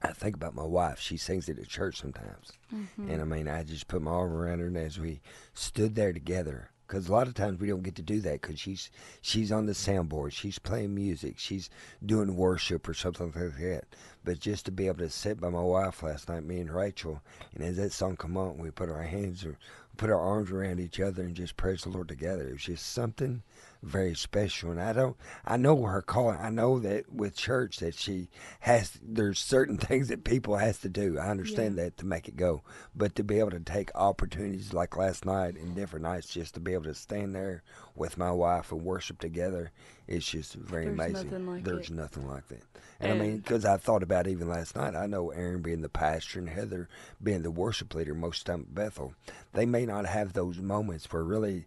I 0.03 0.13
think 0.13 0.35
about 0.35 0.55
my 0.55 0.65
wife. 0.65 1.01
She 1.01 1.17
sings 1.17 1.49
it 1.49 1.59
at 1.59 1.69
church 1.69 2.01
sometimes. 2.01 2.53
Mm-hmm. 2.75 3.11
And 3.11 3.23
I 3.23 3.25
mean, 3.25 3.49
I 3.49 3.63
just 3.63 3.89
put 3.89 4.03
my 4.03 4.11
arm 4.11 4.33
around 4.33 4.59
her, 4.59 4.67
and 4.67 4.77
as 4.77 4.99
we 4.99 5.21
stood 5.55 5.95
there 5.95 6.13
together, 6.13 6.71
because 6.87 7.09
a 7.09 7.13
lot 7.13 7.27
of 7.27 7.35
times 7.35 7.59
we 7.59 7.69
don't 7.69 7.83
get 7.83 7.97
to 7.97 8.03
do 8.03 8.21
that 8.21 8.41
because 8.41 8.61
she's 8.61 8.91
she's 9.21 9.51
on 9.51 9.67
the 9.67 9.73
soundboard, 9.73 10.33
she's 10.33 10.59
playing 10.59 10.95
music, 10.95 11.35
she's 11.39 11.71
doing 12.05 12.37
worship 12.37 12.89
or 12.89 12.95
something 12.95 13.33
like 13.35 13.59
that. 13.59 13.85
But 14.25 14.41
just 14.41 14.65
to 14.67 14.73
be 14.73 14.87
able 14.87 14.99
to 14.99 15.11
sit 15.11 15.41
by 15.41 15.51
my 15.51 15.63
wife 15.63 16.03
last 16.03 16.29
night, 16.29 16.45
me 16.45 16.61
and 16.61 16.75
Rachel, 16.75 17.23
and 17.55 17.65
as 17.65 17.77
that 17.77 17.93
song 17.93 18.17
come 18.17 18.37
on, 18.37 18.59
we 18.59 18.71
put 18.71 18.91
our 18.91 19.03
hands 19.03 19.45
or 19.45 19.59
put 19.97 20.11
our 20.11 20.21
arms 20.21 20.51
around 20.51 20.81
each 20.81 21.01
other 21.01 21.23
and 21.23 21.35
just 21.35 21.57
praise 21.57 21.83
the 21.83 21.89
Lord 21.89 22.09
together. 22.09 22.49
It 22.49 22.53
was 22.53 22.63
just 22.63 22.93
something 22.93 23.43
very 23.87 24.15
special. 24.15 24.71
And 24.71 24.81
I 24.81 24.93
don't, 24.93 25.17
I 25.45 25.57
know 25.57 25.83
her 25.85 26.03
calling. 26.03 26.39
I 26.41 26.51
know 26.51 26.79
that 26.81 27.13
with 27.13 27.37
church 27.37 27.79
that 27.79 27.95
she 27.95 28.29
has, 28.61 28.99
there's 29.03 29.39
certain 29.39 29.79
things 29.79 30.09
that 30.09 30.25
people 30.25 30.57
has 30.57 30.79
to 30.81 30.89
do. 30.89 31.19
I 31.19 31.29
understand 31.29 31.77
Yeah. 31.77 31.85
that 31.85 31.97
to 31.99 32.07
make 32.07 32.29
it 32.29 32.37
go, 32.37 32.63
but 32.95 33.15
to 33.17 33.23
be 33.25 33.39
able 33.39 33.51
to 33.53 33.61
take 33.61 33.91
opportunities 33.95 34.73
like 34.73 34.97
last 34.97 35.25
night 35.25 35.55
and 35.57 35.75
different 35.75 36.03
nights, 36.05 36.29
just 36.29 36.55
to 36.55 36.61
be 36.61 36.73
able 36.75 36.85
to 36.85 36.95
stand 36.95 37.35
there 37.35 37.63
with 37.95 38.19
my 38.19 38.31
wife 38.31 38.73
and 38.73 38.83
worship 38.83 39.19
together, 39.21 39.71
it's 40.07 40.27
just 40.27 40.55
very 40.55 40.85
There's 40.87 40.95
amazing. 40.95 41.31
nothing 41.31 41.47
like 41.47 41.65
there's 41.65 41.91
it. 41.91 41.95
nothing 41.97 42.27
like 42.29 42.49
that. 42.49 42.63
And, 43.01 43.13
I 43.13 43.15
mean, 43.15 43.39
because 43.39 43.65
I 43.65 43.77
thought 43.77 44.03
about 44.03 44.27
even 44.27 44.49
last 44.49 44.75
night, 44.77 44.95
I 44.95 45.07
know 45.07 45.31
Aaron 45.31 45.61
being 45.63 45.83
the 45.83 45.89
pastor 45.89 46.39
and 46.39 46.49
Heather 46.49 46.89
being 47.23 47.43
the 47.43 47.51
worship 47.51 47.95
leader 47.95 48.15
most 48.15 48.41
of 48.41 48.45
the 48.47 48.53
time 48.53 48.61
at 48.63 48.75
Bethel, 48.75 49.15
they 49.53 49.67
may 49.67 49.85
not 49.87 50.07
have 50.07 50.33
those 50.33 50.59
moments 50.59 51.13
where 51.13 51.23
really, 51.25 51.67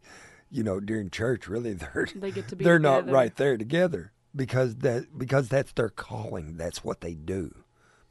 you 0.51 0.63
know, 0.63 0.79
during 0.79 1.09
church, 1.09 1.47
really 1.47 1.73
they're 1.93 2.07
They 2.13 2.31
get 2.31 2.47
to 2.49 2.55
be 2.55 2.63
they're 2.63 2.79
not 2.79 3.09
right 3.09 3.35
there 3.35 3.57
together 3.57 4.11
because 4.35 4.75
that 4.77 5.17
because 5.17 5.49
that's 5.49 5.71
their 5.73 5.89
calling. 5.89 6.57
That's 6.57 6.83
what 6.83 7.01
they 7.01 7.13
do. 7.13 7.53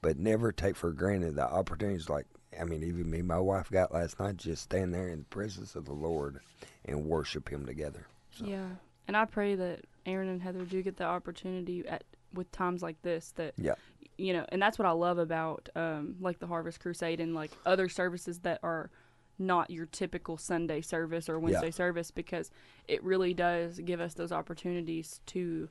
But 0.01 0.19
never 0.19 0.53
take 0.53 0.77
for 0.77 0.93
granted 0.93 1.35
the 1.37 1.45
opportunities 1.45 2.09
like 2.09 2.27
I 2.59 2.65
mean, 2.65 2.83
even 2.83 3.11
me, 3.11 3.23
my 3.23 3.39
wife 3.39 3.71
got 3.71 3.93
last 3.93 4.19
night 4.19 4.37
just 4.39 4.63
stand 4.63 4.95
there 4.95 5.09
in 5.09 5.21
the 5.21 5.25
presence 5.27 5.77
of 5.77 5.85
the 5.85 5.93
Lord 5.93 6.41
and 6.85 7.05
worship 7.05 7.49
Him 7.51 7.67
together. 7.67 8.07
So, 8.31 8.47
Yeah, 8.47 8.67
and 9.07 9.17
I 9.17 9.27
pray 9.27 9.55
that 9.55 9.85
Aaron 10.07 10.29
and 10.29 10.43
Heather 10.43 10.65
do 10.65 10.83
get 10.83 10.97
the 10.97 11.05
opportunity 11.05 11.87
at 11.87 12.05
with 12.33 12.51
times 12.53 12.83
like 12.83 13.01
this 13.03 13.33
that 13.37 13.55
Yeah. 13.57 13.75
you 14.17 14.33
know, 14.33 14.45
and 14.51 14.61
that's 14.61 14.79
what 14.79 14.87
I 14.87 14.91
love 14.93 15.19
about 15.19 15.69
um, 15.77 16.17
like 16.21 16.39
the 16.39 16.47
Harvest 16.47 16.81
Crusade 16.81 17.21
and 17.21 17.35
like 17.35 17.51
other 17.67 17.89
services 17.89 18.41
that 18.41 18.61
are 18.63 18.91
not 19.39 19.71
your 19.71 19.87
typical 19.87 20.37
Sunday 20.37 20.81
service 20.81 21.29
or 21.29 21.39
Wednesday 21.39 21.71
service 21.71 22.11
because 22.11 22.51
it 22.87 23.03
really 23.05 23.35
does 23.35 23.79
give 23.79 24.01
us 24.01 24.15
those 24.15 24.33
opportunities 24.33 25.21
to 25.27 25.69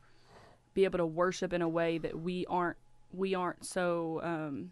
be 0.74 0.86
able 0.86 0.98
to 1.00 1.06
worship 1.06 1.54
in 1.54 1.62
a 1.62 1.70
way 1.70 1.98
that 1.98 2.20
we 2.20 2.46
aren't 2.48 2.78
we 3.14 3.34
aren't 3.34 3.66
so 3.66 4.20
um, 4.24 4.72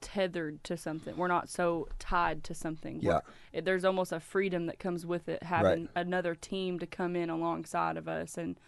tethered 0.00 0.62
to 0.64 0.76
something. 0.76 1.16
We're 1.16 1.28
not 1.28 1.48
so 1.48 1.88
tied 1.98 2.44
to 2.44 2.54
something. 2.54 3.00
Yeah. 3.00 3.20
it, 3.52 3.64
there's 3.64 3.84
almost 3.84 4.12
a 4.12 4.20
freedom 4.20 4.66
that 4.66 4.78
comes 4.78 5.06
with 5.06 5.28
it 5.28 5.42
having 5.42 5.88
another 5.94 6.34
team 6.34 6.78
to 6.80 6.86
come 6.86 7.16
in 7.16 7.30
alongside 7.30 7.96
of 7.96 8.08
us 8.08 8.36
and 8.36 8.58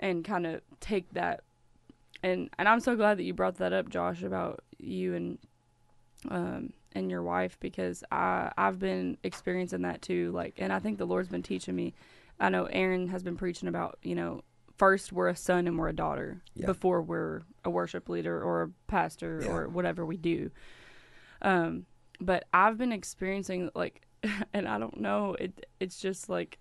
and 0.00 0.24
kind 0.24 0.44
of 0.46 0.60
take 0.80 1.12
that 1.12 1.42
and 2.22 2.50
and 2.58 2.68
I'm 2.68 2.80
so 2.80 2.96
glad 2.96 3.18
that 3.18 3.22
you 3.22 3.32
brought 3.32 3.58
that 3.58 3.72
up 3.72 3.88
Josh 3.88 4.22
about 4.22 4.64
you 4.78 5.14
and 5.14 5.38
um 6.30 6.72
and 6.94 7.10
your 7.10 7.22
wife 7.22 7.58
because 7.60 8.04
I 8.10 8.52
I've 8.56 8.78
been 8.78 9.18
experiencing 9.24 9.82
that 9.82 10.02
too 10.02 10.30
like 10.32 10.54
and 10.58 10.72
I 10.72 10.78
think 10.78 10.98
the 10.98 11.06
Lord's 11.06 11.28
been 11.28 11.42
teaching 11.42 11.74
me 11.74 11.94
I 12.40 12.48
know 12.48 12.64
Aaron 12.66 13.08
has 13.08 13.22
been 13.22 13.36
preaching 13.36 13.68
about 13.68 13.98
you 14.02 14.14
know 14.14 14.42
first 14.76 15.12
we're 15.12 15.28
a 15.28 15.36
son 15.36 15.66
and 15.66 15.78
we're 15.78 15.88
a 15.88 15.92
daughter 15.94 16.42
Yeah. 16.54 16.66
before 16.66 17.00
we're 17.02 17.42
a 17.64 17.70
worship 17.70 18.08
leader 18.08 18.40
or 18.42 18.62
a 18.62 18.68
pastor 18.88 19.40
Yeah. 19.44 19.50
or 19.52 19.68
whatever 19.68 20.04
we 20.06 20.16
do 20.16 20.50
um 21.42 21.86
but 22.20 22.44
I've 22.52 22.78
been 22.78 22.92
experiencing 22.92 23.70
like 23.74 24.06
and 24.52 24.68
I 24.68 24.78
don't 24.78 25.00
know 25.00 25.34
it 25.38 25.66
it's 25.80 25.98
just 26.00 26.28
like 26.28 26.58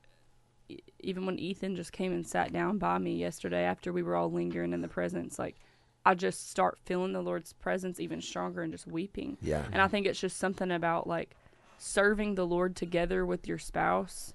even 0.99 1.26
when 1.26 1.38
Ethan 1.39 1.76
just 1.76 1.91
came 1.91 2.14
and 2.14 2.26
sat 2.26 2.53
down 2.53 2.77
by 2.77 2.97
me 2.97 3.15
yesterday 3.15 3.64
after 3.64 3.91
we 3.93 4.01
were 4.01 4.15
all 4.15 4.31
lingering 4.31 4.73
in 4.73 4.81
the 4.81 4.88
presence 4.88 5.38
like 5.38 5.57
I 6.05 6.13
just 6.15 6.49
start 6.49 6.77
feeling 6.85 7.13
the 7.13 7.21
Lord's 7.21 7.53
presence 7.53 7.99
even 7.99 8.21
stronger 8.21 8.61
and 8.61 8.71
just 8.71 8.88
weeping 8.88 9.38
Yeah. 9.41 9.63
and 9.71 9.81
I 9.81 9.88
think 9.88 10.05
it's 10.05 10.19
just 10.19 10.38
something 10.38 10.71
about 10.71 11.07
like 11.07 11.35
serving 11.77 12.35
the 12.35 12.45
Lord 12.45 12.75
together 12.75 13.25
with 13.25 13.47
your 13.47 13.57
spouse 13.57 14.34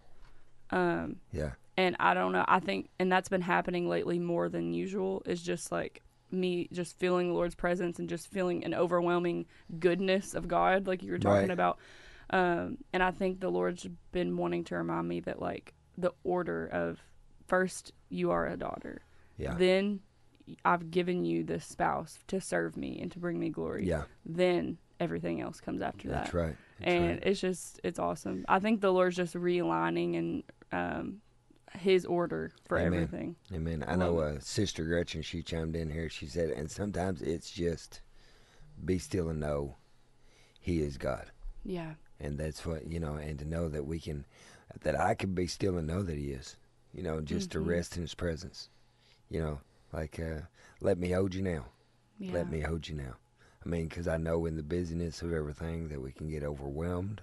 um 0.70 1.16
Yeah. 1.32 1.52
and 1.76 1.96
I 2.00 2.14
don't 2.14 2.32
know. 2.32 2.44
I 2.48 2.60
think, 2.60 2.90
and 2.98 3.10
that's 3.10 3.28
been 3.28 3.40
happening 3.42 3.88
lately 3.88 4.18
more 4.18 4.48
than 4.48 4.72
usual. 4.74 5.22
Is 5.26 5.42
just 5.42 5.70
like 5.72 6.02
me 6.30 6.68
just 6.72 6.98
feeling 6.98 7.28
the 7.28 7.34
Lord's 7.34 7.54
presence 7.54 7.98
and 7.98 8.08
just 8.08 8.28
feeling 8.28 8.64
an 8.64 8.74
overwhelming 8.74 9.46
goodness 9.78 10.34
of 10.34 10.46
God, 10.48 10.86
like 10.86 11.02
you 11.02 11.12
were 11.12 11.18
talking 11.18 11.48
Right. 11.48 11.50
about. 11.50 11.78
Um, 12.30 12.78
and 12.92 13.02
I 13.02 13.10
think 13.12 13.40
the 13.40 13.48
Lord's 13.50 13.86
been 14.12 14.36
wanting 14.36 14.64
to 14.64 14.76
remind 14.76 15.08
me 15.08 15.20
that 15.20 15.40
like 15.40 15.72
the 15.96 16.12
order 16.24 16.66
of 16.66 17.02
first 17.46 17.92
you 18.10 18.30
are 18.30 18.46
a 18.46 18.56
daughter, 18.58 19.00
Yeah. 19.38 19.54
then 19.54 20.00
I've 20.64 20.90
given 20.90 21.24
you 21.24 21.44
this 21.44 21.64
spouse 21.66 22.18
to 22.28 22.40
serve 22.40 22.76
me 22.76 22.98
and 23.00 23.10
to 23.12 23.18
bring 23.18 23.38
me 23.38 23.48
glory. 23.50 23.86
yeah. 23.86 24.04
Then 24.24 24.78
everything 25.00 25.40
else 25.40 25.60
comes 25.60 25.80
after 25.82 26.08
that. 26.08 26.14
That's 26.24 26.32
that. 26.32 26.38
right. 26.38 26.56
That's 26.80 26.92
and 26.92 27.08
right. 27.10 27.22
it's 27.24 27.40
just 27.40 27.80
it's 27.84 27.98
awesome. 27.98 28.44
I 28.48 28.58
think 28.58 28.80
the 28.80 28.92
Lord's 28.92 29.16
just 29.16 29.34
realigning 29.34 30.16
and 30.18 30.42
um, 30.72 31.20
His 31.78 32.04
order 32.06 32.52
for 32.66 32.78
Amen. 32.78 32.92
everything. 33.02 33.36
Amen. 33.52 33.84
I 33.86 33.92
I 33.92 33.96
know 33.96 34.18
uh, 34.18 34.38
Sister 34.40 34.84
Gretchen, 34.84 35.22
she 35.22 35.42
chimed 35.42 35.76
in 35.76 35.90
here. 35.90 36.08
She 36.08 36.26
said, 36.26 36.50
and 36.50 36.70
sometimes 36.70 37.22
it's 37.22 37.50
just 37.50 38.00
be 38.84 38.98
still 38.98 39.28
and 39.28 39.40
know 39.40 39.76
He 40.60 40.80
is 40.82 40.96
God. 40.98 41.26
Yeah, 41.64 41.94
And 42.20 42.38
that's 42.38 42.64
what, 42.64 42.90
you 42.90 42.98
know, 43.00 43.14
and 43.16 43.38
to 43.40 43.44
know 43.44 43.68
that 43.68 43.84
we 43.84 43.98
can, 43.98 44.24
that 44.82 44.98
I 44.98 45.14
can 45.14 45.34
be 45.34 45.46
still 45.46 45.76
and 45.76 45.86
know 45.86 46.02
that 46.02 46.16
He 46.16 46.30
is, 46.30 46.56
you 46.94 47.02
know, 47.02 47.20
just 47.20 47.48
Mhm. 47.48 47.52
to 47.52 47.60
rest 47.60 47.96
in 47.96 48.02
His 48.02 48.14
presence. 48.14 48.68
You 49.28 49.40
know, 49.40 49.60
like, 49.92 50.18
uh, 50.20 50.42
let 50.80 50.98
me 50.98 51.10
hold 51.10 51.34
you 51.34 51.42
now. 51.42 51.66
yeah, 52.18 52.32
Let 52.34 52.50
me 52.50 52.60
hold 52.60 52.88
you 52.88 52.94
now. 52.96 53.14
I 53.64 53.68
mean, 53.68 53.88
because 53.88 54.06
I 54.08 54.16
know 54.16 54.46
in 54.46 54.56
the 54.56 54.62
busyness 54.62 55.22
of 55.22 55.32
everything 55.32 55.88
that 55.88 56.00
we 56.00 56.12
can 56.12 56.28
get 56.28 56.42
overwhelmed, 56.42 57.20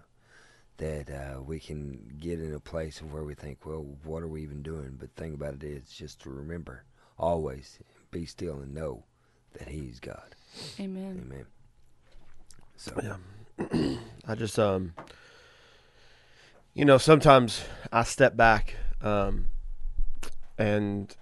that 0.77 1.09
uh, 1.09 1.41
we 1.41 1.59
can 1.59 2.17
get 2.19 2.39
in 2.39 2.53
a 2.53 2.59
place 2.59 2.99
of 2.99 3.13
where 3.13 3.23
we 3.23 3.33
think, 3.33 3.65
well, 3.65 3.85
what 4.03 4.21
are 4.21 4.27
we 4.27 4.43
even 4.43 4.61
doing? 4.61 4.97
But 4.99 5.15
the 5.15 5.21
thing 5.21 5.33
about 5.33 5.53
it 5.55 5.63
is 5.63 5.89
just 5.89 6.21
to 6.23 6.29
remember, 6.29 6.83
always 7.17 7.79
be 8.11 8.25
still 8.25 8.59
and 8.59 8.73
know 8.73 9.05
that 9.53 9.69
He's 9.69 9.99
God. 9.99 10.35
Amen. 10.79 11.21
Amen. 11.25 11.45
So, 12.75 12.91
Yeah. 13.01 13.97
I 14.27 14.35
just 14.35 14.59
um 14.59 14.93
you 16.73 16.83
know, 16.83 16.97
sometimes 16.97 17.63
I 17.91 18.03
step 18.03 18.35
back 18.35 18.75
um 19.01 19.45
and 20.57 21.15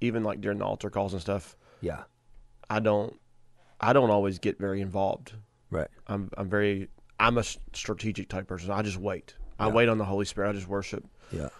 even 0.00 0.24
like 0.24 0.40
during 0.40 0.58
the 0.58 0.64
altar 0.64 0.90
calls 0.90 1.12
and 1.12 1.22
stuff, 1.22 1.56
yeah, 1.80 2.04
I 2.68 2.80
don't 2.80 3.18
I 3.80 3.92
don't 3.92 4.10
always 4.10 4.38
get 4.38 4.58
very 4.58 4.80
involved. 4.80 5.34
Right. 5.70 5.88
I'm 6.06 6.30
I'm 6.36 6.48
very 6.48 6.88
I'm 7.18 7.38
a 7.38 7.44
strategic 7.44 8.28
type 8.28 8.46
person. 8.46 8.70
I 8.70 8.82
just 8.82 8.96
wait. 8.96 9.34
I 9.58 9.68
wait 9.68 9.90
on 9.90 9.98
the 9.98 10.06
Holy 10.06 10.24
Spirit. 10.24 10.48
I 10.48 10.52
just 10.54 10.68
worship. 10.68 11.04
yeah, 11.30 11.50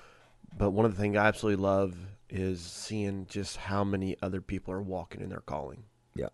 But 0.56 0.70
one 0.70 0.86
of 0.86 0.96
the 0.96 1.02
things 1.02 1.18
I 1.18 1.26
absolutely 1.26 1.62
love 1.62 1.94
is 2.30 2.62
seeing 2.62 3.26
just 3.28 3.58
how 3.58 3.84
many 3.84 4.16
other 4.22 4.40
people 4.40 4.72
are 4.72 4.80
walking 4.80 5.20
in 5.20 5.28
their 5.28 5.40
calling. 5.40 5.82
Yeah. 6.14 6.28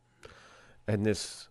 And 0.87 1.05
this 1.05 1.49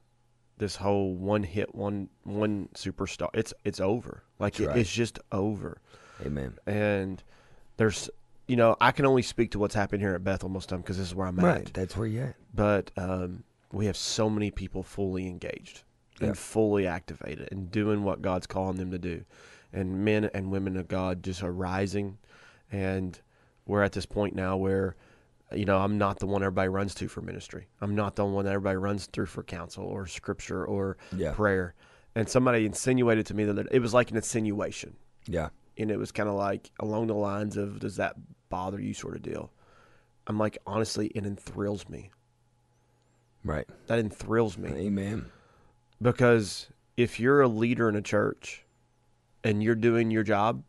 this 0.57 0.77
whole 0.77 1.15
one 1.15 1.43
hit 1.43 1.75
one 1.75 2.07
one 2.23 2.69
superstar 2.75 3.29
it's 3.33 3.53
it's 3.65 3.81
over. 3.81 4.23
Like 4.39 4.59
it, 4.59 4.67
right. 4.67 4.77
it's 4.77 4.91
just 4.91 5.19
over. 5.31 5.81
Amen. 6.25 6.57
And 6.65 7.21
there's 7.77 8.09
you 8.47 8.55
know, 8.55 8.75
I 8.79 8.91
can 8.91 9.05
only 9.05 9.21
speak 9.21 9.51
to 9.51 9.59
what's 9.59 9.75
happened 9.75 10.01
here 10.01 10.13
at 10.15 10.23
Bethel 10.23 10.49
most 10.49 10.65
of 10.65 10.69
the 10.69 10.75
time 10.75 10.81
because 10.81 10.97
this 10.97 11.07
is 11.07 11.15
where 11.15 11.27
I'm 11.27 11.39
at. 11.39 11.43
Right, 11.43 11.67
at. 11.67 11.73
that's 11.73 11.97
where 11.97 12.07
you're 12.07 12.25
at. 12.27 12.35
But 12.53 12.91
um, 12.97 13.43
we 13.71 13.85
have 13.87 13.97
so 13.97 14.29
many 14.29 14.51
people 14.51 14.83
fully 14.83 15.27
engaged 15.27 15.83
and 16.19 16.29
Yeah. 16.29 16.33
fully 16.33 16.87
activated 16.87 17.49
and 17.51 17.71
doing 17.71 18.03
what 18.03 18.21
God's 18.21 18.47
calling 18.47 18.77
them 18.77 18.91
to 18.91 18.97
do. 18.99 19.25
And 19.73 20.05
men 20.05 20.29
and 20.33 20.51
women 20.51 20.77
of 20.77 20.87
God 20.87 21.23
just 21.23 21.43
are 21.43 21.51
rising. 21.51 22.17
And 22.71 23.19
we're 23.65 23.83
at 23.83 23.91
this 23.91 24.05
point 24.05 24.35
now 24.35 24.55
where, 24.57 24.95
you 25.53 25.65
know, 25.65 25.77
I'm 25.79 25.97
not 25.97 26.19
the 26.19 26.27
one 26.27 26.41
everybody 26.43 26.69
runs 26.69 26.95
to 26.95 27.07
for 27.07 27.21
ministry. 27.21 27.67
I'm 27.81 27.95
not 27.95 28.15
the 28.15 28.25
one 28.25 28.45
that 28.45 28.51
everybody 28.51 28.77
runs 28.77 29.07
through 29.07 29.25
for 29.25 29.43
counsel 29.43 29.83
or 29.85 30.07
scripture 30.07 30.63
or 30.65 30.97
Yeah, 31.15 31.33
prayer. 31.33 31.73
And 32.15 32.29
somebody 32.29 32.65
insinuated 32.65 33.25
to 33.25 33.33
me 33.33 33.43
that 33.45 33.67
it 33.71 33.79
was 33.79 33.93
like 33.93 34.09
an 34.11 34.15
insinuation. 34.17 34.95
yeah, 35.27 35.49
And 35.77 35.91
it 35.91 35.97
was 35.97 36.11
kind 36.11 36.29
of 36.29 36.35
like 36.35 36.71
along 36.79 37.07
the 37.07 37.13
lines 37.15 37.57
of, 37.57 37.79
does 37.79 37.97
that 37.97 38.15
bother 38.49 38.79
you 38.79 38.93
sort 38.93 39.15
of 39.15 39.21
deal? 39.21 39.51
I'm 40.27 40.37
like, 40.39 40.57
honestly, 40.65 41.07
it 41.07 41.25
enthralls 41.25 41.87
me. 41.89 42.11
right. 43.43 43.67
That 43.87 43.99
enthralls 43.99 44.57
me 44.57 44.69
Amen. 44.71 45.25
because 46.01 46.67
if 46.97 47.19
you're 47.19 47.41
a 47.41 47.47
leader 47.47 47.89
in 47.89 47.95
a 47.95 48.01
church 48.01 48.63
and 49.43 49.61
you're 49.61 49.75
doing 49.75 50.09
your 50.11 50.23
job, 50.23 50.63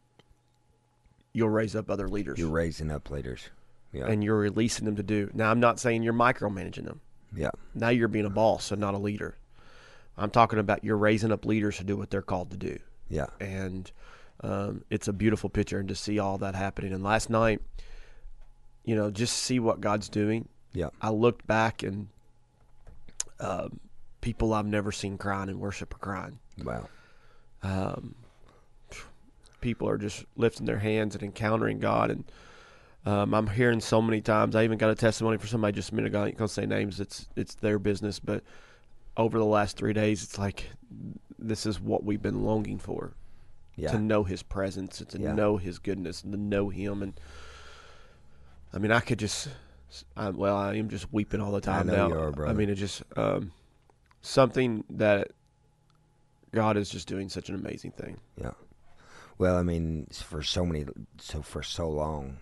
you'll 1.32 1.48
raise 1.50 1.74
up 1.76 1.88
other 1.90 2.08
leaders 2.08 2.38
You're 2.38 2.50
raising 2.50 2.90
up 2.90 3.10
leaders. 3.10 3.48
Yeah, 3.92 4.06
and 4.06 4.22
you're 4.22 4.36
releasing 4.36 4.84
them 4.84 4.96
to 4.96 5.02
do. 5.02 5.30
Now, 5.32 5.50
I'm 5.50 5.60
not 5.60 5.78
saying 5.80 6.02
you're 6.02 6.12
micromanaging 6.12 6.84
them. 6.84 7.00
yeah, 7.34 7.50
Now 7.74 7.88
you're 7.90 8.08
being 8.08 8.26
a 8.26 8.30
boss 8.30 8.70
and 8.72 8.80
not 8.80 8.92
a 8.94 8.98
leader. 8.98 9.36
I'm 10.18 10.30
talking 10.30 10.58
about 10.58 10.84
you're 10.84 10.96
raising 10.98 11.32
up 11.32 11.46
leaders 11.46 11.78
to 11.78 11.84
do 11.84 11.96
what 11.96 12.10
they're 12.10 12.20
called 12.20 12.50
to 12.50 12.56
do. 12.58 12.78
yeah, 13.08 13.26
and 13.40 13.90
um, 14.40 14.84
it's 14.90 15.08
a 15.08 15.12
beautiful 15.12 15.48
picture 15.48 15.78
and 15.78 15.88
to 15.88 15.94
see 15.94 16.18
all 16.18 16.38
that 16.38 16.54
happening. 16.54 16.92
And 16.92 17.02
last 17.02 17.30
night, 17.30 17.60
you 18.84 18.94
know, 18.94 19.10
just 19.10 19.36
see 19.38 19.58
what 19.58 19.80
God's 19.80 20.08
doing. 20.08 20.48
yeah, 20.72 20.90
I 21.00 21.10
looked 21.10 21.46
back 21.46 21.82
and 21.82 22.08
um, 23.40 23.80
people 24.20 24.52
I've 24.54 24.66
never 24.66 24.92
seen 24.92 25.18
crying 25.18 25.48
in 25.48 25.58
worship 25.58 25.94
are 25.94 25.98
crying. 25.98 26.38
wow. 26.62 26.88
Um, 27.62 28.14
people 29.60 29.88
are 29.88 29.98
just 29.98 30.24
lifting 30.36 30.66
their 30.66 30.78
hands 30.78 31.14
and 31.14 31.24
encountering 31.24 31.80
God. 31.80 32.10
And 32.10 32.24
um, 33.04 33.34
I'm 33.34 33.46
hearing 33.46 33.80
so 33.80 34.00
many 34.00 34.20
times. 34.20 34.54
I 34.54 34.64
even 34.64 34.78
got 34.78 34.90
a 34.90 34.94
testimony 34.94 35.38
for 35.38 35.46
somebody 35.46 35.74
just 35.74 35.90
a 35.90 35.94
minute 35.94 36.08
ago. 36.08 36.22
I 36.22 36.26
ain't 36.28 36.36
gonna 36.36 36.48
say 36.48 36.66
names. 36.66 37.00
It's 37.00 37.28
it's 37.36 37.54
their 37.56 37.78
business, 37.78 38.18
but 38.20 38.44
over 39.16 39.38
the 39.38 39.44
last 39.44 39.76
three 39.76 39.92
days, 39.92 40.22
it's 40.22 40.38
like 40.38 40.70
this 41.38 41.66
is 41.66 41.80
what 41.80 42.04
we've 42.04 42.22
been 42.22 42.44
longing 42.44 42.78
for 42.78 43.14
Yeah, 43.76 43.92
to 43.92 43.98
know 43.98 44.24
his 44.24 44.42
presence 44.42 45.00
and 45.00 45.08
to 45.10 45.18
Yeah. 45.20 45.34
know 45.34 45.56
his 45.58 45.78
goodness 45.78 46.22
and 46.24 46.32
to 46.32 46.38
know 46.38 46.70
him 46.70 47.02
and 47.02 47.18
I 48.72 48.78
mean 48.78 48.90
I 48.90 49.00
could 49.00 49.18
just 49.18 49.48
I, 50.16 50.30
well 50.30 50.56
I 50.56 50.74
am 50.74 50.88
just 50.88 51.12
weeping 51.12 51.40
all 51.40 51.52
the 51.52 51.60
time 51.60 51.86
know 51.86 51.94
now 51.94 52.08
you 52.08 52.14
are, 52.18 52.46
I 52.46 52.52
mean 52.52 52.68
it 52.70 52.74
just 52.76 53.02
um, 53.16 53.52
something 54.22 54.84
that 54.90 55.28
God 56.52 56.76
is 56.76 56.88
just 56.88 57.06
doing 57.06 57.28
such 57.28 57.48
an 57.48 57.54
amazing 57.54 57.92
thing 57.92 58.18
Yeah. 58.40 58.52
Well, 59.38 59.56
I 59.56 59.62
mean, 59.62 60.06
for 60.10 60.42
so 60.42 60.64
many, 60.64 60.86
so 61.18 61.42
for 61.42 61.62
so 61.62 61.90
long, 61.90 62.38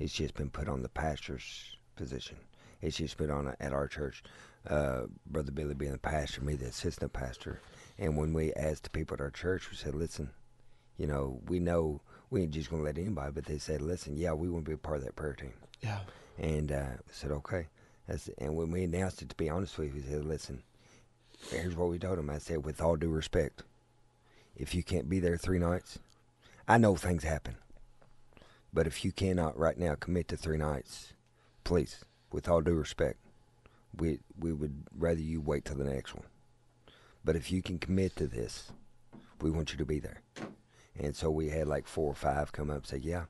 it's 0.00 0.12
just 0.12 0.34
been 0.34 0.50
put 0.50 0.66
on 0.68 0.82
the 0.82 0.88
pastor's 0.88 1.76
position. 1.94 2.36
It's 2.80 2.96
just 2.96 3.16
been 3.16 3.30
on 3.30 3.54
at 3.60 3.72
our 3.72 3.86
church. 3.86 4.24
Uh, 4.68 5.02
Brother 5.26 5.52
Billy 5.52 5.74
being 5.74 5.92
the 5.92 5.98
pastor, 5.98 6.40
me 6.40 6.56
the 6.56 6.66
assistant 6.66 7.12
pastor. 7.12 7.60
And 7.96 8.16
when 8.16 8.32
we 8.32 8.52
asked 8.54 8.82
the 8.82 8.90
people 8.90 9.14
at 9.14 9.20
our 9.20 9.30
church, 9.30 9.70
we 9.70 9.76
said, 9.76 9.94
"Listen, 9.94 10.30
you 10.98 11.06
know, 11.06 11.40
we 11.48 11.58
know 11.58 12.00
we 12.30 12.42
ain't 12.42 12.52
just 12.52 12.70
gonna 12.70 12.82
let 12.82 12.98
anybody." 12.98 13.32
But 13.32 13.46
they 13.46 13.58
said, 13.58 13.82
"Listen, 13.82 14.16
yeah, 14.16 14.32
we 14.32 14.48
want 14.48 14.64
to 14.64 14.70
be 14.70 14.74
a 14.74 14.78
part 14.78 14.98
of 14.98 15.04
that 15.04 15.16
prayer 15.16 15.34
team." 15.34 15.52
yeah 15.82 16.00
And 16.38 16.72
uh, 16.72 16.76
I 16.76 16.96
said, 17.10 17.30
okay. 17.32 17.66
That's, 18.08 18.28
and 18.38 18.56
when 18.56 18.70
we 18.70 18.84
announced 18.84 19.22
it, 19.22 19.28
to 19.28 19.36
be 19.36 19.48
honest 19.50 19.78
with 19.78 19.88
you, 19.88 19.94
we 19.94 20.02
said, 20.02 20.24
listen, 20.24 20.62
here's 21.50 21.76
what 21.76 21.88
we 21.88 21.98
told 21.98 22.18
him. 22.18 22.30
I 22.30 22.38
said, 22.38 22.64
with 22.64 22.80
all 22.80 22.96
due 22.96 23.10
respect, 23.10 23.62
if 24.56 24.74
you 24.74 24.82
can't 24.82 25.08
be 25.08 25.20
there 25.20 25.36
three 25.36 25.58
nights, 25.58 25.98
I 26.66 26.78
know 26.78 26.96
things 26.96 27.24
happen. 27.24 27.56
But 28.72 28.86
if 28.86 29.04
you 29.04 29.12
cannot 29.12 29.58
right 29.58 29.78
now 29.78 29.94
commit 29.94 30.28
to 30.28 30.36
three 30.36 30.56
nights, 30.56 31.12
please, 31.64 32.04
with 32.32 32.48
all 32.48 32.60
due 32.60 32.74
respect, 32.74 33.18
we 33.96 34.20
we 34.38 34.52
would 34.52 34.84
rather 34.96 35.20
you 35.20 35.40
wait 35.40 35.66
till 35.66 35.76
the 35.76 35.84
next 35.84 36.14
one. 36.14 36.24
But 37.24 37.36
if 37.36 37.52
you 37.52 37.60
can 37.62 37.78
commit 37.78 38.16
to 38.16 38.26
this, 38.26 38.72
we 39.40 39.50
want 39.50 39.72
you 39.72 39.78
to 39.78 39.84
be 39.84 39.98
there. 39.98 40.22
And 40.98 41.14
so 41.16 41.30
we 41.30 41.48
had 41.48 41.66
like 41.68 41.86
four 41.86 42.08
or 42.10 42.14
five 42.14 42.52
come 42.52 42.70
up 42.70 42.76
and 42.78 42.86
say, 42.86 42.98
yeah. 42.98 43.24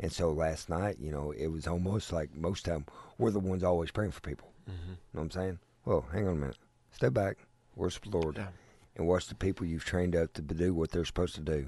And 0.00 0.10
so 0.10 0.32
last 0.32 0.68
night, 0.68 0.96
you 0.98 1.12
know, 1.12 1.30
it 1.32 1.46
was 1.46 1.66
almost 1.66 2.12
like 2.12 2.34
most 2.34 2.64
time 2.64 2.84
we're 3.18 3.30
the 3.30 3.38
ones 3.40 3.62
always 3.62 3.90
praying 3.92 4.10
for 4.10 4.20
people. 4.20 4.50
mm-hmm. 4.68 4.90
You 4.90 4.96
know 5.14 5.20
what 5.20 5.22
I'm 5.22 5.30
saying? 5.30 5.58
Well, 5.84 6.04
hang 6.12 6.26
on 6.26 6.32
a 6.34 6.36
minute. 6.40 6.58
Step 6.92 7.12
back, 7.14 7.38
worship 7.76 8.04
the 8.04 8.16
Lord, 8.16 8.36
yeah 8.36 8.48
and 8.96 9.08
watch 9.08 9.26
the 9.26 9.34
people 9.34 9.66
you've 9.66 9.84
trained 9.84 10.14
up 10.14 10.32
to 10.34 10.40
do 10.40 10.72
what 10.72 10.92
they're 10.92 11.04
supposed 11.04 11.34
to 11.34 11.40
do, 11.40 11.66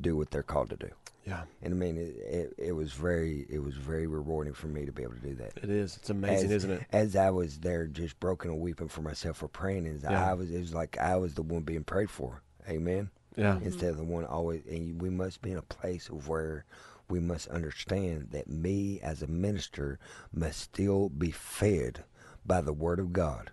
do 0.00 0.16
what 0.16 0.30
they're 0.30 0.42
called 0.42 0.70
to 0.70 0.76
do. 0.76 0.88
yeah 1.26 1.42
And 1.62 1.74
I 1.74 1.76
mean, 1.76 1.98
it, 1.98 2.16
it, 2.16 2.54
it 2.56 2.72
was 2.72 2.94
very, 2.94 3.44
it 3.50 3.58
was 3.62 3.74
very 3.74 4.06
rewarding 4.06 4.54
for 4.54 4.68
me 4.68 4.86
to 4.86 4.90
be 4.92 5.02
able 5.02 5.12
to 5.12 5.20
do 5.20 5.34
that. 5.34 5.52
it 5.62 5.68
is 5.68 5.98
it's 5.98 6.08
amazing 6.08 6.46
As- 6.46 6.64
isn't 6.64 6.70
it 6.70 6.86
As 6.90 7.14
I 7.14 7.28
was 7.28 7.58
there, 7.58 7.86
just 7.88 8.18
broken 8.20 8.50
and 8.50 8.58
weeping 8.60 8.88
for 8.88 9.02
myself 9.02 9.36
for 9.36 9.48
praying, 9.48 9.86
as 9.86 10.02
Yeah. 10.02 10.30
I 10.30 10.32
was, 10.32 10.50
it 10.50 10.60
was 10.60 10.72
like 10.72 10.96
I 10.96 11.16
was 11.16 11.34
the 11.34 11.42
one 11.42 11.60
being 11.60 11.84
prayed 11.84 12.08
for. 12.08 12.40
Amen. 12.66 13.10
Yeah. 13.36 13.58
Instead 13.62 13.90
of 13.90 13.96
the 13.96 14.04
one 14.04 14.24
always, 14.24 14.62
and 14.66 15.00
we 15.00 15.10
must 15.10 15.42
be 15.42 15.52
in 15.52 15.58
a 15.58 15.62
place 15.62 16.08
of 16.08 16.28
where 16.28 16.64
we 17.08 17.20
must 17.20 17.48
understand 17.48 18.28
that 18.30 18.48
me 18.48 19.00
as 19.00 19.22
a 19.22 19.26
minister 19.26 19.98
must 20.32 20.60
still 20.60 21.08
be 21.08 21.30
fed 21.30 22.04
by 22.44 22.60
the 22.60 22.72
Word 22.72 22.98
of 22.98 23.12
God, 23.12 23.50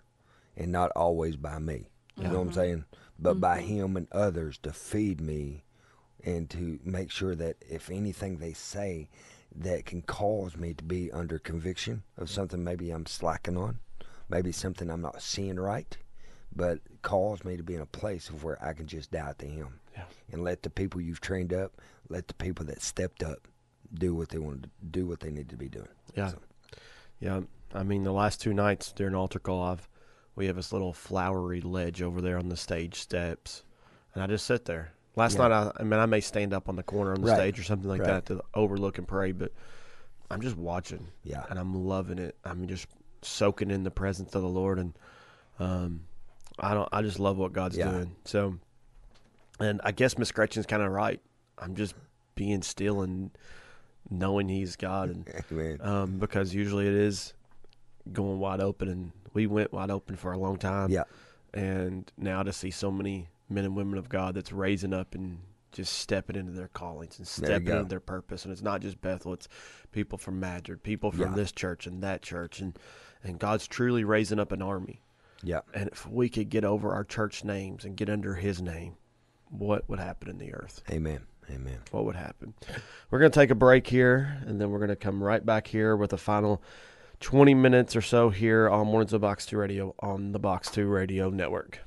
and 0.56 0.72
not 0.72 0.90
always 0.96 1.36
by 1.36 1.58
me. 1.58 1.90
You 2.16 2.24
know 2.24 2.38
what 2.38 2.42
I'm 2.42 2.50
Mhm. 2.50 2.54
saying? 2.54 2.84
But 3.18 3.40
by 3.40 3.60
Mhm. 3.60 3.66
Him 3.66 3.96
and 3.96 4.08
others 4.12 4.58
to 4.58 4.72
feed 4.72 5.20
me, 5.20 5.64
and 6.22 6.50
to 6.50 6.78
make 6.84 7.10
sure 7.10 7.34
that 7.34 7.56
if 7.68 7.90
anything 7.90 8.38
they 8.38 8.52
say 8.52 9.08
that 9.54 9.86
can 9.86 10.02
cause 10.02 10.56
me 10.56 10.74
to 10.74 10.84
be 10.84 11.10
under 11.12 11.38
conviction 11.38 12.02
of 12.16 12.30
something 12.30 12.62
maybe 12.62 12.90
I'm 12.90 13.06
slacking 13.06 13.56
on, 13.56 13.80
maybe 14.28 14.52
something 14.52 14.90
I'm 14.90 15.00
not 15.00 15.22
seeing 15.22 15.58
right, 15.58 15.96
but 16.54 16.80
calls 17.02 17.44
me 17.44 17.56
to 17.56 17.62
be 17.62 17.74
in 17.74 17.80
a 17.80 17.86
place 17.86 18.28
of 18.28 18.42
where 18.44 18.62
I 18.64 18.72
can 18.72 18.86
just 18.86 19.10
die 19.10 19.34
to 19.38 19.46
Him 19.46 19.80
Yeah. 19.96 20.04
and 20.32 20.42
let 20.44 20.62
the 20.62 20.70
people 20.70 21.00
you've 21.00 21.20
trained 21.20 21.52
up, 21.52 21.80
let 22.08 22.28
the 22.28 22.34
people 22.34 22.64
that 22.66 22.82
stepped 22.82 23.22
up, 23.22 23.46
do 23.94 24.14
what 24.14 24.28
they 24.28 24.38
want 24.38 24.62
to 24.64 24.68
do, 24.90 25.06
what 25.06 25.20
they 25.20 25.30
need 25.30 25.48
to 25.48 25.56
be 25.56 25.68
doing. 25.68 25.88
Yeah. 26.14 26.28
So- 26.28 26.38
Yeah. 27.20 27.40
I 27.74 27.82
mean, 27.84 28.02
the 28.04 28.12
last 28.12 28.40
two 28.40 28.52
nights 28.54 28.92
during 28.92 29.14
altar 29.14 29.38
call, 29.38 29.62
I've 29.62 29.88
we 30.36 30.46
have 30.46 30.56
this 30.56 30.72
little 30.72 30.92
flowery 30.92 31.60
ledge 31.60 32.00
over 32.02 32.20
there 32.20 32.38
on 32.38 32.48
the 32.48 32.56
stage 32.56 32.94
steps, 32.94 33.62
and 34.14 34.22
I 34.22 34.26
just 34.26 34.46
sit 34.46 34.64
there. 34.64 34.92
Last 35.16 35.34
Yeah. 35.36 35.48
night, 35.48 35.52
I, 35.52 35.72
I 35.80 35.82
mean, 35.82 36.00
I 36.00 36.06
may 36.06 36.20
stand 36.20 36.54
up 36.54 36.68
on 36.68 36.76
the 36.76 36.82
corner 36.84 37.12
on 37.12 37.20
the 37.20 37.26
Right. 37.28 37.36
stage 37.36 37.58
or 37.58 37.64
something 37.64 37.88
like 37.88 38.00
Right. 38.00 38.06
that 38.06 38.26
to 38.26 38.42
overlook 38.54 38.96
and 38.96 39.06
pray, 39.06 39.32
but 39.32 39.52
I'm 40.30 40.40
just 40.40 40.56
watching 40.56 41.08
Yeah. 41.24 41.44
and 41.50 41.58
I'm 41.58 41.74
loving 41.74 42.18
it. 42.18 42.36
I'm 42.44 42.68
just 42.68 42.86
soaking 43.22 43.70
in 43.70 43.82
the 43.82 43.90
presence 43.90 44.34
of 44.34 44.40
the 44.42 44.48
Lord, 44.48 44.78
and 44.78 44.96
um, 45.58 46.06
I 46.60 46.74
don't. 46.74 46.88
I 46.92 47.02
just 47.02 47.18
love 47.18 47.36
what 47.38 47.52
God's 47.52 47.76
Yeah. 47.76 47.90
doing. 47.90 48.16
So, 48.24 48.56
and 49.58 49.80
I 49.84 49.92
guess 49.92 50.16
Miss 50.18 50.30
Gretchen's 50.32 50.66
kind 50.66 50.82
of 50.82 50.90
right. 50.92 51.20
I'm 51.58 51.74
just 51.74 51.94
being 52.34 52.62
still 52.62 53.02
and 53.02 53.30
knowing 54.10 54.48
He's 54.48 54.76
God, 54.76 55.10
and 55.10 55.80
um, 55.80 56.18
because 56.18 56.54
usually 56.54 56.86
it 56.86 56.94
is 56.94 57.34
going 58.12 58.38
wide 58.38 58.60
open, 58.60 58.88
and 58.88 59.12
we 59.34 59.46
went 59.46 59.72
wide 59.72 59.90
open 59.90 60.16
for 60.16 60.32
a 60.32 60.38
long 60.38 60.56
time. 60.56 60.90
Yeah. 60.90 61.04
And 61.52 62.10
now 62.16 62.42
to 62.42 62.52
see 62.52 62.70
so 62.70 62.90
many 62.90 63.28
men 63.48 63.64
and 63.64 63.74
women 63.76 63.98
of 63.98 64.08
God 64.08 64.34
that's 64.34 64.52
raising 64.52 64.92
up 64.94 65.14
and 65.14 65.38
just 65.72 65.94
stepping 65.98 66.36
into 66.36 66.52
their 66.52 66.68
callings 66.68 67.18
and 67.18 67.26
stepping 67.26 67.66
into 67.78 67.88
their 67.88 68.00
purpose, 68.00 68.44
and 68.44 68.52
it's 68.52 68.62
not 68.62 68.80
just 68.80 69.00
Bethel; 69.00 69.32
it's 69.32 69.48
people 69.92 70.18
from 70.18 70.40
Madrid, 70.40 70.82
people 70.82 71.10
from 71.10 71.20
Yeah. 71.30 71.34
this 71.34 71.52
church 71.52 71.86
and 71.86 72.02
that 72.02 72.22
church, 72.22 72.60
and 72.60 72.78
and 73.22 73.38
God's 73.38 73.66
truly 73.68 74.02
raising 74.04 74.38
up 74.38 74.50
an 74.52 74.62
army. 74.62 75.02
Yeah. 75.42 75.60
And 75.74 75.88
if 75.88 76.06
we 76.06 76.28
could 76.28 76.50
get 76.50 76.64
over 76.64 76.92
our 76.92 77.04
church 77.04 77.44
names 77.44 77.84
and 77.84 77.96
get 77.96 78.10
under 78.10 78.34
His 78.34 78.60
name, 78.60 78.96
what 79.48 79.88
would 79.88 79.98
happen 79.98 80.28
in 80.28 80.38
the 80.38 80.54
earth? 80.54 80.82
Amen. 80.90 81.20
Amen. 81.50 81.80
what 81.90 82.04
would 82.04 82.14
happen. 82.14 82.54
We're 83.10 83.18
going 83.18 83.32
to 83.32 83.38
take 83.38 83.50
a 83.50 83.56
break 83.56 83.88
here, 83.88 84.40
and 84.46 84.60
then 84.60 84.70
we're 84.70 84.78
going 84.78 84.90
to 84.90 84.96
come 84.96 85.20
right 85.20 85.44
back 85.44 85.66
here 85.66 85.96
with 85.96 86.12
a 86.12 86.16
final 86.16 86.62
20 87.18 87.54
minutes 87.54 87.96
or 87.96 88.02
so 88.02 88.30
here 88.30 88.68
on 88.68 88.86
Mornings 88.86 89.12
of 89.12 89.20
Box 89.20 89.46
2 89.46 89.58
Radio 89.58 89.94
on 89.98 90.32
the 90.32 90.38
Box 90.38 90.70
2 90.70 90.86
Radio 90.86 91.28
Network. 91.28 91.80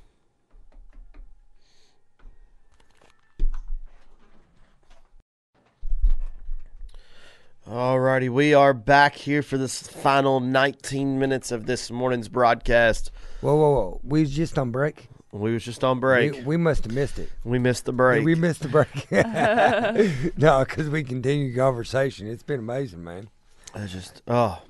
Alrighty, 7.68 8.30
we 8.30 8.54
are 8.54 8.74
back 8.74 9.16
here 9.16 9.42
for 9.42 9.58
this 9.58 9.88
final 9.88 10.42
19 10.42 11.18
minutes 11.18 11.50
of 11.50 11.66
this 11.66 11.90
morning's 11.90 12.28
broadcast. 12.28 13.10
Whoa, 13.44 13.56
whoa, 13.56 13.72
whoa! 13.72 14.00
We 14.06 14.22
was 14.22 14.32
just 14.32 14.58
on 14.58 14.72
break. 14.72 15.10
We 15.34 15.52
was 15.52 15.66
just 15.66 15.84
on 15.84 16.00
break. 16.00 16.32
We, 16.32 16.42
we 16.44 16.58
must 16.58 16.86
have 16.86 16.94
missed 16.94 17.20
it. 17.20 17.30
We 17.44 17.60
missed 17.60 17.84
the 17.84 17.92
break. 17.92 18.24
We 18.24 18.36
missed 18.36 18.62
the 18.62 18.70
break. 18.70 19.12
no, 20.38 20.64
because 20.64 20.90
we 20.90 21.04
continued 21.04 21.58
conversation. 21.58 22.28
It's 22.28 22.42
been 22.42 22.62
amazing, 22.62 23.04
man. 23.04 23.28
I 23.76 23.88
just 23.88 24.22
oh 24.30 24.62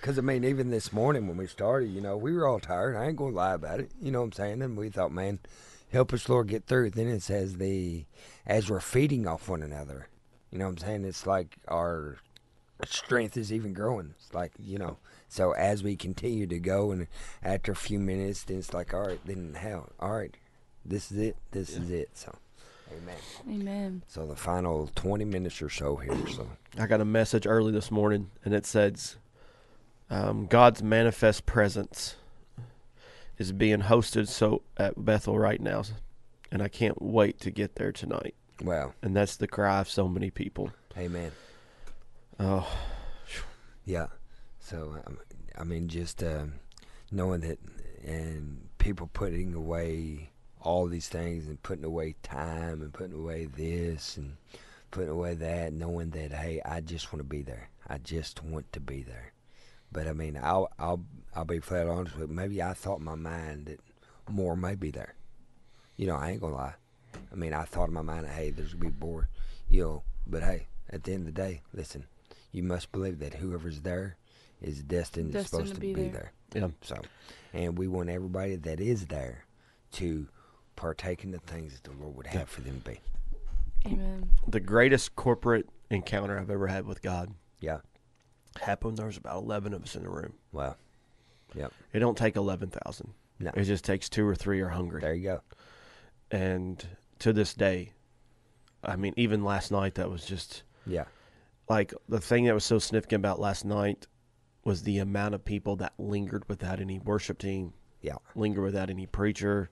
Because, 0.00 0.18
I 0.18 0.22
mean, 0.22 0.42
even 0.42 0.70
this 0.70 0.90
morning 0.90 1.28
when 1.28 1.36
we 1.36 1.46
started, 1.46 1.90
you 1.90 2.00
know, 2.00 2.16
we 2.16 2.32
were 2.32 2.46
all 2.46 2.60
tired. 2.60 2.96
I 2.96 3.08
ain't 3.08 3.16
going 3.16 3.32
to 3.32 3.36
lie 3.36 3.52
about 3.52 3.80
it. 3.80 3.90
You 4.00 4.10
know 4.10 4.20
what 4.20 4.26
I'm 4.26 4.32
saying? 4.32 4.62
And 4.62 4.74
we 4.74 4.88
thought, 4.88 5.12
man, 5.12 5.40
help 5.92 6.14
us, 6.14 6.30
Lord, 6.30 6.48
get 6.48 6.64
through. 6.64 6.90
Then 6.90 7.08
it 7.08 7.22
says, 7.22 7.56
the 7.56 8.06
as 8.46 8.70
we're 8.70 8.80
feeding 8.80 9.26
off 9.26 9.50
one 9.50 9.62
another. 9.62 10.08
You 10.50 10.58
know 10.58 10.64
what 10.64 10.72
I'm 10.72 10.78
saying? 10.78 11.04
It's 11.04 11.26
like 11.26 11.58
our 11.68 12.16
strength 12.86 13.36
is 13.36 13.52
even 13.52 13.74
growing. 13.74 14.14
It's 14.18 14.32
like, 14.32 14.52
you 14.58 14.78
know, 14.78 14.96
so 15.32 15.52
as 15.52 15.82
we 15.82 15.96
continue 15.96 16.46
to 16.46 16.58
go, 16.58 16.92
and 16.92 17.06
after 17.42 17.72
a 17.72 17.74
few 17.74 17.98
minutes, 17.98 18.44
then 18.44 18.58
it's 18.58 18.74
like, 18.74 18.92
all 18.92 19.06
right, 19.06 19.20
then 19.24 19.54
hell, 19.54 19.88
all 19.98 20.10
right, 20.10 20.36
this 20.84 21.10
is 21.10 21.16
it. 21.16 21.36
This 21.52 21.70
is 21.70 21.90
it. 21.90 22.10
So, 22.12 22.36
amen. 22.92 23.16
Amen. 23.48 24.02
So 24.08 24.26
the 24.26 24.36
final 24.36 24.90
20 24.94 25.24
minutes 25.24 25.62
or 25.62 25.70
so 25.70 25.96
here. 25.96 26.14
So, 26.28 26.46
I 26.78 26.86
got 26.86 27.00
a 27.00 27.06
message 27.06 27.46
early 27.46 27.72
this 27.72 27.90
morning, 27.90 28.30
and 28.44 28.52
it 28.52 28.66
says, 28.66 29.16
um, 30.10 30.44
"God's 30.48 30.82
manifest 30.82 31.46
presence 31.46 32.16
is 33.38 33.52
being 33.52 33.80
hosted 33.80 34.28
so 34.28 34.60
at 34.76 35.02
Bethel 35.02 35.38
right 35.38 35.62
now, 35.62 35.84
and 36.50 36.62
I 36.62 36.68
can't 36.68 37.00
wait 37.00 37.40
to 37.40 37.50
get 37.50 37.76
there 37.76 37.90
tonight." 37.90 38.34
wow. 38.62 38.92
And 39.00 39.16
that's 39.16 39.36
the 39.36 39.48
cry 39.48 39.80
of 39.80 39.88
so 39.88 40.08
many 40.08 40.28
people. 40.28 40.72
Amen. 40.98 41.32
Oh, 42.38 42.68
Yeah. 43.86 44.08
So 44.72 44.96
um, 45.06 45.18
I 45.58 45.64
mean, 45.64 45.88
just 45.88 46.22
um, 46.22 46.54
knowing 47.10 47.42
that, 47.42 47.58
and 48.06 48.70
people 48.78 49.10
putting 49.12 49.52
away 49.52 50.30
all 50.62 50.86
these 50.86 51.08
things, 51.08 51.46
and 51.46 51.62
putting 51.62 51.84
away 51.84 52.14
time, 52.22 52.80
and 52.80 52.90
putting 52.90 53.12
away 53.12 53.44
this, 53.44 54.16
and 54.16 54.38
putting 54.90 55.10
away 55.10 55.34
that, 55.34 55.74
knowing 55.74 56.08
that, 56.10 56.32
hey, 56.32 56.62
I 56.64 56.80
just 56.80 57.12
want 57.12 57.18
to 57.18 57.28
be 57.28 57.42
there. 57.42 57.68
I 57.86 57.98
just 57.98 58.42
want 58.42 58.72
to 58.72 58.80
be 58.80 59.02
there. 59.02 59.34
But 59.92 60.08
I 60.08 60.14
mean, 60.14 60.40
I'll 60.42 60.72
I'll 60.78 61.04
I'll 61.36 61.44
be 61.44 61.58
flat 61.58 61.86
honest 61.86 62.16
with. 62.16 62.30
You. 62.30 62.34
Maybe 62.34 62.62
I 62.62 62.72
thought 62.72 63.00
in 63.00 63.04
my 63.04 63.14
mind 63.14 63.66
that 63.66 63.80
more 64.30 64.56
may 64.56 64.74
be 64.74 64.90
there. 64.90 65.14
You 65.98 66.06
know, 66.06 66.16
I 66.16 66.30
ain't 66.30 66.40
gonna 66.40 66.54
lie. 66.54 66.74
I 67.30 67.34
mean, 67.34 67.52
I 67.52 67.64
thought 67.64 67.88
in 67.88 67.94
my 67.94 68.00
mind, 68.00 68.26
hey, 68.26 68.48
there's 68.48 68.72
gonna 68.72 68.90
be 68.90 69.04
more, 69.06 69.28
you 69.68 69.82
know. 69.82 70.02
But 70.26 70.42
hey, 70.42 70.68
at 70.88 71.04
the 71.04 71.12
end 71.12 71.28
of 71.28 71.34
the 71.34 71.42
day, 71.42 71.60
listen, 71.74 72.06
you 72.52 72.62
must 72.62 72.90
believe 72.90 73.18
that 73.18 73.34
whoever's 73.34 73.82
there 73.82 74.16
is 74.62 74.82
destined, 74.82 75.32
Destined 75.32 75.48
supposed 75.48 75.68
to 75.70 75.74
to 75.74 75.80
be 75.80 75.94
be, 75.94 76.08
there. 76.08 76.32
there. 76.50 76.62
yeah. 76.62 76.68
So, 76.82 77.00
and 77.52 77.76
we 77.78 77.88
want 77.88 78.08
everybody 78.10 78.56
that 78.56 78.80
is 78.80 79.06
there 79.06 79.44
to 79.92 80.26
partake 80.76 81.24
in 81.24 81.30
the 81.30 81.38
things 81.38 81.74
that 81.74 81.84
the 81.84 81.96
Lord 82.02 82.16
would 82.16 82.26
have 82.28 82.48
for 82.48 82.60
them 82.62 82.80
to 82.84 82.90
be. 82.92 83.00
Amen. 83.86 84.30
The 84.48 84.60
greatest 84.60 85.16
corporate 85.16 85.68
encounter 85.90 86.38
I've 86.38 86.50
ever 86.50 86.66
had 86.68 86.86
with 86.86 87.02
God 87.02 87.34
Yeah. 87.60 87.78
happened. 88.60 88.96
There 88.96 89.06
was 89.06 89.16
about 89.16 89.42
eleven 89.42 89.74
of 89.74 89.82
us 89.82 89.96
in 89.96 90.04
the 90.04 90.08
room. 90.08 90.34
Wow. 90.52 90.76
Yeah. 91.54 91.68
It 91.92 91.98
don't 91.98 92.16
take 92.16 92.36
eleven 92.36 92.70
thousand. 92.70 93.12
No. 93.38 93.50
It 93.54 93.64
just 93.64 93.84
takes 93.84 94.08
two 94.08 94.26
or 94.26 94.34
three 94.36 94.60
are 94.60 94.68
hungry. 94.68 95.00
There 95.00 95.14
you 95.14 95.24
go. 95.24 95.40
And 96.30 96.84
to 97.18 97.32
this 97.32 97.54
day, 97.54 97.92
I 98.84 98.96
mean, 98.96 99.14
even 99.16 99.44
last 99.44 99.70
night, 99.70 99.96
that 99.96 100.08
was 100.10 100.24
just 100.24 100.62
Yeah. 100.86 101.04
like 101.68 101.92
the 102.08 102.20
thing 102.20 102.44
that 102.44 102.54
was 102.54 102.64
so 102.64 102.78
significant 102.78 103.20
about 103.20 103.40
last 103.40 103.64
night 103.64 104.06
was 104.64 104.82
the 104.82 104.98
amount 104.98 105.34
of 105.34 105.44
people 105.44 105.76
that 105.76 105.92
lingered 105.98 106.48
without 106.48 106.80
any 106.80 106.98
worship 106.98 107.38
team, 107.38 107.72
Yeah. 108.00 108.16
lingered 108.34 108.62
without 108.62 108.90
any 108.90 109.06
preacher. 109.06 109.70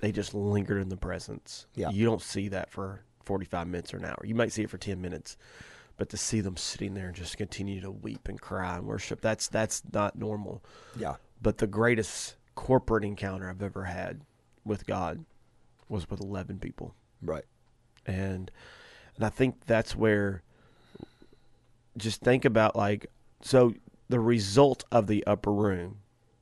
They 0.00 0.12
just 0.12 0.34
lingered 0.34 0.80
in 0.82 0.88
the 0.88 0.96
presence. 0.96 1.66
Yeah. 1.74 1.90
You 1.90 2.04
don't 2.04 2.20
see 2.22 2.48
that 2.48 2.70
for 2.70 3.00
45 3.24 3.66
minutes 3.68 3.94
or 3.94 3.98
an 3.98 4.04
hour. 4.04 4.20
You 4.24 4.34
might 4.34 4.52
see 4.52 4.62
it 4.62 4.70
for 4.70 4.78
10 4.78 5.00
minutes, 5.00 5.36
but 5.96 6.08
to 6.10 6.16
see 6.16 6.40
them 6.40 6.56
sitting 6.56 6.94
there 6.94 7.06
and 7.06 7.16
just 7.16 7.36
continue 7.38 7.80
to 7.80 7.90
weep 7.90 8.28
and 8.28 8.40
cry 8.40 8.76
and 8.76 8.86
worship, 8.86 9.20
that's 9.20 9.48
that's 9.48 9.82
not 9.92 10.16
normal. 10.16 10.62
Yeah. 10.96 11.16
But 11.40 11.58
the 11.58 11.66
greatest 11.66 12.36
corporate 12.54 13.04
encounter 13.04 13.48
I've 13.48 13.62
ever 13.62 13.84
had 13.84 14.22
with 14.64 14.86
God 14.86 15.24
was 15.88 16.08
with 16.10 16.20
11 16.20 16.58
people 16.58 16.94
Right. 17.22 17.44
and 18.06 18.50
and 19.16 19.24
I 19.24 19.28
think 19.30 19.64
that's 19.66 19.94
where 19.94 20.42
just 21.96 22.20
think 22.20 22.44
about 22.44 22.76
like 22.76 23.06
so 23.42 23.74
the 24.08 24.20
result 24.20 24.84
of 24.92 25.06
the 25.06 25.26
upper 25.26 25.52
room 25.52 25.98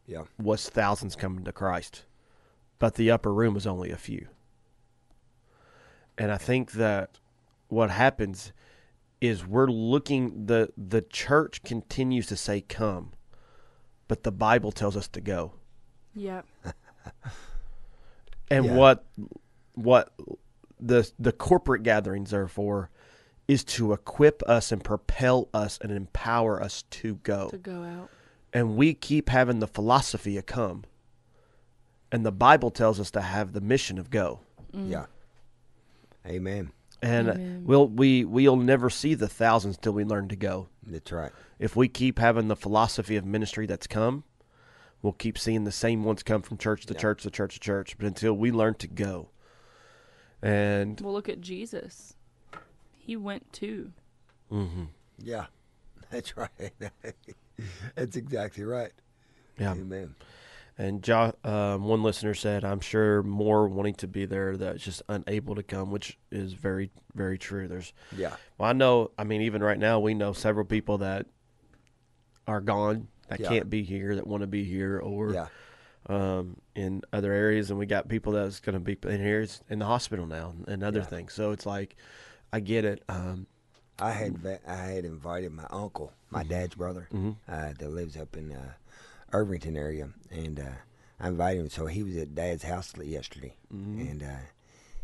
Yeah. 0.06 0.24
was 0.38 0.68
thousands 0.68 1.16
coming 1.16 1.44
to 1.44 1.52
Christ, 1.52 2.04
but 2.78 2.94
the 2.94 3.10
upper 3.10 3.32
room 3.32 3.54
was 3.54 3.66
only 3.66 3.90
a 3.90 3.96
few. 3.96 4.28
And 6.18 6.30
I 6.30 6.36
think 6.36 6.72
that 6.72 7.18
what 7.68 7.90
happens 7.90 8.52
is 9.20 9.46
we're 9.46 9.66
looking 9.68 10.46
the 10.46 10.72
the 10.76 11.00
church 11.02 11.62
continues 11.62 12.26
to 12.26 12.36
say 12.36 12.60
come, 12.60 13.12
but 14.06 14.22
the 14.22 14.32
Bible 14.32 14.70
tells 14.70 14.96
us 14.96 15.08
to 15.08 15.20
go. 15.20 15.54
Yep. 16.14 16.46
And 18.50 18.66
Yeah. 18.66 18.76
what 18.76 19.06
what 19.72 20.12
the 20.78 21.10
the 21.18 21.32
corporate 21.32 21.82
gatherings 21.82 22.32
are 22.34 22.46
for 22.46 22.90
is 23.46 23.64
to 23.64 23.92
equip 23.92 24.42
us 24.48 24.72
and 24.72 24.82
propel 24.82 25.48
us 25.52 25.78
and 25.80 25.92
empower 25.92 26.62
us 26.62 26.82
to 26.90 27.16
go. 27.16 27.48
To 27.50 27.58
go 27.58 27.82
out. 27.82 28.10
And 28.52 28.76
we 28.76 28.94
keep 28.94 29.28
having 29.28 29.58
the 29.58 29.66
philosophy 29.66 30.38
of 30.38 30.46
come. 30.46 30.84
And 32.10 32.24
the 32.24 32.32
Bible 32.32 32.70
tells 32.70 33.00
us 33.00 33.10
to 33.12 33.20
have 33.20 33.52
the 33.52 33.60
mission 33.60 33.98
of 33.98 34.08
go. 34.10 34.40
Mm. 34.72 34.90
Yeah. 34.90 35.06
Amen. 36.26 36.70
And 37.02 37.28
uh, 37.28 37.32
Amen. 37.32 37.64
we'll 37.66 37.88
we 37.88 38.24
we'll 38.24 38.56
never 38.56 38.88
see 38.88 39.14
the 39.14 39.28
thousands 39.28 39.76
till 39.76 39.92
we 39.92 40.04
learn 40.04 40.28
to 40.28 40.36
go. 40.36 40.68
That's 40.86 41.12
right. 41.12 41.32
If 41.58 41.76
we 41.76 41.88
keep 41.88 42.18
having 42.18 42.48
the 42.48 42.56
philosophy 42.56 43.16
of 43.16 43.26
ministry 43.26 43.66
that's 43.66 43.86
come, 43.86 44.24
we'll 45.02 45.12
keep 45.12 45.36
seeing 45.36 45.64
the 45.64 45.72
same 45.72 46.04
ones 46.04 46.22
come 46.22 46.40
from 46.40 46.56
church 46.56 46.86
to 46.86 46.94
Yeah. 46.94 47.00
church 47.00 47.22
to 47.24 47.30
church 47.30 47.54
to 47.54 47.60
church. 47.60 47.98
But 47.98 48.06
until 48.06 48.32
we 48.34 48.50
learn 48.50 48.74
to 48.74 48.86
go. 48.86 49.28
And 50.40 50.98
we'll 51.00 51.12
look 51.12 51.28
at 51.28 51.40
Jesus. 51.40 52.13
He 53.04 53.16
went 53.16 53.52
too. 53.52 53.92
mhm. 54.50 54.88
Yeah. 55.18 55.46
That's 56.10 56.36
right. 56.36 56.50
That's 57.94 58.16
exactly 58.16 58.64
right. 58.64 58.92
Yeah. 59.58 59.72
Amen. 59.72 60.14
And 60.78 61.02
jo- 61.02 61.34
um, 61.44 61.84
one 61.84 62.02
listener 62.02 62.34
said, 62.34 62.64
"I'm 62.64 62.80
sure 62.80 63.22
more 63.22 63.68
wanting 63.68 63.94
to 63.96 64.08
be 64.08 64.24
there 64.24 64.56
that's 64.56 64.82
just 64.82 65.02
unable 65.08 65.54
to 65.54 65.62
come," 65.62 65.90
which 65.92 66.18
is 66.32 66.52
very, 66.54 66.90
very 67.14 67.38
true. 67.38 67.68
There's, 67.68 67.92
Yeah. 68.16 68.34
well, 68.58 68.70
I 68.70 68.72
know. 68.72 69.12
I 69.16 69.22
mean, 69.22 69.42
even 69.42 69.62
right 69.62 69.78
now, 69.78 70.00
we 70.00 70.14
know 70.14 70.32
several 70.32 70.64
people 70.64 70.98
that 70.98 71.26
are 72.48 72.60
gone 72.60 73.06
that 73.28 73.38
Yeah. 73.40 73.48
can't 73.50 73.70
be 73.70 73.84
here 73.84 74.16
that 74.16 74.26
want 74.26 74.40
to 74.40 74.48
be 74.48 74.64
here, 74.64 74.98
or 74.98 75.32
Yeah. 75.32 75.46
um, 76.08 76.56
in 76.74 77.02
other 77.12 77.32
areas, 77.32 77.70
and 77.70 77.78
we 77.78 77.86
got 77.86 78.08
people 78.08 78.32
that's 78.32 78.58
going 78.58 78.74
to 78.74 78.80
be 78.80 78.98
in 79.08 79.20
here 79.20 79.46
in 79.70 79.78
the 79.78 79.86
hospital 79.86 80.26
now 80.26 80.54
and 80.66 80.82
other 80.82 81.00
Yeah. 81.00 81.06
things. 81.06 81.32
So 81.34 81.52
it's 81.52 81.66
like, 81.66 81.94
I 82.54 82.60
get 82.60 82.84
it. 82.84 83.02
Um, 83.08 83.48
I 83.98 84.12
had 84.12 84.60
I 84.64 84.76
had 84.76 85.04
invited 85.04 85.50
my 85.50 85.66
uncle, 85.70 86.12
my 86.30 86.44
dad's 86.44 86.76
brother, 86.76 87.08
mhm. 87.12 87.34
uh, 87.48 87.72
that 87.76 87.90
lives 87.90 88.16
up 88.16 88.36
in 88.36 88.52
uh, 88.52 88.74
Irvington 89.32 89.76
area, 89.76 90.10
and 90.30 90.60
uh, 90.60 90.76
I 91.18 91.28
invited 91.28 91.62
him. 91.62 91.68
So 91.68 91.86
he 91.86 92.04
was 92.04 92.16
at 92.16 92.36
Dad's 92.36 92.62
house 92.62 92.94
yesterday, 92.96 93.56
Mhm. 93.74 94.08
and 94.08 94.22
uh, 94.22 94.44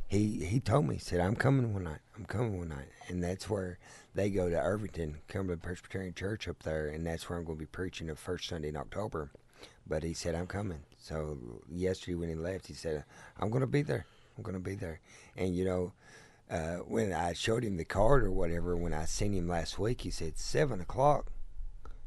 he 0.07 0.45
he 0.45 0.61
told 0.61 0.87
me 0.87 0.95
he 0.95 1.01
said 1.01 1.19
I'm 1.19 1.35
coming 1.35 1.75
one 1.75 1.83
night. 1.83 1.99
I'm 2.17 2.25
coming 2.25 2.57
one 2.57 2.69
night, 2.69 2.87
and 3.09 3.21
that's 3.21 3.51
where 3.51 3.79
they 4.15 4.31
go 4.31 4.49
to 4.49 4.57
Irvington, 4.57 5.17
Cumberland 5.27 5.63
Presbyterian 5.65 6.15
Church 6.15 6.47
up 6.47 6.63
there, 6.63 6.87
and 6.87 7.05
that's 7.05 7.29
where 7.29 7.37
I'm 7.37 7.45
going 7.45 7.59
to 7.59 7.65
be 7.65 7.67
preaching 7.67 8.07
the 8.07 8.15
first 8.15 8.49
Sunday 8.49 8.69
in 8.69 8.77
October. 8.77 9.31
But 9.89 10.05
he 10.05 10.15
said 10.15 10.37
I'm 10.37 10.47
coming. 10.47 10.85
So 10.99 11.37
yesterday 11.69 12.15
when 12.15 12.29
he 12.29 12.37
left, 12.37 12.69
he 12.69 12.75
said 12.75 13.03
I'm 13.41 13.51
going 13.51 13.63
to 13.63 13.67
be 13.67 13.83
there. 13.83 14.07
I'm 14.37 14.45
going 14.45 14.55
to 14.55 14.61
be 14.61 14.77
there, 14.77 15.01
and 15.37 15.53
you 15.57 15.65
know. 15.65 15.93
Uh, 16.51 16.79
when 16.79 17.13
I 17.13 17.33
showed 17.33 17.63
him 17.63 17.77
the 17.77 17.85
card 17.85 18.25
or 18.25 18.33
whatever, 18.33 18.77
when 18.77 18.93
I 18.93 19.05
seen 19.05 19.33
him 19.33 19.49
last 19.49 19.79
week, 19.79 20.01
he 20.01 20.11
said 20.11 20.37
seven 20.37 20.81
o'clock. 20.81 21.27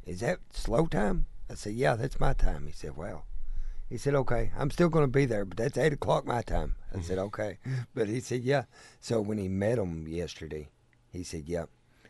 Is 0.05 0.19
that 0.19 0.39
slow 0.51 0.85
time? 0.85 1.27
I 1.49 1.55
said, 1.55 1.73
yeah, 1.73 1.95
that's 1.95 2.19
my 2.19 2.33
time. 2.33 2.67
He 2.67 2.73
said, 2.73 2.97
well, 2.97 3.25
he 3.89 3.97
said, 3.97 4.15
okay, 4.15 4.51
I'm 4.57 4.69
still 4.69 4.89
going 4.89 5.05
to 5.05 5.11
be 5.11 5.25
there, 5.25 5.45
but 5.45 5.57
that's 5.57 5.77
eight 5.77 5.93
o'clock 5.93 6.25
my 6.25 6.41
time. 6.41 6.75
I 6.93 6.99
said, 7.01 7.19
okay, 7.19 7.59
but 7.95 8.09
he 8.09 8.19
said, 8.19 8.41
yeah. 8.41 8.63
So 8.99 9.21
when 9.21 9.37
he 9.37 9.47
met 9.47 9.77
him 9.77 10.07
yesterday, 10.09 10.67
he 11.09 11.23
said, 11.23 11.47
yep, 11.47 11.69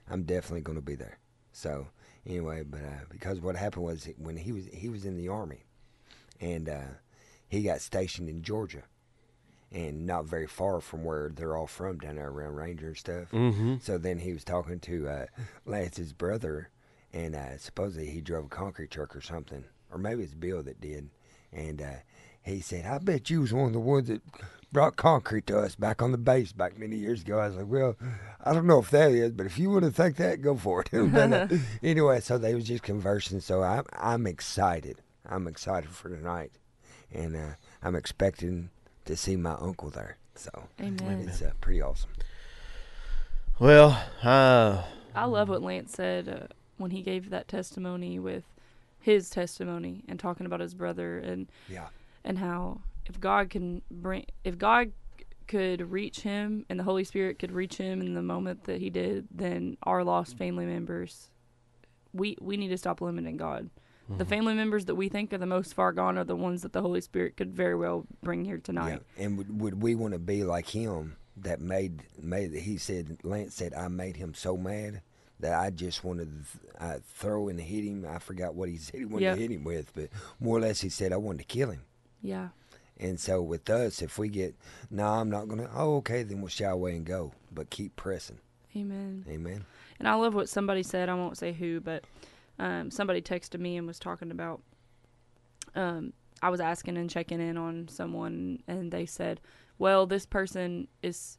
I'm 0.09 0.23
definitely 0.23 0.61
going 0.61 0.77
to 0.77 0.85
be 0.85 0.95
there. 0.95 1.19
So 1.51 1.87
anyway, 2.25 2.63
but 2.63 2.81
uh, 2.81 3.05
because 3.11 3.41
what 3.41 3.55
happened 3.55 3.85
was 3.85 4.09
when 4.17 4.37
he 4.37 4.51
was 4.51 4.65
he 4.73 4.89
was 4.89 5.05
in 5.05 5.17
the 5.17 5.27
army, 5.27 5.65
and 6.41 6.67
uh, 6.67 6.93
he 7.47 7.61
got 7.61 7.81
stationed 7.81 8.27
in 8.27 8.41
Georgia 8.41 8.83
and 9.73 10.05
not 10.05 10.25
very 10.25 10.45
far 10.47 10.79
from 10.79 11.03
where 11.03 11.29
they're 11.33 11.57
all 11.57 11.65
from 11.67 11.97
down 11.97 12.15
there 12.17 12.29
around 12.29 12.55
Ranger 12.55 12.87
and 12.89 12.97
stuff. 12.97 13.31
Mhm. 13.31 13.81
So 13.81 13.97
then 13.97 14.19
he 14.19 14.31
was 14.31 14.43
talking 14.43 14.79
to 14.81 15.07
uh, 15.09 15.25
Lance's 15.65 16.13
brother, 16.13 16.69
and 17.11 17.35
uh, 17.35 17.57
supposedly 17.57 18.07
he 18.11 18.21
drove 18.21 18.45
a 18.45 18.49
concrete 18.49 18.91
truck 18.91 19.15
or 19.15 19.21
something, 19.21 19.63
or 19.91 19.97
maybe 19.97 20.23
it's 20.23 20.33
Bill 20.35 20.61
that 20.63 20.79
did. 20.79 21.09
And 21.51 21.81
uh, 21.81 21.95
he 22.43 22.59
said, 22.61 22.85
"I 22.85 22.99
bet 22.99 23.29
you 23.29 23.41
was 23.41 23.53
one 23.53 23.67
of 23.67 23.73
the 23.73 23.79
ones 23.79 24.07
that 24.09 24.21
brought 24.71 24.95
concrete 24.95 25.45
to 25.47 25.59
us 25.59 25.75
back 25.75 26.01
on 26.01 26.11
the 26.11 26.17
base 26.17 26.51
back 26.51 26.77
many 26.77 26.95
years 26.97 27.21
ago." 27.21 27.39
I 27.39 27.47
was 27.47 27.55
like, 27.57 27.67
"Well, 27.67 27.95
I 28.43 28.53
don't 28.53 28.67
know 28.67 28.79
if 28.79 28.91
that 28.91 29.11
is, 29.11 29.31
but 29.31 29.45
if 29.47 29.57
you 29.57 29.69
want 29.71 29.85
to 29.85 29.91
think 29.91 30.17
that, 30.17 30.41
go 30.41 30.55
for 30.55 30.81
it." 30.81 30.89
but, 31.11 31.33
uh, 31.33 31.47
anyway, 31.83 32.19
so 32.21 32.37
they 32.37 32.53
was 32.53 32.65
just 32.65 32.83
conversing. 32.83 33.39
So 33.39 33.63
I'm 33.63 33.85
I'm 33.93 34.27
excited. 34.27 35.01
I'm 35.25 35.47
excited 35.47 35.89
for 35.89 36.09
tonight, 36.09 36.51
and 37.11 37.35
uh, 37.35 37.53
I'm 37.81 37.95
expecting 37.95 38.69
to 39.05 39.15
see 39.15 39.35
my 39.35 39.53
uncle 39.53 39.89
there. 39.89 40.17
So 40.35 40.67
Amen. 40.79 41.25
it's 41.27 41.41
uh, 41.41 41.51
pretty 41.61 41.81
awesome. 41.81 42.09
Well, 43.59 44.01
uh, 44.23 44.83
I 45.15 45.25
love 45.25 45.49
what 45.49 45.61
Lance 45.61 45.93
said 45.93 46.27
uh, 46.27 46.53
when 46.77 46.91
he 46.91 47.01
gave 47.01 47.29
that 47.29 47.47
testimony 47.47 48.17
with 48.19 48.43
his 48.99 49.29
testimony 49.29 50.03
and 50.07 50.19
talking 50.19 50.45
about 50.45 50.59
his 50.59 50.73
brother 50.73 51.19
and 51.19 51.47
Yeah. 51.69 51.87
and 52.23 52.39
how 52.39 52.81
if 53.05 53.19
God 53.19 53.49
can 53.49 53.81
bring 53.91 54.25
if 54.43 54.57
God 54.57 54.91
could 55.47 55.91
reach 55.91 56.21
him 56.21 56.65
and 56.69 56.79
the 56.79 56.83
Holy 56.83 57.03
Spirit 57.03 57.37
could 57.37 57.51
reach 57.51 57.77
him 57.77 58.01
in 58.01 58.13
the 58.13 58.23
moment 58.23 58.63
that 58.63 58.79
he 58.79 58.89
did, 58.89 59.27
then 59.29 59.77
our 59.83 60.03
lost 60.03 60.37
family 60.37 60.65
members 60.65 61.29
we 62.13 62.37
we 62.41 62.57
need 62.57 62.69
to 62.69 62.77
stop 62.77 63.01
limiting 63.01 63.37
God. 63.37 63.69
The 64.07 64.15
mm-hmm. 64.15 64.29
family 64.29 64.53
members 64.53 64.85
that 64.85 64.95
we 64.95 65.07
think 65.07 65.31
are 65.31 65.37
the 65.37 65.45
most 65.45 65.73
far 65.73 65.93
gone 65.93 66.17
are 66.17 66.25
the 66.25 66.35
ones 66.35 66.61
that 66.63 66.73
the 66.73 66.81
Holy 66.81 66.99
Spirit 66.99 67.37
could 67.37 67.53
very 67.53 67.75
well 67.75 68.05
bring 68.21 68.43
here 68.43 68.57
tonight. 68.57 69.01
Yeah. 69.17 69.25
And 69.25 69.37
would, 69.37 69.61
would 69.61 69.81
we 69.81 69.95
want 69.95 70.13
to 70.13 70.19
be 70.19 70.43
like 70.43 70.67
him 70.67 71.15
that 71.37 71.61
made 71.61 72.03
made 72.21 72.53
he 72.53 72.77
said 72.77 73.17
Lance 73.23 73.55
said 73.55 73.73
I 73.73 73.87
made 73.87 74.17
him 74.17 74.33
so 74.33 74.57
mad 74.57 75.01
that 75.39 75.59
I 75.59 75.69
just 75.69 76.03
wanted 76.03 76.25
to 76.25 76.59
th- 76.59 76.73
I 76.79 76.99
throw 77.15 77.47
and 77.47 77.59
hit 77.59 77.83
him. 77.83 78.05
I 78.07 78.19
forgot 78.19 78.55
what 78.55 78.69
he 78.69 78.77
said 78.77 78.99
he 78.99 79.05
wanted 79.05 79.23
Yep. 79.23 79.35
to 79.35 79.41
hit 79.41 79.51
him 79.51 79.63
with, 79.63 79.93
but 79.93 80.09
more 80.39 80.57
or 80.57 80.61
less 80.61 80.81
he 80.81 80.89
said 80.89 81.13
I 81.13 81.17
wanted 81.17 81.39
to 81.39 81.45
kill 81.45 81.71
him. 81.71 81.83
Yeah. 82.21 82.49
And 82.99 83.19
so 83.19 83.41
with 83.41 83.69
us, 83.69 84.01
if 84.01 84.17
we 84.17 84.29
get 84.29 84.55
no, 84.91 85.05
I'm 85.07 85.29
not 85.29 85.47
gonna. 85.47 85.69
Oh, 85.73 85.97
okay, 85.97 86.23
then 86.23 86.41
we'll 86.41 86.49
shy 86.49 86.65
away 86.65 86.95
and 86.95 87.05
go, 87.05 87.31
but 87.51 87.69
keep 87.69 87.95
pressing. 87.95 88.39
Amen. 88.75 89.25
Amen. 89.29 89.65
And 89.99 90.07
I 90.07 90.15
love 90.15 90.33
what 90.33 90.49
somebody 90.49 90.83
said. 90.83 91.09
I 91.09 91.13
won't 91.13 91.37
say 91.37 91.53
who, 91.53 91.79
but 91.79 92.03
um, 92.59 92.91
somebody 92.91 93.21
texted 93.21 93.59
me 93.59 93.77
and 93.77 93.87
was 93.87 93.99
talking 93.99 94.31
about. 94.31 94.61
Um, 95.75 96.13
I 96.41 96.49
was 96.49 96.59
asking 96.59 96.97
and 96.97 97.09
checking 97.09 97.39
in 97.41 97.57
on 97.57 97.87
someone, 97.87 98.61
and 98.67 98.91
they 98.91 99.05
said, 99.05 99.41
"Well, 99.77 100.05
this 100.05 100.25
person 100.25 100.87
is." 101.01 101.37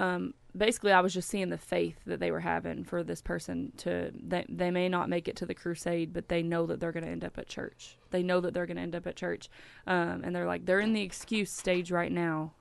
Um, 0.00 0.34
basically, 0.56 0.90
I 0.90 1.00
was 1.00 1.14
just 1.14 1.28
seeing 1.28 1.50
the 1.50 1.58
faith 1.58 2.00
that 2.06 2.18
they 2.18 2.32
were 2.32 2.40
having 2.40 2.82
for 2.84 3.04
this 3.04 3.20
person 3.22 3.72
to. 3.78 4.10
They 4.14 4.44
they 4.48 4.70
may 4.70 4.88
not 4.88 5.08
make 5.08 5.28
it 5.28 5.36
to 5.36 5.46
the 5.46 5.54
crusade, 5.54 6.12
but 6.12 6.28
they 6.28 6.42
know 6.42 6.66
that 6.66 6.80
they're 6.80 6.90
going 6.92 7.04
to 7.04 7.10
end 7.10 7.24
up 7.24 7.38
at 7.38 7.46
church. 7.48 7.96
They 8.10 8.22
know 8.22 8.40
that 8.40 8.54
they're 8.54 8.66
going 8.66 8.76
to 8.78 8.82
end 8.82 8.96
up 8.96 9.06
at 9.06 9.14
church, 9.16 9.48
um, 9.86 10.22
and 10.24 10.34
they're 10.34 10.46
like 10.46 10.64
they're 10.66 10.80
in 10.80 10.94
the 10.94 11.02
excuse 11.02 11.50
stage 11.52 11.92
right 11.92 12.10
now, 12.10 12.54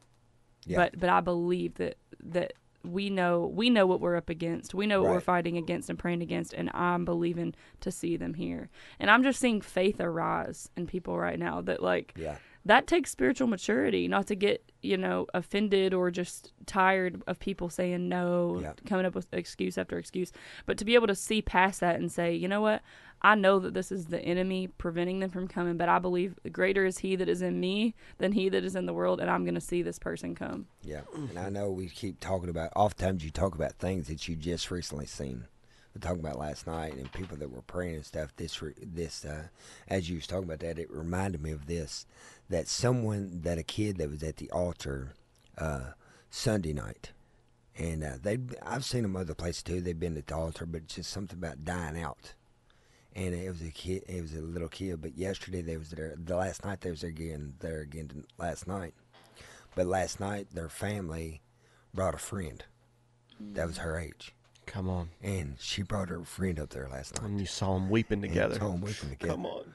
Yeah. 0.66 0.78
but 0.78 1.00
but 1.00 1.10
I 1.10 1.22
believe 1.22 1.74
that 1.76 1.98
that 2.26 2.54
we 2.84 3.10
know 3.10 3.48
we 3.54 3.70
know 3.70 3.86
what 3.86 4.02
we're 4.02 4.16
up 4.18 4.30
against. 4.30 4.74
We 4.74 4.88
know 4.88 5.02
what 5.02 5.12
we're 5.12 5.20
fighting 5.22 5.58
against 5.58 5.90
and 5.90 5.98
praying 5.98 6.22
against, 6.22 6.54
and 6.54 6.70
I'm 6.74 7.06
believing 7.06 7.56
to 7.82 7.92
see 7.92 8.18
them 8.18 8.34
here. 8.34 8.70
And 9.00 9.10
I'm 9.10 9.24
just 9.24 9.40
seeing 9.40 9.62
faith 9.62 10.02
arise 10.02 10.70
in 10.76 10.88
people 10.88 11.18
right 11.18 11.40
now 11.40 11.62
that 11.62 11.82
like 11.82 12.14
yeah. 12.18 12.36
that 12.66 12.86
takes 12.88 13.10
spiritual 13.12 13.48
maturity, 13.48 14.08
not 14.08 14.28
to 14.28 14.36
get 14.36 14.70
you 14.82 14.98
know 14.98 15.28
offended 15.34 15.94
or 15.94 16.12
just 16.12 16.52
tired 16.66 17.22
of 17.26 17.40
people 17.40 17.70
saying 17.70 18.10
no, 18.10 18.60
Yeah. 18.62 18.74
coming 18.86 19.06
up 19.06 19.16
with 19.16 19.28
excuse 19.34 19.78
after 19.78 19.98
excuse, 19.98 20.32
but 20.66 20.78
to 20.78 20.86
be 20.86 20.96
able 20.96 21.08
to 21.08 21.16
see 21.16 21.42
past 21.42 21.80
that 21.80 21.96
and 21.96 22.12
say, 22.12 22.34
you 22.36 22.50
know 22.50 22.62
what, 22.62 22.82
I 23.24 23.36
know 23.36 23.58
that 23.60 23.74
this 23.74 23.92
is 23.92 24.08
the 24.08 24.20
enemy 24.20 24.68
preventing 24.68 25.20
them 25.20 25.30
from 25.30 25.48
coming, 25.48 25.78
but 25.78 25.88
I 25.88 26.00
believe 26.00 26.38
greater 26.52 26.86
is 26.86 26.98
He 26.98 27.16
that 27.16 27.30
is 27.30 27.42
in 27.42 27.60
me 27.60 27.96
than 28.18 28.34
He 28.34 28.50
that 28.50 28.66
is 28.66 28.76
in 28.76 28.86
the 28.86 28.94
world, 28.94 29.22
and 29.22 29.30
I'm 29.30 29.46
going 29.46 29.56
to 29.56 29.62
see 29.62 29.82
this 29.82 29.98
person 29.98 30.36
come. 30.36 30.68
Yeah, 30.84 31.02
and 31.16 31.40
I 31.40 31.50
know 31.50 31.72
we 31.72 31.88
keep 31.88 32.20
talking 32.20 32.50
about. 32.50 32.72
Oftentimes, 32.76 33.24
you 33.24 33.32
talk 33.32 33.56
about 33.56 33.74
things 33.74 34.08
that 34.08 34.28
you 34.28 34.36
just 34.36 34.70
recently 34.70 35.06
seen. 35.06 35.46
We 35.96 36.02
talked 36.02 36.20
about 36.20 36.40
last 36.40 36.68
night 36.68 36.96
and 36.96 37.12
people 37.12 37.38
that 37.38 37.52
were 37.52 37.62
praying 37.62 37.96
and 37.96 38.06
stuff. 38.06 38.36
This, 38.36 38.62
this, 38.82 39.24
uh, 39.24 39.44
as 39.88 40.10
you 40.10 40.16
was 40.16 40.28
talking 40.28 40.46
about 40.46 40.60
that, 40.60 40.80
it 40.80 40.92
reminded 40.92 41.42
me 41.42 41.52
of 41.52 41.68
this: 41.68 42.06
that 42.50 42.68
someone, 42.68 43.42
that 43.44 43.58
a 43.58 43.64
kid 43.64 43.98
that 43.98 44.10
was 44.10 44.24
at 44.24 44.38
the 44.38 44.52
altar 44.52 45.14
uh, 45.58 45.92
Sunday 46.30 46.74
night, 46.74 47.12
and 47.78 48.04
uh, 48.04 48.14
they, 48.22 48.40
I've 48.66 48.84
seen 48.84 49.04
them 49.04 49.16
other 49.16 49.34
places 49.34 49.64
too. 49.64 49.80
They've 49.80 49.98
been 49.98 50.18
at 50.18 50.28
the 50.28 50.36
altar, 50.36 50.66
but 50.66 50.82
it's 50.82 50.96
just 50.96 51.12
something 51.12 51.38
about 51.38 51.64
dying 51.64 52.02
out. 52.02 52.34
And 53.16 53.36
it 53.36 53.50
was 53.50 53.62
a 53.62 53.70
kid. 53.70 54.04
It 54.08 54.22
was 54.22 54.34
a 54.34 54.42
little 54.42 54.70
kid. 54.70 55.02
But 55.02 55.18
yesterday 55.18 55.62
they 55.62 55.78
was 55.78 55.92
there. 55.92 56.16
The 56.18 56.36
last 56.36 56.66
night 56.66 56.82
they 56.82 56.90
was 56.90 57.02
there 57.02 57.10
again. 57.12 57.54
There 57.60 57.82
again 57.82 58.26
last 58.38 58.68
night. 58.68 58.94
But 59.76 59.88
last 59.88 60.20
night, 60.20 60.48
their 60.54 60.70
family 60.70 61.42
brought 61.94 62.16
a 62.16 62.20
friend 62.20 62.64
that 63.40 63.68
was 63.68 63.78
mm. 63.78 63.82
her 63.82 64.00
age. 64.00 64.34
come 64.66 64.90
on. 64.90 65.10
And 65.22 65.56
she 65.60 65.82
brought 65.82 66.10
her 66.10 66.24
friend 66.24 66.60
up 66.60 66.70
there 66.70 66.88
last 66.90 67.20
night. 67.20 67.30
And 67.30 67.40
you 67.40 67.46
saw 67.46 67.74
them 67.74 67.90
weeping 67.90 68.22
together. 68.22 68.54
And 68.54 68.62
saw 68.62 68.74
'em 68.74 68.82
weeping 68.82 69.10
together. 69.10 69.34
Come 69.34 69.46
on. 69.46 69.74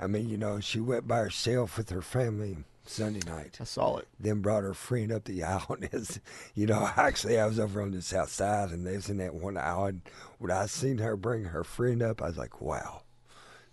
I 0.00 0.06
mean, 0.06 0.28
you 0.28 0.36
know, 0.36 0.60
she 0.60 0.80
went 0.80 1.08
by 1.08 1.18
herself 1.18 1.76
with 1.76 1.90
her 1.90 2.02
family 2.02 2.58
Sunday 2.86 3.20
night. 3.26 3.58
I 3.60 3.64
saw 3.64 3.98
it. 3.98 4.08
Then 4.18 4.40
brought 4.40 4.62
her 4.62 4.74
friend 4.74 5.10
up 5.10 5.24
the 5.24 5.42
aisle. 5.44 5.66
And 5.70 5.88
it's, 5.92 6.20
you 6.54 6.66
know, 6.66 6.88
actually, 6.96 7.38
I 7.38 7.46
was 7.46 7.58
over 7.58 7.82
on 7.82 7.90
the 7.90 8.02
south 8.02 8.30
side 8.30 8.70
and 8.70 8.86
they 8.86 8.96
was 8.96 9.10
in 9.10 9.18
that 9.18 9.34
one 9.34 9.56
aisle. 9.56 9.86
And 9.86 10.02
when 10.38 10.50
I 10.50 10.66
seen 10.66 10.98
her 10.98 11.16
bring 11.16 11.44
her 11.44 11.64
friend 11.64 12.02
up, 12.02 12.22
I 12.22 12.26
was 12.26 12.38
like, 12.38 12.60
wow. 12.60 13.02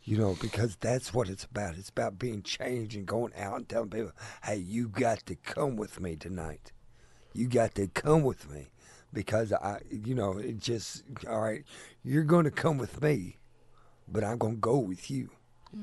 You 0.03 0.17
know, 0.17 0.37
because 0.39 0.75
that's 0.75 1.13
what 1.13 1.29
it's 1.29 1.45
about. 1.45 1.77
It's 1.77 1.89
about 1.89 2.19
being 2.19 2.43
changed 2.43 2.95
and 2.95 3.07
going 3.07 3.33
out 3.35 3.57
and 3.57 3.69
telling 3.69 3.89
people, 3.89 4.11
hey, 4.43 4.57
you 4.57 4.87
got 4.87 5.25
to 5.25 5.35
come 5.35 5.75
with 5.77 5.99
me 5.99 6.15
tonight. 6.15 6.71
You 7.33 7.47
got 7.47 7.73
to 7.75 7.87
come 7.87 8.23
with 8.23 8.49
me. 8.51 8.67
Because 9.11 9.53
I, 9.53 9.79
you 9.89 10.13
know, 10.13 10.37
it 10.37 10.59
just, 10.59 11.03
all 11.27 11.39
right, 11.39 11.63
you're 12.03 12.23
going 12.23 12.43
to 12.43 12.51
come 12.51 12.77
with 12.77 13.01
me, 13.01 13.37
but 14.07 14.25
I'm 14.25 14.37
going 14.37 14.55
to 14.55 14.59
go 14.59 14.77
with 14.77 15.09
you. 15.09 15.29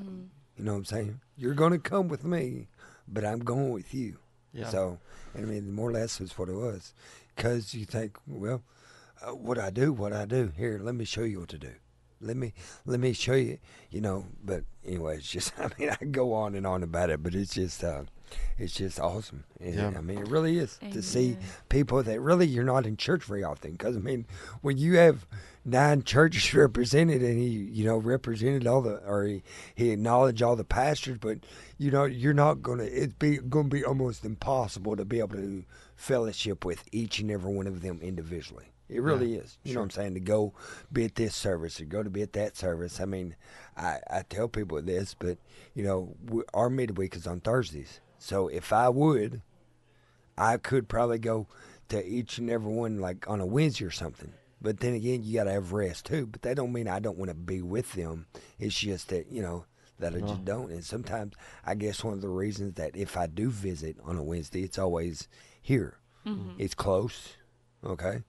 You 0.01 0.65
know 0.65 0.73
what 0.73 0.79
I'm 0.79 0.85
saying? 0.85 1.21
You're 1.37 1.55
going 1.55 1.73
to 1.73 1.79
come 1.79 2.09
with 2.09 2.25
me, 2.25 2.69
but 3.09 3.25
I'm 3.25 3.41
going 3.41 3.71
with 3.71 3.93
you. 3.95 4.19
Yeah. 4.53 4.69
So, 4.69 4.99
I 5.37 5.41
mean, 5.41 5.73
more 5.73 5.89
or 5.89 5.93
less 5.93 6.21
is 6.21 6.37
what 6.39 6.49
it 6.49 6.55
was. 6.55 6.93
Because 7.35 7.75
you 7.75 7.85
think, 7.85 8.19
well, 8.27 8.63
uh, 9.23 9.31
what 9.35 9.59
I 9.59 9.71
do, 9.71 9.93
what 9.93 10.13
I 10.13 10.25
do. 10.27 10.53
Here, 10.57 10.79
let 10.83 10.95
me 10.95 11.05
show 11.05 11.23
you 11.23 11.41
what 11.41 11.49
to 11.51 11.59
do. 11.59 11.73
let 12.21 12.37
me 12.37 12.53
let 12.87 13.01
me 13.01 13.13
show 13.13 13.35
you. 13.35 13.59
You 13.91 14.01
know, 14.01 14.27
but 14.45 14.65
anyway, 14.85 15.17
it's 15.17 15.31
just 15.31 15.53
I 15.59 15.69
mean 15.79 15.91
I 15.91 15.97
can 15.97 16.13
go 16.13 16.33
on 16.35 16.55
and 16.55 16.67
on 16.67 16.83
about 16.83 17.11
it, 17.11 17.23
but 17.23 17.35
it's 17.35 17.55
just 17.55 17.83
uh, 17.83 18.03
it's 18.59 18.75
just 18.75 19.01
awesome. 19.01 19.45
And, 19.61 19.75
Yeah. 19.75 19.93
I 19.97 20.01
mean, 20.03 20.19
it 20.19 20.29
really 20.29 20.59
is 20.59 20.79
to 20.93 21.03
see 21.03 21.37
people 21.69 22.03
that 22.03 22.21
really 22.21 22.47
you're 22.47 22.65
not 22.65 22.87
in 22.87 22.97
church 22.97 23.25
very 23.25 23.43
often. 23.43 23.73
Because 23.73 23.97
I 23.97 24.01
mean, 24.01 24.27
when 24.61 24.77
you 24.77 24.97
have 24.99 25.27
nine 25.65 26.03
churches 26.05 26.53
represented, 26.55 27.23
and 27.23 27.39
he 27.39 27.49
you 27.49 27.85
know 27.85 27.97
represented 27.97 28.67
all 28.67 28.83
the 28.83 28.97
or 29.07 29.25
he, 29.25 29.43
he 29.75 29.91
acknowledged 29.91 30.43
all 30.43 30.57
the 30.57 30.65
pastors, 30.65 31.19
but 31.19 31.39
you 31.79 31.91
know 31.91 32.05
you're 32.05 32.35
not 32.35 32.63
gonna 32.63 32.85
it's 32.85 33.15
be 33.15 33.39
gonna 33.39 33.69
be 33.69 33.85
almost 33.85 34.25
impossible 34.25 34.97
to 34.97 35.05
be 35.05 35.19
able 35.19 35.37
to 35.37 35.65
fellowship 35.97 36.65
with 36.65 36.89
each 36.93 37.19
and 37.19 37.31
every 37.31 37.53
one 37.53 37.67
of 37.67 37.83
them 37.83 38.01
individually. 38.03 38.73
It 38.89 39.01
really 39.01 39.37
is. 39.37 39.57
You 39.65 39.75
know 39.75 39.81
what 39.81 39.85
I'm 39.85 39.91
saying? 39.91 40.15
To 40.15 40.21
go 40.21 40.53
be 40.93 41.05
at 41.05 41.15
this 41.15 41.35
service 41.35 41.81
or 41.81 41.87
go 41.87 42.03
to 42.03 42.11
be 42.11 42.21
at 42.21 42.35
that 42.35 42.59
service. 42.59 43.01
I 43.01 43.07
mean, 43.07 43.37
I, 43.75 44.01
I 44.11 44.23
tell 44.29 44.49
people 44.49 44.83
this, 44.83 45.15
but 45.19 45.39
you 45.75 45.83
know, 45.83 46.15
we, 46.29 46.43
our 46.53 46.69
midweek 46.69 47.17
is 47.17 47.27
on 47.27 47.41
Thursdays. 47.41 48.01
So 48.19 48.49
if 48.49 48.71
I 48.73 48.91
would, 48.91 49.41
I 50.37 50.59
could 50.59 50.89
probably 50.89 51.19
go 51.19 51.47
to 51.89 52.05
each 52.07 52.39
and 52.39 52.51
every 52.51 52.73
one 52.73 52.99
like 52.99 53.29
on 53.29 53.41
a 53.41 53.47
Wednesday 53.47 53.87
or 53.87 53.91
something. 53.91 54.33
But 54.63 54.79
then 54.79 54.95
again, 54.95 55.25
you 55.25 55.35
got 55.35 55.45
to 55.45 55.53
have 55.53 55.73
rest 55.73 56.07
too. 56.07 56.27
But 56.27 56.43
that 56.43 56.57
don't 56.57 56.73
mean 56.73 56.89
I 56.89 57.01
don't 57.01 57.19
want 57.19 57.31
to 57.31 57.35
be 57.35 57.61
with 57.61 57.93
them. 57.93 58.27
It's 58.59 58.79
just 58.79 59.09
that 59.09 59.27
you 59.31 59.43
know 59.43 59.65
that 59.99 60.15
I 60.15 60.21
just 60.21 60.33
uh-huh. 60.33 60.43
don't. 60.45 60.71
And 60.71 60.85
sometimes 60.85 61.35
I 61.67 61.75
guess 61.75 62.05
one 62.05 62.15
of 62.15 62.21
the 62.21 62.29
reasons 62.29 62.75
that 62.75 62.97
if 62.97 63.17
I 63.17 63.27
do 63.27 63.51
visit 63.51 63.97
on 64.05 64.17
a 64.17 64.23
Wednesday, 64.23 64.63
it's 64.63 64.79
always 64.79 65.29
here. 65.61 65.99
Mm-hmm. 66.27 66.53
It's 66.59 66.75
close. 66.75 67.37
Okay, 67.85 68.23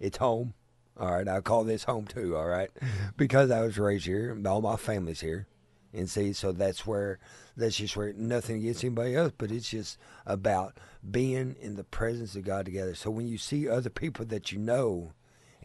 it's 0.00 0.18
home. 0.18 0.54
All 0.98 1.12
right, 1.12 1.28
I 1.28 1.40
call 1.40 1.64
this 1.64 1.84
home 1.84 2.06
too. 2.06 2.36
All 2.36 2.46
right, 2.46 2.70
because 3.16 3.50
I 3.50 3.60
was 3.60 3.78
raised 3.78 4.06
here, 4.06 4.32
and 4.32 4.46
all 4.46 4.62
my 4.62 4.76
family's 4.76 5.20
here, 5.20 5.46
and 5.92 6.10
see, 6.10 6.32
so 6.32 6.52
that's 6.52 6.86
where 6.86 7.18
that's 7.56 7.76
just 7.76 7.96
where 7.96 8.12
nothing 8.12 8.56
against 8.56 8.84
anybody 8.84 9.14
else, 9.14 9.32
but 9.36 9.50
it's 9.50 9.68
just 9.68 9.98
about 10.26 10.78
being 11.08 11.56
in 11.60 11.76
the 11.76 11.84
presence 11.84 12.34
of 12.34 12.44
God 12.44 12.64
together. 12.64 12.94
So 12.94 13.10
when 13.10 13.28
you 13.28 13.38
see 13.38 13.68
other 13.68 13.90
people 13.90 14.24
that 14.26 14.52
you 14.52 14.58
know, 14.58 15.12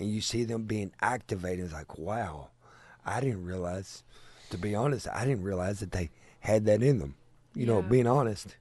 and 0.01 0.11
you 0.11 0.19
see 0.21 0.43
them 0.43 0.63
being 0.63 0.91
activated, 1.01 1.65
it's 1.65 1.73
like, 1.73 1.97
wow, 1.97 2.49
I 3.05 3.19
didn't 3.21 3.45
realize. 3.45 4.03
To 4.49 4.57
be 4.57 4.75
honest, 4.75 5.07
I 5.07 5.23
didn't 5.25 5.43
realize 5.43 5.79
that 5.79 5.91
they 5.93 6.09
had 6.41 6.65
that 6.65 6.83
in 6.83 6.99
them. 6.99 7.15
You 7.55 7.65
know, 7.65 7.81
being 7.81 8.07
honest. 8.07 8.55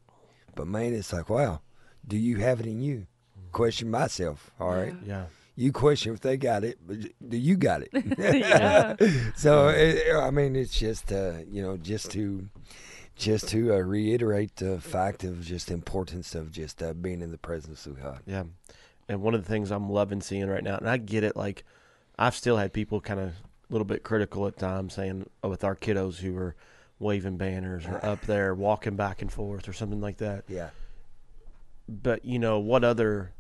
But 0.54 0.66
man, 0.68 0.94
it's 0.94 1.12
like, 1.12 1.28
wow, 1.28 1.60
do 2.06 2.16
you 2.16 2.36
have 2.36 2.60
it 2.60 2.66
in 2.66 2.80
you? 2.80 3.06
Question 3.52 3.90
myself. 3.90 4.50
All 4.60 4.70
right 4.72 4.94
Yeah. 5.04 5.26
you 5.56 5.72
question 5.72 6.12
if 6.14 6.20
they 6.20 6.36
got 6.36 6.62
it, 6.62 6.78
but 6.86 6.98
do 7.28 7.36
you 7.36 7.56
got 7.56 7.82
it? 7.82 7.90
Yeah. 8.18 8.94
so 9.34 9.68
it, 9.68 10.14
I 10.14 10.30
mean, 10.30 10.54
it's 10.54 10.78
just 10.78 11.10
uh, 11.12 11.38
you 11.50 11.60
know 11.62 11.76
just 11.76 12.10
to 12.12 12.48
just 13.16 13.48
to 13.48 13.74
uh, 13.74 13.78
reiterate 13.78 14.56
the 14.56 14.80
fact 14.80 15.24
of 15.24 15.42
just 15.42 15.70
importance 15.70 16.34
of 16.36 16.52
just 16.52 16.82
uh, 16.82 16.92
being 16.94 17.20
in 17.22 17.30
the 17.32 17.38
presence 17.38 17.86
of 17.86 18.00
God. 18.00 18.20
Yeah. 18.26 18.44
And 19.10 19.22
one 19.22 19.34
of 19.34 19.42
the 19.42 19.48
things 19.48 19.72
I'm 19.72 19.90
loving 19.90 20.20
seeing 20.20 20.46
right 20.46 20.62
now, 20.62 20.76
and 20.76 20.88
I 20.88 20.96
get 20.96 21.24
it, 21.24 21.36
like 21.36 21.64
I've 22.16 22.36
still 22.36 22.56
had 22.56 22.72
people 22.72 23.00
kind 23.00 23.18
of 23.18 23.30
a 23.30 23.72
little 23.72 23.84
bit 23.84 24.04
critical 24.04 24.46
at 24.46 24.56
times 24.56 24.94
saying 24.94 25.28
oh, 25.42 25.48
with 25.48 25.64
our 25.64 25.74
kiddos 25.74 26.18
who 26.18 26.36
are 26.36 26.54
waving 27.00 27.36
banners 27.36 27.86
or 27.86 28.04
up 28.06 28.20
there 28.22 28.54
walking 28.68 28.94
back 28.94 29.20
and 29.20 29.32
forth 29.32 29.68
or 29.68 29.72
something 29.72 30.00
like 30.00 30.18
that. 30.18 30.44
Yeah, 30.46 30.70
But, 31.88 32.24
you 32.24 32.38
know, 32.38 32.60
what 32.60 32.84
other 32.84 33.32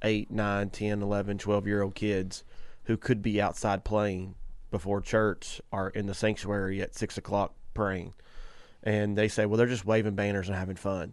8, 0.00 0.30
9, 0.30 0.70
10, 0.70 1.02
11, 1.02 1.36
12 1.36 1.66
year 1.66 1.82
old 1.82 1.94
kids 1.94 2.42
who 2.84 2.96
could 2.96 3.20
be 3.20 3.38
outside 3.38 3.84
playing 3.84 4.34
before 4.70 5.02
church 5.02 5.60
are 5.70 5.90
in 5.90 6.06
the 6.06 6.14
sanctuary 6.14 6.80
at 6.80 6.94
6 6.94 7.18
o'clock 7.18 7.52
praying? 7.74 8.14
And 8.82 9.18
they 9.18 9.28
say, 9.28 9.44
well, 9.44 9.58
they're 9.58 9.66
just 9.66 9.84
waving 9.84 10.14
banners 10.14 10.48
and 10.48 10.56
having 10.56 10.76
fun. 10.76 11.12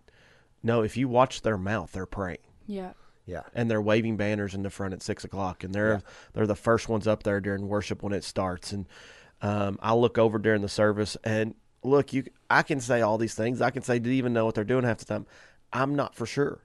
No, 0.64 0.84
if 0.84 0.96
you 0.96 1.10
watch 1.10 1.42
their 1.42 1.58
mouth, 1.58 1.92
they're 1.92 2.06
praying 2.06 2.38
Yeah. 2.66 2.94
Yeah, 3.26 3.41
and 3.53 3.69
they're 3.69 3.81
waving 3.81 4.18
banners 4.18 4.53
in 4.53 4.64
the 4.64 4.69
front 4.69 4.93
at 4.93 5.02
six 5.02 5.23
o'clock, 5.23 5.64
and 5.64 5.73
they're 5.73 5.93
Yeah. 5.93 5.99
they're 6.34 6.47
the 6.47 6.56
first 6.56 6.88
ones 6.89 7.07
up 7.07 7.23
there 7.23 7.39
during 7.41 7.68
worship 7.68 8.03
when 8.03 8.14
it 8.14 8.23
starts. 8.23 8.72
And 8.72 8.85
um, 9.41 9.77
I 9.81 9.93
look 9.93 10.18
over 10.18 10.38
during 10.39 10.61
the 10.61 10.69
service, 10.69 11.18
and 11.23 11.56
look, 11.84 12.14
you, 12.14 12.23
I 12.49 12.61
can 12.61 12.80
say 12.80 13.02
all 13.02 13.18
these 13.18 13.35
things. 13.35 13.61
I 13.61 13.69
can 13.72 13.84
say, 13.84 13.99
do 13.99 14.10
you 14.10 14.15
even 14.15 14.34
know 14.34 14.45
what 14.45 14.56
they're 14.56 14.64
doing 14.64 14.85
half 14.85 14.97
the 14.99 15.06
time? 15.06 15.26
I'm 15.73 15.95
not 15.95 16.15
for 16.15 16.26
sure, 16.26 16.64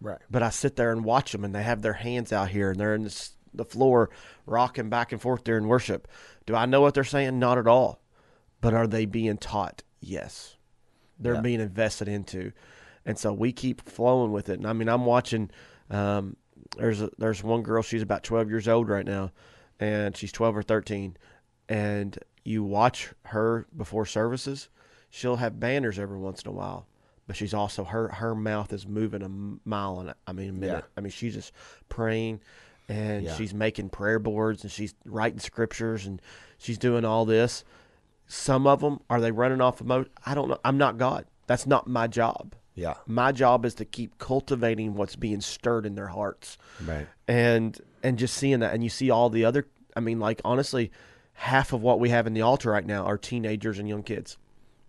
right. 0.00 0.18
but 0.30 0.42
I 0.42 0.50
sit 0.50 0.76
there 0.76 0.90
and 0.92 1.04
watch 1.04 1.32
them, 1.32 1.44
and 1.44 1.54
they 1.54 1.62
have 1.62 1.82
their 1.82 1.92
hands 1.94 2.32
out 2.32 2.48
here, 2.48 2.70
and 2.70 2.80
they're 2.80 2.94
in 2.94 3.04
this, 3.04 3.32
the 3.54 3.64
floor 3.64 4.10
rocking 4.46 4.88
back 4.88 5.12
and 5.12 5.20
forth 5.20 5.44
during 5.44 5.68
worship. 5.68 6.08
Do 6.46 6.54
I 6.54 6.66
know 6.66 6.80
what 6.80 6.94
they're 6.94 7.04
saying? 7.04 7.38
Not 7.38 7.58
at 7.58 7.66
all. 7.66 8.00
But 8.60 8.74
are 8.74 8.86
they 8.88 9.04
being 9.06 9.38
taught? 9.38 9.82
Yes. 10.00 10.56
They're 11.18 11.34
Yeah. 11.34 11.40
being 11.42 11.60
invested 11.60 12.08
into. 12.08 12.52
And 13.08 13.18
so 13.18 13.32
we 13.32 13.52
keep 13.52 13.80
flowing 13.80 14.30
with 14.32 14.50
it. 14.50 14.58
And 14.58 14.66
I 14.66 14.72
mean, 14.74 14.88
I'm 14.88 15.06
watching. 15.06 15.50
Um, 15.90 16.36
there's 16.76 17.00
a, 17.00 17.10
there's 17.18 17.42
one 17.42 17.62
girl. 17.62 17.82
She's 17.82 18.02
about 18.02 18.22
12 18.22 18.50
years 18.50 18.68
old 18.68 18.88
right 18.90 19.06
now, 19.06 19.32
and 19.80 20.14
she's 20.14 20.30
12 20.30 20.58
or 20.58 20.62
13. 20.62 21.16
And 21.70 22.18
you 22.44 22.62
watch 22.62 23.12
her 23.26 23.66
before 23.74 24.04
services. 24.04 24.68
She'll 25.10 25.36
have 25.36 25.58
banners 25.58 25.98
every 25.98 26.18
once 26.18 26.42
in 26.42 26.48
a 26.50 26.52
while, 26.52 26.86
but 27.26 27.34
she's 27.34 27.54
also 27.54 27.82
her 27.84 28.08
her 28.08 28.34
mouth 28.34 28.74
is 28.74 28.86
moving 28.86 29.22
a 29.22 29.28
mile 29.66 30.00
an 30.00 30.12
I 30.26 30.32
mean 30.32 30.50
a 30.50 30.52
minute. 30.52 30.84
I 30.96 31.00
mean 31.00 31.10
she's 31.10 31.32
just 31.32 31.52
praying, 31.88 32.40
and 32.90 33.24
Yeah. 33.24 33.34
she's 33.34 33.54
making 33.54 33.88
prayer 33.88 34.18
boards 34.18 34.62
and 34.64 34.70
she's 34.70 34.94
writing 35.06 35.38
scriptures 35.38 36.04
and 36.04 36.20
she's 36.58 36.76
doing 36.76 37.06
all 37.06 37.24
this. 37.24 37.64
Some 38.26 38.66
of 38.66 38.80
them 38.80 39.00
are 39.08 39.20
they 39.22 39.30
running 39.30 39.62
off 39.62 39.80
of 39.80 39.86
mode? 39.86 40.10
I 40.26 40.34
don't 40.34 40.48
know. 40.48 40.58
I'm 40.62 40.76
not 40.76 40.98
God. 40.98 41.24
That's 41.46 41.66
not 41.66 41.86
my 41.88 42.06
job. 42.06 42.54
Yeah, 42.78 42.94
My 43.06 43.32
job 43.32 43.64
is 43.64 43.74
to 43.74 43.84
keep 43.84 44.18
cultivating 44.18 44.94
what's 44.94 45.16
being 45.16 45.40
stirred 45.40 45.84
in 45.84 45.94
their 45.96 46.06
hearts 46.08 46.56
right. 46.86 47.06
and 47.26 47.78
and 48.02 48.18
just 48.18 48.36
seeing 48.36 48.60
that 48.60 48.72
and 48.74 48.84
you 48.84 48.90
see 48.90 49.10
all 49.10 49.28
the 49.30 49.44
other 49.44 49.66
i 49.96 50.00
mean 50.00 50.20
like 50.20 50.40
honestly 50.44 50.90
half 51.32 51.72
of 51.72 51.82
what 51.82 51.98
we 51.98 52.08
have 52.10 52.26
in 52.26 52.34
the 52.34 52.42
altar 52.42 52.70
right 52.70 52.86
now 52.86 53.04
are 53.04 53.18
teenagers 53.18 53.78
and 53.78 53.88
young 53.88 54.02
kids 54.02 54.36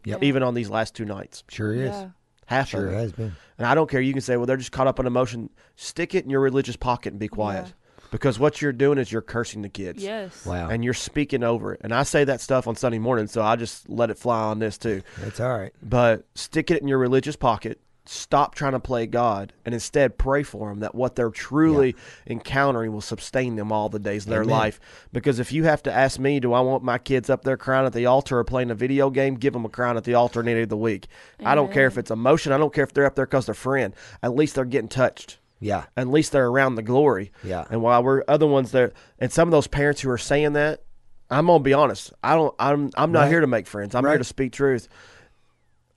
Yep. 0.05 0.23
even 0.23 0.43
on 0.43 0.53
these 0.53 0.69
last 0.69 0.95
two 0.95 1.05
nights 1.05 1.43
Sure 1.49 1.73
is. 1.73 1.89
Yeah. 1.89 2.09
half 2.45 2.69
Sure 2.69 2.87
of 2.87 2.93
it 2.93 2.97
has 2.97 3.11
been. 3.11 3.35
and 3.57 3.65
i 3.67 3.73
don't 3.75 3.89
care 3.89 3.99
you 4.01 4.13
can 4.13 4.21
say 4.21 4.37
well 4.37 4.45
they're 4.45 4.57
just 4.57 4.71
caught 4.71 4.87
up 4.87 4.99
in 4.99 5.07
emotion 5.07 5.49
stick 5.75 6.13
it 6.13 6.23
in 6.23 6.29
your 6.29 6.41
religious 6.41 6.75
pocket 6.75 7.11
and 7.13 7.19
be 7.19 7.27
quiet 7.27 7.65
Yeah. 7.65 7.71
Because 8.11 8.39
what 8.39 8.61
you're 8.61 8.71
doing 8.73 8.97
is 8.97 9.11
you're 9.11 9.21
cursing 9.21 9.61
the 9.61 9.69
kids 9.69 10.03
Yes. 10.03 10.45
Wow, 10.45 10.69
and 10.69 10.83
you're 10.83 10.93
speaking 10.93 11.43
over 11.43 11.73
it 11.73 11.81
and 11.83 11.93
i 11.93 12.03
say 12.03 12.23
that 12.23 12.41
stuff 12.41 12.67
on 12.67 12.75
sunday 12.75 12.99
morning 12.99 13.27
so 13.27 13.41
i 13.41 13.55
just 13.55 13.89
let 13.89 14.09
it 14.09 14.17
fly 14.17 14.39
on 14.41 14.59
this 14.59 14.77
too 14.77 15.01
that's 15.19 15.39
all 15.39 15.57
right. 15.57 15.73
but 15.81 16.25
stick 16.35 16.71
it 16.71 16.81
in 16.81 16.87
your 16.87 16.97
religious 16.97 17.35
pocket. 17.35 17.79
Stop 18.05 18.55
trying 18.55 18.71
to 18.71 18.79
play 18.79 19.05
God 19.05 19.53
and 19.65 19.73
instead 19.75 20.17
pray 20.17 20.41
for 20.41 20.69
them 20.69 20.79
that 20.79 20.95
what 20.95 21.15
they're 21.15 21.29
truly 21.29 21.95
encountering 22.25 22.91
will 22.91 23.01
sustain 23.01 23.55
them 23.55 23.71
all 23.71 23.87
the 23.87 23.99
days 23.99 24.25
of 24.25 24.31
their 24.31 24.41
Amen. 24.41 24.51
life. 24.55 24.79
Because 25.13 25.39
if 25.39 25.51
you 25.51 25.65
have 25.65 25.83
to 25.83 25.93
ask 25.93 26.19
me, 26.19 26.39
do 26.39 26.53
I 26.53 26.61
want 26.61 26.83
my 26.83 26.97
kids 26.97 27.29
up 27.29 27.43
there 27.43 27.55
crying 27.57 27.85
at 27.85 27.93
the 27.93 28.07
altar 28.07 28.39
or 28.39 28.43
playing 28.43 28.71
a 28.71 28.75
video 28.75 29.11
game? 29.11 29.35
Give 29.35 29.53
them 29.53 29.63
a 29.63 29.69
crying 29.69 29.95
at 29.95 30.05
the 30.05 30.15
altar 30.15 30.39
any 30.41 30.55
day 30.55 30.61
of 30.63 30.69
the 30.69 30.77
week. 30.77 31.05
I 31.45 31.53
don't 31.53 31.71
care 31.71 31.85
if 31.85 31.93
Amen. 31.93 31.99
it's 31.99 32.11
emotion. 32.11 32.51
I 32.51 32.57
don't 32.57 32.73
care 32.73 32.83
if 32.83 32.93
they're 32.93 33.05
up 33.05 33.13
there 33.13 33.27
because 33.27 33.45
they're 33.45 33.53
friend. 33.53 33.93
At 34.23 34.33
least 34.33 34.55
they're 34.55 34.65
getting 34.65 34.89
touched. 34.89 35.37
Yeah, 35.61 35.85
At 35.97 36.07
least 36.07 36.31
they're 36.31 36.47
around 36.47 36.75
the 36.75 36.81
glory. 36.81 37.31
Yeah. 37.43 37.65
And 37.69 37.81
while 37.81 38.01
we're 38.01 38.23
other 38.27 38.47
ones 38.47 38.71
there, 38.71 38.93
and 39.19 39.29
some 39.31 39.47
of 39.47 39.51
those 39.51 39.67
parents 39.67 39.99
who 40.01 40.09
are 40.09 40.17
saying 40.17 40.53
that, 40.53 40.83
I'm 41.29 41.47
gonna 41.47 41.63
be 41.63 41.73
honest. 41.73 42.13
I 42.23 42.35
don't. 42.35 42.55
I'm. 42.57 42.89
I'm 42.95 43.11
not 43.11 43.21
Right. 43.23 43.29
here 43.29 43.41
to 43.41 43.47
make 43.47 43.67
friends. 43.67 43.93
I'm 43.93 44.05
here 44.05 44.17
to 44.17 44.23
speak 44.23 44.51
truth. 44.53 44.87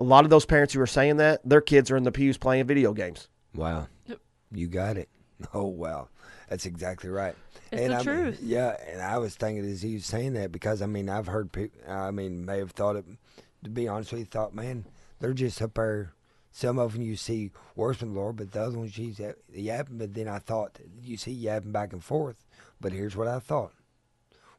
A 0.00 0.04
lot 0.04 0.24
of 0.24 0.30
those 0.30 0.44
parents 0.44 0.74
who 0.74 0.80
are 0.80 0.86
saying 0.86 1.18
that, 1.18 1.40
their 1.48 1.60
kids 1.60 1.90
are 1.90 1.96
in 1.96 2.02
the 2.02 2.10
pews 2.12 2.36
playing 2.38 2.66
video 2.66 2.92
games. 2.92 3.28
Wow. 3.54 3.86
Yep. 4.06 4.18
You 4.52 4.66
got 4.68 4.96
it. 4.96 5.08
Oh 5.54 5.64
wow. 5.66 6.08
That's 6.48 6.66
exactly 6.66 7.08
right. 7.10 7.34
It's 7.72 7.80
and 7.82 7.92
the 7.92 7.96
I 7.96 7.98
mean, 7.98 8.24
truth. 8.24 8.40
yeah, 8.42 8.76
and 8.90 9.00
I 9.00 9.18
was 9.18 9.34
thinking 9.34 9.64
as 9.64 9.80
he 9.82 9.94
was 9.94 10.04
saying 10.06 10.34
that 10.34 10.52
because 10.52 10.82
I 10.82 10.86
mean 10.86 11.08
I've 11.08 11.26
heard 11.28 11.50
people. 11.50 11.80
I 11.88 12.10
mean 12.10 12.44
may 12.44 12.58
have 12.58 12.70
thought 12.72 12.96
it. 12.96 13.04
To 13.64 13.70
be 13.70 13.88
honest 13.88 14.12
with 14.12 14.20
you, 14.20 14.26
thought 14.26 14.54
man, 14.54 14.84
they're 15.20 15.32
just 15.32 15.60
up 15.62 15.74
there. 15.74 16.12
Some 16.52 16.78
of 16.78 16.92
them 16.92 17.02
you 17.02 17.16
see 17.16 17.50
worshiping 17.74 18.12
the 18.12 18.20
Lord, 18.20 18.36
but 18.36 18.52
the 18.52 18.62
other 18.62 18.78
ones 18.78 18.96
you 18.98 19.12
see 19.14 19.32
yapping. 19.52 19.98
But 19.98 20.14
then 20.14 20.28
I 20.28 20.38
thought 20.38 20.78
you 21.02 21.16
see 21.16 21.32
yapping 21.32 21.72
back 21.72 21.92
and 21.92 22.04
forth. 22.04 22.36
But 22.80 22.92
here's 22.92 23.16
what 23.16 23.26
I 23.28 23.38
thought: 23.38 23.72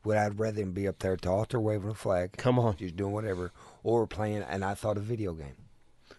Would 0.04 0.18
I'd 0.18 0.40
rather 0.40 0.62
them 0.62 0.72
be 0.72 0.88
up 0.88 1.00
there 1.00 1.14
at 1.14 1.22
the 1.22 1.30
altar 1.32 1.60
waving 1.60 1.92
a 1.92 1.94
flag, 1.94 2.34
Come 2.38 2.58
on, 2.58 2.76
just 2.78 2.96
doing 2.96 3.14
whatever, 3.14 3.52
or 3.84 4.08
playing? 4.08 4.42
And 4.42 4.66
I 4.66 4.74
thought 4.74 4.98
a 4.98 5.02
video 5.02 5.34
game. 5.34 5.56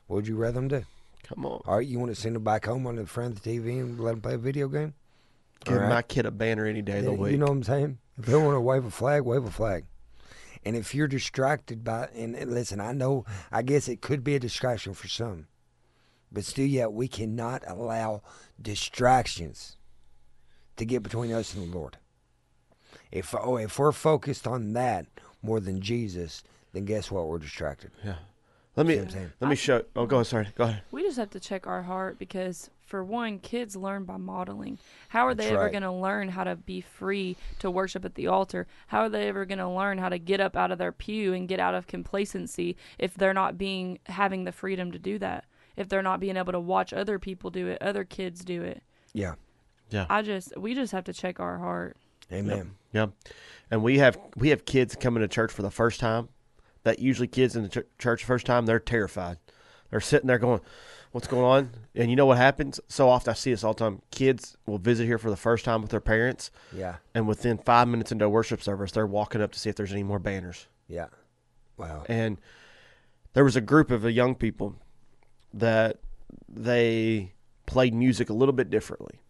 What 0.07 0.17
would 0.17 0.29
you 0.29 0.37
rather 0.37 0.55
them 0.55 0.69
do? 0.69 0.85
come 1.25 1.47
on. 1.47 1.63
All 1.67 1.79
right, 1.79 1.87
you 1.87 1.99
want 1.99 2.15
to 2.15 2.21
send 2.21 2.37
them 2.37 2.45
back 2.45 2.67
home 2.67 2.87
on 2.87 2.97
the 2.97 3.07
front 3.07 3.37
of 3.37 3.43
the 3.43 3.59
TV 3.59 3.81
and 3.81 3.99
let 3.99 4.13
them 4.13 4.21
play 4.21 4.35
a 4.35 4.39
video 4.39 4.69
game? 4.69 4.93
Give 5.65 5.79
right. 5.79 5.89
my 5.89 6.03
kid 6.03 6.27
a 6.27 6.31
banner 6.31 6.67
any 6.67 6.83
day 6.83 6.99
of 6.99 7.07
the 7.07 7.13
Yeah, 7.13 7.17
week. 7.17 7.33
You 7.33 7.39
know 7.39 7.47
what 7.47 7.53
I'm 7.53 7.63
saying? 7.63 7.99
If 8.19 8.27
they 8.27 8.37
want 8.37 8.55
to 8.55 8.61
wave 8.61 8.85
a 8.85 8.91
flag, 8.91 9.23
wave 9.23 9.45
a 9.45 9.51
flag. 9.51 9.87
And 10.67 10.77
if 10.77 10.95
you're 10.95 11.09
distracted 11.09 11.83
by, 11.83 12.09
and, 12.15 12.35
and 12.37 12.53
listen, 12.53 12.81
I 12.81 12.93
know, 12.93 13.25
I 13.51 13.63
guess 13.63 13.89
it 13.89 14.03
could 14.03 14.23
be 14.23 14.35
a 14.35 14.39
distraction 14.39 14.93
for 14.95 15.09
some, 15.09 15.47
but 16.35 16.45
still, 16.45 16.67
yet 16.67 16.93
we 16.93 17.09
cannot 17.09 17.63
allow 17.67 18.23
distractions 18.61 19.77
to 20.77 20.85
get 20.85 21.03
between 21.03 21.33
us 21.33 21.55
and 21.55 21.71
the 21.73 21.77
Lord. 21.77 21.97
If 23.13 23.35
oh, 23.35 23.57
if 23.57 23.79
we're 23.79 23.93
focused 23.93 24.47
on 24.47 24.73
that 24.73 25.07
more 25.41 25.61
than 25.61 25.81
Jesus, 25.81 26.43
then 26.73 26.85
guess 26.85 27.11
what? 27.11 27.29
We're 27.29 27.39
distracted. 27.39 27.93
Yeah. 28.05 28.17
Let 28.77 28.87
me 28.87 28.95
See 28.95 29.01
what 29.01 29.15
I'm 29.15 29.33
let 29.41 29.51
me 29.51 29.57
show. 29.57 29.85
Oh, 29.95 30.07
go 30.07 30.17
ahead. 30.17 30.27
Sorry. 30.27 30.49
Go 30.57 30.65
ahead. 30.65 30.83
We 30.91 31.03
just 31.03 31.17
have 31.17 31.31
to 31.31 31.39
check 31.39 31.69
our 31.69 31.83
heart 31.83 32.19
because, 32.19 32.71
for 32.85 33.05
one, 33.05 33.39
kids 33.39 33.77
learn 33.77 34.03
by 34.03 34.17
modeling. 34.17 34.79
How 35.11 35.29
are 35.29 35.35
they 35.35 35.45
That's 35.45 35.53
ever 35.53 35.63
right. 35.65 35.73
going 35.73 35.85
to 35.85 35.93
learn 35.93 36.31
how 36.31 36.43
to 36.43 36.57
be 36.57 36.81
free 36.81 37.37
to 37.61 37.71
worship 37.71 38.05
at 38.05 38.17
the 38.17 38.27
altar? 38.27 38.67
How 38.89 39.03
are 39.03 39.09
they 39.09 39.29
ever 39.29 39.45
going 39.45 39.59
to 39.59 39.69
learn 39.69 39.99
how 39.99 40.09
to 40.09 40.19
get 40.19 40.41
up 40.41 40.57
out 40.57 40.73
of 40.73 40.79
their 40.79 40.91
pew 40.91 41.33
and 41.35 41.47
get 41.47 41.61
out 41.61 41.75
of 41.75 41.87
complacency 41.87 42.77
if 42.99 43.15
they're 43.15 43.33
not 43.33 43.57
being 43.57 44.01
having 44.07 44.43
the 44.43 44.51
freedom 44.51 44.91
to 44.91 44.99
do 44.99 45.21
that? 45.21 45.45
If 45.77 45.89
they're 45.89 46.03
not 46.03 46.21
being 46.21 46.37
able 46.37 46.53
to 46.53 46.61
watch 46.61 46.93
other 46.93 47.19
people 47.19 47.51
do 47.51 47.67
it, 47.69 47.79
other 47.83 48.05
kids 48.05 48.45
do 48.45 48.63
it. 48.63 48.83
Yeah. 49.13 49.35
Yeah. 49.91 50.07
I 50.09 50.23
just 50.23 50.57
we 50.57 50.75
just 50.75 50.93
have 50.93 51.05
to 51.05 51.13
check 51.13 51.41
our 51.41 51.59
heart. 51.59 51.97
Amen. 52.33 52.73
Yeah, 52.93 53.07
and 53.71 53.83
we 53.83 53.99
have 53.99 54.19
we 54.37 54.49
have 54.49 54.65
kids 54.65 54.97
coming 54.97 55.21
to 55.21 55.29
church 55.29 55.53
for 55.53 55.63
the 55.63 55.71
first 55.71 56.01
time. 56.01 56.29
That 56.85 56.99
usually 56.99 57.29
kids 57.29 57.55
in 57.57 57.63
the 57.65 57.69
ch- 57.69 57.99
church 57.99 58.25
first 58.25 58.47
time 58.47 58.67
they're 58.67 58.79
terrified. 58.81 59.39
They're 59.91 60.01
sitting 60.01 60.27
there 60.27 60.39
going, 60.39 60.61
"What's 61.13 61.27
going 61.29 61.45
on?" 61.45 61.71
And 61.95 62.09
you 62.11 62.17
know 62.17 62.27
what 62.27 62.39
happens? 62.39 62.81
So 62.89 63.09
often 63.09 63.31
I 63.31 63.35
see 63.35 63.51
this 63.51 63.63
all 63.63 63.75
the 63.75 63.79
time. 63.85 64.03
Kids 64.11 64.57
will 64.67 64.79
visit 64.79 65.05
here 65.05 65.19
for 65.19 65.29
the 65.31 65.37
first 65.37 65.65
time 65.65 65.83
with 65.83 65.91
their 65.91 66.01
parents, 66.01 66.51
Yeah. 66.73 66.97
and 67.15 67.29
within 67.29 67.59
five 67.59 67.89
minutes 67.89 68.11
into 68.11 68.25
a 68.25 68.29
worship 68.29 68.63
service, 68.63 68.93
they're 68.93 69.07
walking 69.07 69.41
up 69.43 69.53
to 69.53 69.59
see 69.59 69.69
if 69.71 69.77
there's 69.77 69.93
any 69.93 70.03
more 70.03 70.19
banners. 70.19 70.67
Yeah. 70.89 71.07
Wow. 71.77 72.05
And 72.09 72.39
there 73.35 73.45
was 73.45 73.57
a 73.57 73.61
group 73.61 73.91
of 73.91 74.09
young 74.11 74.35
people 74.35 74.77
that 75.55 76.01
they 76.49 77.33
played 77.67 77.95
music 77.95 78.29
a 78.29 78.35
little 78.35 78.53
bit 78.53 78.71
differently, 78.71 79.21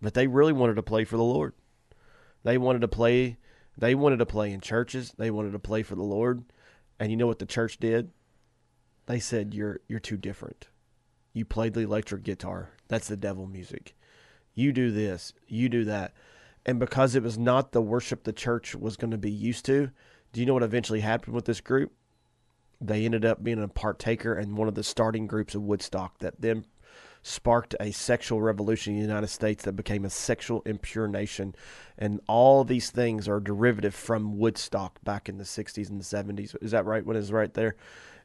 but 0.00 0.14
they 0.14 0.26
really 0.26 0.52
wanted 0.52 0.74
to 0.74 0.82
play 0.82 1.04
for 1.04 1.16
the 1.16 1.22
Lord. 1.22 1.54
They 2.44 2.58
wanted 2.58 2.82
to 2.82 2.88
play. 2.88 3.38
They 3.76 3.94
wanted 3.94 4.18
to 4.18 4.26
play 4.26 4.52
in 4.52 4.60
churches. 4.60 5.14
They 5.16 5.30
wanted 5.30 5.52
to 5.52 5.58
play 5.58 5.82
for 5.82 5.94
the 5.94 6.02
Lord. 6.02 6.44
And 7.00 7.10
you 7.10 7.16
know 7.16 7.26
what 7.26 7.38
the 7.38 7.46
church 7.46 7.78
did? 7.78 8.10
They 9.06 9.18
said, 9.18 9.54
"You're 9.54 9.80
you're 9.88 10.00
too 10.00 10.16
different. 10.16 10.68
You 11.32 11.44
played 11.44 11.72
the 11.74 11.80
electric 11.80 12.22
guitar. 12.22 12.70
That's 12.88 13.08
the 13.08 13.16
devil 13.16 13.46
music. 13.46 13.96
You 14.54 14.72
do 14.72 14.90
this. 14.90 15.32
You 15.48 15.68
do 15.68 15.84
that." 15.84 16.12
And 16.66 16.78
because 16.78 17.14
it 17.14 17.22
was 17.22 17.38
not 17.38 17.72
the 17.72 17.82
worship 17.82 18.22
the 18.22 18.32
church 18.32 18.74
was 18.74 18.96
going 18.96 19.10
to 19.10 19.18
be 19.18 19.30
used 19.30 19.64
to, 19.64 19.90
do 20.32 20.40
you 20.40 20.46
know 20.46 20.54
what 20.54 20.62
eventually 20.62 21.00
happened 21.00 21.34
with 21.34 21.46
this 21.46 21.60
group? 21.60 21.92
They 22.82 23.04
ended 23.04 23.24
up 23.24 23.42
being 23.42 23.62
a 23.62 23.68
partaker 23.68 24.38
in 24.38 24.56
one 24.56 24.68
of 24.68 24.74
the 24.74 24.82
starting 24.82 25.26
groups 25.26 25.54
of 25.54 25.62
Woodstock 25.62 26.18
that 26.18 26.40
then 26.40 26.64
sparked 27.22 27.76
a 27.78 27.92
sexual 27.92 28.42
revolution 28.42 28.94
in 28.94 29.00
the 29.00 29.06
United 29.06 29.28
States 29.28 29.64
that 29.64 29.74
became 29.74 30.04
a 30.04 30.10
sexual 30.10 30.62
impure 30.66 31.06
nation. 31.06 31.54
And 31.96 32.20
all 32.26 32.64
these 32.64 32.90
things 32.90 33.28
are 33.28 33.38
derivative 33.38 33.94
from 33.94 34.38
Woodstock 34.38 35.02
back 35.04 35.28
in 35.28 35.38
the 35.38 35.44
60s 35.44 35.88
and 35.88 36.00
the 36.00 36.04
70s. 36.04 36.56
Is 36.60 36.72
that 36.72 36.84
right? 36.84 37.06
What 37.06 37.16
is 37.16 37.30
right 37.30 37.54
there? 37.54 37.76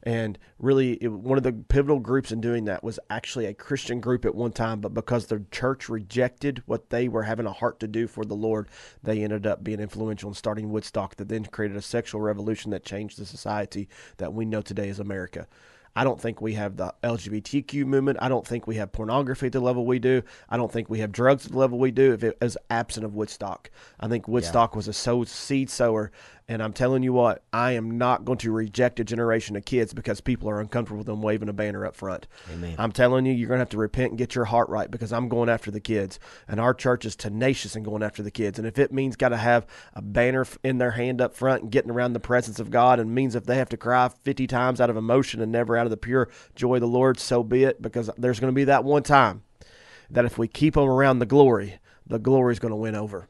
And 0.02 0.38
really, 0.58 0.92
it, 1.02 1.08
one 1.08 1.38
of 1.38 1.44
the 1.44 1.52
pivotal 1.52 1.98
groups 1.98 2.32
in 2.32 2.40
doing 2.40 2.64
that 2.66 2.84
was 2.84 2.98
actually 3.10 3.46
a 3.46 3.54
Christian 3.54 4.00
group 4.00 4.24
at 4.24 4.34
one 4.34 4.52
time, 4.52 4.80
but 4.80 4.94
because 4.94 5.26
the 5.26 5.44
church 5.50 5.88
rejected 5.88 6.62
what 6.66 6.90
they 6.90 7.08
were 7.08 7.24
having 7.24 7.46
a 7.46 7.52
heart 7.52 7.80
to 7.80 7.88
do 7.88 8.06
for 8.06 8.24
the 8.24 8.34
Lord, 8.34 8.68
they 9.02 9.22
ended 9.22 9.46
up 9.46 9.64
being 9.64 9.80
influential 9.80 10.28
in 10.28 10.34
starting 10.34 10.70
Woodstock 10.70 11.16
that 11.16 11.28
then 11.28 11.44
created 11.46 11.76
a 11.76 11.82
sexual 11.82 12.20
revolution 12.20 12.70
that 12.70 12.84
changed 12.84 13.18
the 13.18 13.26
society 13.26 13.88
that 14.18 14.32
we 14.32 14.44
know 14.44 14.62
today 14.62 14.88
as 14.88 15.00
America. 15.00 15.46
I 15.98 16.04
don't 16.04 16.20
think 16.20 16.40
we 16.40 16.54
have 16.54 16.76
the 16.76 16.94
LGBTQ 17.02 17.84
movement. 17.84 18.18
I 18.20 18.28
don't 18.28 18.46
think 18.46 18.68
we 18.68 18.76
have 18.76 18.92
pornography 18.92 19.46
at 19.46 19.52
the 19.52 19.58
level 19.58 19.84
we 19.84 19.98
do. 19.98 20.22
I 20.48 20.56
don't 20.56 20.70
think 20.70 20.88
we 20.88 21.00
have 21.00 21.10
drugs 21.10 21.44
at 21.44 21.50
the 21.50 21.58
level 21.58 21.76
we 21.76 21.90
do 21.90 22.12
if 22.12 22.22
it 22.22 22.38
is 22.40 22.56
absent 22.70 23.04
of 23.04 23.16
Woodstock. 23.16 23.68
I 23.98 24.06
think 24.06 24.28
Woodstock 24.28 24.76
was 24.76 24.86
a 24.86 24.92
sow, 24.92 25.24
seed 25.24 25.70
sower. 25.70 26.12
And 26.50 26.62
I'm 26.62 26.72
telling 26.72 27.02
you 27.02 27.12
what, 27.12 27.42
I 27.52 27.72
am 27.72 27.98
not 27.98 28.24
going 28.24 28.38
to 28.38 28.50
reject 28.50 28.98
a 29.00 29.04
generation 29.04 29.54
of 29.54 29.66
kids 29.66 29.92
because 29.92 30.22
people 30.22 30.48
are 30.48 30.60
uncomfortable 30.60 30.96
with 30.96 31.06
them 31.06 31.20
waving 31.20 31.50
a 31.50 31.52
banner 31.52 31.84
up 31.84 31.94
front. 31.94 32.26
Amen. 32.50 32.74
I'm 32.78 32.90
telling 32.90 33.26
you, 33.26 33.34
you're 33.34 33.48
going 33.48 33.58
to 33.58 33.62
have 33.62 33.68
to 33.70 33.76
repent 33.76 34.12
and 34.12 34.18
get 34.18 34.34
your 34.34 34.46
heart 34.46 34.70
right 34.70 34.90
because 34.90 35.12
I'm 35.12 35.28
going 35.28 35.50
after 35.50 35.70
the 35.70 35.80
kids. 35.80 36.18
And 36.48 36.58
our 36.58 36.72
church 36.72 37.04
is 37.04 37.16
tenacious 37.16 37.76
in 37.76 37.82
going 37.82 38.02
after 38.02 38.22
the 38.22 38.30
kids. 38.30 38.58
And 38.58 38.66
if 38.66 38.78
it 38.78 38.94
means 38.94 39.14
got 39.14 39.28
to 39.28 39.36
have 39.36 39.66
a 39.92 40.00
banner 40.00 40.46
in 40.64 40.78
their 40.78 40.92
hand 40.92 41.20
up 41.20 41.34
front 41.34 41.64
and 41.64 41.70
getting 41.70 41.90
around 41.90 42.14
the 42.14 42.20
presence 42.20 42.58
of 42.58 42.70
God, 42.70 42.98
and 42.98 43.14
means 43.14 43.34
if 43.34 43.44
they 43.44 43.56
have 43.56 43.68
to 43.68 43.76
cry 43.76 44.08
50 44.08 44.46
times 44.46 44.80
out 44.80 44.88
of 44.88 44.96
emotion 44.96 45.42
and 45.42 45.52
never 45.52 45.76
out 45.76 45.84
of 45.84 45.90
the 45.90 45.98
pure 45.98 46.30
joy 46.54 46.76
of 46.76 46.80
the 46.80 46.86
Lord, 46.86 47.20
so 47.20 47.42
be 47.42 47.64
it. 47.64 47.82
Because 47.82 48.08
there's 48.16 48.40
going 48.40 48.52
to 48.52 48.56
be 48.56 48.64
that 48.64 48.84
one 48.84 49.02
time 49.02 49.42
that 50.08 50.24
if 50.24 50.38
we 50.38 50.48
keep 50.48 50.74
them 50.74 50.84
around 50.84 51.18
the 51.18 51.26
glory, 51.26 51.78
the 52.06 52.18
glory 52.18 52.52
is 52.52 52.58
going 52.58 52.72
to 52.72 52.76
win 52.76 52.94
over. 52.94 53.28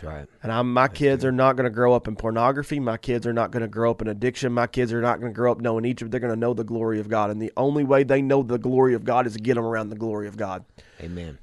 That's 0.00 0.04
right. 0.04 0.26
And 0.42 0.52
I'm, 0.52 0.72
my 0.72 0.88
kids 0.88 1.24
are 1.24 1.32
not 1.32 1.56
going 1.56 1.64
to 1.64 1.70
grow 1.70 1.94
up 1.94 2.06
in 2.08 2.16
pornography. 2.16 2.80
My 2.80 2.96
kids 2.96 3.26
are 3.26 3.32
not 3.32 3.50
going 3.50 3.62
to 3.62 3.68
grow 3.68 3.90
up 3.90 4.02
in 4.02 4.08
addiction. 4.08 4.52
My 4.52 4.66
kids 4.66 4.92
are 4.92 5.00
not 5.00 5.20
going 5.20 5.32
to 5.32 5.36
grow 5.36 5.52
up 5.52 5.60
knowing 5.60 5.84
Egypt. 5.84 6.10
They're 6.10 6.20
going 6.20 6.32
to 6.32 6.38
know 6.38 6.54
the 6.54 6.64
glory 6.64 7.00
of 7.00 7.08
God. 7.08 7.30
And 7.30 7.40
the 7.40 7.52
only 7.56 7.84
way 7.84 8.02
they 8.04 8.20
know 8.22 8.42
the 8.42 8.58
glory 8.58 8.94
of 8.94 9.04
God 9.04 9.26
is 9.26 9.32
to 9.34 9.38
get 9.38 9.54
them 9.54 9.64
around 9.64 9.88
the 9.90 9.96
glory 9.96 10.28
of 10.28 10.36
God. 10.36 10.64
Amen. 11.00 11.38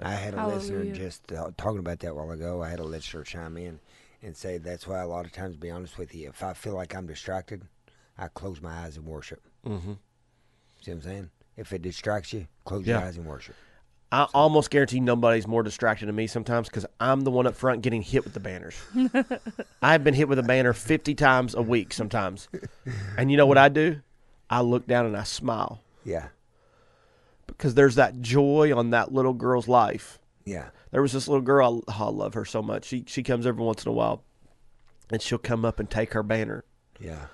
I 0.00 0.12
had 0.12 0.34
a 0.34 0.46
listener 0.46 0.84
just 0.92 1.32
uh, 1.32 1.50
talking 1.56 1.80
about 1.80 1.98
that 2.00 2.10
a 2.10 2.14
while 2.14 2.30
ago. 2.30 2.62
I 2.62 2.68
had 2.68 2.78
a 2.78 2.84
listener 2.84 3.24
chime 3.24 3.56
in 3.56 3.80
and 4.22 4.36
say 4.36 4.58
that's 4.58 4.86
why 4.86 5.00
a 5.00 5.08
lot 5.08 5.24
of 5.26 5.32
times, 5.32 5.54
to 5.54 5.60
be 5.60 5.70
honest 5.70 5.98
with 5.98 6.14
you, 6.14 6.28
if 6.28 6.42
I 6.44 6.52
feel 6.52 6.74
like 6.74 6.94
I'm 6.94 7.06
distracted, 7.06 7.62
I 8.16 8.28
close 8.28 8.60
my 8.60 8.70
eyes 8.84 8.96
and 8.96 9.06
worship. 9.06 9.42
Mm-hmm. 9.66 9.94
See 10.82 10.90
what 10.92 10.96
I'm 10.98 11.02
saying? 11.02 11.30
If 11.56 11.72
it 11.72 11.82
distracts 11.82 12.32
you, 12.32 12.46
close 12.64 12.86
Yeah. 12.86 12.98
your 12.98 13.08
eyes 13.08 13.16
and 13.16 13.26
worship. 13.26 13.56
I 14.10 14.26
almost 14.32 14.70
guarantee 14.70 15.00
nobody's 15.00 15.46
more 15.46 15.62
distracted 15.62 16.06
than 16.08 16.14
me 16.16 16.26
sometimes 16.26 16.68
because 16.68 16.86
I'm 16.98 17.20
the 17.22 17.30
one 17.30 17.46
up 17.46 17.54
front 17.54 17.82
getting 17.82 18.00
hit 18.00 18.24
with 18.24 18.32
the 18.32 18.40
banners. 18.40 18.74
I've 19.82 20.02
been 20.02 20.14
hit 20.14 20.28
with 20.28 20.38
a 20.38 20.42
banner 20.42 20.72
50 20.72 21.14
times 21.14 21.54
a 21.54 21.60
week 21.62 21.92
sometimes. 21.92 22.48
And 23.18 23.30
you 23.30 23.36
know 23.36 23.44
what 23.46 23.58
I 23.58 23.68
do? 23.68 24.00
I 24.48 24.62
look 24.62 24.86
down 24.86 25.04
and 25.04 25.14
I 25.16 25.24
smile 25.24 25.82
Yeah. 26.04 26.28
because 27.46 27.74
there's 27.74 27.96
that 27.96 28.20
joy 28.22 28.74
on 28.74 28.90
that 28.90 29.12
little 29.12 29.34
girl's 29.34 29.68
life. 29.68 30.18
Yeah. 30.46 30.70
There 30.90 31.02
was 31.02 31.12
this 31.12 31.28
little 31.28 31.42
girl, 31.42 31.82
I, 31.86 31.92
oh, 32.00 32.06
I 32.06 32.10
love 32.10 32.32
her 32.32 32.46
so 32.46 32.62
much. 32.62 32.86
She, 32.86 33.04
she 33.06 33.22
comes 33.22 33.46
every 33.46 33.62
once 33.62 33.84
in 33.84 33.90
a 33.90 33.94
while 33.94 34.22
and 35.10 35.20
she'll 35.20 35.36
come 35.36 35.66
up 35.66 35.78
and 35.78 35.90
take 35.90 36.14
her 36.14 36.22
banner 36.22 36.64
Yeah. 36.98 37.26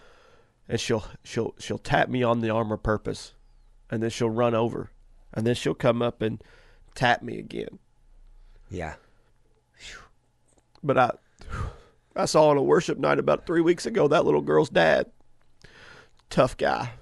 and 0.69 0.81
she'll 0.81 1.05
she'll 1.23 1.55
she'll 1.61 1.79
tap 1.79 2.09
me 2.09 2.25
on 2.25 2.41
the 2.41 2.51
arm 2.51 2.73
of 2.73 2.83
purpose 2.83 3.33
and 3.91 4.03
then 4.03 4.11
she'll 4.11 4.31
run 4.31 4.55
over 4.57 4.91
and 5.33 5.47
then 5.47 5.55
she'll 5.55 5.75
come 5.75 6.03
up 6.03 6.21
and 6.21 6.43
tap 6.95 7.23
me 7.23 7.39
again. 7.39 7.79
Yeah. 8.71 8.95
But 10.83 10.99
I 10.99 11.11
I 12.17 12.25
saw 12.27 12.49
on 12.49 12.57
a 12.57 12.63
worship 12.63 12.99
night 12.99 13.19
about 13.19 13.47
three 13.47 13.61
weeks 13.61 13.87
ago 13.87 14.07
that 14.09 14.25
little 14.25 14.41
girl's 14.43 14.69
dad, 14.69 15.11
tough 16.31 16.57
guy, 16.57 16.93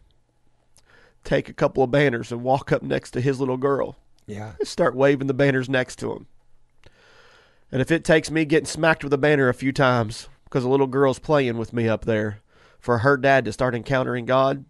take 1.25 1.49
a 1.49 1.53
couple 1.55 1.83
of 1.83 1.91
banners 1.91 2.33
and 2.33 2.43
walk 2.43 2.73
up 2.73 2.83
next 2.83 3.11
to 3.13 3.21
his 3.21 3.39
little 3.41 3.57
girl 3.59 3.97
Yeah. 4.27 4.53
and 4.59 4.67
start 4.69 4.95
waving 4.95 5.27
the 5.27 5.35
banners 5.35 5.69
next 5.69 5.97
to 5.97 6.13
him. 6.13 6.27
And 7.71 7.81
if 7.83 7.91
it 7.91 8.05
takes 8.05 8.31
me 8.31 8.45
getting 8.45 8.67
smacked 8.67 9.03
with 9.05 9.13
a 9.13 9.19
banner 9.19 9.49
a 9.49 9.55
few 9.55 9.73
times 9.73 10.29
because 10.45 10.65
a 10.65 10.69
little 10.69 10.87
girl's 10.87 11.19
playing 11.19 11.59
with 11.59 11.73
me 11.73 11.89
up 11.89 12.05
there 12.05 12.41
for 12.79 12.99
her 12.99 13.17
dad 13.17 13.45
to 13.47 13.53
start 13.53 13.75
encountering 13.75 14.27
God, 14.27 14.65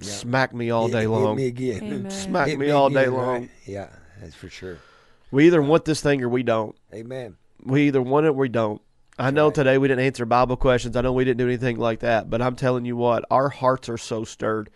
Yeah. 0.00 0.12
smack 0.12 0.54
me 0.54 0.70
all 0.70 0.86
Hit- 0.86 0.92
day 0.92 1.00
hit 1.02 1.08
long. 1.08 1.36
me 1.36 1.46
again. 1.46 1.82
Amen. 1.82 2.10
Smack 2.10 2.48
Hit 2.48 2.58
me 2.58 2.70
all 2.70 2.90
day 2.90 3.04
again, 3.04 3.14
right? 3.14 3.26
long. 3.26 3.48
Yeah, 3.64 3.88
that's 4.20 4.34
for 4.34 4.48
sure. 4.48 4.78
We 5.30 5.46
either 5.46 5.62
want 5.62 5.84
this 5.84 6.00
thing 6.00 6.22
or 6.22 6.28
we 6.28 6.42
don't. 6.42 6.76
Amen. 6.94 7.36
We 7.64 7.86
either 7.88 8.02
want 8.02 8.26
it 8.26 8.30
or 8.30 8.32
we 8.34 8.48
don't. 8.48 8.80
I 9.18 9.30
know 9.30 9.46
right. 9.46 9.54
today 9.54 9.78
we 9.78 9.88
didn't 9.88 10.04
answer 10.04 10.26
Bible 10.26 10.56
questions. 10.56 10.94
I 10.96 11.00
know 11.00 11.12
we 11.12 11.24
didn't 11.24 11.38
do 11.38 11.46
anything 11.46 11.78
like 11.78 12.00
that, 12.00 12.28
but 12.28 12.42
I'm 12.42 12.54
telling 12.54 12.84
you 12.84 12.96
what, 12.96 13.24
our 13.30 13.48
hearts 13.48 13.88
are 13.88 13.96
so 13.96 14.24
stirred. 14.24 14.68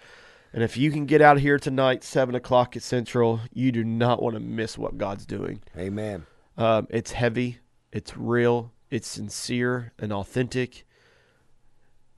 And 0.53 0.63
if 0.63 0.77
you 0.77 0.91
can 0.91 1.05
get 1.07 1.21
out 1.21 1.37
of 1.37 1.43
here 1.43 1.59
tonight, 1.59 2.03
seven 2.03 2.35
o'clock 2.35 2.75
at 2.75 2.83
Central, 2.83 3.41
you 3.53 3.71
do 3.71 3.85
not 3.85 4.23
want 4.23 4.35
to 4.35 4.41
miss 4.41 4.77
what 4.79 4.99
God's 4.99 5.27
doing. 5.27 5.61
Amen. 5.77 6.27
Um, 6.57 6.87
it's 6.91 7.13
heavy, 7.13 7.59
it's 7.93 8.17
real, 8.17 8.73
it's 8.91 9.07
sincere 9.07 9.93
and 9.99 10.13
authentic. 10.13 10.85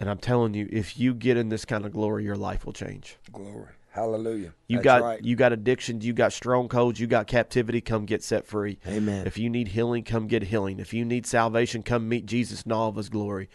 And 0.02 0.10
I'm 0.10 0.18
telling 0.18 0.52
you, 0.52 0.68
if 0.72 0.98
you 0.98 1.14
get 1.14 1.36
in 1.36 1.48
this 1.48 1.64
kind 1.64 1.86
of 1.86 1.92
glory, 1.92 2.24
your 2.24 2.34
life 2.34 2.66
will 2.66 2.72
change. 2.72 3.18
Glory. 3.30 3.68
Hallelujah. 3.90 4.52
You 4.66 4.78
That's 4.78 4.84
got 4.84 5.02
right. 5.02 5.24
you 5.24 5.36
got 5.36 5.52
addictions, 5.52 6.04
you 6.04 6.12
got 6.12 6.32
strongholds, 6.32 6.98
you 6.98 7.06
got 7.06 7.28
captivity. 7.28 7.80
Come 7.80 8.04
get 8.04 8.24
set 8.24 8.44
free. 8.44 8.80
Amen. 8.84 9.28
If 9.28 9.38
you 9.38 9.48
need 9.48 9.68
healing, 9.68 10.02
come 10.02 10.26
get 10.26 10.42
healing. 10.42 10.80
If 10.80 10.92
you 10.92 11.04
need 11.04 11.24
salvation, 11.24 11.84
come 11.84 12.08
meet 12.08 12.26
Jesus 12.26 12.62
in 12.62 12.72
all 12.72 12.88
of 12.88 12.96
His 12.96 13.08
glory. 13.10 13.48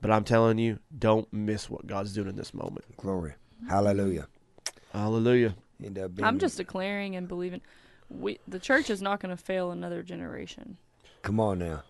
But 0.00 0.10
I'm 0.10 0.24
telling 0.24 0.58
you, 0.58 0.80
don't 0.98 1.32
miss 1.32 1.70
what 1.70 1.86
God's 1.86 2.12
doing 2.12 2.30
in 2.30 2.34
this 2.34 2.52
moment. 2.52 2.84
Glory. 2.96 3.34
Hallelujah. 3.68 4.26
Hallelujah. 4.92 5.54
End 5.84 6.00
up 6.00 6.10
I'm 6.20 6.40
just 6.40 6.56
declaring 6.56 7.14
and 7.14 7.28
believing 7.28 7.60
we 8.10 8.40
the 8.48 8.58
church 8.58 8.90
is 8.90 9.00
not 9.00 9.20
going 9.20 9.30
to 9.30 9.40
fail 9.40 9.70
another 9.70 10.02
generation. 10.02 10.78
Come 11.22 11.38
on 11.38 11.60
now. 11.60 11.84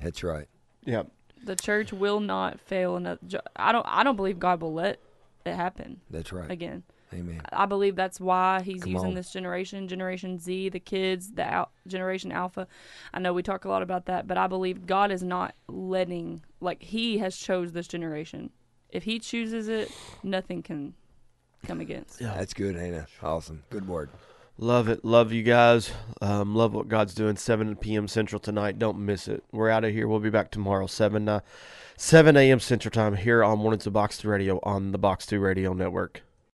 That's 0.00 0.24
right. 0.24 0.48
Yeah. 0.86 1.02
The 1.44 1.56
church 1.56 1.92
will 1.92 2.20
not 2.20 2.60
fail 2.60 2.96
another. 2.96 3.20
I 3.56 3.72
don't. 3.72 3.86
I 3.88 4.04
don't 4.04 4.16
believe 4.16 4.38
God 4.38 4.60
will 4.60 4.74
let 4.74 4.98
it 5.46 5.54
happen 5.54 6.00
That's 6.10 6.32
right. 6.32 6.50
again. 6.50 6.82
Amen. 7.12 7.40
I 7.52 7.66
believe 7.66 7.96
that's 7.96 8.20
why 8.20 8.60
he's 8.62 8.82
Come 8.84 8.92
using 8.92 9.08
on. 9.08 9.14
this 9.14 9.32
generation, 9.32 9.88
Generation 9.88 10.38
Z, 10.38 10.68
the 10.68 10.78
kids, 10.78 11.32
the 11.32 11.44
al- 11.44 11.72
Generation 11.88 12.30
Alpha. 12.30 12.68
I 13.12 13.18
know 13.18 13.32
we 13.32 13.42
talk 13.42 13.64
a 13.64 13.68
lot 13.68 13.82
about 13.82 14.06
that, 14.06 14.28
but 14.28 14.38
I 14.38 14.46
believe 14.46 14.86
God 14.86 15.10
is 15.10 15.22
not 15.22 15.54
letting 15.66 16.42
like 16.60 16.82
He 16.82 17.18
has 17.18 17.36
chose 17.36 17.72
this 17.72 17.88
generation. 17.88 18.50
If 18.90 19.02
He 19.04 19.18
chooses 19.18 19.66
it, 19.68 19.90
nothing 20.22 20.62
can 20.62 20.94
come 21.66 21.80
against. 21.80 22.20
Yeah. 22.20 22.34
That's 22.36 22.54
good, 22.54 22.76
Hannah. 22.76 23.06
Awesome. 23.22 23.64
Good 23.70 23.88
word. 23.88 24.10
Love 24.62 24.90
it. 24.90 25.06
Love 25.06 25.32
you 25.32 25.42
guys. 25.42 25.90
Um, 26.20 26.54
love 26.54 26.74
what 26.74 26.86
God's 26.86 27.14
doing. 27.14 27.36
7 27.36 27.76
p.m. 27.76 28.06
Central 28.06 28.38
tonight. 28.38 28.78
Don't 28.78 28.98
miss 28.98 29.26
it. 29.26 29.42
We're 29.50 29.70
out 29.70 29.84
of 29.84 29.92
here. 29.92 30.06
We'll 30.06 30.20
be 30.20 30.28
back 30.28 30.50
tomorrow, 30.50 30.86
7, 30.86 31.26
uh, 31.30 31.40
7 31.96 32.36
a.m. 32.36 32.60
Central 32.60 32.92
Time 32.92 33.16
here 33.16 33.42
on 33.42 33.58
Mornings 33.58 33.86
of 33.86 33.94
Box 33.94 34.18
2 34.18 34.28
Radio 34.28 34.60
on 34.62 34.92
the 34.92 34.98
Box 34.98 35.24
2 35.24 35.40
Radio 35.40 35.72
Network. 35.72 36.20